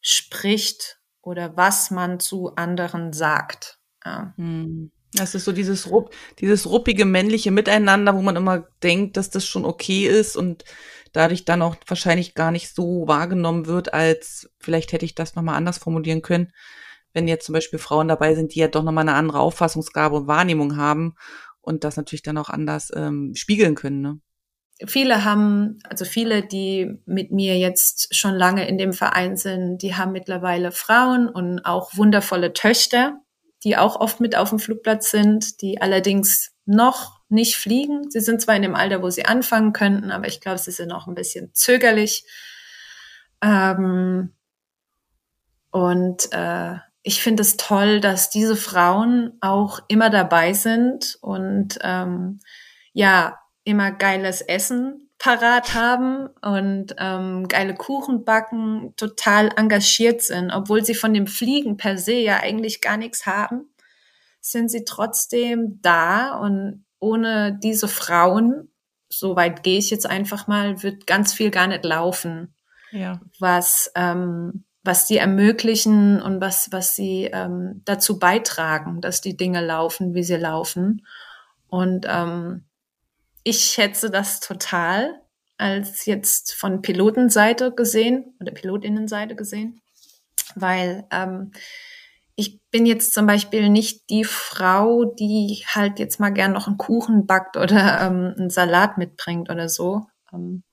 spricht 0.00 1.00
oder 1.20 1.56
was 1.56 1.90
man 1.90 2.20
zu 2.20 2.54
anderen 2.54 3.12
sagt. 3.12 3.78
Ja. 4.04 4.34
Hm. 4.36 4.92
Das 5.14 5.34
ist 5.34 5.44
so 5.44 5.52
dieses, 5.52 5.90
rupp, 5.90 6.12
dieses 6.40 6.68
ruppige 6.68 7.04
männliche 7.04 7.52
Miteinander, 7.52 8.16
wo 8.16 8.22
man 8.22 8.36
immer 8.36 8.66
denkt, 8.82 9.16
dass 9.16 9.30
das 9.30 9.46
schon 9.46 9.64
okay 9.64 10.06
ist 10.06 10.36
und 10.36 10.64
dadurch 11.12 11.44
dann 11.44 11.62
auch 11.62 11.76
wahrscheinlich 11.86 12.34
gar 12.34 12.50
nicht 12.50 12.74
so 12.74 13.06
wahrgenommen 13.06 13.66
wird, 13.66 13.94
als 13.94 14.50
vielleicht 14.58 14.92
hätte 14.92 15.04
ich 15.04 15.14
das 15.14 15.36
nochmal 15.36 15.54
anders 15.54 15.78
formulieren 15.78 16.20
können, 16.20 16.52
wenn 17.12 17.28
jetzt 17.28 17.46
zum 17.46 17.52
Beispiel 17.52 17.78
Frauen 17.78 18.08
dabei 18.08 18.34
sind, 18.34 18.54
die 18.54 18.58
ja 18.58 18.66
doch 18.66 18.82
nochmal 18.82 19.08
eine 19.08 19.14
andere 19.14 19.38
Auffassungsgabe 19.38 20.16
und 20.16 20.26
Wahrnehmung 20.26 20.76
haben 20.76 21.14
und 21.64 21.84
das 21.84 21.96
natürlich 21.96 22.22
dann 22.22 22.38
auch 22.38 22.48
anders 22.48 22.90
ähm, 22.94 23.34
spiegeln 23.34 23.74
können. 23.74 24.00
Ne? 24.00 24.20
Viele 24.86 25.24
haben, 25.24 25.78
also 25.88 26.04
viele, 26.04 26.44
die 26.46 26.98
mit 27.06 27.30
mir 27.30 27.58
jetzt 27.58 28.14
schon 28.14 28.34
lange 28.34 28.68
in 28.68 28.78
dem 28.78 28.92
Verein 28.92 29.36
sind, 29.36 29.78
die 29.78 29.94
haben 29.94 30.12
mittlerweile 30.12 30.72
Frauen 30.72 31.28
und 31.28 31.64
auch 31.64 31.96
wundervolle 31.96 32.52
Töchter 32.52 33.20
die 33.64 33.78
auch 33.78 33.98
oft 33.98 34.20
mit 34.20 34.36
auf 34.36 34.50
dem 34.50 34.58
Flugplatz 34.58 35.10
sind, 35.10 35.62
die 35.62 35.80
allerdings 35.80 36.52
noch 36.66 37.22
nicht 37.30 37.56
fliegen. 37.56 38.10
Sie 38.10 38.20
sind 38.20 38.40
zwar 38.40 38.54
in 38.54 38.62
dem 38.62 38.74
Alter, 38.74 39.02
wo 39.02 39.08
sie 39.08 39.24
anfangen 39.24 39.72
könnten, 39.72 40.10
aber 40.10 40.28
ich 40.28 40.40
glaube, 40.40 40.58
sie 40.58 40.70
sind 40.70 40.88
noch 40.88 41.06
ein 41.08 41.14
bisschen 41.14 41.50
zögerlich. 41.54 42.26
Ähm, 43.42 44.34
und 45.70 46.28
äh, 46.32 46.76
ich 47.06 47.22
finde 47.22 47.42
es 47.42 47.58
toll, 47.58 48.00
dass 48.00 48.30
diese 48.30 48.56
Frauen 48.56 49.34
auch 49.42 49.78
immer 49.88 50.08
dabei 50.08 50.54
sind 50.54 51.18
und 51.20 51.78
ähm, 51.82 52.40
ja, 52.94 53.38
immer 53.62 53.92
geiles 53.92 54.40
Essen 54.40 55.10
parat 55.18 55.74
haben 55.74 56.28
und 56.40 56.96
ähm, 56.98 57.46
geile 57.46 57.74
Kuchen 57.74 58.24
backen, 58.24 58.94
total 58.96 59.50
engagiert 59.56 60.22
sind, 60.22 60.50
obwohl 60.50 60.82
sie 60.82 60.94
von 60.94 61.12
dem 61.12 61.26
Fliegen 61.26 61.76
per 61.76 61.98
se 61.98 62.14
ja 62.14 62.38
eigentlich 62.38 62.80
gar 62.80 62.96
nichts 62.96 63.26
haben, 63.26 63.68
sind 64.40 64.70
sie 64.70 64.84
trotzdem 64.84 65.80
da 65.82 66.38
und 66.38 66.86
ohne 67.00 67.58
diese 67.62 67.86
Frauen, 67.86 68.72
so 69.10 69.36
weit 69.36 69.62
gehe 69.62 69.78
ich 69.78 69.90
jetzt 69.90 70.06
einfach 70.06 70.46
mal, 70.46 70.82
wird 70.82 71.06
ganz 71.06 71.34
viel 71.34 71.50
gar 71.50 71.66
nicht 71.66 71.84
laufen. 71.84 72.54
Ja. 72.92 73.20
Was 73.38 73.92
ähm, 73.94 74.64
was 74.84 75.08
sie 75.08 75.16
ermöglichen 75.16 76.20
und 76.20 76.40
was 76.40 76.70
was 76.70 76.94
sie 76.94 77.24
ähm, 77.32 77.82
dazu 77.84 78.18
beitragen, 78.18 79.00
dass 79.00 79.20
die 79.20 79.36
Dinge 79.36 79.64
laufen, 79.64 80.14
wie 80.14 80.22
sie 80.22 80.36
laufen. 80.36 81.06
Und 81.68 82.06
ähm, 82.08 82.64
ich 83.42 83.60
schätze 83.64 84.10
das 84.10 84.40
total 84.40 85.20
als 85.56 86.06
jetzt 86.06 86.54
von 86.54 86.82
Pilotenseite 86.82 87.72
gesehen 87.72 88.34
oder 88.40 88.52
Pilotinnenseite 88.52 89.34
gesehen, 89.34 89.80
weil 90.54 91.04
ähm, 91.10 91.52
ich 92.36 92.60
bin 92.70 92.84
jetzt 92.84 93.14
zum 93.14 93.26
Beispiel 93.26 93.70
nicht 93.70 94.10
die 94.10 94.24
Frau, 94.24 95.04
die 95.04 95.64
halt 95.66 95.98
jetzt 95.98 96.18
mal 96.18 96.30
gern 96.30 96.52
noch 96.52 96.66
einen 96.66 96.78
Kuchen 96.78 97.26
backt 97.26 97.56
oder 97.56 98.00
ähm, 98.00 98.34
einen 98.36 98.50
Salat 98.50 98.98
mitbringt 98.98 99.50
oder 99.50 99.68
so. 99.68 100.06
Ähm, 100.32 100.64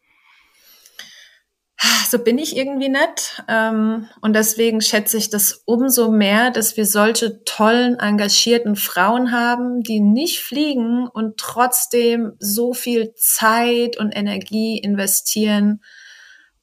so 2.09 2.19
bin 2.19 2.37
ich 2.37 2.55
irgendwie 2.55 2.89
nicht. 2.89 3.43
Ähm, 3.47 4.07
und 4.21 4.35
deswegen 4.35 4.81
schätze 4.81 5.17
ich 5.17 5.29
das 5.29 5.63
umso 5.65 6.11
mehr, 6.11 6.51
dass 6.51 6.77
wir 6.77 6.85
solche 6.85 7.43
tollen, 7.43 7.99
engagierten 7.99 8.75
Frauen 8.75 9.31
haben, 9.31 9.81
die 9.81 9.99
nicht 9.99 10.41
fliegen 10.41 11.07
und 11.07 11.37
trotzdem 11.37 12.33
so 12.39 12.73
viel 12.73 13.13
Zeit 13.15 13.97
und 13.97 14.11
Energie 14.11 14.77
investieren, 14.77 15.81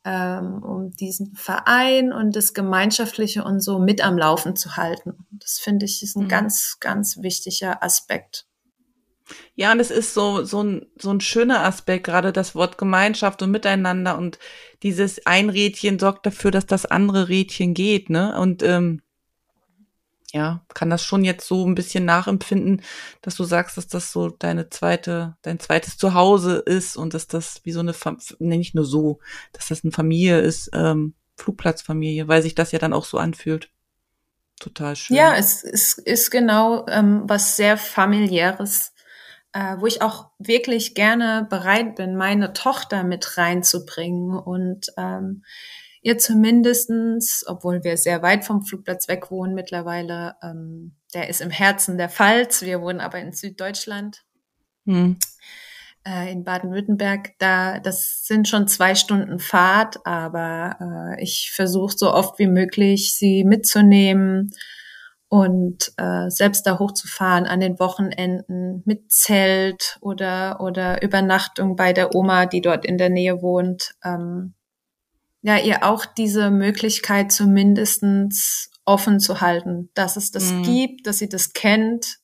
ähm, 0.05 0.63
um 0.63 0.91
diesen 0.93 1.35
Verein 1.35 2.13
und 2.13 2.37
das 2.37 2.55
Gemeinschaftliche 2.55 3.43
und 3.43 3.61
so 3.61 3.79
mit 3.79 4.05
am 4.05 4.19
Laufen 4.19 4.55
zu 4.55 4.77
halten. 4.77 5.27
Das 5.31 5.59
finde 5.59 5.87
ich 5.87 6.03
ist 6.03 6.17
ein 6.17 6.25
mhm. 6.25 6.29
ganz, 6.29 6.77
ganz 6.81 7.19
wichtiger 7.23 7.83
Aspekt. 7.83 8.48
Ja, 9.55 9.73
und 9.73 9.81
es 9.81 9.91
ist 9.91 10.15
so, 10.15 10.45
so 10.45 10.63
ein, 10.63 10.87
so 10.97 11.11
ein 11.11 11.21
schöner 11.21 11.65
Aspekt, 11.65 12.05
gerade 12.05 12.33
das 12.33 12.55
Wort 12.55 12.79
Gemeinschaft 12.79 13.43
und 13.43 13.51
Miteinander 13.51 14.17
und 14.17 14.39
dieses 14.83 15.27
ein 15.27 15.51
Rädchen 15.51 15.99
sorgt 15.99 16.27
dafür, 16.27 16.51
dass 16.51 16.67
das 16.67 16.87
andere 16.87 17.29
Rädchen 17.29 17.75
geht, 17.75 18.11
ne? 18.11 18.39
Und 18.39 18.63
ähm, 18.63 19.03
ja, 20.33 20.63
kann 20.75 20.91
das 20.91 21.03
schon 21.03 21.25
jetzt 21.25 21.47
so 21.47 21.67
ein 21.67 21.75
bisschen 21.75 22.05
nachempfinden, 22.05 22.83
dass 23.23 23.37
du 23.37 23.45
sagst, 23.45 23.77
dass 23.79 23.89
das 23.89 24.13
so 24.13 24.29
deine 24.29 24.69
zweite, 24.69 25.37
dein 25.43 25.59
zweites 25.59 25.97
Zuhause 25.97 26.57
ist 26.59 26.97
und 26.97 27.15
dass 27.15 27.27
das 27.27 27.61
wie 27.65 27.73
so 27.73 27.81
eine, 27.81 27.95
ne, 28.39 28.59
nicht 28.59 28.75
nur 28.75 28.85
so, 28.85 29.21
dass 29.53 29.69
das 29.69 29.85
eine 29.85 29.93
Familie 29.93 30.41
ist, 30.41 30.71
ähm, 30.75 31.15
Flugplatzfamilie, 31.37 32.29
weil 32.29 32.43
sich 32.43 32.55
das 32.55 32.73
ja 32.73 32.79
dann 32.79 32.93
auch 32.93 33.05
so 33.05 33.17
anfühlt. 33.17 33.71
Total 34.61 34.97
schön. 34.97 35.17
Ja, 35.17 35.35
es, 35.37 35.63
es 35.65 35.97
ist 35.97 36.31
genau 36.31 36.85
ähm, 36.89 37.23
was 37.25 37.57
sehr 37.57 37.79
familiäres 37.79 38.93
äh, 39.53 39.77
wo 39.79 39.87
ich 39.87 40.03
auch 40.03 40.31
wirklich 40.39 40.95
gerne 40.95 41.47
bereit 41.49 41.97
bin, 41.97 42.17
meine 42.17 42.53
Tochter 42.53 43.05
mit 43.05 43.37
reinzubringen 43.37 44.39
und 44.39 44.89
ähm, 44.97 45.45
ihr 46.03 46.19
zumindestens, 46.19 47.45
obwohl 47.47 47.85
wir 47.85 47.97
sehr 47.97 48.23
weit 48.23 48.45
vom 48.45 48.63
Flugplatz 48.63 49.09
weg 49.09 49.31
wohnen 49.31 49.55
mittlerweile, 49.55 50.37
ähm, 50.43 50.97
der 51.15 51.29
ist 51.29 51.41
im 51.41 51.51
Herzen 51.51 51.99
der 51.99 52.09
Pfalz, 52.09 52.63
wir 52.63 52.81
wohnen 52.81 53.01
aber 53.01 53.19
in 53.19 53.33
Süddeutschland. 53.33 54.25
Hm 54.87 55.19
äh, 56.09 56.33
in 56.33 56.45
Baden-Württemberg, 56.45 57.33
da 57.39 57.81
das 57.81 58.25
sind 58.27 58.49
schon 58.49 58.69
zwei 58.69 58.95
Stunden 58.95 59.39
Fahrt, 59.39 60.05
aber 60.07 61.17
äh, 61.19 61.23
ich 61.23 61.51
versuche 61.53 61.97
so 61.97 62.13
oft 62.13 62.39
wie 62.39 62.47
möglich 62.47 63.15
sie 63.15 63.45
mitzunehmen 63.45 64.53
und 65.29 65.93
äh, 65.99 66.31
selbst 66.31 66.67
da 66.67 66.79
hochzufahren 66.79 67.47
an 67.47 67.61
den 67.61 67.79
Wochenenden 67.79 68.83
mit 68.87 69.13
Zelt 69.13 69.99
oder 70.01 70.61
oder 70.61 71.03
Übernachtung 71.03 71.77
bei 71.77 71.93
der 71.93 72.15
Oma, 72.15 72.47
die 72.47 72.63
dort 72.63 72.87
in 72.87 72.97
der 72.97 73.11
Nähe 73.11 73.43
wohnt, 73.43 73.95
ähm, 74.03 74.55
ja 75.43 75.59
ihr 75.59 75.85
auch 75.85 76.07
diese 76.07 76.51
Möglichkeit 76.51 77.31
zumindestens 77.31 78.71
offen 78.87 79.21
zu 79.21 79.43
halten, 79.43 79.91
dass 79.95 80.17
es 80.17 80.31
das 80.31 80.51
mhm. 80.51 80.63
gibt, 80.63 81.07
dass 81.07 81.19
sie 81.19 81.29
das 81.29 81.53
kennt. 81.53 82.19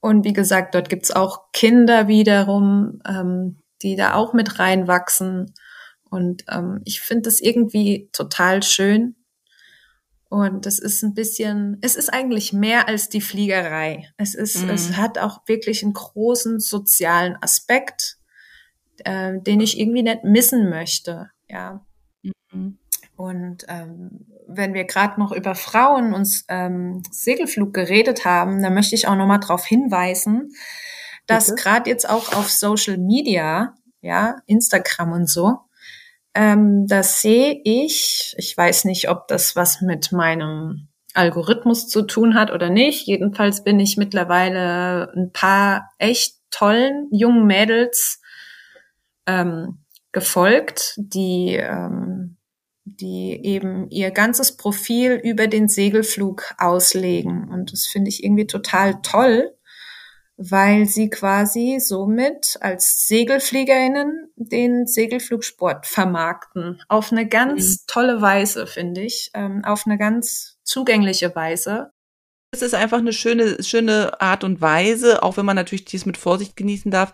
Und 0.00 0.24
wie 0.24 0.32
gesagt, 0.32 0.74
dort 0.74 0.88
gibt's 0.88 1.12
auch 1.12 1.52
Kinder 1.52 2.08
wiederum, 2.08 3.00
ähm, 3.08 3.58
die 3.82 3.94
da 3.94 4.14
auch 4.14 4.32
mit 4.34 4.58
reinwachsen. 4.58 5.54
Und 6.10 6.44
ähm, 6.50 6.80
ich 6.84 7.00
finde 7.00 7.22
das 7.22 7.40
irgendwie 7.40 8.10
total 8.12 8.62
schön, 8.64 9.14
und 10.34 10.66
das 10.66 10.80
ist 10.80 11.04
ein 11.04 11.14
bisschen, 11.14 11.78
es 11.80 11.94
ist 11.94 12.12
eigentlich 12.12 12.52
mehr 12.52 12.88
als 12.88 13.08
die 13.08 13.20
Fliegerei. 13.20 14.08
Es 14.16 14.34
ist, 14.34 14.64
mhm. 14.64 14.70
es 14.70 14.96
hat 14.96 15.16
auch 15.16 15.46
wirklich 15.46 15.84
einen 15.84 15.92
großen 15.92 16.58
sozialen 16.58 17.36
Aspekt, 17.40 18.18
äh, 19.04 19.38
den 19.38 19.60
ich 19.60 19.78
irgendwie 19.78 20.02
nicht 20.02 20.24
missen 20.24 20.68
möchte. 20.68 21.30
Ja. 21.48 21.86
Mhm. 22.50 22.78
Und 23.14 23.64
ähm, 23.68 24.26
wenn 24.48 24.74
wir 24.74 24.82
gerade 24.86 25.20
noch 25.20 25.30
über 25.30 25.54
Frauen 25.54 26.12
und 26.12 26.28
ähm, 26.48 27.04
Segelflug 27.12 27.72
geredet 27.72 28.24
haben, 28.24 28.60
dann 28.60 28.74
möchte 28.74 28.96
ich 28.96 29.06
auch 29.06 29.14
noch 29.14 29.28
mal 29.28 29.38
darauf 29.38 29.64
hinweisen, 29.64 30.50
dass 31.28 31.54
gerade 31.54 31.88
jetzt 31.88 32.10
auch 32.10 32.32
auf 32.32 32.50
Social 32.50 32.98
Media, 32.98 33.76
ja, 34.00 34.38
Instagram 34.46 35.12
und 35.12 35.30
so, 35.30 35.60
ähm, 36.34 36.86
das 36.86 37.20
sehe 37.20 37.60
ich. 37.64 38.34
Ich 38.38 38.56
weiß 38.56 38.84
nicht, 38.84 39.08
ob 39.08 39.28
das 39.28 39.56
was 39.56 39.80
mit 39.80 40.12
meinem 40.12 40.88
Algorithmus 41.14 41.88
zu 41.88 42.02
tun 42.02 42.34
hat 42.34 42.50
oder 42.50 42.70
nicht. 42.70 43.06
Jedenfalls 43.06 43.62
bin 43.62 43.78
ich 43.78 43.96
mittlerweile 43.96 45.12
ein 45.14 45.30
paar 45.32 45.90
echt 45.98 46.36
tollen 46.50 47.08
jungen 47.12 47.46
Mädels 47.46 48.20
ähm, 49.26 49.84
gefolgt, 50.12 50.94
die 50.96 51.56
ähm, 51.56 52.36
die 52.84 53.40
eben 53.42 53.88
ihr 53.90 54.10
ganzes 54.10 54.56
Profil 54.56 55.12
über 55.12 55.46
den 55.46 55.68
Segelflug 55.68 56.54
auslegen. 56.58 57.48
Und 57.48 57.72
das 57.72 57.86
finde 57.86 58.10
ich 58.10 58.22
irgendwie 58.22 58.46
total 58.46 59.00
toll, 59.02 59.54
weil 60.36 60.86
sie 60.86 61.10
quasi 61.10 61.78
somit 61.80 62.56
als 62.60 63.06
Segelfliegerinnen 63.06 64.32
den 64.36 64.86
Segelflugsport 64.86 65.86
vermarkten. 65.86 66.82
Auf 66.88 67.12
eine 67.12 67.28
ganz 67.28 67.70
mhm. 67.70 67.84
tolle 67.86 68.20
Weise, 68.20 68.66
finde 68.66 69.02
ich. 69.02 69.30
Ähm, 69.34 69.64
auf 69.64 69.86
eine 69.86 69.98
ganz 69.98 70.58
zugängliche 70.64 71.34
Weise. 71.34 71.90
Es 72.52 72.62
ist 72.62 72.74
einfach 72.74 72.98
eine 72.98 73.12
schöne, 73.12 73.62
schöne 73.62 74.20
Art 74.20 74.44
und 74.44 74.60
Weise, 74.60 75.22
auch 75.22 75.36
wenn 75.36 75.46
man 75.46 75.56
natürlich 75.56 75.84
dies 75.84 76.06
mit 76.06 76.16
Vorsicht 76.16 76.56
genießen 76.56 76.90
darf, 76.90 77.12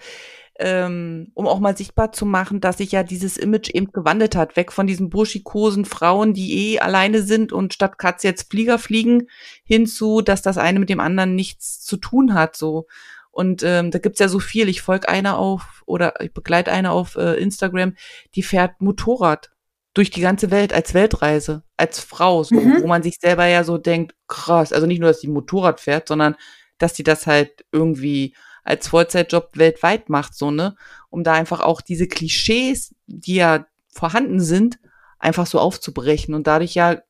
ähm, 0.60 1.32
um 1.34 1.48
auch 1.48 1.58
mal 1.58 1.74
sichtbar 1.74 2.12
zu 2.12 2.26
machen, 2.26 2.60
dass 2.60 2.78
sich 2.78 2.92
ja 2.92 3.02
dieses 3.02 3.38
Image 3.38 3.70
eben 3.70 3.92
gewandelt 3.92 4.36
hat, 4.36 4.56
weg 4.56 4.72
von 4.72 4.86
diesen 4.86 5.08
burschikosen 5.08 5.86
Frauen, 5.86 6.34
die 6.34 6.74
eh 6.74 6.80
alleine 6.80 7.22
sind 7.22 7.50
und 7.50 7.72
statt 7.72 7.96
Katze 7.96 8.28
jetzt 8.28 8.50
Flieger 8.50 8.78
fliegen, 8.78 9.28
hinzu, 9.64 10.20
dass 10.20 10.42
das 10.42 10.58
eine 10.58 10.78
mit 10.78 10.90
dem 10.90 11.00
anderen 11.00 11.34
nichts 11.34 11.80
zu 11.80 11.96
tun 11.96 12.34
hat, 12.34 12.56
so. 12.56 12.86
Und 13.30 13.62
ähm, 13.64 13.90
da 13.90 13.98
gibt's 13.98 14.20
ja 14.20 14.28
so 14.28 14.38
viel. 14.38 14.68
Ich 14.68 14.82
folge 14.82 15.08
einer 15.08 15.38
auf 15.38 15.82
oder 15.86 16.20
ich 16.20 16.34
begleite 16.34 16.72
eine 16.72 16.90
auf 16.90 17.16
äh, 17.16 17.40
Instagram, 17.40 17.94
die 18.34 18.42
fährt 18.42 18.82
Motorrad 18.82 19.50
durch 19.94 20.10
die 20.10 20.20
ganze 20.20 20.50
Welt 20.50 20.74
als 20.74 20.92
Weltreise, 20.92 21.62
als 21.76 22.00
Frau, 22.00 22.42
so, 22.42 22.56
mhm. 22.56 22.82
wo 22.82 22.86
man 22.86 23.02
sich 23.02 23.18
selber 23.18 23.46
ja 23.46 23.64
so 23.64 23.78
denkt, 23.78 24.14
krass, 24.28 24.72
also 24.72 24.86
nicht 24.86 25.00
nur, 25.00 25.08
dass 25.08 25.20
die 25.20 25.28
Motorrad 25.28 25.80
fährt, 25.80 26.06
sondern 26.08 26.36
dass 26.78 26.92
die 26.92 27.02
das 27.02 27.26
halt 27.26 27.64
irgendwie 27.72 28.34
als 28.64 28.88
Vollzeitjob 28.88 29.50
weltweit 29.56 30.08
macht, 30.08 30.34
so, 30.34 30.50
ne? 30.50 30.76
Um 31.08 31.24
da 31.24 31.32
einfach 31.32 31.60
auch 31.60 31.80
diese 31.80 32.06
Klischees, 32.06 32.94
die 33.06 33.36
ja 33.36 33.66
vorhanden 33.92 34.40
sind, 34.40 34.78
einfach 35.18 35.46
so 35.46 35.58
aufzubrechen 35.58 36.34
und 36.34 36.46
dadurch 36.46 36.74
ja 36.74 37.00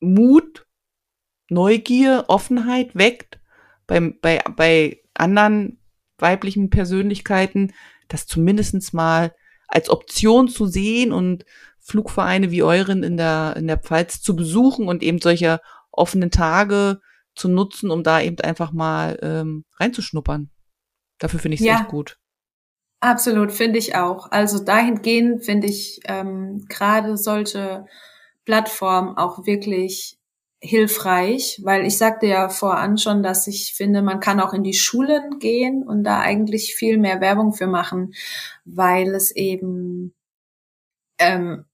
Mut, 0.00 0.66
Neugier, 1.48 2.24
Offenheit 2.28 2.94
weckt 2.94 3.40
bei, 3.86 4.00
bei, 4.00 4.42
bei 4.56 5.00
anderen 5.14 5.78
weiblichen 6.18 6.70
Persönlichkeiten, 6.70 7.72
das 8.08 8.26
zumindestens 8.26 8.92
mal 8.92 9.34
als 9.68 9.90
Option 9.90 10.48
zu 10.48 10.66
sehen 10.66 11.12
und 11.12 11.44
Flugvereine 11.80 12.50
wie 12.50 12.62
euren 12.62 13.02
in 13.02 13.16
der, 13.16 13.54
in 13.56 13.66
der 13.66 13.78
Pfalz 13.78 14.20
zu 14.20 14.34
besuchen 14.34 14.88
und 14.88 15.02
eben 15.02 15.20
solche 15.20 15.60
offenen 15.92 16.30
Tage 16.30 17.00
zu 17.34 17.48
nutzen, 17.48 17.90
um 17.90 18.02
da 18.02 18.20
eben 18.20 18.40
einfach 18.40 18.72
mal 18.72 19.18
ähm, 19.22 19.64
reinzuschnuppern. 19.78 20.50
Dafür 21.18 21.40
finde 21.40 21.54
ich 21.54 21.60
es 21.60 21.66
ja. 21.66 21.80
echt 21.80 21.88
gut. 21.88 22.18
Absolut, 23.00 23.52
finde 23.52 23.78
ich 23.78 23.94
auch. 23.94 24.30
Also 24.30 24.58
dahingehend 24.58 25.44
finde 25.44 25.68
ich 25.68 26.00
ähm, 26.06 26.64
gerade 26.68 27.16
solche 27.16 27.86
Plattformen 28.44 29.16
auch 29.16 29.46
wirklich 29.46 30.18
hilfreich, 30.60 31.60
weil 31.62 31.86
ich 31.86 31.98
sagte 31.98 32.26
ja 32.26 32.48
voran 32.48 32.96
schon, 32.96 33.22
dass 33.22 33.46
ich 33.46 33.74
finde, 33.74 34.02
man 34.02 34.20
kann 34.20 34.40
auch 34.40 34.54
in 34.54 34.64
die 34.64 34.72
Schulen 34.72 35.38
gehen 35.38 35.82
und 35.82 36.04
da 36.04 36.20
eigentlich 36.20 36.74
viel 36.74 36.98
mehr 36.98 37.20
Werbung 37.20 37.52
für 37.52 37.66
machen, 37.66 38.14
weil 38.64 39.14
es 39.14 39.30
eben 39.34 40.14
ähm, 41.18 41.66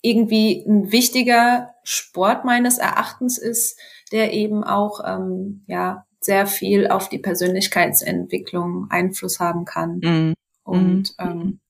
irgendwie 0.00 0.64
ein 0.66 0.90
wichtiger 0.90 1.74
Sport 1.82 2.44
meines 2.44 2.78
Erachtens 2.78 3.38
ist, 3.38 3.78
der 4.12 4.32
eben 4.32 4.64
auch 4.64 5.00
ähm, 5.04 5.64
ja 5.66 6.06
sehr 6.24 6.46
viel 6.46 6.88
auf 6.88 7.08
die 7.08 7.18
Persönlichkeitsentwicklung 7.18 8.86
Einfluss 8.90 9.40
haben 9.40 9.64
kann. 9.64 10.00
Mhm. 10.02 10.34
Und 10.62 11.14
ähm, 11.18 11.60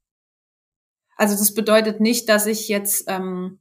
also 1.16 1.36
das 1.36 1.54
bedeutet 1.54 2.00
nicht, 2.00 2.28
dass 2.28 2.46
ich 2.46 2.68
jetzt 2.68 3.04
ähm, 3.08 3.58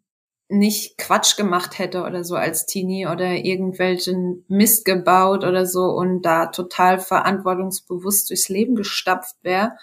nicht 0.50 0.98
Quatsch 0.98 1.38
gemacht 1.38 1.80
hätte 1.80 2.04
oder 2.04 2.24
so 2.24 2.36
als 2.36 2.66
Teenie 2.66 3.08
oder 3.08 3.32
irgendwelchen 3.32 4.46
Mist 4.48 4.86
gebaut 4.86 5.44
oder 5.44 5.66
so 5.66 5.86
und 5.86 6.22
da 6.22 6.48
total 6.48 7.00
verantwortungsbewusst 7.00 8.30
durchs 8.30 8.50
Leben 8.50 8.76
gestapft 8.76 9.36
wäre 9.42 9.74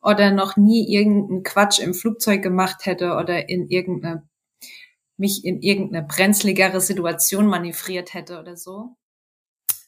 oder 0.00 0.30
noch 0.30 0.56
nie 0.56 0.88
irgendeinen 0.88 1.42
Quatsch 1.42 1.80
im 1.80 1.94
Flugzeug 1.94 2.42
gemacht 2.42 2.86
hätte 2.86 3.14
oder 3.16 3.48
in 3.48 3.68
irgendeine 3.68 4.28
mich 5.16 5.44
in 5.44 5.62
irgendeine 5.62 6.06
brenzligere 6.06 6.80
Situation 6.80 7.46
manövriert 7.46 8.14
hätte 8.14 8.40
oder 8.40 8.56
so 8.56 8.96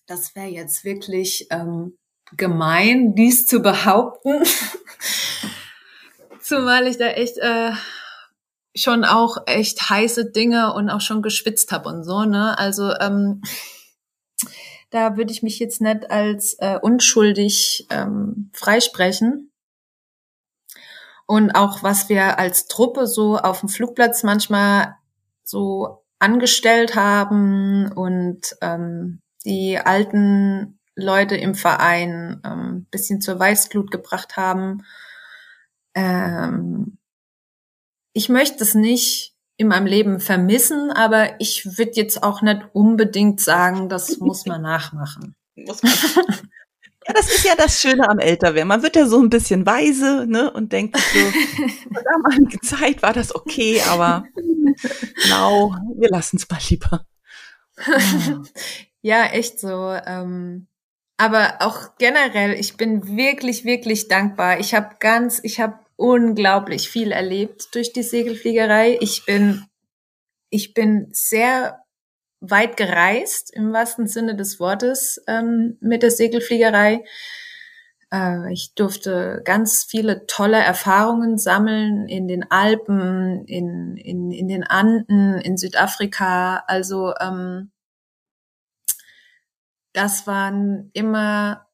das 0.06 0.34
wäre 0.34 0.48
jetzt 0.48 0.84
wirklich 0.84 1.48
ähm, 1.50 1.96
gemein, 2.36 3.14
dies 3.14 3.46
zu 3.46 3.60
behaupten. 3.60 4.42
Zumal 6.40 6.86
ich 6.86 6.96
da 6.96 7.06
echt 7.06 7.38
äh, 7.38 7.72
schon 8.74 9.04
auch 9.04 9.38
echt 9.46 9.90
heiße 9.90 10.30
Dinge 10.30 10.74
und 10.74 10.90
auch 10.90 11.00
schon 11.00 11.22
geschwitzt 11.22 11.72
habe 11.72 11.88
und 11.88 12.04
so, 12.04 12.24
ne? 12.24 12.58
Also 12.58 12.92
ähm, 13.00 13.42
da 14.90 15.16
würde 15.16 15.32
ich 15.32 15.42
mich 15.42 15.58
jetzt 15.58 15.80
nicht 15.80 16.10
als 16.10 16.54
äh, 16.60 16.78
unschuldig 16.80 17.86
ähm, 17.90 18.50
freisprechen. 18.52 19.50
Und 21.26 21.50
auch 21.56 21.82
was 21.82 22.08
wir 22.08 22.38
als 22.38 22.66
Truppe 22.66 23.08
so 23.08 23.36
auf 23.36 23.60
dem 23.60 23.68
Flugplatz 23.68 24.22
manchmal 24.22 24.94
so 25.42 26.04
angestellt 26.20 26.94
haben 26.94 27.90
und 27.92 28.56
ähm, 28.62 29.20
die 29.46 29.78
alten 29.78 30.78
Leute 30.96 31.36
im 31.36 31.54
Verein 31.54 32.40
ähm, 32.44 32.86
bisschen 32.90 33.20
zur 33.20 33.38
Weißglut 33.38 33.90
gebracht 33.90 34.36
haben. 34.36 34.84
Ähm, 35.94 36.98
ich 38.12 38.28
möchte 38.28 38.62
es 38.64 38.74
nicht 38.74 39.34
in 39.56 39.68
meinem 39.68 39.86
Leben 39.86 40.20
vermissen, 40.20 40.90
aber 40.90 41.40
ich 41.40 41.78
würde 41.78 41.92
jetzt 41.94 42.22
auch 42.22 42.42
nicht 42.42 42.62
unbedingt 42.72 43.40
sagen, 43.40 43.88
das 43.88 44.18
muss 44.18 44.46
man 44.46 44.62
nachmachen. 44.62 45.34
Muss 45.56 45.82
man. 45.82 45.92
Ja, 47.06 47.14
das 47.14 47.32
ist 47.32 47.44
ja 47.44 47.54
das 47.56 47.80
Schöne 47.80 48.08
am 48.08 48.18
Älterwerden. 48.18 48.68
Man 48.68 48.82
wird 48.82 48.96
ja 48.96 49.06
so 49.06 49.20
ein 49.20 49.30
bisschen 49.30 49.64
weise, 49.64 50.26
ne, 50.26 50.50
und 50.50 50.72
denkt 50.72 50.98
so, 50.98 51.18
zur 51.94 52.02
damaligen 52.02 52.60
Zeit 52.62 53.02
war 53.02 53.14
das 53.14 53.34
okay, 53.34 53.80
aber 53.88 54.24
genau, 55.22 55.74
wir 55.96 56.10
lassen 56.10 56.36
es 56.36 56.50
mal 56.50 56.58
lieber. 56.68 57.06
Ja, 59.06 59.26
echt 59.26 59.60
so. 59.60 59.92
Ähm, 60.04 60.66
aber 61.16 61.58
auch 61.60 61.96
generell, 61.96 62.54
ich 62.54 62.76
bin 62.76 63.16
wirklich, 63.16 63.64
wirklich 63.64 64.08
dankbar. 64.08 64.58
Ich 64.58 64.74
habe 64.74 64.96
ganz, 64.98 65.38
ich 65.44 65.60
habe 65.60 65.78
unglaublich 65.94 66.88
viel 66.88 67.12
erlebt 67.12 67.68
durch 67.76 67.92
die 67.92 68.02
Segelfliegerei. 68.02 68.98
Ich 69.00 69.24
bin, 69.24 69.64
ich 70.50 70.74
bin 70.74 71.06
sehr 71.12 71.84
weit 72.40 72.76
gereist 72.76 73.54
im 73.54 73.72
wahrsten 73.72 74.08
Sinne 74.08 74.34
des 74.34 74.58
Wortes 74.58 75.22
ähm, 75.28 75.78
mit 75.80 76.02
der 76.02 76.10
Segelfliegerei. 76.10 77.04
Äh, 78.12 78.52
ich 78.52 78.74
durfte 78.74 79.40
ganz 79.44 79.84
viele 79.88 80.26
tolle 80.26 80.58
Erfahrungen 80.58 81.38
sammeln 81.38 82.08
in 82.08 82.26
den 82.26 82.50
Alpen, 82.50 83.44
in, 83.44 83.96
in, 83.98 84.32
in 84.32 84.48
den 84.48 84.64
Anden, 84.64 85.38
in 85.38 85.56
Südafrika. 85.56 86.64
Also 86.66 87.14
ähm, 87.20 87.70
das 89.96 90.26
waren 90.26 90.90
immer 90.92 91.66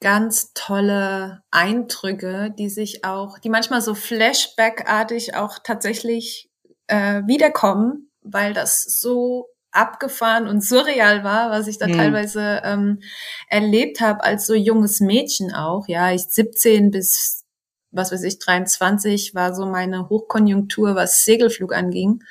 ganz 0.00 0.52
tolle 0.54 1.42
Eindrücke, 1.50 2.54
die 2.58 2.70
sich 2.70 3.04
auch, 3.04 3.38
die 3.38 3.50
manchmal 3.50 3.82
so 3.82 3.94
Flashback-artig 3.94 5.34
auch 5.34 5.58
tatsächlich 5.62 6.50
äh, 6.86 7.22
wiederkommen, 7.26 8.10
weil 8.22 8.54
das 8.54 8.82
so 8.82 9.48
abgefahren 9.72 10.48
und 10.48 10.64
surreal 10.64 11.22
war, 11.22 11.50
was 11.50 11.66
ich 11.66 11.78
da 11.78 11.86
mhm. 11.86 11.92
teilweise 11.92 12.62
ähm, 12.64 13.00
erlebt 13.48 14.00
habe 14.00 14.24
als 14.24 14.46
so 14.46 14.54
junges 14.54 15.00
Mädchen 15.00 15.54
auch. 15.54 15.86
Ja, 15.86 16.12
ich 16.12 16.22
17 16.22 16.90
bis 16.90 17.44
was 17.90 18.10
weiß 18.10 18.22
ich 18.24 18.38
23 18.38 19.34
war 19.34 19.54
so 19.54 19.66
meine 19.66 20.08
Hochkonjunktur, 20.08 20.94
was 20.94 21.24
Segelflug 21.24 21.74
anging. 21.74 22.22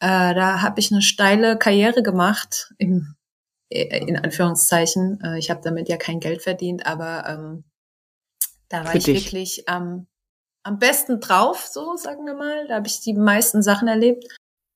Äh, 0.00 0.34
da 0.34 0.62
habe 0.62 0.80
ich 0.80 0.92
eine 0.92 1.02
steile 1.02 1.58
Karriere 1.58 2.02
gemacht 2.02 2.72
im 2.78 3.14
in 3.68 4.16
Anführungszeichen. 4.16 5.20
Äh, 5.22 5.38
ich 5.38 5.50
habe 5.50 5.60
damit 5.62 5.88
ja 5.88 5.96
kein 5.96 6.20
Geld 6.20 6.42
verdient, 6.42 6.86
aber 6.86 7.24
ähm, 7.28 7.64
da 8.68 8.84
war 8.84 8.92
Für 8.92 8.98
ich 8.98 9.04
dich. 9.04 9.24
wirklich 9.26 9.64
ähm, 9.68 10.06
am 10.62 10.78
besten 10.78 11.20
drauf, 11.20 11.66
so 11.70 11.96
sagen 11.96 12.26
wir 12.26 12.34
mal. 12.34 12.66
Da 12.68 12.76
habe 12.76 12.86
ich 12.86 13.00
die 13.00 13.14
meisten 13.14 13.62
Sachen 13.62 13.88
erlebt. 13.88 14.24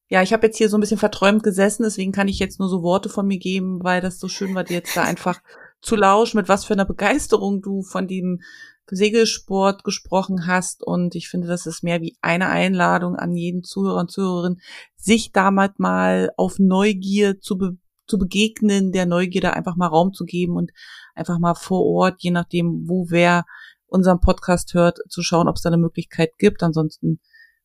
Ja, 0.09 0.23
ich 0.23 0.33
habe 0.33 0.47
jetzt 0.47 0.59
hier 0.59 0.69
so 0.69 0.77
ein 0.77 0.81
bisschen 0.81 0.99
verträumt 0.99 1.43
gesessen, 1.43 1.85
deswegen 1.85 2.13
kann 2.13 2.29
ich 2.29 2.39
jetzt 2.39 2.61
nur 2.61 2.69
so 2.69 2.83
Worte 2.83 3.09
von 3.09 3.27
mir 3.27 3.39
geben, 3.39 3.83
weil 3.83 4.03
das 4.03 4.21
so 4.21 4.29
schön 4.29 4.55
war, 4.55 4.65
dir 4.65 4.75
jetzt 4.75 4.97
da 4.97 5.03
einfach 5.03 5.41
zu 5.81 5.97
lauschen, 5.97 6.37
mit 6.37 6.49
was 6.49 6.65
für 6.65 6.75
einer 6.75 6.85
Begeisterung 6.85 7.63
du 7.63 7.83
von 7.83 8.07
dem 8.07 8.43
Segelsport 8.91 9.85
gesprochen 9.85 10.47
hast. 10.47 10.83
Und 10.83 11.15
ich 11.15 11.29
finde, 11.29 11.49
das 11.49 11.67
ist 11.67 11.83
mehr 11.83 12.03
wie 12.03 12.17
eine 12.21 12.49
Einladung 12.49 13.17
an 13.17 13.35
jeden 13.35 13.63
Zuhörer 13.63 14.01
und 14.01 14.11
Zuhörerin, 14.11 14.61
sich 14.97 15.33
damit 15.33 15.79
mal 15.79 16.31
auf 16.37 16.59
Neugier 16.59 17.41
zu 17.41 17.57
be 17.57 17.77
zu 18.07 18.19
begegnen, 18.19 18.93
der 18.93 19.07
Neugierde 19.07 19.55
einfach 19.55 19.77
mal 19.77 19.87
Raum 19.87 20.13
zu 20.13 20.25
geben 20.25 20.57
und 20.57 20.73
einfach 21.15 21.39
mal 21.39 21.55
vor 21.55 21.85
Ort, 21.85 22.23
je 22.23 22.31
nachdem, 22.31 22.89
wo 22.89 23.07
wer 23.11 23.45
unseren 23.87 24.21
Podcast 24.21 24.75
hört, 24.75 24.99
zu 25.09 25.23
schauen, 25.23 25.49
ob 25.49 25.57
es 25.57 25.63
da 25.63 25.69
eine 25.69 25.79
Möglichkeit 25.79 26.31
gibt. 26.39 26.63
Ansonsten 26.63 27.21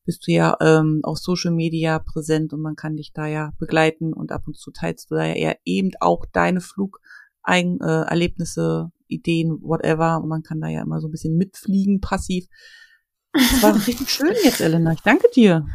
bist 0.06 0.26
du 0.28 0.32
ja 0.32 0.56
ähm, 0.62 1.02
auf 1.04 1.18
Social 1.18 1.52
Media 1.52 2.00
präsent 2.00 2.54
und 2.54 2.62
man 2.62 2.76
kann 2.76 2.96
dich 2.96 3.12
da 3.14 3.28
ja 3.28 3.52
begleiten 3.60 4.14
und 4.14 4.32
ab 4.32 4.44
und 4.48 4.58
zu 4.58 4.72
teilst 4.72 5.12
du 5.12 5.16
da 5.16 5.26
ja 5.26 5.54
eben 5.66 5.92
auch 6.00 6.26
deine 6.32 6.62
Flugerlebnisse, 6.62 8.90
äh, 8.90 8.94
Ideen, 9.08 9.60
whatever. 9.62 10.22
Und 10.22 10.30
man 10.30 10.44
kann 10.44 10.62
da 10.62 10.68
ja 10.68 10.82
immer 10.82 11.02
so 11.02 11.08
ein 11.08 11.12
bisschen 11.12 11.38
mitfliegen, 11.38 12.02
passiv. 12.02 12.48
Das 13.34 13.64
war 13.64 13.76
richtig 13.88 14.10
schön 14.10 14.34
jetzt, 14.44 14.62
Elena. 14.62 14.94
Ich 14.94 15.02
danke 15.02 15.28
dir. 15.34 15.66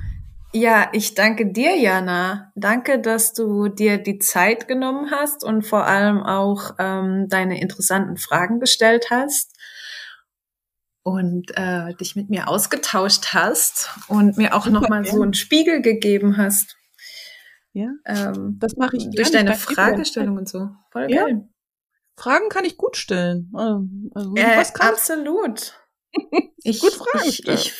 Ja, 0.54 0.90
ich 0.92 1.14
danke 1.14 1.50
dir, 1.50 1.76
Jana. 1.76 2.52
Danke, 2.54 3.00
dass 3.00 3.32
du 3.32 3.68
dir 3.68 3.96
die 3.96 4.18
Zeit 4.18 4.68
genommen 4.68 5.10
hast 5.10 5.44
und 5.44 5.62
vor 5.62 5.86
allem 5.86 6.22
auch 6.22 6.74
ähm, 6.78 7.28
deine 7.30 7.58
interessanten 7.60 8.18
Fragen 8.18 8.60
gestellt 8.60 9.06
hast 9.10 9.56
und 11.02 11.56
äh, 11.56 11.94
dich 11.94 12.16
mit 12.16 12.28
mir 12.28 12.48
ausgetauscht 12.48 13.32
hast 13.32 13.90
und 14.08 14.36
mir 14.36 14.54
auch 14.54 14.66
nochmal 14.66 15.06
so 15.06 15.22
einen 15.22 15.32
Spiegel 15.32 15.80
gegeben 15.80 16.36
hast. 16.36 16.76
Ja, 17.72 17.88
ähm, 18.04 18.58
das 18.60 18.76
mache 18.76 18.98
ich 18.98 19.08
durch 19.10 19.30
deine 19.30 19.54
Fragestellung 19.54 20.36
und 20.36 20.48
so. 20.50 20.68
Voll 20.90 21.10
ja. 21.10 21.24
geil. 21.24 21.48
Fragen 22.14 22.50
kann 22.50 22.66
ich 22.66 22.76
gut 22.76 22.98
stellen. 22.98 23.50
Also, 23.54 23.86
also 24.14 24.34
äh, 24.36 24.58
was 24.58 24.74
absolut. 24.74 25.80
ich, 26.58 26.80
gut 26.80 26.92
Fragen 26.92 27.26
ich, 27.26 27.48
ich, 27.48 27.74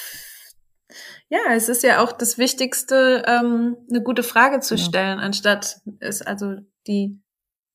ja, 1.32 1.54
es 1.54 1.70
ist 1.70 1.82
ja 1.82 2.02
auch 2.02 2.12
das 2.12 2.36
Wichtigste, 2.36 3.22
ähm, 3.26 3.78
eine 3.88 4.02
gute 4.02 4.22
Frage 4.22 4.60
zu 4.60 4.74
ja. 4.74 4.84
stellen, 4.84 5.18
anstatt 5.18 5.78
es, 5.98 6.20
also 6.20 6.56
die 6.86 7.22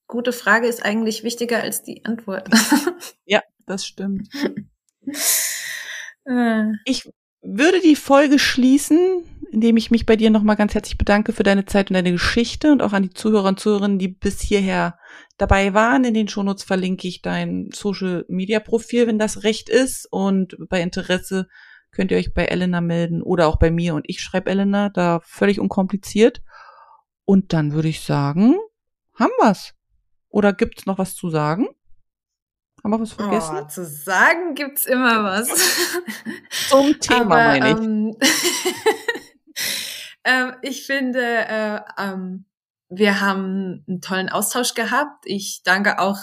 gute 0.06 0.32
Frage 0.32 0.68
ist 0.68 0.86
eigentlich 0.86 1.24
wichtiger 1.24 1.60
als 1.64 1.82
die 1.82 2.06
Antwort. 2.06 2.48
ja, 3.26 3.42
das 3.66 3.88
stimmt. 3.88 4.30
Äh. 6.26 6.74
Ich 6.86 7.10
würde 7.42 7.80
die 7.80 7.96
Folge 7.96 8.38
schließen, 8.38 9.24
indem 9.50 9.78
ich 9.78 9.90
mich 9.90 10.06
bei 10.06 10.18
dir 10.18 10.30
nochmal 10.30 10.56
ganz 10.56 10.76
herzlich 10.76 11.00
bedanke 11.00 11.34
für 11.34 11.44
deine 11.44 11.66
Zeit 11.66 11.90
und 11.90 11.96
deine 11.96 12.12
Geschichte 12.12 12.72
und 12.72 12.84
auch 12.84 12.94
an 12.94 13.04
die 13.04 13.14
Zuhörer 13.14 13.48
und 13.48 13.60
Zuhörerinnen, 13.60 13.98
die 13.98 14.10
bis 14.10 14.40
hierher 14.40 15.00
dabei 15.38 15.74
waren. 15.74 16.04
In 16.04 16.14
den 16.14 16.28
Shownotes 16.28 16.64
verlinke 16.64 17.08
ich 17.08 17.24
dein 17.24 17.70
Social 17.74 18.24
Media 18.28 18.60
Profil, 18.60 19.08
wenn 19.08 19.18
das 19.18 19.44
recht 19.44 19.68
ist. 19.68 20.08
Und 20.12 20.58
bei 20.70 20.80
Interesse 20.80 21.48
könnt 21.98 22.12
ihr 22.12 22.18
euch 22.18 22.32
bei 22.32 22.46
Elena 22.46 22.80
melden 22.80 23.24
oder 23.24 23.48
auch 23.48 23.56
bei 23.58 23.72
mir 23.72 23.96
und 23.96 24.06
ich 24.08 24.22
schreibe 24.22 24.52
Elena, 24.52 24.90
da 24.90 25.20
völlig 25.24 25.60
unkompliziert. 25.60 26.44
Und 27.26 27.54
dann 27.54 27.74
würde 27.74 27.88
ich 27.88 28.02
sagen, 28.02 28.56
haben 29.16 29.32
wir's. 29.40 29.74
Oder 30.30 30.54
gibt's 30.54 30.86
noch 30.86 31.00
was 31.00 31.16
zu 31.16 31.32
sagen? 31.32 31.68
Haben 32.84 32.92
wir 32.92 33.02
was 33.02 33.14
vergessen? 33.14 33.58
Oh, 33.60 33.68
zu 33.68 33.84
sagen 33.84 34.54
gibt's 34.54 34.86
immer 34.86 35.24
was. 35.24 35.50
Zum 36.70 37.00
Thema, 37.00 37.36
Aber, 37.36 37.36
meine 37.36 37.72
ich. 37.72 37.78
Ähm, 37.78 38.18
ähm, 40.24 40.54
ich 40.62 40.86
finde, 40.86 41.20
äh, 41.20 41.80
ähm, 41.98 42.46
wir 42.90 43.22
haben 43.22 43.84
einen 43.88 44.02
tollen 44.02 44.30
Austausch 44.30 44.76
gehabt. 44.76 45.26
Ich 45.26 45.64
danke 45.64 45.98
auch 45.98 46.20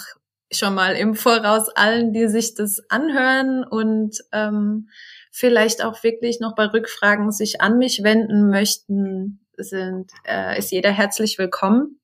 schon 0.52 0.74
mal 0.74 0.94
im 0.94 1.16
Voraus 1.16 1.68
allen, 1.70 2.12
die 2.12 2.28
sich 2.28 2.54
das 2.54 2.80
anhören 2.90 3.64
und 3.64 4.18
ähm, 4.30 4.88
vielleicht 5.34 5.82
auch 5.82 6.04
wirklich 6.04 6.38
noch 6.38 6.54
bei 6.54 6.66
Rückfragen 6.66 7.32
sich 7.32 7.60
an 7.60 7.76
mich 7.76 8.04
wenden 8.04 8.50
möchten, 8.50 9.44
sind, 9.56 10.12
äh, 10.24 10.56
ist 10.56 10.70
jeder 10.70 10.92
herzlich 10.92 11.38
willkommen. 11.38 12.00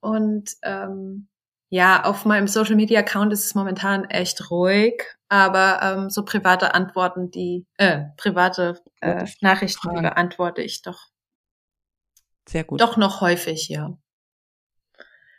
Und 0.00 0.52
ähm, 0.62 1.28
ja, 1.68 2.04
auf 2.04 2.24
meinem 2.24 2.48
Social 2.48 2.76
Media 2.76 3.00
Account 3.00 3.34
ist 3.34 3.44
es 3.44 3.54
momentan 3.54 4.06
echt 4.06 4.50
ruhig, 4.50 5.04
aber 5.28 5.80
ähm, 5.82 6.10
so 6.10 6.24
private 6.24 6.72
Antworten, 6.72 7.30
die 7.30 7.66
äh, 7.76 8.04
private 8.16 8.80
äh, 9.02 9.26
Nachrichten 9.42 10.00
beantworte 10.00 10.62
ich 10.62 10.80
doch. 10.80 11.08
Sehr 12.48 12.64
gut. 12.64 12.80
Doch 12.80 12.96
noch 12.96 13.20
häufig, 13.20 13.68
ja. 13.68 13.98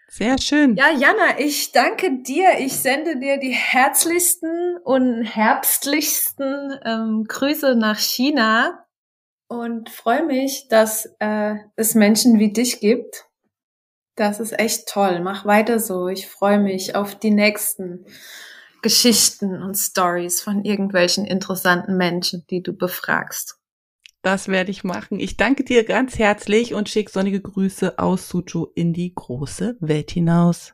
Sehr 0.10 0.40
schön. 0.40 0.76
Ja, 0.76 0.90
Jana, 0.90 1.40
ich 1.40 1.72
danke 1.72 2.23
dir. 2.23 2.60
Ich 2.60 2.80
sende 2.80 3.19
dir 3.19 3.38
die 3.38 3.53
herzlichsten 3.53 4.77
und 4.84 5.23
herbstlichsten 5.23 6.80
ähm, 6.84 7.26
Grüße 7.27 7.76
nach 7.76 7.99
China 7.99 8.86
und 9.48 9.91
freue 9.91 10.26
mich, 10.26 10.68
dass 10.68 11.06
äh, 11.19 11.56
es 11.76 11.94
Menschen 11.94 12.40
wie 12.40 12.52
dich 12.52 12.80
gibt. 12.80 13.26
Das 14.15 14.40
ist 14.40 14.57
echt 14.57 14.88
toll. 14.88 15.22
Mach 15.22 15.45
weiter 15.45 15.80
so. 15.80 16.07
Ich 16.07 16.27
freue 16.27 16.60
mich 16.60 16.95
auf 16.95 17.15
die 17.15 17.31
nächsten 17.31 18.06
Geschichten 18.81 19.61
und 19.61 19.76
Stories 19.76 20.41
von 20.41 20.65
irgendwelchen 20.65 21.26
interessanten 21.26 21.98
Menschen, 21.98 22.45
die 22.49 22.64
du 22.64 22.73
befragst. 22.73 23.59
Das 24.22 24.50
werde 24.50 24.70
ich 24.70 24.84
machen. 24.84 25.22
Ich 25.22 25.38
danke 25.38 25.64
dir 25.64 25.86
ganz 25.86 26.20
herzlich 26.20 26.74
und 26.74 26.90
schicke 26.90 27.10
sonnige 27.10 27.40
Grüße 27.40 28.00
aus 28.00 28.28
Suju 28.28 28.68
in 28.76 28.91
die 28.91 29.16
große 29.16 29.78
Welt 29.80 30.12
hinaus. 30.12 30.74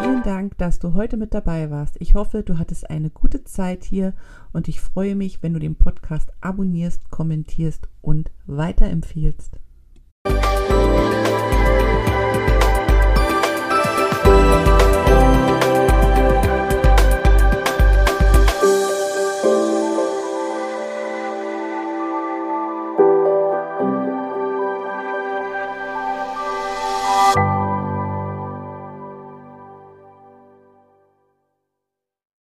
Vielen 0.00 0.22
Dank, 0.22 0.56
dass 0.58 0.78
du 0.78 0.94
heute 0.94 1.16
mit 1.16 1.34
dabei 1.34 1.68
warst. 1.68 1.96
Ich 1.98 2.14
hoffe, 2.14 2.44
du 2.44 2.58
hattest 2.58 2.88
eine 2.88 3.10
gute 3.10 3.42
Zeit 3.42 3.82
hier 3.82 4.14
und 4.52 4.68
ich 4.68 4.80
freue 4.80 5.16
mich, 5.16 5.42
wenn 5.42 5.52
du 5.52 5.58
den 5.58 5.74
Podcast 5.74 6.30
abonnierst, 6.40 7.10
kommentierst 7.10 7.88
und 8.02 8.30
weiterempfiehlst. 8.46 9.58